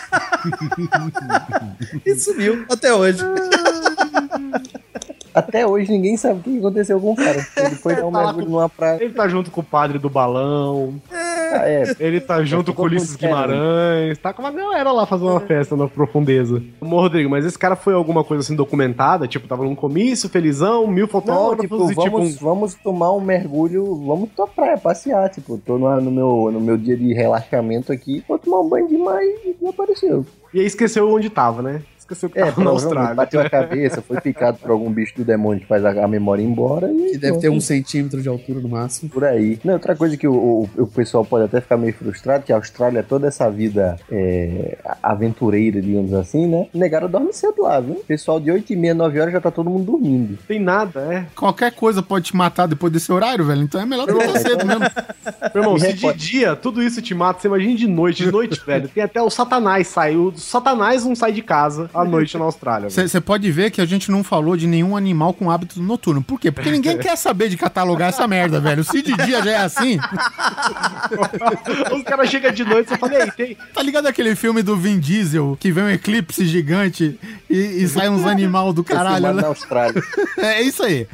E 2.06 2.14
sumiu 2.14 2.64
até 2.68 2.92
hoje. 2.92 3.20
Até 5.34 5.66
hoje 5.66 5.90
ninguém 5.90 6.16
sabe 6.16 6.40
o 6.40 6.42
que 6.42 6.58
aconteceu 6.58 7.00
com 7.00 7.12
o 7.12 7.16
cara. 7.16 7.46
Ele 7.56 7.74
foi 7.76 7.94
dar 7.96 8.06
um 8.06 8.12
Tá 8.12 8.24
mergulho 8.24 8.46
com- 8.46 8.52
numa 8.52 8.68
praia. 8.68 9.02
Ele 9.02 9.12
tá 9.14 9.28
junto 9.28 9.50
com 9.50 9.60
o 9.60 9.64
padre 9.64 9.98
do 9.98 10.08
balão. 10.10 10.94
Ah, 11.12 11.68
é, 11.68 11.94
Ele 11.98 12.20
tá 12.20 12.42
junto 12.44 12.70
ficou 12.70 12.74
com 12.76 12.82
o 12.82 12.84
Ulisses 12.86 13.16
com- 13.16 13.24
é. 13.24 13.28
Guimarães. 13.28 14.18
Tá 14.18 14.32
com 14.32 14.42
uma 14.42 14.50
galera 14.52 14.92
lá 14.92 15.04
fazendo 15.06 15.30
uma 15.30 15.40
festa 15.40 15.76
na 15.76 15.88
profundeza. 15.88 16.62
Ô, 16.80 16.86
Rodrigo, 16.86 17.28
mas 17.30 17.44
esse 17.44 17.58
cara 17.58 17.74
foi 17.76 17.94
alguma 17.94 18.22
coisa 18.22 18.42
assim 18.42 18.54
documentada? 18.54 19.26
Tipo, 19.26 19.48
tava 19.48 19.64
num 19.64 19.74
comício, 19.74 20.28
felizão, 20.28 20.86
mil 20.86 21.06
Não, 21.06 21.08
fotógrafos 21.10 21.62
tipo, 21.62 21.90
e 21.92 21.94
tipo 22.04 22.16
vamos, 22.18 22.34
um... 22.36 22.38
vamos 22.44 22.74
tomar 22.74 23.12
um 23.12 23.20
mergulho, 23.20 23.84
vamos 24.06 24.28
pra 24.30 24.46
praia, 24.46 24.78
passear, 24.78 25.28
tipo, 25.30 25.58
tô 25.58 25.76
no, 25.78 26.00
no 26.00 26.10
meu, 26.10 26.50
no 26.52 26.60
meu 26.60 26.76
dia 26.76 26.96
de 26.96 27.12
relaxamento 27.12 27.92
aqui, 27.92 28.24
vou 28.28 28.38
tomar 28.38 28.60
um 28.60 28.68
banho 28.68 28.88
de 28.88 28.96
mar 28.96 29.20
e 29.22 29.56
não 29.60 29.70
apareceu. 29.70 30.24
E 30.54 30.60
aí 30.60 30.66
esqueceu 30.66 31.08
onde 31.12 31.30
tava, 31.30 31.62
né? 31.62 31.82
Esqueceu 32.10 32.28
que 32.30 32.38
É, 32.38 32.46
tava 32.46 32.64
na 32.64 32.70
Austrália. 32.70 33.14
bateu 33.14 33.40
a 33.40 33.48
cabeça, 33.48 34.02
foi 34.02 34.20
picado 34.20 34.58
por 34.58 34.70
algum 34.70 34.90
bicho 34.90 35.14
do 35.16 35.24
demônio 35.24 35.60
que 35.60 35.66
faz 35.66 35.84
a, 35.84 35.90
a 36.04 36.08
memória 36.08 36.42
ir 36.42 36.46
embora 36.46 36.90
e 36.90 37.12
Que 37.12 37.18
deve 37.18 37.38
ter 37.38 37.48
um 37.50 37.60
centímetro 37.60 38.20
de 38.20 38.28
altura 38.28 38.60
no 38.60 38.68
máximo. 38.68 39.10
por 39.10 39.24
aí. 39.24 39.58
Não, 39.64 39.74
outra 39.74 39.94
coisa 39.94 40.16
que 40.16 40.26
o, 40.26 40.32
o, 40.34 40.82
o 40.82 40.86
pessoal 40.86 41.24
pode 41.24 41.44
até 41.44 41.60
ficar 41.60 41.76
meio 41.76 41.94
frustrado, 41.94 42.44
que 42.44 42.52
a 42.52 42.56
Austrália, 42.56 43.00
é 43.00 43.02
toda 43.02 43.28
essa 43.28 43.48
vida 43.50 43.96
é, 44.10 44.78
aventureira, 45.02 45.80
digamos 45.80 46.12
assim, 46.14 46.46
né? 46.46 46.66
Negaram 46.74 47.08
dorme 47.08 47.32
cedo 47.32 47.62
lá, 47.62 47.80
viu? 47.80 47.96
Pessoal 48.06 48.40
de 48.40 48.50
8 48.50 48.72
e 48.72 48.76
meia, 48.76 48.94
9 48.94 49.20
horas 49.20 49.32
já 49.32 49.40
tá 49.40 49.50
todo 49.50 49.70
mundo 49.70 49.84
dormindo. 49.84 50.38
Tem 50.48 50.58
nada, 50.60 51.00
é. 51.00 51.26
Qualquer 51.34 51.72
coisa 51.72 52.02
pode 52.02 52.26
te 52.26 52.36
matar 52.36 52.66
depois 52.66 52.92
desse 52.92 53.10
horário, 53.12 53.44
velho. 53.44 53.62
Então 53.62 53.80
é 53.80 53.86
melhor 53.86 54.06
dormir 54.06 54.38
cedo 54.38 54.64
mesmo. 54.66 54.80
Meu 55.54 55.62
irmão, 55.62 55.78
se 55.78 55.92
de 55.92 56.12
dia 56.14 56.56
tudo 56.56 56.82
isso 56.82 57.00
te 57.02 57.14
mata, 57.14 57.40
você 57.40 57.48
imagina 57.48 57.74
de 57.76 57.86
noite. 57.86 58.24
De 58.24 58.30
noite, 58.32 58.60
velho, 58.64 58.88
tem 58.88 59.02
até 59.02 59.20
o 59.22 59.30
Satanás 59.30 59.86
saiu. 59.88 60.28
O 60.28 60.38
Satanás 60.38 61.04
não 61.04 61.14
sai 61.14 61.32
de 61.32 61.42
casa 61.42 61.88
à 62.00 62.04
noite 62.04 62.36
na 62.38 62.44
Austrália. 62.44 62.88
velho. 62.88 63.08
Você 63.08 63.20
pode 63.20 63.50
ver 63.50 63.70
que 63.70 63.80
a 63.80 63.86
gente 63.86 64.10
não 64.10 64.22
falou 64.24 64.56
de 64.56 64.66
nenhum 64.66 64.96
animal 64.96 65.32
com 65.34 65.50
hábito 65.50 65.80
noturno. 65.82 66.22
Por 66.22 66.38
quê? 66.40 66.50
Porque 66.50 66.70
ninguém 66.70 66.98
quer 66.98 67.16
saber 67.16 67.48
de 67.48 67.56
catalogar 67.56 68.08
essa 68.10 68.26
merda, 68.26 68.60
velho. 68.60 68.82
Se 68.84 69.02
de 69.02 69.14
dia 69.16 69.42
já 69.42 69.50
é 69.50 69.56
assim, 69.58 69.98
Os 71.94 72.02
caras 72.04 72.28
chegam 72.30 72.50
de 72.52 72.64
noite 72.64 72.86
e 72.86 72.90
você 72.90 72.98
fala, 72.98 73.14
e 73.14 73.16
aí, 73.22 73.30
tem. 73.32 73.56
tá 73.74 73.82
ligado 73.82 74.06
aquele 74.06 74.34
filme 74.34 74.62
do 74.62 74.76
Vin 74.76 74.98
Diesel, 74.98 75.56
que 75.60 75.70
vem 75.72 75.84
um 75.84 75.90
eclipse 75.90 76.44
gigante 76.46 77.18
e, 77.48 77.58
e 77.82 77.88
sai 77.88 78.08
uns 78.08 78.24
animal 78.26 78.72
do 78.72 78.82
Foi 78.84 78.94
caralho, 78.96 79.32
né? 79.34 79.42
na 79.42 79.48
Austrália. 79.48 80.02
É 80.38 80.62
isso 80.62 80.82
aí. 80.82 81.06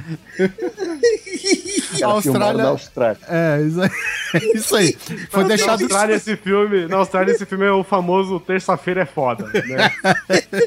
Cara, 1.99 2.13
A 2.19 2.23
filmado 2.23 2.61
Austrália- 2.61 2.63
na 2.63 2.69
Austrália. 2.69 3.19
É, 3.29 3.61
isso 3.63 3.81
aí. 3.83 3.91
É 4.35 4.39
isso 4.57 4.77
aí. 4.77 4.97
Foi 5.31 5.43
Na 5.43 5.49
deixado. 5.49 5.83
Austrália, 5.83 6.15
esse 6.15 6.37
filme. 6.37 6.87
Na 6.87 6.97
Austrália, 6.99 7.33
esse 7.33 7.45
filme 7.47 7.65
é 7.65 7.71
o 7.73 7.83
famoso 7.85 8.39
Terça-feira 8.41 9.03
é 9.03 9.07
foda. 9.07 9.45
Né? 9.53 9.91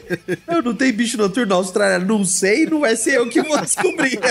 Eu 0.48 0.61
não 0.61 0.73
tenho 0.73 0.94
bicho 0.94 1.18
noturno 1.18 1.49
na 1.49 1.56
Austrália, 1.56 1.99
não 2.06 2.23
sei, 2.26 2.65
não 2.65 2.81
vai 2.81 2.95
ser 2.95 3.15
eu 3.15 3.30
que 3.30 3.41
vou 3.41 3.60
descobrir. 3.61 4.19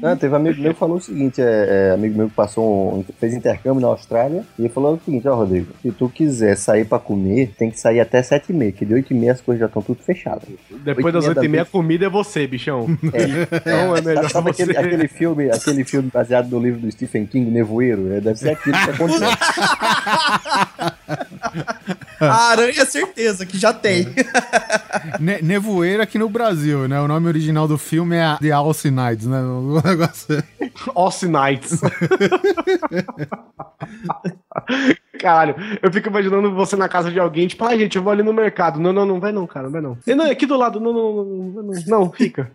Não, 0.00 0.16
teve 0.16 0.32
um 0.32 0.36
amigo 0.36 0.60
meu 0.60 0.72
que 0.74 0.80
falou 0.80 0.96
o 0.96 1.00
seguinte: 1.00 1.40
é, 1.40 1.88
é, 1.90 1.94
amigo 1.94 2.16
meu 2.16 2.28
que 2.28 2.34
passou 2.34 2.98
um, 2.98 3.04
fez 3.18 3.34
intercâmbio 3.34 3.80
na 3.80 3.88
Austrália, 3.88 4.44
e 4.58 4.62
ele 4.62 4.68
falou 4.68 4.94
o 4.94 5.00
seguinte: 5.04 5.28
Ó, 5.28 5.34
Rodrigo, 5.34 5.72
se 5.82 5.90
tu 5.92 6.08
quiser 6.08 6.56
sair 6.56 6.84
pra 6.84 6.98
comer, 6.98 7.52
tem 7.58 7.70
que 7.70 7.78
sair 7.78 8.00
até 8.00 8.22
7 8.22 8.50
e 8.50 8.52
meia, 8.52 8.72
que 8.72 8.84
de 8.84 8.94
8 8.94 9.12
e 9.12 9.16
meia 9.16 9.32
as 9.32 9.40
coisas 9.40 9.60
já 9.60 9.66
estão 9.66 9.82
tudo 9.82 10.02
fechadas. 10.02 10.48
Depois 10.84 11.12
das 11.12 11.26
8 11.26 11.44
e 11.44 11.48
meia, 11.48 11.62
a 11.62 11.66
comida 11.66 12.06
é 12.06 12.10
você, 12.10 12.46
bichão. 12.46 12.86
Então 13.58 13.96
é 13.96 14.00
melhor 14.00 14.30
Sabe 14.30 14.52
você. 14.52 14.62
aquele, 14.62 14.78
aquele 14.78 15.08
filme, 15.08 15.50
aquele 15.50 15.84
filme 15.84 16.10
baseado 16.12 16.48
no 16.50 16.60
livro 16.60 16.80
do 16.80 16.90
Stephen 16.90 17.26
King, 17.26 17.50
Nevoeiro? 17.50 18.12
É, 18.12 18.20
deve 18.20 18.38
ser 18.38 18.50
aquilo 18.50 18.76
que 18.76 18.90
aconteceu. 18.90 19.28
A 22.20 22.50
aranha, 22.50 22.84
certeza 22.84 23.46
que 23.46 23.58
já 23.58 23.72
tem. 23.72 24.06
Ne 25.20 25.40
Nevoeiro 25.42 26.02
aqui 26.02 26.18
no 26.18 26.28
Brasil, 26.28 26.88
né? 26.88 27.00
O 27.00 27.08
nome 27.08 27.28
original 27.28 27.68
do 27.68 27.78
filme 27.78 28.16
é 28.16 28.36
The 28.40 28.50
Alce 28.50 28.90
Nights, 28.90 29.26
né? 29.26 29.38
O 29.78 29.88
negócio. 29.88 30.42
Ossi 30.94 31.26
Nights. 31.30 31.80
Caralho, 35.20 35.54
eu 35.82 35.92
fico 35.92 36.08
imaginando 36.08 36.54
você 36.54 36.76
na 36.76 36.88
casa 36.88 37.10
de 37.10 37.18
alguém, 37.18 37.46
tipo, 37.48 37.64
ah, 37.64 37.76
gente, 37.76 37.96
eu 37.96 38.02
vou 38.02 38.12
ali 38.12 38.22
no 38.22 38.32
mercado. 38.32 38.80
Não, 38.80 38.92
não, 38.92 39.04
não, 39.04 39.20
vai 39.20 39.32
não, 39.32 39.46
cara, 39.46 39.64
não 39.64 39.72
vai 39.72 39.80
não. 39.80 39.98
Não, 40.06 40.26
é 40.26 40.30
aqui 40.30 40.46
do 40.46 40.56
lado, 40.56 40.80
não, 40.80 40.92
não, 40.92 41.12
não, 41.12 41.62
não, 41.62 41.82
não, 41.86 42.12
fica. 42.12 42.50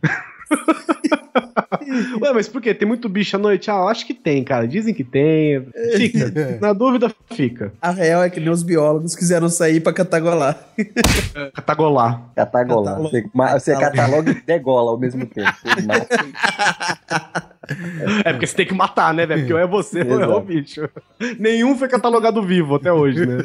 Ué, 2.22 2.34
mas 2.34 2.48
por 2.48 2.62
quê? 2.62 2.74
Tem 2.74 2.88
muito 2.88 3.10
bicho 3.10 3.36
à 3.36 3.40
noite? 3.40 3.70
Ah, 3.70 3.76
eu 3.76 3.88
acho 3.88 4.06
que 4.06 4.14
tem, 4.14 4.44
cara. 4.44 4.68
Dizem 4.68 4.94
que 4.94 5.04
tem. 5.04 5.66
Fica. 5.96 6.32
Na 6.62 6.74
dúvida, 6.74 7.12
fica. 7.32 7.74
A 7.82 7.92
real 7.92 8.24
é 8.24 8.30
que 8.30 8.40
nem 8.40 8.50
os 8.50 8.64
biólogos 8.64 9.16
quiseram 9.16 9.50
sair 9.50 9.80
pra 9.80 9.94
catagolar. 9.94 10.58
Catagolar. 11.54 12.24
Catagolar. 12.36 13.00
Você, 13.00 13.24
você 13.34 13.78
cataloga 13.78 14.32
e 14.32 14.42
degola 14.42 14.92
ao 14.92 14.98
mesmo 14.98 15.26
tempo. 15.26 15.54
É 18.26 18.34
porque 18.34 18.48
você 18.48 18.56
tem 18.56 18.66
que 18.68 18.74
matar, 18.74 19.14
né, 19.14 19.26
velho? 19.26 19.42
Porque 19.42 19.54
ou 19.54 19.60
é 19.60 19.68
você 19.68 20.02
ou 20.02 20.22
é 20.22 20.28
o 20.28 20.42
bicho. 20.42 20.88
Nenhum 21.40 21.78
foi 21.78 21.88
catalogado 21.88 22.42
vivo 22.44 22.76
até 22.76 22.92
hoje, 22.92 23.26
né? 23.26 23.44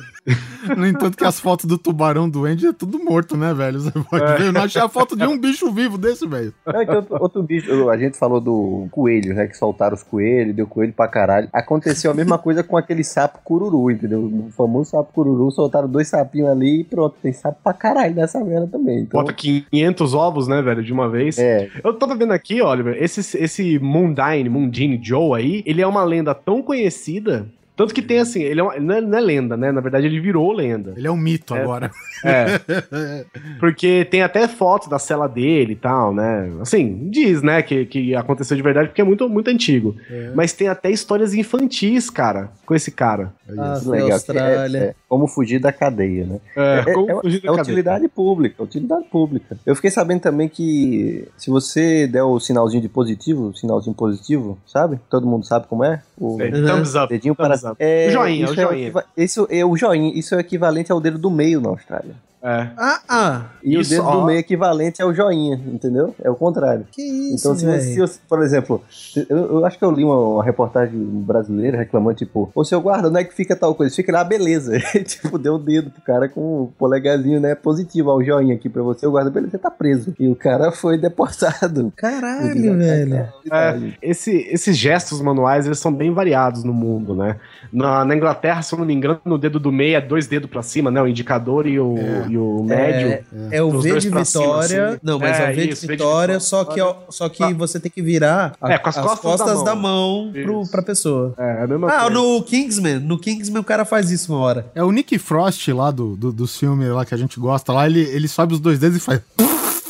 No 0.77 0.86
entanto, 0.86 1.16
que 1.16 1.24
as 1.24 1.39
fotos 1.39 1.66
do 1.66 1.78
tubarão 1.78 2.28
doente 2.28 2.66
é 2.66 2.73
tudo 2.73 2.99
morto, 2.99 3.36
né, 3.36 3.55
velho? 3.55 3.81
Você 3.81 3.93
pode 3.93 4.24
É. 4.24 4.36
ver. 4.36 4.47
Eu 4.49 4.53
não 4.53 4.62
achei 4.62 4.81
a 4.82 4.89
foto 4.89 5.16
de 5.16 5.24
um 5.24 5.39
bicho 5.39 5.70
vivo 5.73 5.97
desse, 5.97 6.27
velho. 6.27 6.53
Não, 6.66 6.82
então, 6.82 6.97
outro, 6.97 7.16
outro 7.23 7.43
bicho, 7.43 7.89
a 7.89 7.97
gente 7.97 8.19
falou 8.19 8.40
do 8.40 8.89
coelho, 8.90 9.35
né? 9.35 9.47
Que 9.47 9.57
soltaram 9.57 9.95
os 9.95 10.03
coelhos, 10.03 10.55
deu 10.55 10.66
coelho 10.66 10.93
pra 10.93 11.07
caralho. 11.09 11.49
Aconteceu 11.53 12.11
a 12.11 12.15
mesma 12.15 12.39
coisa 12.39 12.62
com 12.62 12.77
aquele 12.77 13.05
sapo 13.05 13.39
cururu, 13.45 13.90
entendeu? 13.90 14.20
O 14.24 14.51
famoso 14.57 14.90
sapo 14.90 15.12
cururu, 15.12 15.51
soltaram 15.51 15.89
dois 15.89 16.09
sapinhos 16.09 16.49
ali 16.51 16.81
e 16.81 16.85
pronto. 16.85 17.16
Tem 17.23 17.32
sapo 17.32 17.59
pra 17.62 17.73
caralho 17.73 18.15
nessa 18.15 18.43
merda 18.43 18.66
também. 18.66 19.01
Então, 19.01 19.20
Bota 19.20 19.32
500 19.32 20.15
ovos, 20.15 20.49
né, 20.49 20.61
velho, 20.62 20.82
de 20.82 20.93
uma 20.93 21.09
vez. 21.09 21.39
é, 21.39 21.69
Eu 21.85 21.95
tava 21.95 22.15
vendo 22.16 22.32
aqui, 22.32 22.61
Oliver, 22.61 22.97
esse, 23.01 23.20
esse 23.39 23.78
Mundine, 24.09 24.48
Mundine 24.48 25.01
Joe 25.02 25.39
aí, 25.39 25.62
ele 25.66 25.82
é 25.82 25.86
uma 25.86 26.05
lenda 26.05 26.35
tão 26.35 26.62
conhecida. 26.62 27.47
Tanto 27.78 27.94
que 27.94 28.02
tem 28.02 28.18
assim, 28.18 28.42
ele, 28.42 28.60
é 28.60 28.62
uma- 28.62 28.74
ele 28.76 28.84
não, 28.84 28.94
é, 28.96 29.00
não 29.00 29.16
é 29.18 29.20
lenda, 29.20 29.56
né? 29.56 29.72
Na 29.72 29.80
verdade, 29.80 30.06
ele 30.06 30.20
virou 30.20 30.52
lenda. 30.52 30.92
Ele 30.96 31.06
é 31.06 31.10
um 31.10 31.16
mito 31.16 31.55
É. 31.55 31.62
agora. 31.62 31.90
É. 32.24 32.44
Porque 33.60 34.05
tem 34.10 34.22
até 34.22 34.46
fotos 34.48 34.88
da 34.88 34.98
cela 34.98 35.26
dele 35.28 35.72
e 35.72 35.76
tal, 35.76 36.12
né? 36.12 36.50
Assim, 36.60 37.09
diz, 37.10 37.42
né, 37.42 37.62
que, 37.62 37.86
que 37.86 38.14
aconteceu 38.14 38.56
de 38.56 38.62
verdade 38.62 38.88
porque 38.88 39.00
é 39.00 39.05
muito, 39.05 39.28
muito 39.28 39.48
antigo. 39.48 39.94
Mas 40.34 40.52
tem 40.52 40.68
até 40.68 40.90
histórias 40.90 41.34
infantis, 41.34 42.10
cara, 42.10 42.50
com 42.66 42.74
esse 42.74 42.90
cara. 42.90 43.32
Ah, 43.56 43.80
legal. 43.86 44.12
Austrália. 44.12 44.78
É, 44.78 44.82
é, 44.88 44.94
como 45.09 45.26
fugir 45.26 45.59
da 45.60 45.72
cadeia, 45.72 46.24
né? 46.26 46.40
É, 46.56 46.84
É, 46.90 46.92
como 46.92 47.10
é- 47.10 47.20
fugir 47.20 47.40
da 47.40 47.46
é 47.48 47.56
cadeia. 47.56 47.62
utilidade 47.62 48.09
pública, 48.09 48.62
utilidade 48.62 49.05
pública. 49.10 49.56
Eu 49.64 49.74
fiquei 49.74 49.90
sabendo 49.90 50.20
também 50.20 50.48
que 50.48 51.28
se 51.36 51.50
você 51.50 52.06
der 52.06 52.22
o 52.22 52.38
sinalzinho 52.40 52.82
de 52.82 52.88
positivo, 52.88 53.48
o 53.48 53.55
sinalzinho 53.56 53.94
positivo, 53.94 54.59
sabe? 54.66 54.98
Todo 55.09 55.26
mundo 55.26 55.46
sabe 55.46 55.66
como 55.68 55.84
é? 55.84 56.02
O 56.18 56.40
É, 56.42 56.50
Thumbs 56.50 56.94
up. 56.94 57.09
dedinho 57.09 57.34
thumbs 57.34 57.60
para 57.60 57.68
up. 57.73 57.77
é, 57.78 58.09
O 58.09 58.11
joinha, 58.11 58.45
isso 58.45 58.53
o 58.55 58.61
é 58.61 58.62
joinha. 58.62 58.82
equiva- 58.82 59.05
isso 59.16 59.47
é 59.51 59.65
o 59.65 59.77
joinha, 59.77 60.12
isso 60.15 60.35
é 60.35 60.39
o 60.39 60.40
equivalente 60.40 60.90
ao 60.93 61.01
dedo 61.01 61.19
do 61.19 61.31
meio 61.31 61.61
na 61.61 61.69
Austrália. 61.70 62.15
É. 62.43 62.69
Ah, 62.77 63.01
ah. 63.09 63.43
E 63.65 63.78
Isso, 63.78 63.93
o 63.93 63.97
dedo 63.97 64.06
ó. 64.09 64.20
do 64.20 64.27
meio 64.27 64.39
equivalente 64.39 65.02
é 65.02 65.05
o 65.05 65.12
joinha, 65.12 65.60
entendeu? 65.66 66.15
É 66.23 66.31
o 66.31 66.36
contrário. 66.36 66.86
Que 66.93 67.02
isso, 67.02 67.48
Então, 67.48 67.56
se 67.56 67.98
você, 67.98 68.19
por 68.28 68.43
exemplo, 68.43 68.81
eu, 69.28 69.36
eu 69.59 69.66
acho 69.66 69.77
que 69.78 69.85
eu 69.85 69.90
li 69.90 70.05
uma, 70.05 70.16
uma 70.16 70.44
reportagem 70.44 70.97
brasileira 70.98 71.77
reclamando, 71.78 72.16
tipo, 72.16 72.51
ô 72.55 72.65
seu 72.65 72.81
guarda, 72.81 73.09
onde 73.09 73.19
é 73.19 73.24
que 73.24 73.35
fica 73.35 73.56
tal 73.56 73.74
coisa? 73.74 73.94
Fica 73.94 74.12
lá, 74.12 74.23
beleza. 74.23 74.78
tipo, 75.05 75.36
deu 75.39 75.55
o 75.55 75.59
dedo 75.59 75.90
pro 75.90 76.02
cara 76.02 76.28
com 76.28 76.40
o 76.62 76.73
polegarzinho, 76.78 77.40
né? 77.40 77.55
Positivo, 77.56 78.10
ó, 78.10 78.16
o 78.16 78.23
joinha 78.24 78.55
aqui 78.55 78.69
pra 78.69 78.82
você. 78.82 79.06
O 79.06 79.10
guarda, 79.10 79.31
beleza, 79.31 79.52
você 79.52 79.59
tá 79.59 79.70
preso. 79.70 80.15
E 80.19 80.28
o 80.28 80.36
cara 80.36 80.70
foi 80.73 80.97
deportado. 80.97 81.93
Caralho, 81.97 82.77
velho. 82.78 83.28
É, 83.51 83.78
esse- 84.01 84.47
esses 84.51 84.77
gestos 84.77 85.20
manuais, 85.20 85.66
eles 85.66 85.78
são 85.78 85.93
bem 85.93 86.12
variados 86.12 86.62
no 86.65 86.73
mundo, 86.73 87.15
né? 87.15 87.36
Na, 87.73 88.05
na 88.05 88.15
Inglaterra, 88.15 88.62
se 88.62 88.73
eu 88.74 88.78
não 88.78 88.86
me 88.86 88.94
engano, 88.94 89.20
no 89.24 89.36
dedo 89.39 89.59
do 89.59 89.73
meio 89.73 89.97
é 89.97 90.01
dois 90.01 90.27
dedos 90.27 90.48
pra 90.48 90.62
cima, 90.62 90.90
né? 90.90 91.02
O 91.02 91.09
indicador 91.09 91.66
e 91.66 91.78
o, 91.81 91.94
e 92.30 92.38
o 92.38 92.62
médio. 92.62 93.09
É, 93.50 93.56
é 93.59 93.62
o 93.62 93.80
V 93.80 93.98
de 93.98 94.10
pra 94.10 94.24
cima, 94.24 94.44
Vitória. 94.44 94.88
assim. 94.88 94.98
Não, 95.02 95.18
mas 95.18 95.38
É, 95.38 95.40
é 95.40 95.50
o 95.50 95.55
V 95.55 95.66
de 95.66 95.72
isso, 95.72 95.80
V 95.82 95.86
de 95.86 95.92
Vitória, 95.92 96.38
Vitória. 96.38 96.40
só 96.40 96.64
que, 96.64 96.80
ó, 96.80 96.94
só 97.10 97.28
que 97.28 97.42
Ah. 97.42 97.52
você 97.55 97.78
tem 97.80 97.90
que 97.90 98.02
virar 98.02 98.55
a- 98.60 98.72
É, 98.72 98.78
com 98.78 98.88
as 98.88 98.96
costas 99.18 99.59
da 99.59 99.68
da 99.68 99.74
mão, 99.74 100.30
pro, 100.32 100.66
pra 100.70 100.82
pessoa. 100.82 101.34
É, 101.38 101.60
é 101.60 101.62
a 101.64 101.66
mesma 101.66 101.88
Ah, 101.88 102.00
coisa. 102.02 102.10
no 102.10 102.42
Kingsman. 102.42 102.98
No 103.00 103.18
Kingsman 103.18 103.60
o 103.60 103.64
cara 103.64 103.84
faz 103.84 104.10
isso 104.10 104.32
uma 104.32 104.40
hora. 104.40 104.66
É 104.74 104.82
o 104.82 104.90
Nick 104.90 105.18
Frost 105.18 105.68
lá 105.68 105.90
do, 105.90 106.16
do, 106.16 106.32
dos 106.32 106.56
filmes 106.56 106.88
lá 106.88 107.05
que 107.05 107.14
a 107.14 107.18
gente 107.18 107.38
gosta 107.38 107.72
lá, 107.72 107.86
ele, 107.86 108.00
ele 108.00 108.28
sobe 108.28 108.55
os 108.55 108.60
dois 108.60 108.78
dedos 108.78 108.96
e 108.96 109.00
faz. 109.00 109.20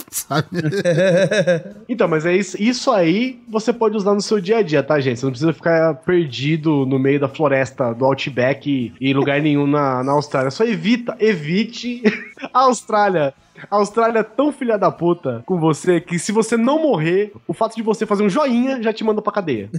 Sabe? 0.12 0.48
Então, 1.88 2.06
mas 2.06 2.26
é 2.26 2.36
isso, 2.36 2.60
isso 2.60 2.90
aí 2.90 3.40
você 3.48 3.72
pode 3.72 3.96
usar 3.96 4.14
no 4.14 4.20
seu 4.20 4.40
dia 4.40 4.58
a 4.58 4.62
dia, 4.62 4.82
tá, 4.82 5.00
gente? 5.00 5.18
Você 5.18 5.26
não 5.26 5.32
precisa 5.32 5.52
ficar 5.52 5.94
perdido 5.94 6.84
no 6.84 6.98
meio 6.98 7.18
da 7.18 7.28
floresta 7.28 7.94
do 7.94 8.04
Outback 8.04 8.70
e, 8.70 8.92
e 9.00 9.14
lugar 9.14 9.40
nenhum 9.40 9.66
na, 9.66 10.04
na 10.04 10.12
Austrália. 10.12 10.50
Só 10.50 10.64
evita, 10.64 11.16
evite 11.18 12.02
a 12.52 12.60
Austrália. 12.60 13.34
A 13.70 13.76
Austrália 13.76 14.20
é 14.20 14.22
tão 14.22 14.52
filha 14.52 14.76
da 14.78 14.90
puta 14.90 15.42
com 15.46 15.58
você 15.58 16.00
que 16.00 16.18
se 16.18 16.32
você 16.32 16.56
não 16.56 16.80
morrer, 16.82 17.32
o 17.46 17.52
fato 17.54 17.76
de 17.76 17.82
você 17.82 18.06
fazer 18.06 18.22
um 18.22 18.28
joinha 18.28 18.82
já 18.82 18.92
te 18.92 19.02
manda 19.04 19.20
pra 19.22 19.32
cadeia. 19.32 19.68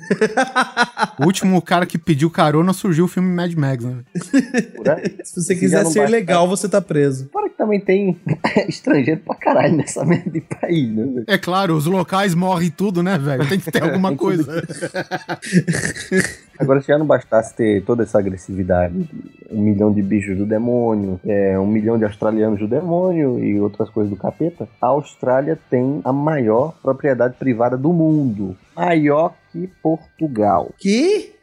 O 1.19 1.26
último 1.26 1.61
cara 1.61 1.85
que 1.85 1.97
pediu 1.97 2.30
carona 2.31 2.72
surgiu 2.72 3.06
o 3.06 3.07
filme 3.07 3.30
Mad 3.34 3.53
Max, 3.53 3.84
né? 3.84 3.97
Se 5.23 5.41
você 5.41 5.53
quiser 5.56 5.85
ser 5.85 5.99
basta- 5.99 6.11
legal, 6.11 6.47
você 6.47 6.68
tá 6.69 6.81
preso. 6.81 7.30
Fora 7.31 7.49
que 7.49 7.57
também 7.57 7.80
tem 7.80 8.18
estrangeiro 8.69 9.19
pra 9.26 9.35
caralho 9.35 9.76
nessa 9.76 10.06
merda 10.06 10.30
de 10.30 10.39
país, 10.41 10.89
né? 10.89 11.03
velho? 11.03 11.26
É 11.27 11.38
claro, 11.38 11.76
os 11.76 11.85
locais 11.85 12.34
morrem 12.34 12.69
tudo, 12.69 13.03
né, 13.03 13.18
velho? 13.18 13.47
Tem 13.49 13.60
que 13.60 13.69
ter 13.69 13.84
alguma 13.84 14.15
coisa. 14.15 14.64
Agora, 16.60 16.81
se 16.81 16.88
já 16.88 16.98
não 16.98 17.06
bastasse 17.06 17.56
ter 17.56 17.84
toda 17.86 18.03
essa 18.03 18.19
agressividade, 18.19 19.10
um 19.49 19.61
milhão 19.61 19.94
de 19.94 20.02
bichos 20.02 20.38
do 20.38 20.45
demônio, 20.45 21.18
é, 21.26 21.57
um 21.57 21.65
milhão 21.65 21.98
de 21.98 22.03
australianos 22.03 22.60
do 22.60 22.68
demônio 22.68 23.40
e 23.40 23.57
outras 23.60 23.90
coisas 23.90 24.10
do 24.10 24.18
capeta, 24.18 24.68
a 24.81 24.88
Austrália 24.88 25.57
tem 25.69 26.02
a 26.03 26.11
maior 26.11 26.76
propriedade 26.81 27.36
privada 27.38 27.77
do 27.77 27.94
mundo. 27.94 28.57
Maior 28.76 29.34
que 29.53 29.68
Portugal. 29.81 30.73
Que? 30.77 31.34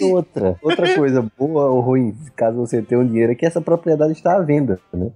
Outra, 0.00 0.56
outra 0.62 0.94
coisa 0.94 1.26
boa 1.38 1.66
ou 1.66 1.80
ruim, 1.80 2.14
caso 2.36 2.58
você 2.58 2.82
tenha 2.82 3.00
um 3.00 3.06
dinheiro, 3.06 3.32
é 3.32 3.34
que 3.34 3.46
essa 3.46 3.60
propriedade 3.60 4.12
está 4.12 4.36
à 4.36 4.40
venda, 4.40 4.78
né? 4.92 5.10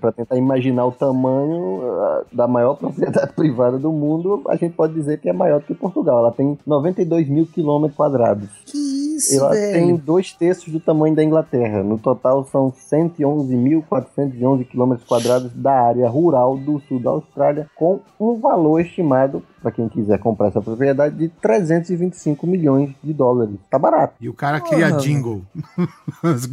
Para 0.00 0.12
tentar 0.12 0.36
imaginar 0.36 0.86
o 0.86 0.92
tamanho 0.92 1.80
ah, 2.00 2.22
da 2.32 2.48
maior 2.48 2.74
propriedade 2.80 3.32
privada 3.34 3.78
do 3.78 3.92
mundo, 3.92 4.42
a 4.48 4.56
gente 4.56 4.74
pode 4.74 4.94
dizer 4.94 5.18
que 5.20 5.28
é 5.28 5.32
maior 5.32 5.60
do 5.60 5.66
que 5.66 5.74
Portugal. 5.74 6.18
Ela 6.18 6.32
tem 6.32 6.58
92 6.66 7.28
mil 7.28 7.46
quilômetros 7.46 7.96
quadrados. 7.96 8.48
Que 8.66 8.76
isso, 9.16 9.36
Ela 9.38 9.50
velho? 9.50 9.72
tem 9.72 9.96
dois 9.96 10.32
terços 10.32 10.72
do 10.72 10.80
tamanho 10.80 11.14
da 11.14 11.22
Inglaterra. 11.22 11.82
No 11.82 11.98
total, 11.98 12.44
são 12.44 12.72
111.411 12.72 14.64
quilômetros 14.66 15.06
quadrados 15.06 15.52
da 15.54 15.72
área 15.72 16.08
rural 16.08 16.56
do 16.56 16.80
sul 16.88 16.98
da 17.00 17.10
Austrália, 17.10 17.68
com 17.76 18.00
um 18.18 18.34
valor 18.40 18.80
estimado, 18.80 19.42
para 19.60 19.72
quem 19.72 19.88
quiser 19.88 20.18
comprar 20.18 20.48
essa 20.48 20.60
propriedade, 20.60 21.16
de 21.16 21.28
325 21.28 22.46
milhões 22.46 22.90
de 23.02 23.12
dólares. 23.12 23.56
Tá 23.70 23.78
barato. 23.78 24.14
E 24.20 24.28
o 24.28 24.34
cara 24.34 24.60
cria 24.60 24.88
Porra. 24.88 25.00
jingle. 25.00 25.42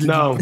Não, 0.06 0.34
não, 0.34 0.36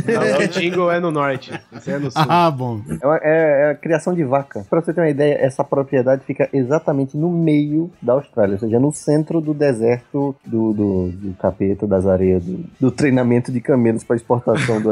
o 0.43 0.47
jingle 0.47 0.91
é 0.91 0.99
no 0.99 1.09
norte. 1.11 1.51
Esse 1.71 1.91
é 1.91 1.99
no 1.99 2.11
sul. 2.11 2.21
ah, 2.33 2.51
bom. 2.51 2.81
É, 3.01 3.05
uma- 3.05 3.17
é- 3.21 3.61
é 3.67 3.71
a 3.71 3.75
criação 3.75 4.13
de 4.13 4.23
vaca. 4.23 4.65
Para 4.69 4.81
você 4.81 4.93
ter 4.93 5.01
uma 5.01 5.09
ideia, 5.09 5.35
essa 5.39 5.63
propriedade 5.63 6.23
fica 6.25 6.49
exatamente 6.53 7.15
no 7.17 7.29
meio 7.29 7.91
da 8.01 8.13
Austrália, 8.13 8.53
ou 8.53 8.59
seja, 8.59 8.79
no 8.79 8.91
centro 8.91 9.39
do 9.41 9.53
deserto 9.53 10.35
do, 10.45 10.73
do, 10.73 11.09
do 11.09 11.33
capeta, 11.35 11.85
das 11.87 12.05
areias, 12.05 12.43
do, 12.43 12.63
do 12.79 12.91
treinamento 12.91 13.51
de 13.51 13.59
camelos 13.61 14.03
para 14.03 14.15
exportação 14.15 14.79
do. 14.81 14.89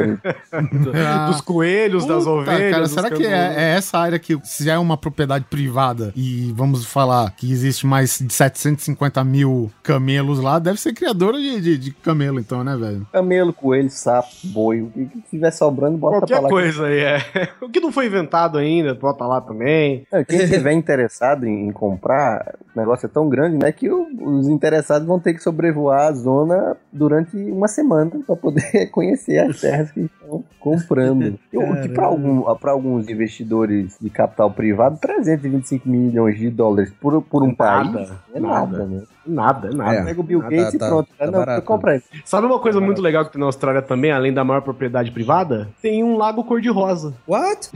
Ah, 0.96 1.28
Dos 1.28 1.42
coelhos, 1.42 2.06
das 2.06 2.24
puta, 2.24 2.30
ovelhas. 2.32 2.72
Cara, 2.72 2.88
será 2.88 3.10
que 3.12 3.26
é, 3.26 3.54
é 3.56 3.76
essa 3.78 3.98
área 3.98 4.20
que, 4.20 4.38
se 4.44 4.70
é 4.70 4.78
uma 4.78 4.98
propriedade 4.98 5.46
privada 5.50 6.12
e 6.16 6.52
vamos 6.56 6.86
falar 6.86 7.32
que 7.36 7.52
existe 7.52 7.86
mais 7.86 8.18
de 8.20 8.34
750 8.34 9.24
mil 9.24 9.72
camelos 9.84 10.40
lá, 10.40 10.60
deve 10.60 10.80
ser 10.80 10.94
criadora 10.94 11.38
de, 11.38 11.62
de, 11.62 11.78
de 11.78 11.92
camelo, 11.92 12.40
então, 12.40 12.64
né, 12.64 12.76
velho? 12.76 13.08
Camelo, 13.12 13.54
coelho, 13.54 13.90
sapo, 13.90 14.30
boi, 14.46 14.82
o 14.82 14.90
que 14.92 15.10
tiver 15.30 15.52
sobrando, 15.52 15.98
bota 15.98 16.18
pra 16.20 16.28
Qualquer 16.28 16.40
lá. 16.42 16.50
coisa 16.50 16.86
aí, 16.86 17.00
é. 17.00 17.22
O 17.62 17.70
que 17.70 17.80
não 17.80 17.92
foi 17.92 18.08
inventado 18.08 18.58
ainda, 18.58 18.94
bota 18.96 19.26
lá 19.26 19.40
também. 19.42 20.06
É, 20.12 20.24
Quem 20.24 20.40
estiver 20.40 20.72
interessado 20.74 21.46
em, 21.46 21.72
comprar, 21.72 22.56
o 22.76 22.80
negócio 22.80 23.06
é 23.06 23.10
tão 23.10 23.30
grande, 23.30 23.58
né, 23.58 23.72
que 23.72 23.90
o- 23.90 24.08
os 24.38 24.48
interessados 24.48 25.08
vão 25.08 25.20
ter 25.20 25.34
que 25.34 25.42
sobrevoar 25.44 26.08
a 26.08 26.12
zona 26.12 26.76
durante 26.92 27.36
uma 27.38 27.68
semana 27.68 28.12
para 28.26 28.36
poder 28.36 28.88
conhecer 28.92 29.40
as 29.40 29.62
terras 29.62 29.92
que 29.92 30.02
estão 30.02 30.44
comprando. 30.60 31.40
O 31.54 31.82
que 31.82 31.90
para 31.90 32.06
algum, 32.08 32.44
alguns 32.48 33.08
investidores 33.10 33.98
de 34.00 34.10
capital 34.10 34.50
privado, 34.52 34.98
325 35.00 35.88
milhões 35.88 36.38
de 36.38 36.50
dólares 36.50 36.92
por, 37.00 37.22
por 37.22 37.44
um 37.44 37.48
Nada, 37.58 37.58
país 37.58 38.12
é 38.34 38.40
nada, 38.40 38.78
nada. 38.80 38.86
né? 38.86 39.02
Nada, 39.26 39.70
nada. 39.72 39.96
É. 39.98 40.04
Pega 40.06 40.20
o 40.20 40.24
Bill 40.24 40.42
Ah, 40.44 40.50
Gates 40.50 40.72
tá, 40.72 40.76
e 40.76 40.80
tá, 40.80 40.88
pronto. 40.88 41.10
tá 41.18 41.26
não, 41.28 41.32
barato. 41.34 41.66
compra 41.66 41.96
isso. 41.98 42.08
Sabe 42.26 42.48
uma 42.48 42.60
coisa 42.60 42.82
muito 42.82 43.02
legal 43.02 43.24
que 43.26 43.32
tem 43.32 43.40
na 43.40 43.46
Austrália 43.46 43.82
também, 43.82 44.12
além 44.12 44.34
da 44.34 44.44
maior 44.44 44.62
propriedade 44.62 45.12
privada? 45.12 45.70
Tem 45.82 46.04
um 46.04 46.18
lago 46.18 46.44
cor-de-rosa. 46.44 47.14
What? 47.28 47.70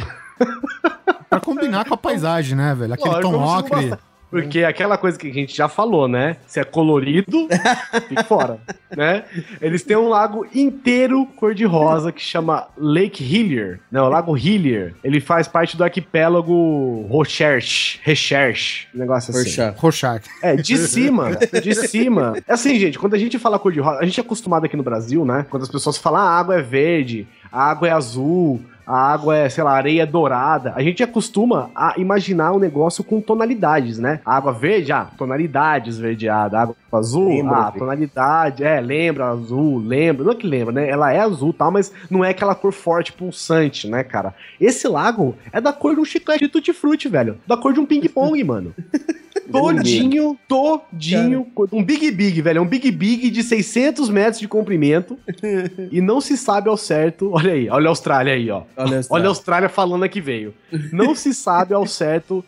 Pra 1.30 1.40
combinar 1.40 1.86
com 1.86 1.94
a 1.94 1.98
paisagem, 1.98 2.56
né, 2.58 2.74
velho? 2.76 2.94
Aquele 2.94 3.10
Lógico, 3.10 3.32
tom 3.32 3.44
ocre. 3.44 3.90
basta- 3.90 4.00
Porque 4.30 4.64
aquela 4.64 4.98
coisa 4.98 5.18
que 5.18 5.30
a 5.30 5.34
gente 5.34 5.56
já 5.56 5.68
falou, 5.68 6.08
né? 6.08 6.38
Se 6.48 6.60
é 6.60 6.64
colorido, 6.64 7.48
fica 8.10 8.24
fora, 8.24 8.60
né? 8.96 9.24
Eles 9.62 9.84
têm 9.84 9.96
um 9.96 10.10
lago 10.10 10.46
inteiro 10.54 11.26
cor-de-rosa 11.36 12.12
que 12.12 12.22
chama 12.22 12.68
Lake 12.78 13.24
Hillier. 13.24 13.80
Não, 13.92 14.10
Lago 14.10 14.38
Hillier. 14.38 14.96
Ele 15.04 15.20
faz 15.20 15.48
parte 15.48 15.78
do 15.78 15.84
arquipélago 15.84 17.08
Recherche. 17.10 18.00
Recherche. 18.04 18.88
Um 18.94 19.00
negócio 19.00 19.32
assim. 19.32 19.62
Rorschach. 19.76 20.24
É, 20.42 20.56
de 20.56 20.78
cima, 20.78 21.32
de 21.36 21.76
cima. 21.76 22.34
É 22.48 22.54
assim, 22.54 22.80
gente, 22.80 23.00
quando 23.00 23.14
a 23.14 23.18
gente 23.18 23.38
fala 23.40 23.60
cor 23.60 23.72
de 23.72 23.80
rosa, 23.80 24.00
a 24.00 24.06
gente 24.06 24.20
é 24.20 24.24
acostumado 24.24 24.66
aqui 24.66 24.76
no 24.76 24.84
Brasil, 24.84 25.26
né? 25.26 25.46
Quando 25.50 25.64
as 25.64 25.70
pessoas 25.70 25.98
falam, 25.98 26.22
ah, 26.22 26.30
a 26.30 26.40
água 26.40 26.56
é 26.56 26.62
verde, 26.62 27.28
a 27.52 27.70
água 27.70 27.88
é 27.88 27.92
azul, 27.92 28.62
a 28.86 29.14
água 29.14 29.36
é, 29.36 29.50
sei 29.50 29.64
lá, 29.64 29.74
areia 29.74 30.06
dourada. 30.06 30.74
A 30.76 30.82
gente 30.82 31.04
acostuma 31.04 31.72
a 31.76 31.96
imaginar 31.98 32.52
o 32.52 32.60
negócio 32.60 33.04
com 33.04 33.20
tonalidades, 33.20 33.98
né? 33.98 34.20
A 34.26 34.36
água 34.38 34.52
verde, 34.52 34.92
ah, 34.92 35.08
tonalidade 35.18 35.90
esverdeada. 35.90 36.58
A 36.58 36.62
água 36.64 36.76
azul, 36.92 37.28
Lembra, 37.28 37.58
ah, 37.58 37.72
tonalidade, 37.72 38.64
é, 38.64 38.80
lembra 38.80 39.28
azul, 39.28 39.80
lembra. 39.80 40.24
Não 40.24 40.32
é 40.32 40.36
que 40.36 40.48
lembra, 40.48 40.74
né? 40.74 40.90
Ela 40.90 41.12
é 41.12 41.20
azul 41.20 41.50
e 41.50 41.54
tal, 41.54 41.72
mas 41.72 41.92
não 42.10 42.24
é 42.24 42.30
aquela 42.30 42.56
cor 42.56 42.72
forte, 42.72 43.12
pulsante, 43.12 43.88
né, 43.88 44.04
cara? 44.04 44.34
Esse 44.60 44.88
lago 44.88 45.36
é 45.52 45.60
da 45.60 45.74
cor 45.74 45.96
de 45.96 46.02
um 46.02 46.06
chiclete 46.06 46.46
de 46.46 46.52
tutti-frutti, 46.52 47.08
velho. 47.08 47.38
Da 47.48 47.58
cor 47.58 47.74
de 47.74 47.80
um 47.80 47.86
ping-pong, 47.86 48.44
mano. 48.44 48.74
Todinho, 49.52 50.38
todinho. 50.48 51.48
Um 51.72 51.84
Big 51.84 52.12
Big, 52.12 52.42
velho. 52.42 52.60
É 52.60 52.62
um 52.62 52.68
Big 52.68 52.92
Big 52.92 53.30
de 53.30 53.44
600 53.44 54.10
metros 54.10 54.40
de 54.40 54.48
comprimento. 54.48 55.18
e 55.92 56.02
não 56.02 56.20
se 56.20 56.38
sabe 56.38 56.70
ao 56.70 56.78
certo. 56.78 57.32
Olha 57.32 57.54
aí, 57.54 57.70
olha 57.70 57.88
a 57.88 57.90
Austrália 57.90 58.34
aí, 58.34 58.50
ó. 58.50 58.64
Olha, 58.76 59.02
Olha 59.10 59.26
a 59.26 59.30
Austrália 59.30 59.70
falando 59.70 60.08
que 60.10 60.22
veio. 60.22 60.54
Não 60.92 61.16
se 61.16 61.34
sabe 61.34 61.74
ao 61.74 61.86
certo 61.86 62.44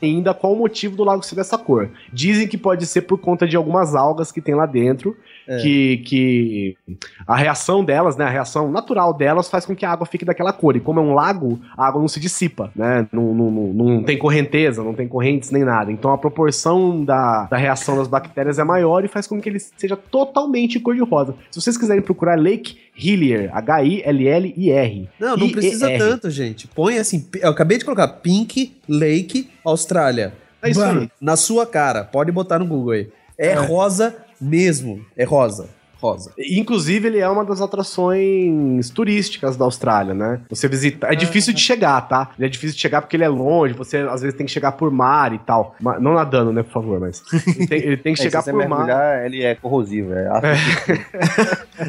ainda 0.00 0.32
qual 0.32 0.54
o 0.54 0.56
motivo 0.56 0.96
do 0.96 1.04
lago 1.04 1.22
ser 1.22 1.34
dessa 1.34 1.58
cor. 1.58 1.90
Dizem 2.12 2.48
que 2.48 2.56
pode 2.56 2.86
ser 2.86 3.02
por 3.02 3.18
conta 3.18 3.46
de 3.46 3.56
algumas 3.56 3.94
algas 3.94 4.32
que 4.32 4.40
tem 4.40 4.54
lá 4.54 4.64
dentro, 4.64 5.16
É. 5.50 5.56
que, 5.56 5.96
que 5.98 6.76
a 7.26 7.34
reação 7.34 7.84
delas, 7.84 8.16
né, 8.16 8.24
a 8.24 8.30
reação 8.30 8.70
natural 8.70 9.12
delas 9.12 9.50
faz 9.50 9.66
com 9.66 9.74
que 9.74 9.84
a 9.84 9.90
água 9.90 10.06
fique 10.06 10.24
daquela 10.24 10.52
cor. 10.52 10.76
E 10.76 10.80
como 10.80 11.00
é 11.00 11.02
um 11.02 11.12
lago, 11.12 11.58
a 11.76 11.88
água 11.88 12.00
não 12.00 12.06
se 12.06 12.20
dissipa, 12.20 12.70
né? 12.76 13.08
Não, 13.10 13.34
não, 13.34 13.50
não, 13.50 13.72
não 13.72 14.02
tem 14.04 14.16
correnteza, 14.16 14.84
não 14.84 14.94
tem 14.94 15.08
correntes 15.08 15.50
nem 15.50 15.64
nada. 15.64 15.90
Então 15.90 16.12
a 16.12 16.18
proporção 16.18 17.04
da, 17.04 17.46
da 17.46 17.56
reação 17.56 17.96
das 17.96 18.06
bactérias 18.06 18.60
é 18.60 18.64
maior 18.64 19.04
e 19.04 19.08
faz 19.08 19.26
com 19.26 19.40
que 19.40 19.48
ele 19.48 19.58
seja 19.58 19.96
totalmente 19.96 20.78
cor-de-rosa. 20.78 21.34
Se 21.50 21.60
vocês 21.60 21.76
quiserem 21.76 22.00
procurar 22.00 22.38
Lake 22.38 22.78
Hillier, 22.96 23.50
H-I-L-L-I-R. 23.52 25.08
Não, 25.18 25.36
não 25.36 25.50
precisa 25.50 25.90
tanto, 25.98 26.30
gente. 26.30 26.68
Põe 26.68 26.98
assim, 26.98 27.26
eu 27.40 27.50
acabei 27.50 27.76
de 27.76 27.84
colocar 27.84 28.06
Pink 28.06 28.76
Lake 28.88 29.50
Austrália. 29.64 30.32
É 30.62 30.70
isso 30.70 30.80
aí. 30.80 31.10
Na 31.20 31.36
sua 31.36 31.66
cara, 31.66 32.04
pode 32.04 32.30
botar 32.30 32.60
no 32.60 32.66
Google 32.66 32.92
aí. 32.92 33.08
É, 33.36 33.54
rosa 33.54 34.14
mesmo, 34.40 35.04
é 35.16 35.24
rosa. 35.24 35.68
Rosa. 36.00 36.32
Inclusive, 36.38 37.08
ele 37.08 37.18
é 37.18 37.28
uma 37.28 37.44
das 37.44 37.60
atrações 37.60 38.90
turísticas 38.90 39.56
da 39.56 39.64
Austrália, 39.64 40.14
né? 40.14 40.40
Você 40.48 40.68
visita. 40.68 41.06
É 41.08 41.14
difícil 41.14 41.52
de 41.52 41.60
chegar, 41.60 42.00
tá? 42.02 42.30
Ele 42.38 42.46
é 42.46 42.48
difícil 42.50 42.74
de 42.74 42.80
chegar 42.80 43.00
porque 43.02 43.16
ele 43.16 43.24
é 43.24 43.28
longe, 43.28 43.74
você 43.74 43.98
às 43.98 44.20
vezes 44.22 44.36
tem 44.36 44.46
que 44.46 44.52
chegar 44.52 44.72
por 44.72 44.90
mar 44.90 45.32
e 45.32 45.38
tal. 45.38 45.74
Ma- 45.80 45.98
Não 45.98 46.14
nadando, 46.14 46.52
né, 46.52 46.62
por 46.62 46.72
favor, 46.72 47.00
mas. 47.00 47.22
Ele 47.46 47.66
tem, 47.66 47.78
ele 47.80 47.96
tem 47.96 48.14
que 48.14 48.20
É, 48.20 48.22
chegar 48.24 48.42
se 48.42 48.50
você 48.52 48.58
por 48.58 48.68
mar. 48.68 49.24
ele 49.24 49.42
é 49.42 49.54
corrosivo. 49.54 50.12
É. 50.12 50.28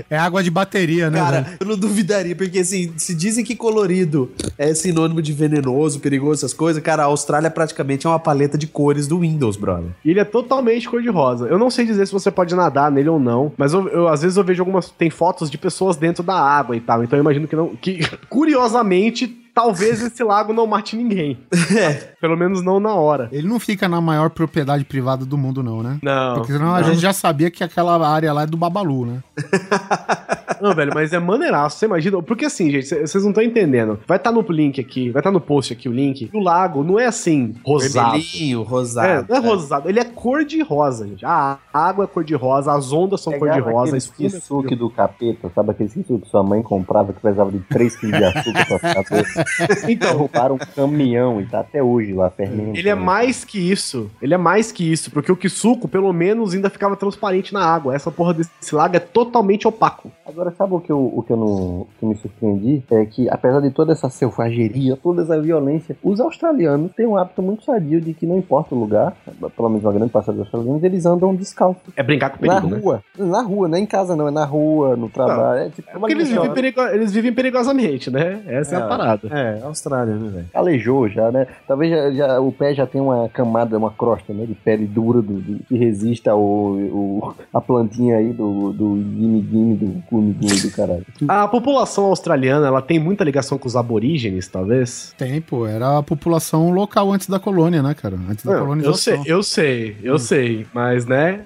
É 0.09 0.17
água 0.17 0.41
de 0.41 0.49
bateria, 0.49 1.09
né? 1.09 1.19
Cara, 1.19 1.41
velho? 1.41 1.57
eu 1.59 1.65
não 1.67 1.77
duvidaria, 1.77 2.35
porque 2.35 2.59
assim, 2.59 2.93
se 2.97 3.13
dizem 3.13 3.43
que 3.43 3.55
colorido 3.55 4.31
é 4.57 4.73
sinônimo 4.73 5.21
de 5.21 5.33
venenoso, 5.33 5.99
perigoso, 5.99 6.39
essas 6.45 6.53
coisas, 6.53 6.81
cara, 6.81 7.03
a 7.03 7.05
Austrália 7.07 7.49
praticamente 7.49 8.07
é 8.07 8.09
uma 8.09 8.19
paleta 8.19 8.57
de 8.57 8.67
cores 8.67 9.07
do 9.07 9.19
Windows, 9.19 9.57
brother. 9.57 9.91
E 10.05 10.09
ele 10.11 10.19
é 10.19 10.23
totalmente 10.25 10.87
cor-de-rosa. 10.89 11.47
Eu 11.47 11.57
não 11.59 11.69
sei 11.69 11.85
dizer 11.85 12.05
se 12.05 12.13
você 12.13 12.31
pode 12.31 12.55
nadar 12.55 12.89
nele 12.91 13.09
ou 13.09 13.19
não, 13.19 13.51
mas 13.57 13.73
eu, 13.73 13.87
eu- 13.89 14.00
às 14.07 14.21
vezes 14.21 14.37
eu 14.37 14.43
vejo 14.43 14.61
algumas. 14.61 14.89
Tem 14.89 15.09
fotos 15.09 15.49
de 15.49 15.57
pessoas 15.57 15.97
dentro 15.97 16.23
da 16.23 16.35
água 16.35 16.75
e 16.75 16.79
tal. 16.79 17.03
Então 17.03 17.17
eu 17.17 17.21
imagino 17.21 17.47
que 17.47 17.55
não. 17.55 17.75
Que, 17.75 17.99
curiosamente, 18.29 19.27
talvez 19.53 20.01
esse 20.01 20.23
lago 20.23 20.53
não 20.53 20.67
mate 20.67 20.95
ninguém. 20.95 21.37
Pelo 22.19 22.37
menos 22.37 22.61
não 22.61 22.79
na 22.79 22.93
hora. 22.93 23.29
Ele 23.31 23.47
não 23.47 23.59
fica 23.59 23.87
na 23.87 24.01
maior 24.01 24.29
propriedade 24.29 24.85
privada 24.85 25.25
do 25.25 25.37
mundo, 25.37 25.63
não, 25.63 25.83
né? 25.83 25.99
Não. 26.01 26.35
Porque 26.35 26.53
senão 26.53 26.73
a 26.73 26.81
gente 26.81 26.99
já 26.99 27.13
sabia 27.13 27.51
que 27.51 27.63
aquela 27.63 28.07
área 28.07 28.33
lá 28.33 28.43
é 28.43 28.47
do 28.47 28.57
Babalu, 28.57 29.05
né? 29.05 29.23
Não, 30.61 30.73
velho, 30.73 30.91
mas 30.93 31.11
é 31.13 31.19
maneiraço. 31.19 31.77
Você 31.79 31.85
imagina? 31.85 32.21
Porque 32.21 32.45
assim, 32.45 32.69
gente, 32.69 32.85
cê- 32.87 33.01
vocês 33.05 33.23
não 33.23 33.31
estão 33.31 33.43
entendendo. 33.43 33.99
Vai 34.07 34.17
estar 34.17 34.31
no 34.31 34.41
link 34.49 34.79
aqui, 34.79 35.09
vai 35.09 35.19
estar 35.19 35.31
no 35.31 35.41
post 35.41 35.73
aqui 35.73 35.87
o 35.89 35.91
link. 35.93 36.29
O 36.33 36.39
lago 36.39 36.83
não 36.83 36.99
é 36.99 37.05
assim, 37.05 37.55
rosado. 37.65 38.11
Vermelhinho, 38.11 38.61
É, 38.61 38.63
rosado. 38.65 39.25
não 39.29 39.35
é 39.35 39.39
rosado, 39.39 39.89
ele 39.89 39.99
é 39.99 40.03
cor 40.05 40.43
de 40.45 40.61
rosa, 40.61 41.07
gente. 41.07 41.25
A 41.25 41.57
água 41.73 42.05
é 42.05 42.07
cor 42.07 42.23
de 42.23 42.35
rosa, 42.35 42.73
as 42.73 42.91
ondas 42.91 43.21
são 43.21 43.33
cor 43.33 43.47
de 43.49 43.55
Pegava 43.55 43.71
rosa, 43.71 43.97
é 43.97 43.99
cor 43.99 44.09
de 44.17 44.29
kisuke 44.29 44.75
do 44.75 44.89
capeta, 44.89 45.51
sabe 45.53 45.71
aquele 45.71 45.89
kisuke 45.89 46.21
que 46.25 46.29
sua 46.29 46.43
mãe 46.43 46.61
comprava 46.61 47.13
que 47.13 47.19
precisava 47.19 47.51
de 47.51 47.59
3 47.59 47.95
kg 47.95 48.11
de 48.17 48.23
açúcar 48.23 48.65
pra 48.65 48.79
ficar 48.79 49.03
doce? 49.17 49.41
Então, 49.91 50.11
Derrubaram 50.11 50.55
um 50.55 50.57
caminhão 50.57 51.41
e 51.41 51.45
tá 51.45 51.61
até 51.61 51.81
hoje 51.81 52.13
lá 52.13 52.29
fermentando. 52.29 52.77
Ele 52.77 52.89
é 52.89 52.95
mais 52.95 53.43
que 53.43 53.57
isso. 53.59 54.09
Ele 54.21 54.33
é 54.33 54.37
mais 54.37 54.71
que 54.71 54.89
isso, 54.91 55.09
porque 55.11 55.31
o 55.31 55.35
Kisuko, 55.35 55.87
pelo 55.87 56.11
menos, 56.13 56.53
ainda 56.53 56.69
ficava 56.69 56.95
transparente 56.95 57.53
na 57.53 57.63
água. 57.63 57.95
Essa 57.95 58.11
porra 58.11 58.33
desse 58.33 58.75
lago 58.75 58.95
é 58.95 58.99
totalmente 58.99 59.67
opaco. 59.67 60.11
Agora, 60.25 60.50
sabe 60.57 60.73
o 60.73 60.79
que 60.79 60.91
eu, 60.91 60.99
o 60.99 61.23
que 61.23 61.31
eu 61.33 61.37
não 61.37 61.87
que 61.99 62.05
me 62.05 62.15
surpreendi? 62.15 62.83
É 62.91 63.05
que, 63.05 63.29
apesar 63.29 63.59
de 63.61 63.71
toda 63.71 63.91
essa 63.91 64.09
selvageria, 64.09 64.95
toda 64.95 65.21
essa 65.23 65.39
violência, 65.39 65.95
os 66.03 66.19
australianos 66.19 66.91
têm 66.93 67.05
um 67.07 67.17
hábito 67.17 67.41
muito 67.41 67.63
sadio 67.63 67.99
de 68.01 68.13
que 68.13 68.25
não 68.25 68.37
importa 68.37 68.73
o 68.75 68.79
lugar, 68.79 69.13
pelo 69.55 69.69
menos 69.69 69.83
uma 69.83 69.93
grande 69.93 70.11
parte 70.11 70.31
dos 70.31 70.39
australianos, 70.41 70.83
eles 70.83 71.05
andam 71.05 71.33
descalços. 71.35 71.81
É 71.95 72.03
brincar 72.03 72.29
com 72.37 72.45
Na 72.45 72.55
perigo, 72.61 72.75
né? 72.75 72.81
rua. 72.81 73.03
Na 73.17 73.41
rua, 73.41 73.67
não 73.67 73.77
é 73.77 73.79
em 73.81 73.85
casa 73.85 74.15
não, 74.15 74.27
é 74.27 74.31
na 74.31 74.45
rua, 74.45 74.95
no 74.95 75.09
trabalho. 75.09 75.61
É, 75.61 75.69
tipo, 75.69 75.89
É 75.89 75.93
porque 75.99 76.13
eles 76.13 76.29
vivem, 76.29 76.53
perigo- 76.53 76.81
eles 76.81 77.11
vivem 77.11 77.33
perigosamente, 77.33 78.09
né? 78.11 78.41
Essa 78.47 78.75
é, 78.75 78.81
a 78.81 78.85
É. 78.85 78.87
parada. 78.87 79.27
É, 79.29 79.61
Austrália, 79.63 80.15
né, 80.15 80.29
velho? 80.29 80.45
Calejou 80.51 81.07
já, 81.09 81.31
né? 81.31 81.47
Talvez 81.67 81.91
já, 81.91 82.11
já- 82.11 82.39
o 82.41 82.51
pé 82.51 82.73
já 82.73 82.85
tenha 82.87 83.03
uma 83.03 83.29
camada, 83.29 83.77
uma 83.77 83.91
crosta, 83.91 84.33
né? 84.33 84.45
De 84.45 84.53
pele 84.55 84.85
dura 84.85 85.21
do, 85.21 85.33
do- 85.33 85.63
que 85.65 85.77
resista 85.77 86.31
ao, 86.31 86.41
o- 86.41 87.33
a 87.53 87.61
plantinha 87.61 88.17
aí 88.17 88.33
do, 88.33 88.71
do 88.73 88.97
Gimme, 88.97 89.75
do 89.75 90.03
Gume 90.09 90.33
Caralho. 90.75 91.05
A 91.27 91.47
população 91.47 92.05
australiana, 92.05 92.67
ela 92.67 92.81
tem 92.81 92.99
muita 92.99 93.23
ligação 93.23 93.57
com 93.57 93.67
os 93.67 93.75
aborígenes, 93.75 94.47
talvez? 94.47 95.13
Tem, 95.17 95.41
pô. 95.41 95.65
Era 95.67 95.97
a 95.99 96.03
população 96.03 96.71
local 96.71 97.11
antes 97.11 97.27
da 97.27 97.39
colônia, 97.39 97.81
né, 97.83 97.93
cara? 97.93 98.15
Antes 98.29 98.45
da 98.45 98.51
Não, 98.51 98.59
eu 98.59 98.65
colonização. 98.65 98.95
sei, 98.97 99.21
eu 99.25 99.43
sei, 99.43 99.97
eu 100.03 100.19
sei, 100.19 100.65
mas, 100.73 101.05
né? 101.05 101.41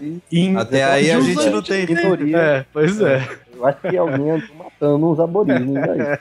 Até 0.57 0.83
aí 0.83 1.11
a 1.11 1.19
gente 1.19 1.49
não 1.49 1.61
tem. 1.61 1.85
É, 2.35 2.65
pois 2.71 2.99
é. 3.01 3.27
Eu 3.65 3.69
acho 3.69 3.81
que 3.81 3.97
alguém 3.97 4.31
andou 4.31 4.55
matando 4.57 5.11
uns 5.11 5.19
aborígenes 5.19 5.75
aí. 5.77 6.19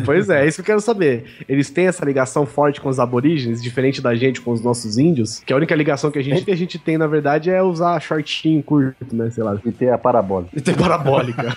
Pois 0.04 0.28
é, 0.30 0.44
é 0.44 0.48
isso 0.48 0.56
que 0.56 0.60
eu 0.62 0.74
quero 0.74 0.80
saber. 0.80 1.24
Eles 1.48 1.70
têm 1.70 1.86
essa 1.86 2.04
ligação 2.04 2.46
forte 2.46 2.80
com 2.80 2.88
os 2.88 2.98
aborígenes, 3.00 3.62
diferente 3.62 4.00
da 4.00 4.14
gente 4.14 4.40
com 4.40 4.52
os 4.52 4.60
nossos 4.62 4.98
índios, 4.98 5.40
que 5.40 5.52
a 5.52 5.56
única 5.56 5.74
ligação 5.74 6.10
que 6.10 6.18
a 6.18 6.22
gente, 6.22 6.44
que 6.44 6.50
a 6.50 6.56
gente 6.56 6.78
tem, 6.78 6.96
na 6.98 7.06
verdade, 7.06 7.50
é 7.50 7.62
usar 7.62 7.98
shortinho 8.00 8.62
curto, 8.62 9.14
né? 9.14 9.30
Sei 9.30 9.42
lá. 9.42 9.58
E 9.64 9.72
ter 9.72 9.90
a 9.90 9.98
parabólica. 9.98 10.50
E 10.56 10.60
ter 10.60 10.76
parabólica. 10.76 11.56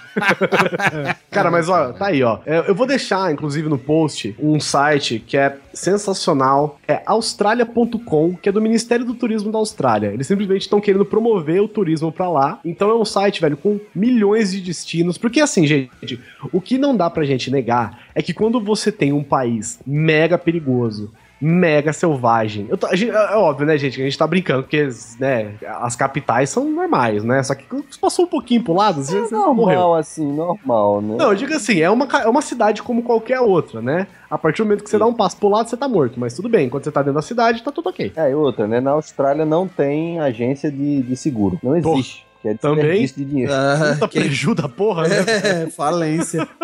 Cara, 1.30 1.52
mas 1.52 1.70
ó, 1.70 1.94
tá 1.94 2.08
aí, 2.08 2.24
ó. 2.24 2.40
É, 2.46 2.70
Eu 2.70 2.76
vou 2.76 2.88
deixar, 2.88 3.32
inclusive, 3.32 3.68
no 3.70 3.78
post, 3.78 4.36
um 4.40 4.60
site 4.60 5.20
que 5.20 5.38
é 5.38 5.58
sensacional. 5.78 6.80
É 6.88 7.02
australia.com, 7.06 8.36
que 8.36 8.50
é 8.50 8.52
do 8.52 8.62
Ministério 8.62 9.06
do 9.06 9.14
Turismo 9.14 9.52
da 9.52 9.58
Austrália. 9.58 10.08
Eles 10.08 10.28
simplesmente 10.28 10.62
estão 10.62 10.82
querendo 10.82 11.06
promover 11.06 11.62
o 11.62 11.68
turismo 11.68 12.12
pra 12.12 12.30
lá. 12.30 12.60
Então 12.66 12.90
é 12.90 12.96
um 12.96 13.06
site, 13.06 13.40
velho, 13.42 13.58
com 13.58 13.80
milhões 13.94 14.52
de 14.52 14.62
destinos. 14.62 15.18
Porque 15.18 15.40
assim, 15.40 15.66
gente, 15.66 16.20
o 16.52 16.60
que 16.60 16.78
não 16.78 16.96
dá 16.96 17.10
pra 17.10 17.26
gente 17.26 17.52
negar 17.52 18.00
é 18.14 18.22
que 18.22 18.34
quando 18.34 18.60
você 18.60 18.92
tem 18.92 19.14
um 19.14 19.24
país 19.24 19.80
mega 19.86 20.38
perigoso, 20.38 21.12
mega 21.40 21.94
selvagem. 21.94 22.66
Eu 22.70 22.78
tô- 22.78 22.88
gente- 22.96 23.12
é 23.12 23.36
óbvio, 23.36 23.66
né, 23.68 23.78
gente, 23.78 23.96
que 23.96 24.02
a 24.02 24.06
gente 24.06 24.18
tá 24.18 24.26
brincando, 24.26 24.64
porque 24.64 24.90
né, 25.20 25.54
as 25.82 25.96
capitais 25.96 26.50
são 26.50 26.66
normais, 26.70 27.24
né? 27.24 27.44
Só 27.44 27.54
que 27.54 27.64
passou 28.02 28.26
um 28.26 28.28
pouquinho 28.28 28.64
pro 28.64 28.74
lado, 28.74 29.00
às 29.02 29.12
vezes 29.12 29.32
morreu. 29.32 29.54
Normal, 29.80 29.96
assim, 29.96 30.32
normal, 30.32 31.02
né? 31.02 31.16
Não, 31.18 31.30
eu 31.30 31.36
digo 31.36 31.54
assim, 31.54 31.80
é 31.80 31.90
uma, 31.90 32.06
é 32.06 32.28
uma 32.28 32.42
cidade 32.42 32.82
como 32.82 33.04
qualquer 33.04 33.40
outra, 33.40 33.82
né? 33.82 34.08
A 34.30 34.38
partir 34.38 34.58
do 34.62 34.66
momento 34.66 34.84
que 34.84 34.90
você 34.90 34.98
dá 34.98 35.06
um 35.06 35.14
passo 35.14 35.38
pro 35.38 35.48
lado, 35.50 35.70
você 35.70 35.78
tá 35.78 35.88
morto. 35.88 36.20
Mas 36.20 36.34
tudo 36.34 36.50
bem, 36.50 36.70
quando 36.70 36.84
você 36.84 36.92
tá 36.92 37.02
dentro 37.02 37.14
da 37.16 37.22
cidade, 37.22 37.62
tá 37.64 37.72
tudo 37.72 37.90
ok. 37.90 38.12
É, 38.16 38.32
e 38.32 38.34
outra, 38.34 38.68
né? 38.68 38.80
Na 38.82 38.92
Austrália 38.92 39.46
não 39.46 39.68
tem 39.68 40.20
agência 40.20 40.72
de, 40.72 41.02
de 41.04 41.16
seguro. 41.16 41.60
Não 41.64 41.76
existe. 41.78 42.26
Que 42.42 42.50
é 42.50 42.54
Também? 42.56 42.84
desperdício 43.02 43.16
de 43.18 43.26
dinheiro. 43.26 43.52
Ah, 43.54 43.94
Puta 43.94 44.08
quem- 44.10 44.22
preju 44.24 44.54
da 44.54 44.68
porra, 44.70 45.08
né? 45.08 45.16
É, 45.66 45.70
falência. 45.70 46.48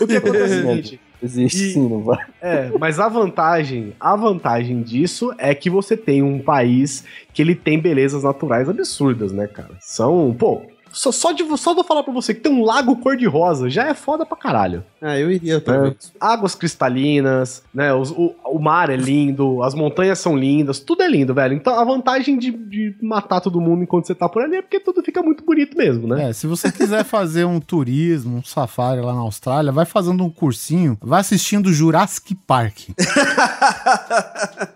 O 0.00 0.06
que 0.06 0.16
acontece 0.16 0.52
é 0.54 0.56
o 0.58 0.60
seguinte, 0.68 1.00
Existe 1.22 1.56
E- 1.68 1.72
sim, 1.74 1.88
não 1.88 2.02
vai. 2.02 2.18
É, 2.40 2.70
mas 2.78 2.98
a 2.98 3.08
vantagem, 3.08 3.92
a 4.00 4.16
vantagem 4.16 4.82
disso 4.82 5.32
é 5.38 5.54
que 5.54 5.70
você 5.70 5.96
tem 5.96 6.22
um 6.22 6.40
país 6.40 7.04
que 7.32 7.40
ele 7.40 7.54
tem 7.54 7.78
belezas 7.78 8.24
naturais 8.24 8.68
absurdas, 8.68 9.32
né, 9.32 9.46
cara? 9.46 9.70
São, 9.80 10.34
pô, 10.36 10.62
só, 10.92 11.10
só 11.12 11.32
de 11.32 11.42
só 11.56 11.72
de 11.72 11.80
eu 11.80 11.84
falar 11.84 12.02
pra 12.02 12.12
você 12.12 12.34
que 12.34 12.40
tem 12.40 12.52
um 12.52 12.64
lago 12.64 12.96
cor-de-rosa 12.96 13.68
já 13.70 13.88
é 13.88 13.94
foda 13.94 14.24
pra 14.26 14.36
caralho. 14.36 14.84
Ah, 15.00 15.18
eu 15.18 15.30
iria 15.30 15.54
É. 15.54 15.88
isso. 15.98 16.12
Águas 16.20 16.54
cristalinas, 16.54 17.62
né? 17.74 17.92
os- 17.92 18.10
o, 18.12 18.34
o 18.44 18.58
mar 18.58 18.90
é 18.90 18.96
lindo, 18.96 19.62
as 19.62 19.74
montanhas 19.74 20.18
são 20.18 20.36
lindas, 20.36 20.78
tudo 20.78 21.02
é 21.02 21.08
lindo, 21.08 21.34
velho. 21.34 21.54
Então 21.54 21.74
a 21.78 21.84
vantagem 21.84 22.38
de, 22.38 22.50
de 22.52 22.94
matar 23.02 23.40
todo 23.40 23.60
mundo 23.60 23.82
enquanto 23.82 24.06
você 24.06 24.14
tá 24.14 24.28
por 24.28 24.42
ali 24.42 24.56
é 24.56 24.62
porque 24.62 24.78
tudo 24.80 25.02
fica 25.02 25.22
muito 25.22 25.44
bonito 25.44 25.76
mesmo, 25.76 26.06
né? 26.06 26.30
É, 26.30 26.32
se 26.32 26.46
você 26.46 26.70
quiser 26.70 27.04
fazer 27.04 27.44
um 27.44 27.58
turismo, 27.58 28.36
um 28.38 28.42
safari 28.44 29.00
lá 29.00 29.14
na 29.14 29.20
Austrália, 29.20 29.72
vai 29.72 29.84
fazendo 29.84 30.22
um 30.24 30.30
cursinho, 30.30 30.96
vai 31.00 31.20
assistindo 31.20 31.72
Jurassic 31.72 32.34
Park. 32.46 32.90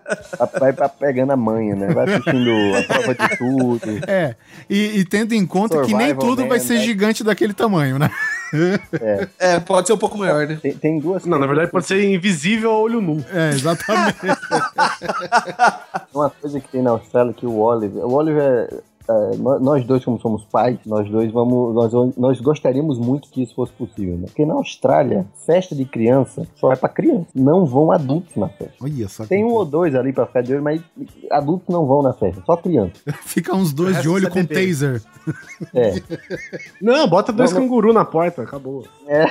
Vai 0.58 0.72
pra 0.72 0.88
pegando 0.88 1.32
a 1.32 1.36
manha, 1.36 1.74
né? 1.74 1.92
Vai 1.92 2.04
assistindo 2.04 2.50
a 2.76 2.82
prova 2.82 3.14
de 3.14 3.36
tudo. 3.36 4.10
É, 4.10 4.34
e, 4.68 4.98
e 5.00 5.04
tendo 5.04 5.32
em 5.32 5.46
conta 5.46 5.82
que 5.82 5.94
nem 5.94 6.08
Survival 6.08 6.28
tudo 6.28 6.46
vai 6.46 6.58
Man, 6.58 6.64
ser 6.64 6.74
né? 6.74 6.80
gigante 6.80 7.24
daquele 7.24 7.52
tamanho, 7.52 7.98
né? 7.98 8.10
É, 9.38 9.58
pode 9.60 9.86
ser 9.86 9.92
um 9.92 9.98
pouco 9.98 10.16
maior, 10.16 10.46
né? 10.46 10.58
Tem, 10.62 10.72
tem 10.72 10.98
duas 11.00 11.24
Não, 11.24 11.38
na 11.38 11.46
verdade 11.46 11.70
pode 11.70 11.86
ser 11.86 12.02
invisível 12.04 12.70
a 12.70 12.78
olho 12.78 13.00
nu. 13.00 13.24
É, 13.32 13.50
exatamente. 13.50 14.18
Uma 16.14 16.30
coisa 16.30 16.60
que 16.60 16.68
tem 16.68 16.82
na 16.82 16.90
Austrália 16.90 17.32
que 17.32 17.46
o 17.46 17.58
Oliver. 17.58 18.04
O 18.04 18.12
Oliver. 18.12 18.82
É, 19.08 19.36
nó- 19.36 19.58
nós 19.58 19.84
dois, 19.84 20.04
como 20.04 20.18
somos 20.20 20.44
pais, 20.44 20.78
nós 20.86 21.08
dois 21.10 21.30
vamos. 21.32 21.74
Nós, 21.74 21.92
nós 22.16 22.40
gostaríamos 22.40 22.98
muito 22.98 23.28
que 23.28 23.42
isso 23.42 23.54
fosse 23.54 23.72
possível, 23.72 24.16
né? 24.16 24.24
Porque 24.26 24.44
na 24.44 24.54
Austrália, 24.54 25.26
festa 25.46 25.74
de 25.74 25.84
criança 25.84 26.46
só 26.56 26.72
é 26.72 26.76
pra 26.76 26.88
criança. 26.88 27.26
Não 27.34 27.64
vão 27.66 27.90
adultos 27.92 28.34
na 28.36 28.48
festa. 28.48 28.74
Olha 28.82 29.08
só. 29.08 29.22
que 29.24 29.28
Tem 29.28 29.44
um 29.44 29.52
ou 29.52 29.64
dois 29.64 29.94
ali 29.94 30.12
pra 30.12 30.26
ficar 30.26 30.42
de 30.42 30.52
olho, 30.54 30.62
mas 30.62 30.80
adultos 31.30 31.68
não 31.68 31.86
vão 31.86 32.02
na 32.02 32.12
festa, 32.12 32.42
só 32.44 32.56
criança. 32.56 32.92
Fica 33.24 33.54
uns 33.54 33.72
dois 33.72 34.00
de 34.02 34.08
olho 34.08 34.28
com 34.30 34.42
bebê. 34.44 34.66
taser. 34.66 35.02
É. 35.74 35.94
Não, 36.80 37.08
bota 37.08 37.32
dois 37.32 37.52
Não, 37.52 37.60
não- 37.60 37.66
canguru 37.68 37.92
na 37.92 38.04
porta, 38.04 38.42
acabou. 38.42 38.84
É. 39.06 39.24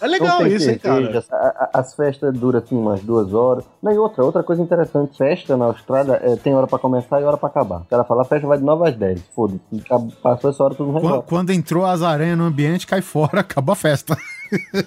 É 0.00 0.06
legal 0.06 0.46
isso, 0.46 0.70
hein, 0.70 0.78
cara. 0.78 1.24
As 1.72 1.94
festas 1.94 2.32
duram 2.36 2.58
assim 2.58 2.76
umas 2.76 3.00
duas 3.00 3.32
horas. 3.32 3.64
Não, 3.82 3.92
e 3.92 3.98
outra, 3.98 4.24
outra 4.24 4.42
coisa 4.42 4.62
interessante, 4.62 5.16
festa 5.16 5.56
na 5.56 5.66
Austrália 5.66 6.20
é, 6.22 6.36
tem 6.36 6.54
hora 6.54 6.66
pra 6.66 6.78
começar 6.78 7.20
e 7.20 7.24
hora 7.24 7.36
pra 7.36 7.48
acabar. 7.48 7.80
O 7.82 7.84
cara 7.84 8.04
fala, 8.04 8.22
a 8.22 8.24
festa 8.24 8.46
vai 8.46 8.58
de 8.58 8.64
9 8.64 8.88
às 8.88 8.96
10. 8.96 9.03
Foda-se. 9.34 9.60
Acab- 9.84 10.10
Passou 10.22 10.50
essa 10.50 10.64
hora, 10.64 10.74
todo 10.74 10.86
mundo 10.92 11.00
Quando, 11.00 11.22
quando 11.22 11.50
entrou 11.50 11.84
as 11.84 12.02
aranhas 12.02 12.36
no 12.38 12.44
ambiente, 12.44 12.86
cai 12.86 13.00
fora, 13.02 13.40
acaba 13.40 13.72
a 13.72 13.76
festa. 13.76 14.16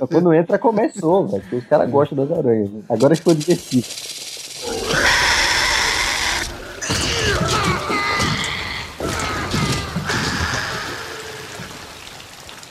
Quando 0.10 0.34
entra, 0.34 0.58
começou, 0.58 1.28
velho. 1.28 1.44
Os 1.52 1.66
caras 1.66 1.90
gostam 1.90 2.18
das 2.18 2.38
aranhas. 2.38 2.70
né? 2.72 2.82
Agora 2.90 3.16
ficou 3.16 3.34
divertido. 3.34 3.86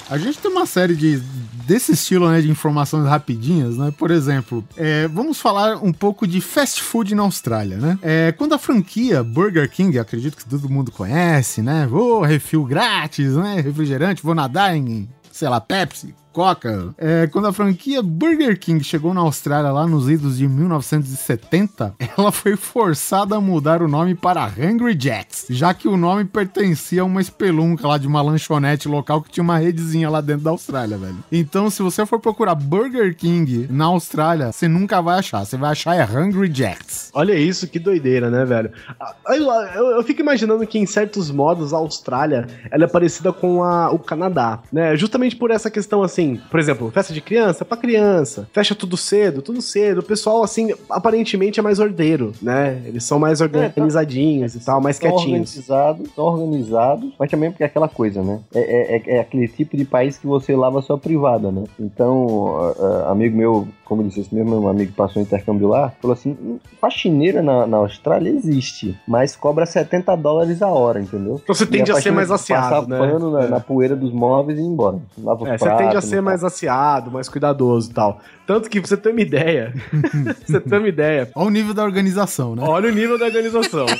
A 0.08 0.18
gente 0.18 0.38
tem 0.38 0.50
uma 0.50 0.66
série 0.66 0.94
de 0.94 1.20
desse 1.66 1.92
estilo, 1.92 2.30
né, 2.30 2.40
de 2.40 2.48
informações 2.48 3.08
rapidinhas, 3.08 3.76
né? 3.76 3.92
Por 3.98 4.12
exemplo, 4.12 4.64
é, 4.76 5.08
vamos 5.08 5.40
falar 5.40 5.82
um 5.82 5.92
pouco 5.92 6.24
de 6.24 6.40
fast 6.40 6.80
food 6.80 7.12
na 7.12 7.22
Austrália, 7.22 7.76
né? 7.76 7.98
É, 8.02 8.30
quando 8.30 8.54
a 8.54 8.58
franquia 8.58 9.24
Burger 9.24 9.68
King, 9.68 9.98
acredito 9.98 10.36
que 10.36 10.46
todo 10.46 10.70
mundo 10.70 10.92
conhece, 10.92 11.60
né? 11.60 11.84
Vou 11.88 12.22
refil 12.22 12.64
grátis, 12.64 13.34
né? 13.34 13.60
Refrigerante, 13.60 14.22
vou 14.22 14.34
nadar 14.34 14.76
em, 14.76 15.08
sei 15.32 15.48
lá, 15.48 15.60
Pepsi, 15.60 16.14
Coca. 16.46 16.94
É, 16.98 17.26
quando 17.28 17.46
a 17.48 17.52
franquia 17.52 18.02
Burger 18.02 18.58
King 18.60 18.84
chegou 18.84 19.14
na 19.14 19.22
Austrália 19.22 19.70
lá 19.72 19.86
nos 19.86 20.06
idos 20.10 20.36
de 20.36 20.46
1970, 20.46 21.94
ela 22.18 22.30
foi 22.30 22.56
forçada 22.56 23.36
a 23.36 23.40
mudar 23.40 23.80
o 23.80 23.88
nome 23.88 24.14
para 24.14 24.44
Hungry 24.46 24.94
Jacks, 25.00 25.46
já 25.48 25.72
que 25.72 25.88
o 25.88 25.96
nome 25.96 26.26
pertencia 26.26 27.00
a 27.00 27.04
uma 27.06 27.22
espelunca 27.22 27.88
lá 27.88 27.96
de 27.96 28.06
uma 28.06 28.20
lanchonete 28.20 28.86
local 28.86 29.22
que 29.22 29.30
tinha 29.30 29.42
uma 29.42 29.56
redezinha 29.56 30.10
lá 30.10 30.20
dentro 30.20 30.42
da 30.44 30.50
Austrália, 30.50 30.98
velho. 30.98 31.16
Então, 31.32 31.70
se 31.70 31.82
você 31.82 32.04
for 32.04 32.20
procurar 32.20 32.54
Burger 32.54 33.16
King 33.16 33.66
na 33.70 33.86
Austrália, 33.86 34.52
você 34.52 34.68
nunca 34.68 35.00
vai 35.00 35.18
achar. 35.20 35.42
Você 35.42 35.56
vai 35.56 35.70
achar 35.70 35.96
é 35.96 36.04
Hungry 36.04 36.50
Jacks. 36.52 37.10
Olha 37.14 37.32
isso, 37.34 37.66
que 37.66 37.78
doideira, 37.78 38.28
né, 38.30 38.44
velho? 38.44 38.70
Ah, 39.00 39.14
Eu, 39.30 39.46
eu- 39.74 39.96
eu 39.96 40.02
fico 40.04 40.20
imaginando 40.20 40.66
que, 40.66 40.78
em 40.78 40.84
certos 40.84 41.30
modos, 41.30 41.72
a 41.72 41.78
Austrália 41.78 42.46
ela 42.70 42.84
é 42.84 42.88
parecida 42.88 43.32
com 43.32 43.62
a- 43.62 43.90
o 43.90 43.98
Canadá, 43.98 44.60
né? 44.70 44.94
Justamente 44.98 45.34
por 45.34 45.50
essa 45.50 45.70
questão, 45.70 46.02
assim, 46.02 46.25
por 46.50 46.58
exemplo, 46.58 46.90
festa 46.90 47.12
de 47.14 47.20
criança 47.20 47.64
pra 47.64 47.76
criança, 47.76 48.48
fecha 48.52 48.74
tudo 48.74 48.96
cedo, 48.96 49.40
tudo 49.42 49.60
cedo. 49.62 49.98
O 50.00 50.02
pessoal, 50.02 50.42
assim, 50.42 50.72
aparentemente 50.90 51.60
é 51.60 51.62
mais 51.62 51.78
ordeiro, 51.78 52.32
né? 52.42 52.82
Eles 52.84 53.04
são 53.04 53.18
mais 53.18 53.40
organizadinhos 53.40 54.54
e 54.54 54.60
tal, 54.64 54.80
mais 54.80 54.96
São 54.96 55.10
quietinhos. 55.10 55.50
organizados, 55.50 56.10
são 56.14 56.24
organizados, 56.24 57.12
mas 57.18 57.30
também 57.30 57.50
porque 57.50 57.62
é 57.62 57.66
aquela 57.66 57.88
coisa, 57.88 58.22
né? 58.22 58.40
É, 58.54 58.60
é- 58.60 58.96
é- 58.96 59.16
é 59.16 59.20
aquele 59.20 59.46
tipo 59.48 59.76
de 59.76 59.84
país 59.84 60.18
que 60.18 60.26
você 60.26 60.54
lava 60.56 60.78
a 60.78 60.82
sua 60.82 60.98
privada, 60.98 61.50
né? 61.50 61.64
Então, 61.78 62.56
a- 62.58 62.84
a- 63.08 63.12
amigo 63.12 63.36
meu, 63.36 63.68
como 63.84 64.02
eu 64.02 64.06
disse, 64.08 64.20
esse 64.20 64.34
mesmo 64.34 64.58
meu 64.60 64.68
amigo 64.68 64.90
que 64.90 64.96
passou 64.96 65.20
um 65.20 65.24
intercâmbio 65.24 65.68
lá, 65.68 65.92
falou 66.00 66.14
assim: 66.14 66.36
"Hum, 66.40 66.58
faxineira 66.80 67.42
na, 67.42 67.66
na 67.66 67.76
Austrália 67.78 68.30
existe, 68.30 68.96
mas 69.06 69.36
cobra 69.36 69.64
70 69.66 70.14
dólares 70.16 70.62
a 70.62 70.68
hora, 70.68 71.00
entendeu? 71.00 71.40
Então 71.42 71.54
você 71.54 71.66
tende 71.66 71.82
a 71.90 71.94
ser 71.94 72.10
faxineira 72.10 72.16
mais 72.16 72.30
aciado, 72.30 72.86
Passar 72.86 72.88
né? 72.88 72.98
pano 72.98 73.30
na, 73.30 73.44
É. 73.44 73.48
na 73.48 73.60
poeira 73.60 73.94
dos 73.96 74.12
móveis 74.12 74.58
e 74.58 74.62
ir 74.62 74.64
embora. 74.66 74.98
Lava 75.18 75.48
É, 75.48 75.58
você 75.58 75.64
pratos, 75.64 75.84
tende 75.84 75.96
a 75.96 76.00
ser 76.00 76.15
não 76.16 76.24
mais 76.24 76.42
aciado, 76.44 77.10
mais 77.10 77.28
cuidadoso 77.28 77.90
e 77.90 77.94
tal. 77.94 78.20
Tanto 78.46 78.68
que 78.70 78.80
pra 78.80 78.88
você 78.88 78.96
ter 78.96 79.10
uma 79.10 79.20
ideia, 79.20 79.72
pra 79.90 80.34
você 80.46 80.60
ter 80.60 80.78
uma 80.78 80.88
ideia, 80.88 81.30
Olha 81.34 81.46
o 81.46 81.50
nível 81.50 81.74
da 81.74 81.84
organização, 81.84 82.54
né? 82.54 82.62
olha 82.66 82.88
o 82.90 82.94
nível 82.94 83.18
da 83.18 83.26
organização. 83.26 83.86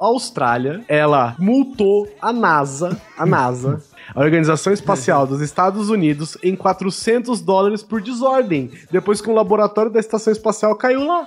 A 0.00 0.06
Austrália, 0.06 0.84
ela 0.86 1.34
multou 1.40 2.06
a 2.22 2.32
NASA, 2.32 2.96
a 3.18 3.26
NASA, 3.26 3.82
a 4.14 4.20
Organização 4.20 4.72
Espacial 4.72 5.26
dos 5.26 5.40
Estados 5.40 5.90
Unidos, 5.90 6.38
em 6.40 6.54
400 6.54 7.40
dólares 7.40 7.82
por 7.82 8.00
desordem, 8.00 8.70
depois 8.92 9.20
que 9.20 9.28
um 9.28 9.34
laboratório 9.34 9.90
da 9.90 9.98
Estação 9.98 10.32
Espacial 10.32 10.76
caiu 10.76 11.04
lá. 11.04 11.26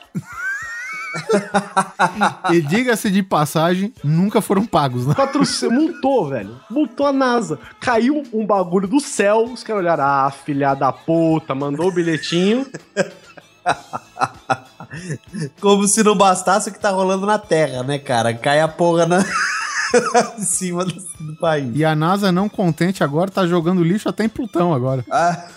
E 2.51 2.61
diga-se 2.61 3.09
de 3.09 3.21
passagem, 3.23 3.93
nunca 4.03 4.41
foram 4.41 4.65
pagos, 4.65 5.05
né? 5.05 5.13
400, 5.13 5.77
multou, 5.77 6.29
velho. 6.29 6.59
Multou 6.69 7.05
a 7.05 7.13
NASA. 7.13 7.59
Caiu 7.79 8.23
um 8.33 8.45
bagulho 8.45 8.88
do 8.88 8.99
céu, 8.99 9.43
os 9.43 9.63
caras 9.63 9.81
olharam, 9.81 10.03
ah, 10.03 10.31
filha 10.31 10.73
da 10.73 10.91
puta, 10.91 11.53
mandou 11.55 11.88
o 11.88 11.91
bilhetinho. 11.91 12.65
Como 15.59 15.88
se 15.88 16.03
não 16.03 16.15
bastasse 16.15 16.69
o 16.69 16.73
que 16.73 16.79
tá 16.79 16.89
rolando 16.89 17.25
na 17.25 17.38
Terra, 17.38 17.83
né, 17.83 17.99
cara? 17.99 18.33
Cai 18.33 18.59
a 18.59 18.67
porra 18.67 19.05
na... 19.05 19.23
em 20.38 20.41
cima 20.41 20.85
do, 20.85 20.93
do 20.93 21.35
país. 21.39 21.71
E 21.75 21.85
a 21.85 21.95
NASA, 21.95 22.31
não 22.31 22.49
contente 22.49 23.03
agora, 23.03 23.29
tá 23.29 23.45
jogando 23.45 23.83
lixo 23.83 24.09
até 24.09 24.23
em 24.23 24.29
Plutão 24.29 24.73
agora. 24.73 25.05
Ah, 25.11 25.47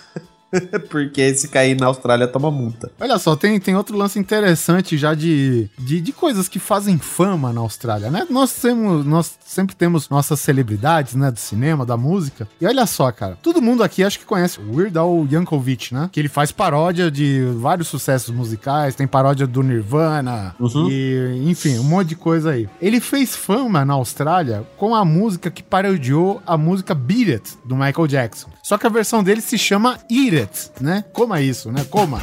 porque 0.89 1.33
se 1.33 1.47
cair 1.47 1.79
na 1.79 1.87
Austrália, 1.87 2.27
toma 2.27 2.51
multa. 2.51 2.91
Olha 2.99 3.17
só, 3.17 3.35
tem, 3.35 3.59
tem 3.59 3.75
outro 3.75 3.97
lance 3.97 4.19
interessante 4.19 4.97
já 4.97 5.13
de, 5.13 5.69
de, 5.77 6.01
de 6.01 6.11
coisas 6.11 6.47
que 6.47 6.59
fazem 6.59 6.97
fama 6.97 7.51
na 7.51 7.61
Austrália, 7.61 8.09
né? 8.09 8.25
Nós, 8.29 8.53
temos, 8.53 9.05
nós 9.05 9.37
sempre 9.45 9.75
temos 9.75 10.09
nossas 10.09 10.39
celebridades, 10.39 11.15
né? 11.15 11.31
Do 11.31 11.39
cinema, 11.39 11.85
da 11.85 11.97
música. 11.97 12.47
E 12.59 12.65
olha 12.65 12.85
só, 12.85 13.11
cara, 13.11 13.37
todo 13.41 13.61
mundo 13.61 13.83
aqui 13.83 14.03
acho 14.03 14.19
que 14.19 14.25
conhece 14.25 14.59
o 14.59 14.75
Weird 14.75 14.97
Al 14.97 15.27
Yankovic, 15.29 15.93
né? 15.93 16.09
Que 16.11 16.19
ele 16.19 16.29
faz 16.29 16.51
paródia 16.51 17.09
de 17.09 17.41
vários 17.57 17.87
sucessos 17.87 18.33
musicais, 18.33 18.95
tem 18.95 19.07
paródia 19.07 19.47
do 19.47 19.61
Nirvana, 19.61 20.55
e 20.89 21.43
enfim, 21.45 21.77
um 21.79 21.83
monte 21.83 22.09
de 22.09 22.15
coisa 22.15 22.51
aí. 22.51 22.67
Ele 22.81 22.99
fez 22.99 23.35
fama 23.35 23.83
na 23.85 23.93
Austrália 23.93 24.65
com 24.77 24.95
a 24.95 25.03
música 25.03 25.51
que 25.51 25.63
parodiou 25.63 26.41
a 26.45 26.57
música 26.57 26.93
Beat 26.93 27.29
It, 27.29 27.57
do 27.65 27.75
Michael 27.75 28.07
Jackson. 28.07 28.49
Só 28.63 28.77
que 28.77 28.87
a 28.87 28.89
versão 28.89 29.23
dele 29.23 29.41
se 29.41 29.57
chama 29.57 29.99
Eat 30.09 30.34
It, 30.35 30.71
né? 30.81 31.03
Coma 31.13 31.41
isso, 31.41 31.71
né? 31.71 31.85
Coma. 31.89 32.21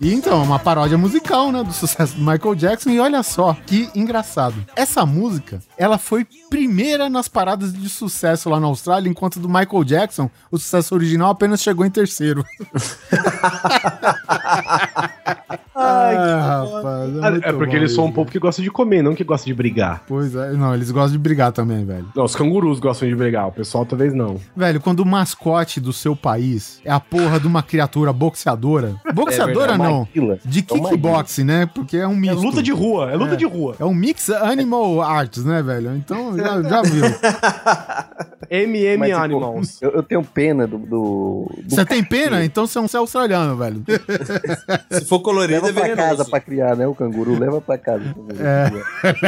E 0.00 0.14
então, 0.14 0.40
é 0.40 0.44
uma 0.44 0.58
paródia 0.58 0.96
musical, 0.96 1.52
né, 1.52 1.62
do 1.62 1.74
sucesso 1.74 2.16
do 2.16 2.20
Michael 2.20 2.54
Jackson. 2.54 2.88
E 2.88 2.98
olha 2.98 3.22
só, 3.22 3.54
que 3.66 3.90
engraçado. 3.94 4.54
Essa 4.74 5.04
música, 5.04 5.60
ela 5.76 5.98
foi 5.98 6.26
primeira 6.48 7.10
nas 7.10 7.28
paradas 7.28 7.70
de 7.70 7.88
sucesso 7.88 8.48
lá 8.48 8.58
na 8.58 8.66
Austrália, 8.66 9.10
enquanto 9.10 9.38
do 9.38 9.48
Michael 9.48 9.84
Jackson, 9.84 10.30
o 10.50 10.56
sucesso 10.56 10.94
original 10.94 11.30
apenas 11.30 11.60
chegou 11.60 11.84
em 11.84 11.90
terceiro. 11.90 12.42
Ai, 15.74 16.14
rapaz. 16.16 17.16
É, 17.16 17.30
muito 17.30 17.42
porque 17.58 17.66
bom 17.72 17.76
eles 17.76 17.92
são 17.94 18.06
um 18.06 18.12
povo 18.12 18.30
que 18.30 18.38
gosta 18.38 18.62
de 18.62 18.70
comer, 18.70 19.02
não 19.02 19.14
que 19.14 19.24
gosta 19.24 19.46
de 19.46 19.54
brigar. 19.54 20.02
Pois 20.06 20.34
é, 20.34 20.52
não, 20.52 20.74
eles 20.74 20.90
gostam 20.90 21.12
de 21.12 21.18
brigar 21.18 21.52
também, 21.52 21.84
velho. 21.84 22.06
Não, 22.14 22.24
os 22.24 22.34
cangurus 22.36 22.78
gostam 22.78 23.08
de 23.08 23.14
brigar, 23.16 23.48
o 23.48 23.52
pessoal 23.52 23.84
talvez 23.86 24.12
não. 24.14 24.40
Velho, 24.56 24.80
quando 24.80 25.00
o 25.00 25.06
mascote 25.06 25.80
do 25.80 25.92
seu 25.92 26.14
país 26.14 26.80
é 26.84 26.90
a 26.92 27.00
porra 27.00 27.38
de 27.40 27.46
uma 27.46 27.62
criatura 27.62 28.12
boxeadora. 28.12 28.94
Boxeadora 29.14 29.74
É 29.74 29.78
não. 29.78 30.06
De 30.44 30.60
É 30.60 30.62
kickboxing, 30.62 31.44
né? 31.44 31.66
Porque 31.66 31.96
é 31.96 32.06
um 32.06 32.12
É 32.12 32.16
misto. 32.16 32.40
luta 32.42 32.62
de 32.62 32.72
rua, 32.72 33.10
é 33.10 33.16
luta 33.16 33.34
É. 33.34 33.36
de 33.36 33.44
rua. 33.44 33.76
É 33.78 33.84
um 33.84 33.94
mix 33.94 34.30
animal 34.30 35.00
arts, 35.02 35.44
né, 35.44 35.62
velho? 35.62 35.94
Então, 35.96 36.36
já, 36.36 36.62
já 36.62 36.82
viu. 36.86 37.04
MM 38.50 38.98
Mas, 38.98 39.08
tipo, 39.10 39.20
Animals. 39.22 39.82
Eu, 39.82 39.90
eu 39.92 40.02
tenho 40.02 40.22
pena 40.24 40.66
do. 40.66 41.48
Você 41.68 41.84
tem 41.84 42.02
pena? 42.02 42.44
Então 42.44 42.66
você 42.66 42.78
é 42.78 42.80
um 42.80 42.86
australiano, 43.00 43.56
velho. 43.56 43.82
Se 44.90 45.04
for 45.04 45.20
colorido, 45.20 45.39
Leva 45.46 45.68
é 45.68 45.72
pra 45.72 45.82
venenoso. 45.82 46.08
casa 46.08 46.24
pra 46.30 46.40
criar, 46.40 46.76
né? 46.76 46.86
O 46.86 46.94
canguru 46.94 47.38
leva 47.38 47.60
pra 47.60 47.76
casa. 47.78 48.04
É, 48.38 48.70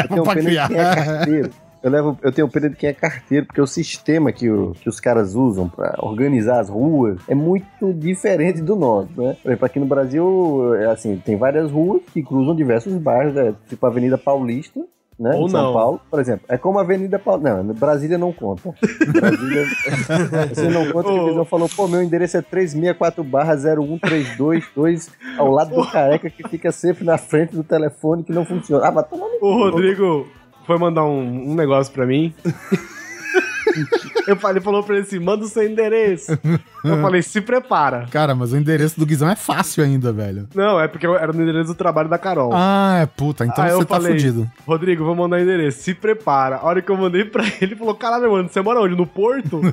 Eu 0.02 0.09
tenho 0.09 0.22
pra 0.24 0.34
pena 0.34 0.48
criar. 0.48 0.68
de 0.68 0.74
quem 0.74 0.82
é 0.82 0.94
carteiro. 0.94 1.51
Eu, 1.82 1.90
levo, 1.90 2.16
eu 2.22 2.30
tenho 2.30 2.48
pena 2.48 2.70
de 2.70 2.76
quem 2.76 2.89
é 2.90 2.93
carteiro, 2.93 3.44
porque 3.47 3.60
o 3.60 3.66
sistema 3.66 4.30
que, 4.30 4.48
o- 4.48 4.70
que 4.80 4.89
os 4.89 5.01
caras 5.01 5.34
usam 5.34 5.68
pra 5.68 5.97
organizar 5.98 6.60
as 6.60 6.68
ruas 6.68 7.18
é 7.26 7.34
muito 7.34 7.93
diferente 7.93 8.62
do 8.62 8.76
nosso, 8.76 9.09
né? 9.20 9.36
Por 9.43 9.48
exemplo, 9.48 9.66
aqui 9.66 9.80
no 9.80 9.86
Brasil, 9.86 10.74
é 10.76 10.86
assim, 10.86 11.20
tem 11.24 11.36
várias 11.36 11.72
ruas 11.72 12.01
que 12.12 12.22
cruzam 12.22 12.55
diversos 12.55 12.94
bairros, 12.94 13.34
né? 13.34 13.52
tipo 13.68 13.84
a 13.84 13.89
Avenida 13.89 14.16
Paulista, 14.16 14.80
né? 15.18 15.36
Ou 15.36 15.47
em 15.47 15.48
São 15.48 15.62
não. 15.62 15.72
Paulo, 15.72 16.01
por 16.10 16.20
exemplo. 16.20 16.47
É 16.48 16.56
como 16.56 16.78
a 16.78 16.82
Avenida 16.82 17.18
Paulista. 17.18 17.62
Não, 17.62 17.74
Brasília 17.74 18.18
não 18.18 18.32
conta. 18.32 18.74
Brasília. 19.12 19.66
Você 20.55 20.68
não 20.68 20.90
conta 20.90 21.09
que 21.09 21.18
o 21.18 21.26
Visão 21.26 21.44
falou, 21.44 21.68
pô, 21.68 21.89
meu 21.89 22.02
endereço 22.02 22.36
é 22.36 22.43
364 22.43 23.22
barra 23.22 23.55
01322, 23.55 25.10
ao 25.39 25.51
lado 25.51 25.74
do 25.74 25.90
careca 25.90 26.28
que 26.28 26.47
fica 26.48 26.72
sempre 26.72 27.05
na 27.05 27.18
frente 27.18 27.55
do 27.55 27.64
telefone 27.64 28.24
que 28.24 28.32
não 28.32 28.44
funciona. 28.44 28.86
Ah, 28.86 28.90
vai 28.90 29.05
tomar 29.05 29.28
no 29.28 29.47
O 29.47 29.59
Rodrigo 29.59 30.26
foi 30.66 30.78
mandar 30.78 31.05
um, 31.05 31.51
um 31.51 31.55
negócio 31.55 31.93
pra 31.93 32.06
mim. 32.06 32.34
Eu 34.26 34.36
falei, 34.36 34.62
falou 34.62 34.82
pra 34.82 34.97
ele 34.97 35.05
assim: 35.05 35.18
manda 35.18 35.44
o 35.44 35.48
seu 35.48 35.66
endereço. 35.66 36.32
Eu 36.85 37.01
falei, 37.01 37.23
se 37.23 37.41
prepara. 37.41 38.07
Cara, 38.11 38.35
mas 38.35 38.53
o 38.53 38.57
endereço 38.57 38.99
do 38.99 39.07
Guizão 39.07 39.29
é 39.31 39.37
fácil 39.37 39.85
ainda, 39.85 40.13
velho. 40.13 40.49
Não, 40.55 40.81
é 40.81 40.89
porque 40.89 41.07
eu- 41.07 41.17
era 41.17 41.33
no 41.33 41.43
endereço 41.43 41.69
do 41.69 41.75
trabalho 41.75 42.09
da 42.09 42.19
Carol. 42.19 42.51
Ah, 42.55 42.99
é 43.03 43.07
puta. 43.07 43.45
Então 43.45 43.65
Aí 43.65 43.71
eu 43.71 43.79
você 43.79 43.85
tá 43.85 43.95
falei, 43.97 44.13
fudido. 44.13 44.51
Rodrigo, 44.67 45.05
vou 45.05 45.15
mandar 45.15 45.37
o 45.37 45.41
endereço. 45.41 45.83
Se 45.83 45.95
prepara. 45.95 46.57
A 46.57 46.65
hora 46.65 46.83
que 46.83 46.91
eu 46.91 46.97
mandei 46.97 47.25
pra 47.25 47.45
ele, 47.47 47.57
ele 47.61 47.77
falou: 47.77 47.95
caralho, 47.95 48.31
mano, 48.33 48.49
você 48.49 48.61
mora 48.61 48.81
onde? 48.81 48.97
No 48.97 49.07
Porto? 49.07 49.61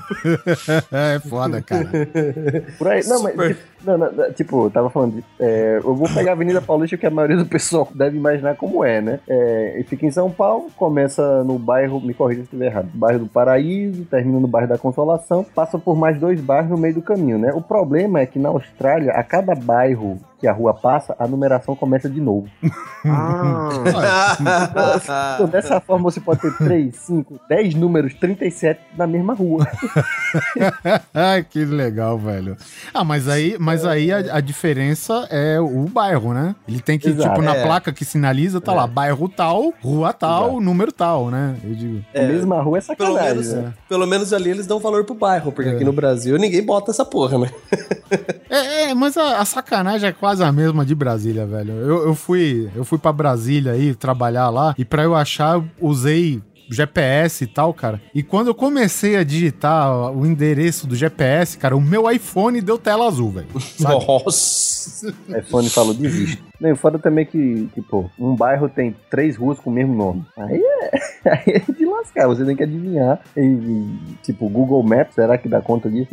É 0.92 1.20
foda, 1.20 1.62
cara. 1.62 1.88
Por 2.78 2.88
aí. 2.88 3.02
Não, 3.08 3.24
mas 3.24 3.34
tipo, 3.36 3.60
não, 3.86 3.98
não, 3.98 4.34
tipo, 4.34 4.66
eu 4.66 4.70
tava 4.72 4.90
falando, 4.90 5.16
de, 5.16 5.24
é, 5.40 5.78
eu 5.84 5.96
vou 5.96 6.08
pegar 6.14 6.32
a 6.32 6.34
Avenida 6.34 6.62
Paulista, 6.62 6.98
que 6.98 7.06
a 7.06 7.10
maioria 7.10 7.38
do 7.38 7.46
pessoal 7.46 7.88
deve 7.96 8.18
imaginar 8.18 8.56
como 8.56 8.84
é, 8.84 9.02
né? 9.02 9.20
É, 9.28 9.80
e 9.80 9.84
fica 9.84 10.06
em 10.06 10.12
São 10.12 10.30
Paulo, 10.30 10.68
começa 10.76 11.44
no 11.44 11.58
bairro, 11.58 12.00
me 12.02 12.14
corrija 12.14 12.42
se 12.42 12.46
estiver 12.46 12.68
errado, 12.68 12.90
bairro 12.94 13.20
do 13.20 13.28
Paraíso, 13.28 14.04
termina 14.06 14.40
no 14.40 14.48
bairro 14.48 14.68
da 14.70 14.78
Consolação, 14.78 15.46
passa 15.56 15.78
por 15.78 15.96
mais 15.98 16.20
dois 16.20 16.40
bairros 16.42 16.70
no 16.70 16.78
meio 16.78 16.94
do 16.96 16.99
caminho, 17.02 17.38
né? 17.38 17.52
O 17.54 17.62
problema 17.62 18.20
é 18.20 18.26
que 18.26 18.40
na 18.40 18.50
Austrália, 18.50 19.12
a 19.12 19.24
cada 19.24 19.56
bairro 19.56 20.18
que 20.40 20.48
a 20.48 20.54
rua 20.54 20.74
passa, 20.74 21.16
a 21.20 21.28
numeração 21.28 21.76
começa 21.76 22.10
de 22.10 22.22
novo. 22.22 22.48
Ah, 23.06 24.38
Então, 25.36 25.48
dessa 25.48 25.80
forma, 25.80 26.04
você 26.10 26.20
pode 26.20 26.42
ter 26.42 26.56
3, 26.58 26.96
5, 26.96 27.40
10 27.50 27.74
números, 27.76 28.14
37 28.16 28.80
na 28.98 29.06
mesma 29.08 29.34
rua. 29.34 29.68
Ai, 31.14 31.44
que 31.44 31.66
legal, 31.66 32.18
velho. 32.18 32.56
Ah, 32.94 33.04
mas 33.04 33.28
aí, 33.28 33.58
mas 33.60 33.86
aí 33.86 34.12
a, 34.12 34.38
a 34.38 34.42
diferença 34.42 35.28
é 35.30 35.60
o 35.60 35.84
bairro, 35.86 36.34
né? 36.34 36.56
Ele 36.68 36.80
tem 36.80 36.98
que, 37.00 37.10
Exato. 37.10 37.30
tipo, 37.30 37.42
na 37.42 37.56
É. 37.56 37.64
placa 37.64 37.92
que 37.92 38.06
sinaliza, 38.06 38.62
tá 38.62 38.74
lá, 38.74 38.86
bairro 38.88 39.28
tal, 39.28 39.74
rua 39.82 40.14
tal, 40.14 40.60
número 40.62 40.92
tal, 40.92 41.30
né? 41.30 41.56
Eu 41.64 41.74
digo. 41.76 42.06
A 42.16 42.22
mesma 42.22 42.62
rua 42.62 42.78
é 42.78 42.82
Pelo 42.82 43.14
sacanagem. 43.14 43.30
menos, 43.30 43.54
né? 43.54 43.74
pelo 43.88 44.08
menos 44.08 44.34
ali 44.34 44.50
eles 44.50 44.66
dão 44.68 44.80
valor 44.80 45.04
pro 45.04 45.16
bairro, 45.16 45.52
porque 45.52 45.70
aqui 45.70 45.84
no 45.84 45.92
Brasil 45.94 46.38
ninguém 46.38 46.64
bota 46.64 46.92
essa 46.92 47.04
porra, 47.06 47.38
né? 47.40 47.50
É, 48.50 48.84
é, 48.90 48.94
mas 48.94 49.18
a, 49.18 49.40
a 49.40 49.46
sacanagem 49.46 50.10
é 50.10 50.14
quase 50.14 50.29
a 50.40 50.52
mesma 50.52 50.86
de 50.86 50.94
Brasília, 50.94 51.46
velho. 51.46 51.74
Eu, 51.74 52.08
eu 52.08 52.16
fui, 52.16 52.70
eu 52.76 52.86
fui 52.86 52.98
para 52.98 53.12
Brasília 53.12 53.74
aí 53.74 53.94
trabalhar 53.96 54.50
lá 54.50 54.76
e 54.78 54.86
pra 54.86 55.04
eu 55.04 55.16
achar, 55.16 55.56
eu 55.56 55.68
usei 55.82 56.42
GPS 56.70 57.44
e 57.44 57.48
tal, 57.48 57.74
cara. 57.74 58.00
E 58.14 58.22
quando 58.22 58.48
eu 58.48 58.56
comecei 58.56 59.16
a 59.16 59.24
digitar 59.24 60.12
o 60.12 60.26
endereço 60.26 60.86
do 60.86 60.96
GPS, 60.96 61.58
cara, 61.58 61.76
o 61.76 61.82
meu 61.82 62.10
iPhone 62.10 62.62
deu 62.62 62.78
tela 62.78 63.08
azul, 63.08 63.32
velho. 63.32 63.48
Nossa. 63.80 65.14
iPhone 65.40 65.70
falou, 65.70 65.94
desiste. 65.94 66.49
Não, 66.60 66.70
e 66.70 66.76
foda 66.76 67.00
também 67.00 67.26
que, 67.26 67.70
tipo, 67.74 68.12
um 68.20 68.36
bairro 68.36 68.68
tem 68.68 68.96
três 69.10 69.38
ruas 69.38 69.60
com 69.60 69.70
o 69.70 69.74
mesmo 69.74 69.96
nome. 69.96 70.26
Aí 70.38 70.62
é, 70.62 70.92
aí 71.32 71.64
é 71.68 71.72
de 71.72 71.86
lascar, 71.86 72.28
você 72.28 72.44
tem 72.44 72.56
que 72.56 72.64
adivinhar. 72.64 73.20
E, 73.36 73.42
e, 73.42 73.98
tipo, 74.24 74.50
Google 74.50 74.84
Maps, 74.84 75.16
será 75.16 75.38
que 75.38 75.48
dá 75.48 75.62
conta 75.62 75.90
disso? 75.90 76.10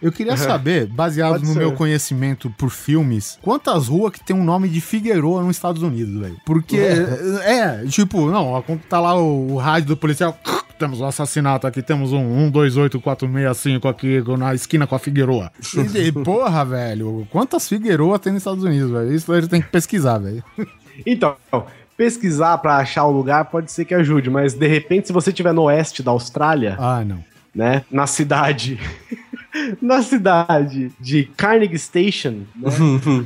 Eu 0.00 0.12
queria 0.12 0.36
saber, 0.36 0.86
baseado 0.86 1.32
Pode 1.32 1.46
no 1.46 1.52
ser. 1.52 1.58
meu 1.58 1.72
conhecimento 1.72 2.50
por 2.50 2.70
filmes, 2.70 3.38
quantas 3.42 3.88
ruas 3.88 4.12
que 4.12 4.24
tem 4.24 4.36
um 4.36 4.44
nome 4.44 4.68
de 4.68 4.80
Figueroa 4.80 5.42
nos 5.42 5.56
Estados 5.56 5.82
Unidos, 5.82 6.20
velho? 6.20 6.36
Porque, 6.46 6.78
é, 7.44 7.84
tipo, 7.86 8.30
não, 8.30 8.62
tá 8.88 9.00
lá 9.00 9.16
o, 9.16 9.52
o 9.52 9.56
rádio 9.56 9.88
do 9.88 9.96
policial, 9.96 10.36
temos 10.82 11.00
um 11.00 11.06
assassinato 11.06 11.64
aqui, 11.66 11.80
temos 11.80 12.12
um 12.12 12.50
128465 12.50 13.86
aqui 13.88 14.20
na 14.36 14.52
esquina 14.52 14.84
com 14.84 14.96
a 14.96 14.98
Figueroa. 14.98 15.52
E, 15.94 16.08
e, 16.08 16.12
porra, 16.12 16.64
velho, 16.64 17.24
quantas 17.30 17.68
Figueroa 17.68 18.18
tem 18.18 18.32
nos 18.32 18.40
Estados 18.42 18.64
Unidos, 18.64 18.90
velho? 18.90 19.12
Isso 19.14 19.32
a 19.32 19.40
gente 19.40 19.50
tem 19.50 19.62
que 19.62 19.68
pesquisar, 19.68 20.18
velho. 20.18 20.42
então, 21.06 21.36
pesquisar 21.96 22.58
pra 22.58 22.78
achar 22.78 23.04
o 23.04 23.12
lugar 23.12 23.44
pode 23.44 23.70
ser 23.70 23.84
que 23.84 23.94
ajude, 23.94 24.28
mas 24.28 24.54
de 24.54 24.66
repente, 24.66 25.06
se 25.06 25.12
você 25.12 25.30
estiver 25.30 25.52
no 25.52 25.62
oeste 25.62 26.02
da 26.02 26.10
Austrália, 26.10 26.76
Ah, 26.80 27.04
não. 27.04 27.22
né, 27.54 27.84
na 27.90 28.06
cidade. 28.08 28.80
na 29.82 30.02
cidade 30.02 30.90
de 31.00 31.24
Carnegie 31.36 31.78
Station, 31.78 32.42
né, 32.56 32.70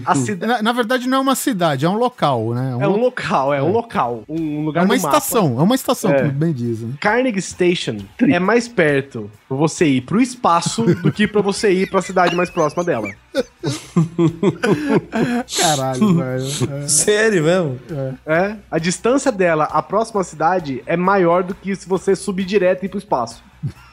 a 0.04 0.14
cida- 0.14 0.46
Na, 0.46 0.62
na 0.62 0.72
verdade, 0.72 1.08
não 1.08 1.18
é 1.18 1.20
uma 1.20 1.34
cidade, 1.34 1.84
é 1.84 1.88
um 1.88 1.96
local, 1.96 2.54
né? 2.54 2.76
é 2.80 2.86
um 2.86 2.90
lo- 2.90 2.96
local, 3.00 3.52
é 3.54 3.62
um 3.62 3.70
local, 3.72 4.22
um 4.28 4.64
lugar 4.64 4.82
é 4.82 4.84
uma 4.84 4.94
no 4.96 5.02
mapa. 5.02 5.16
estação, 5.16 5.58
é 5.58 5.62
uma 5.62 5.74
estação, 5.74 6.10
É. 6.12 6.18
como 6.20 6.32
bem 6.32 6.52
dizem. 6.52 6.92
Carnegie 7.00 7.40
Station 7.42 7.98
é 8.20 8.38
mais 8.38 8.66
perto 8.68 9.30
pra 9.48 9.56
você 9.56 9.86
ir 9.86 10.00
pro 10.02 10.20
espaço 10.20 10.82
do 10.96 11.12
que 11.12 11.26
pra 11.28 11.40
você 11.42 11.70
ir 11.72 11.88
pra 11.90 12.02
cidade 12.02 12.34
mais 12.34 12.50
próxima 12.50 12.82
dela. 12.84 13.08
Caralho, 15.58 16.14
velho. 16.14 16.46
É. 16.72 16.88
Sério 16.88 17.44
mesmo? 17.44 17.78
É, 18.26 18.56
a 18.70 18.78
distância 18.78 19.32
dela 19.32 19.64
à 19.64 19.82
próxima 19.82 20.22
cidade 20.24 20.82
é 20.86 20.96
maior 20.96 21.42
do 21.42 21.54
que 21.54 21.74
se 21.74 21.88
você 21.88 22.16
subir 22.16 22.44
direto 22.44 22.82
e 22.82 22.86
ir 22.86 22.88
pro 22.88 22.98
espaço. 22.98 23.44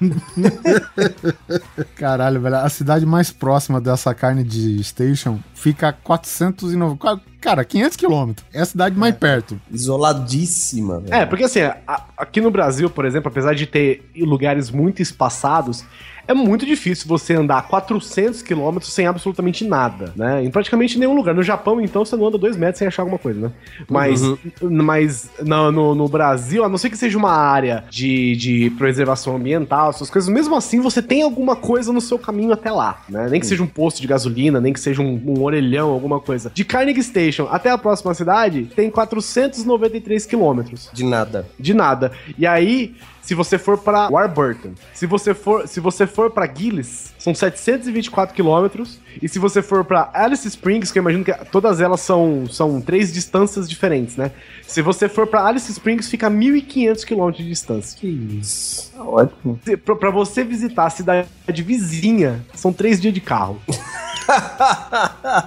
Caralho, 1.96 2.42
velho. 2.42 2.58
A 2.58 2.70
cidade 2.70 3.06
mais 3.06 3.32
próxima 3.32 3.82
dessa 3.82 4.14
carne 4.14 4.44
de 4.44 4.84
station 4.84 5.40
fica 5.54 5.90
a 5.90 5.94
490. 5.94 7.22
Cara, 7.44 7.66
500 7.66 7.98
quilômetros. 7.98 8.46
É 8.54 8.62
a 8.62 8.66
cidade 8.66 8.98
mais 8.98 9.14
perto. 9.16 9.60
Isoladíssima, 9.70 11.00
velho. 11.00 11.14
É, 11.14 11.26
porque 11.26 11.44
assim, 11.44 11.62
a- 11.62 12.04
aqui 12.18 12.40
no 12.42 12.50
Brasil, 12.50 12.90
por 12.90 13.06
exemplo, 13.06 13.30
apesar 13.30 13.54
de 13.54 13.66
ter 13.66 14.10
lugares 14.18 14.70
muito 14.72 15.02
espaçados, 15.02 15.84
é 16.26 16.34
muito 16.34 16.66
difícil 16.66 17.06
você 17.06 17.34
andar 17.34 17.68
400 17.68 18.42
quilômetros 18.42 18.94
sem 18.94 19.06
absolutamente 19.06 19.66
nada, 19.68 20.14
né? 20.16 20.42
Em 20.42 20.50
praticamente 20.50 20.98
nenhum 20.98 21.14
lugar. 21.14 21.36
No 21.36 21.44
Japão, 21.44 21.82
então, 21.82 22.06
você 22.06 22.16
não 22.16 22.26
anda 22.26 22.38
dois 22.38 22.56
metros 22.56 22.78
sem 22.80 22.88
achar 22.88 23.02
alguma 23.02 23.18
coisa, 23.20 23.42
né? 23.42 23.52
Mas, 23.90 24.22
mas 24.62 25.30
no, 25.44 25.70
no, 25.70 25.94
no 25.96 26.08
Brasil, 26.08 26.64
a 26.64 26.70
não 26.70 26.78
ser 26.78 26.90
que 26.90 26.98
seja 26.98 27.18
uma 27.18 27.34
área 27.34 27.84
de, 27.90 28.38
de 28.38 28.70
preservação 28.78 29.36
ambiental, 29.36 29.90
essas 29.90 30.10
coisas, 30.10 30.30
mesmo 30.34 30.56
assim 30.56 30.80
você 30.80 31.02
tem 31.02 31.24
alguma 31.24 31.58
coisa 31.58 31.92
no 31.92 32.00
seu 32.00 32.18
caminho 32.18 32.54
até 32.54 32.72
lá, 32.72 33.02
né? 33.10 33.28
Nem 33.30 33.42
que 33.42 33.46
seja 33.46 33.62
um 33.62 33.68
posto 33.68 34.00
de 34.02 34.08
gasolina, 34.08 34.62
nem 34.62 34.72
que 34.72 34.80
seja 34.80 35.02
um, 35.02 35.22
um 35.28 35.44
orelhão, 35.44 35.90
alguma 35.90 36.22
coisa. 36.22 36.50
De 36.54 36.64
Carnegie 36.64 37.04
Station 37.04 37.33
até 37.50 37.70
a 37.70 37.78
próxima 37.78 38.14
cidade, 38.14 38.66
tem 38.76 38.90
493 38.90 40.26
quilômetros 40.26 40.90
De 40.94 41.04
nada. 41.04 41.48
de 41.60 41.74
nada. 41.74 42.12
E 42.38 42.46
aí, 42.46 42.96
se 43.22 43.34
você 43.34 43.58
for 43.58 43.78
pra 43.78 44.10
Warburton, 44.10 44.72
se 44.94 45.06
você 45.06 45.34
for, 45.34 45.68
se 45.68 45.80
você 45.80 46.06
for 46.06 46.30
para 46.32 46.46
Gillis, 46.54 47.14
são 47.18 47.34
724 47.34 48.36
quilômetros. 48.36 49.00
E 49.22 49.30
se 49.30 49.40
você 49.40 49.62
for 49.62 49.86
pra 49.86 50.10
Alice 50.14 50.46
Springs, 50.48 50.92
que 50.92 51.00
eu 51.00 51.02
imagino 51.02 51.24
que 51.24 51.34
todas 51.52 51.80
elas 51.80 52.02
são, 52.02 52.46
são 52.52 52.82
três 52.82 53.14
distâncias 53.14 53.70
diferentes, 53.70 54.18
né? 54.18 54.32
Se 54.68 54.82
você 54.82 55.08
for 55.08 55.26
pra 55.26 55.46
Alice 55.46 55.72
Springs, 55.72 56.10
fica 56.10 56.30
1.500 56.30 57.04
quilômetros 57.06 57.44
de 57.44 57.50
distância. 57.50 57.98
Que 58.00 58.08
isso. 58.08 58.92
Tá 58.96 59.04
ótimo. 59.04 59.60
Pra 60.00 60.10
você 60.10 60.44
visitar 60.44 60.86
a 60.86 60.90
cidade 60.90 61.28
vizinha, 61.64 62.44
são 62.54 62.74
três 62.74 63.00
dias 63.00 63.14
de 63.14 63.22
carro. 63.22 63.62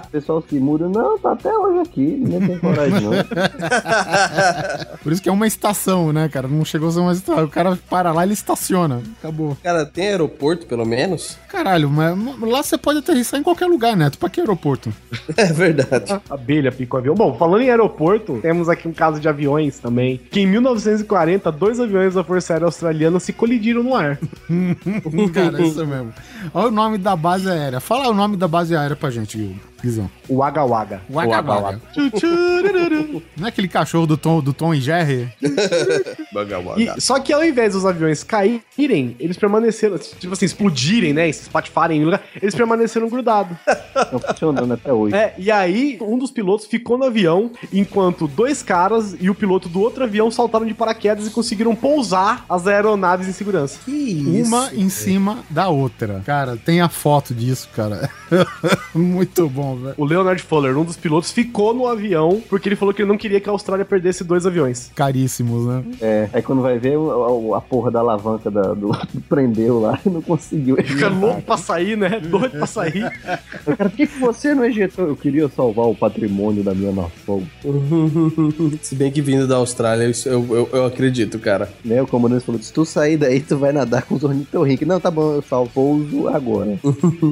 O 0.03 0.07
pessoal 0.11 0.43
se 0.47 0.59
muda, 0.59 0.87
não, 0.87 1.17
tá 1.17 1.31
até 1.31 1.55
hoje 1.55 1.79
aqui, 1.79 2.01
ninguém 2.01 2.47
tem 2.47 2.59
coragem 2.59 3.01
não. 3.01 3.11
Por 5.03 5.11
isso 5.11 5.21
que 5.21 5.29
é 5.29 5.31
uma 5.31 5.47
estação, 5.47 6.11
né, 6.13 6.29
cara? 6.29 6.47
Não 6.47 6.63
chegou 6.65 6.89
a 6.89 6.91
ser 6.91 6.99
uma 6.99 7.13
estação. 7.13 7.43
O 7.43 7.49
cara 7.49 7.77
para 7.89 8.11
lá, 8.11 8.23
ele 8.23 8.33
estaciona. 8.33 9.01
Acabou. 9.19 9.57
Cara, 9.63 9.85
tem 9.85 10.07
aeroporto, 10.07 10.65
pelo 10.65 10.85
menos? 10.85 11.37
Caralho, 11.47 11.89
mas 11.89 12.17
lá 12.41 12.61
você 12.61 12.77
pode 12.77 12.99
aterrissar 12.99 13.39
em 13.39 13.43
qualquer 13.43 13.67
lugar, 13.67 13.95
Neto. 13.95 14.17
Pra 14.17 14.29
que 14.29 14.39
aeroporto? 14.39 14.93
É 15.37 15.53
verdade. 15.53 16.19
Abelha 16.29 16.71
pica 16.71 16.95
o 16.95 16.99
avião. 16.99 17.13
Bom, 17.13 17.35
falando 17.37 17.61
em 17.61 17.69
aeroporto, 17.69 18.39
temos 18.41 18.69
aqui 18.69 18.87
um 18.87 18.93
caso 18.93 19.19
de 19.19 19.29
aviões 19.29 19.77
também. 19.77 20.17
Que 20.31 20.41
em 20.41 20.47
1940, 20.47 21.51
dois 21.51 21.79
aviões 21.79 22.15
da 22.15 22.23
Força 22.23 22.53
Aérea 22.53 22.65
Australiana 22.65 23.19
se 23.19 23.31
colidiram 23.31 23.83
no 23.83 23.95
ar. 23.95 24.17
cara, 25.33 25.61
isso 25.61 25.85
mesmo. 25.85 26.13
Olha 26.53 26.67
o 26.67 26.71
nome 26.71 26.97
da 26.97 27.15
base 27.15 27.49
aérea. 27.49 27.79
Fala 27.79 28.09
o 28.09 28.13
nome 28.13 28.35
da 28.35 28.47
base 28.47 28.66
aérea 28.75 28.95
pra 28.95 29.09
gente, 29.09 29.55
Guizão. 29.81 30.09
O 30.27 30.37
Wagga 30.37 30.63
Wagga. 30.65 31.01
Wagga 31.09 31.41
Wagga. 31.41 31.81
Não 33.37 33.45
é 33.45 33.49
aquele 33.49 33.67
cachorro 33.67 34.05
do 34.07 34.17
Tom, 34.17 34.41
do 34.41 34.53
Tom 34.53 34.73
e 34.73 34.81
Jerry? 34.81 35.29
E- 36.77 37.01
só 37.01 37.19
que 37.19 37.31
ao 37.33 37.43
invés 37.43 37.73
dos 37.73 37.85
aviões 37.85 38.23
caírem, 38.23 39.15
eles 39.19 39.37
permaneceram, 39.37 39.97
tipo 39.97 40.33
assim, 40.33 40.45
explodirem, 40.45 41.13
né? 41.13 41.31
Se 41.31 41.43
espatifarem 41.43 42.01
em 42.01 42.05
lugar, 42.05 42.21
eles 42.41 42.55
permaneceram 42.55 43.09
grudados. 43.09 43.57
Estão 43.95 44.19
funcionando 44.19 44.73
até 44.73 44.91
hoje. 44.91 45.15
É, 45.15 45.33
e 45.37 45.51
aí, 45.51 45.97
um 46.01 46.17
dos 46.17 46.31
pilotos 46.31 46.65
ficou 46.65 46.97
no 46.97 47.05
avião, 47.05 47.51
enquanto 47.71 48.27
dois 48.27 48.61
caras 48.61 49.15
e 49.19 49.29
o 49.29 49.35
piloto 49.35 49.69
do 49.69 49.79
outro 49.81 50.03
avião 50.03 50.29
saltaram 50.31 50.65
de 50.65 50.73
paraquedas 50.73 51.27
e 51.27 51.29
conseguiram 51.29 51.75
pousar 51.75 52.45
as 52.49 52.67
aeronaves 52.67 53.27
em 53.27 53.33
segurança. 53.33 53.79
Que 53.85 53.91
isso? 53.91 54.47
Uma 54.47 54.73
em 54.73 54.89
cima 54.89 55.39
da 55.49 55.67
outra. 55.69 56.21
Cara, 56.25 56.57
tem 56.57 56.81
a 56.81 56.89
foto 56.89 57.33
disso, 57.33 57.69
cara. 57.75 58.09
Muito 58.93 59.47
bom, 59.49 59.66
O 59.97 60.05
Leonard 60.05 60.41
Fuller, 60.41 60.77
um 60.77 60.83
dos 60.83 60.97
pilotos, 60.97 61.31
ficou 61.31 61.73
no 61.73 61.87
avião 61.87 62.41
porque 62.49 62.69
ele 62.69 62.75
falou 62.75 62.93
que 62.93 63.01
ele 63.01 63.09
não 63.09 63.17
queria 63.17 63.39
que 63.39 63.49
a 63.49 63.51
Austrália 63.51 63.85
perdesse 63.85 64.23
dois 64.23 64.45
aviões. 64.45 64.91
Caríssimos, 64.95 65.65
né? 65.65 65.83
É, 66.01 66.29
aí 66.33 66.41
quando 66.41 66.61
vai 66.61 66.77
ver, 66.77 66.97
o- 66.97 67.53
a, 67.53 67.57
a 67.57 67.61
porra 67.61 67.91
da 67.91 67.99
alavanca 67.99 68.49
da- 68.51 68.73
do, 68.73 68.91
prendeu 69.29 69.79
lá 69.79 69.99
e 70.05 70.09
não 70.09 70.21
conseguiu. 70.21 70.77
Ele 70.77 70.87
fica 70.87 71.09
louco 71.09 71.41
pra 71.41 71.57
sair, 71.57 71.97
né? 71.97 72.19
Doido 72.21 72.51
pra 72.51 72.65
sair. 72.65 73.09
Cara, 73.21 73.41
por 73.89 73.91
que, 73.91 74.07
que 74.07 74.19
você 74.19 74.53
não 74.53 74.65
ejetou? 74.65 75.07
Eu 75.07 75.15
queria 75.15 75.47
salvar 75.49 75.85
o 75.87 75.95
patrimônio 75.95 76.63
da 76.63 76.73
minha 76.73 76.91
nação. 76.91 77.43
Se 78.81 78.95
bem 78.95 79.11
que 79.11 79.21
vindo 79.21 79.47
da 79.47 79.55
Austrália, 79.57 80.07
isso 80.09 80.27
eu, 80.29 80.45
eu, 80.49 80.69
eu 80.71 80.85
acredito, 80.85 81.39
cara. 81.39 81.69
Né? 81.83 82.01
O 82.01 82.07
comandante 82.07 82.45
falou: 82.45 82.61
se 82.61 82.71
tu 82.71 82.85
sair 82.85 83.17
daí, 83.17 83.39
tu 83.39 83.57
vai 83.57 83.71
nadar 83.71 84.03
com 84.03 84.15
os 84.15 84.23
ornitorrincos. 84.23 84.87
Não, 84.87 84.99
tá 84.99 85.09
bom, 85.11 85.33
eu 85.35 85.41
salvo 85.41 86.27
agora. 86.33 86.77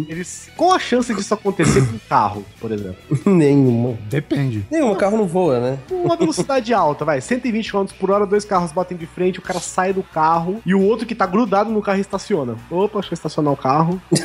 Eles, 0.10 0.50
qual 0.56 0.74
a 0.74 0.80
chance 0.80 1.14
disso 1.14 1.34
acontecer 1.34 1.82
com 1.86 1.96
um 1.96 2.00
carro, 2.10 2.25
por 2.60 2.72
exemplo? 2.72 2.98
Nenhuma. 3.26 3.98
Depende. 4.10 4.66
Nenhuma, 4.72 4.94
o 4.94 4.96
carro 4.96 5.18
não 5.18 5.28
voa, 5.28 5.60
né? 5.60 5.78
Uma 5.92 6.16
velocidade 6.16 6.74
alta, 6.76 7.06
vai, 7.06 7.22
120 7.22 7.72
km 7.72 7.86
por 8.00 8.12
hora, 8.12 8.26
dois 8.26 8.46
carros 8.46 8.72
batem 8.72 8.98
de 8.98 9.06
frente, 9.06 9.40
o 9.40 9.42
cara 9.42 9.60
sai 9.60 9.94
do 9.94 10.04
carro 10.04 10.62
e 10.66 10.74
o 10.74 10.82
outro 10.82 11.06
que 11.06 11.16
tá 11.16 11.26
grudado 11.26 11.70
no 11.70 11.82
carro 11.82 12.00
estaciona. 12.00 12.56
Opa, 12.70 13.00
acho 13.00 13.10
que 13.10 13.14
estacionar 13.14 13.54
o 13.54 13.58
carro. 13.58 14.02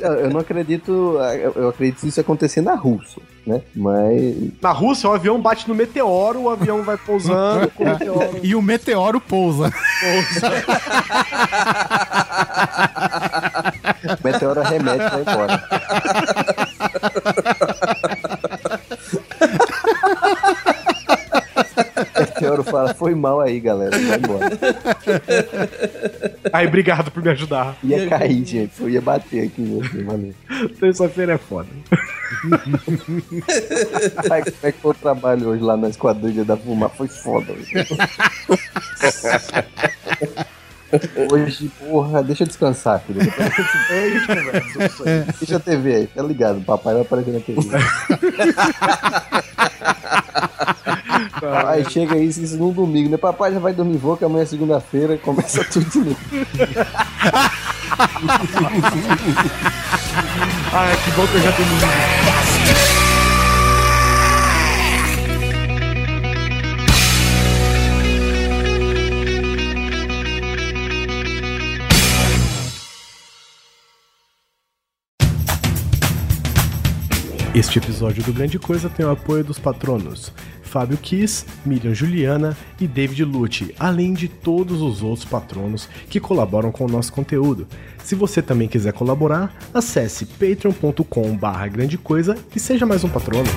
Eu, 0.00 0.30
não 0.30 0.40
acredito, 0.40 1.18
eu, 1.56 1.68
acredito 1.68 2.06
isso 2.06 2.20
acontecer 2.20 2.60
na 2.60 2.74
Rússia, 2.74 3.20
né? 3.46 3.62
Mas. 3.74 4.52
Na 4.62 4.70
Rússia, 4.70 5.08
o 5.08 5.12
avião 5.12 5.40
bate 5.40 5.68
no 5.68 5.74
meteoro, 5.74 6.42
o 6.42 6.50
avião 6.50 6.82
vai 6.82 6.96
pousando 6.96 7.68
com 7.70 7.84
o 7.84 7.86
meteoro. 7.86 8.40
E 8.42 8.54
o 8.54 8.62
meteoro 8.62 9.20
pousa. 9.20 9.72
O 14.20 14.26
meteoro 14.26 14.62
remete 14.62 15.04
e 15.04 15.08
vai 15.08 15.20
embora. 15.20 15.64
Meteoro 22.18 22.64
fala, 22.64 22.94
foi 22.94 23.14
mal 23.14 23.40
aí, 23.40 23.60
galera. 23.60 23.96
Vai 23.98 24.18
embora. 24.18 24.50
Aí, 26.52 26.66
obrigado 26.66 27.10
por 27.10 27.22
me 27.22 27.30
ajudar. 27.30 27.76
Ia 27.82 28.06
cair, 28.08 28.44
gente. 28.44 28.72
Eu 28.80 28.90
ia 28.90 29.00
bater 29.00 29.46
aqui 29.46 29.62
em 29.62 29.78
você, 29.78 30.02
valeu. 30.02 30.34
Terça-feira 30.78 31.32
é 31.34 31.38
foda. 31.38 31.68
Ai, 34.30 34.42
como 34.42 34.56
é 34.62 34.72
que 34.72 34.80
foi 34.80 34.90
o 34.90 34.94
trabalho 34.94 35.48
hoje 35.48 35.62
lá 35.62 35.76
na 35.76 35.88
Esquadrilha 35.88 36.44
da 36.44 36.56
Fumar? 36.56 36.90
Foi 36.90 37.08
foda. 37.08 37.52
Hoje. 37.52 37.72
Hoje, 41.30 41.70
porra, 41.78 42.22
deixa 42.22 42.44
eu 42.44 42.46
descansar, 42.46 43.00
aí. 43.00 43.30
Deixa 45.38 45.56
a 45.56 45.60
TV 45.60 45.94
aí, 45.94 46.06
tá 46.06 46.22
ligado? 46.22 46.60
Papai 46.60 46.94
vai 46.94 47.02
aparecer 47.02 47.32
na 47.32 47.40
TV. 47.40 47.60
Aí 51.66 51.84
chega 51.90 52.16
isso, 52.16 52.40
isso 52.42 52.56
num 52.56 52.72
domingo, 52.72 53.10
né? 53.10 53.16
Papai 53.16 53.52
já 53.52 53.58
vai 53.58 53.72
dormir, 53.72 53.98
vou 53.98 54.16
que 54.16 54.24
amanhã 54.24 54.42
é 54.42 54.46
segunda-feira, 54.46 55.18
começa 55.18 55.64
tudo 55.64 55.90
de 55.90 55.98
novo. 55.98 56.16
Ai, 60.72 60.96
que 61.04 61.10
bom 61.12 61.26
que 61.26 61.34
eu 61.34 61.40
já 61.40 61.52
tenho. 61.52 63.03
Este 77.54 77.78
episódio 77.78 78.20
do 78.24 78.32
Grande 78.32 78.58
Coisa 78.58 78.90
tem 78.90 79.06
o 79.06 79.10
apoio 79.12 79.44
dos 79.44 79.60
patronos 79.60 80.32
Fábio 80.60 80.98
Kiss, 80.98 81.46
Miriam 81.64 81.94
Juliana 81.94 82.56
e 82.80 82.88
David 82.88 83.24
Lute, 83.24 83.72
além 83.78 84.12
de 84.12 84.26
todos 84.26 84.82
os 84.82 85.04
outros 85.04 85.24
patronos 85.24 85.88
que 86.10 86.18
colaboram 86.18 86.72
com 86.72 86.84
o 86.84 86.88
nosso 86.88 87.12
conteúdo. 87.12 87.68
Se 88.02 88.16
você 88.16 88.42
também 88.42 88.66
quiser 88.66 88.92
colaborar, 88.92 89.54
acesse 89.72 90.26
patreon.com 90.26 91.36
barra 91.36 91.68
grande 91.68 91.96
coisa 91.96 92.36
e 92.56 92.58
seja 92.58 92.84
mais 92.84 93.04
um 93.04 93.08
patrono. 93.08 93.48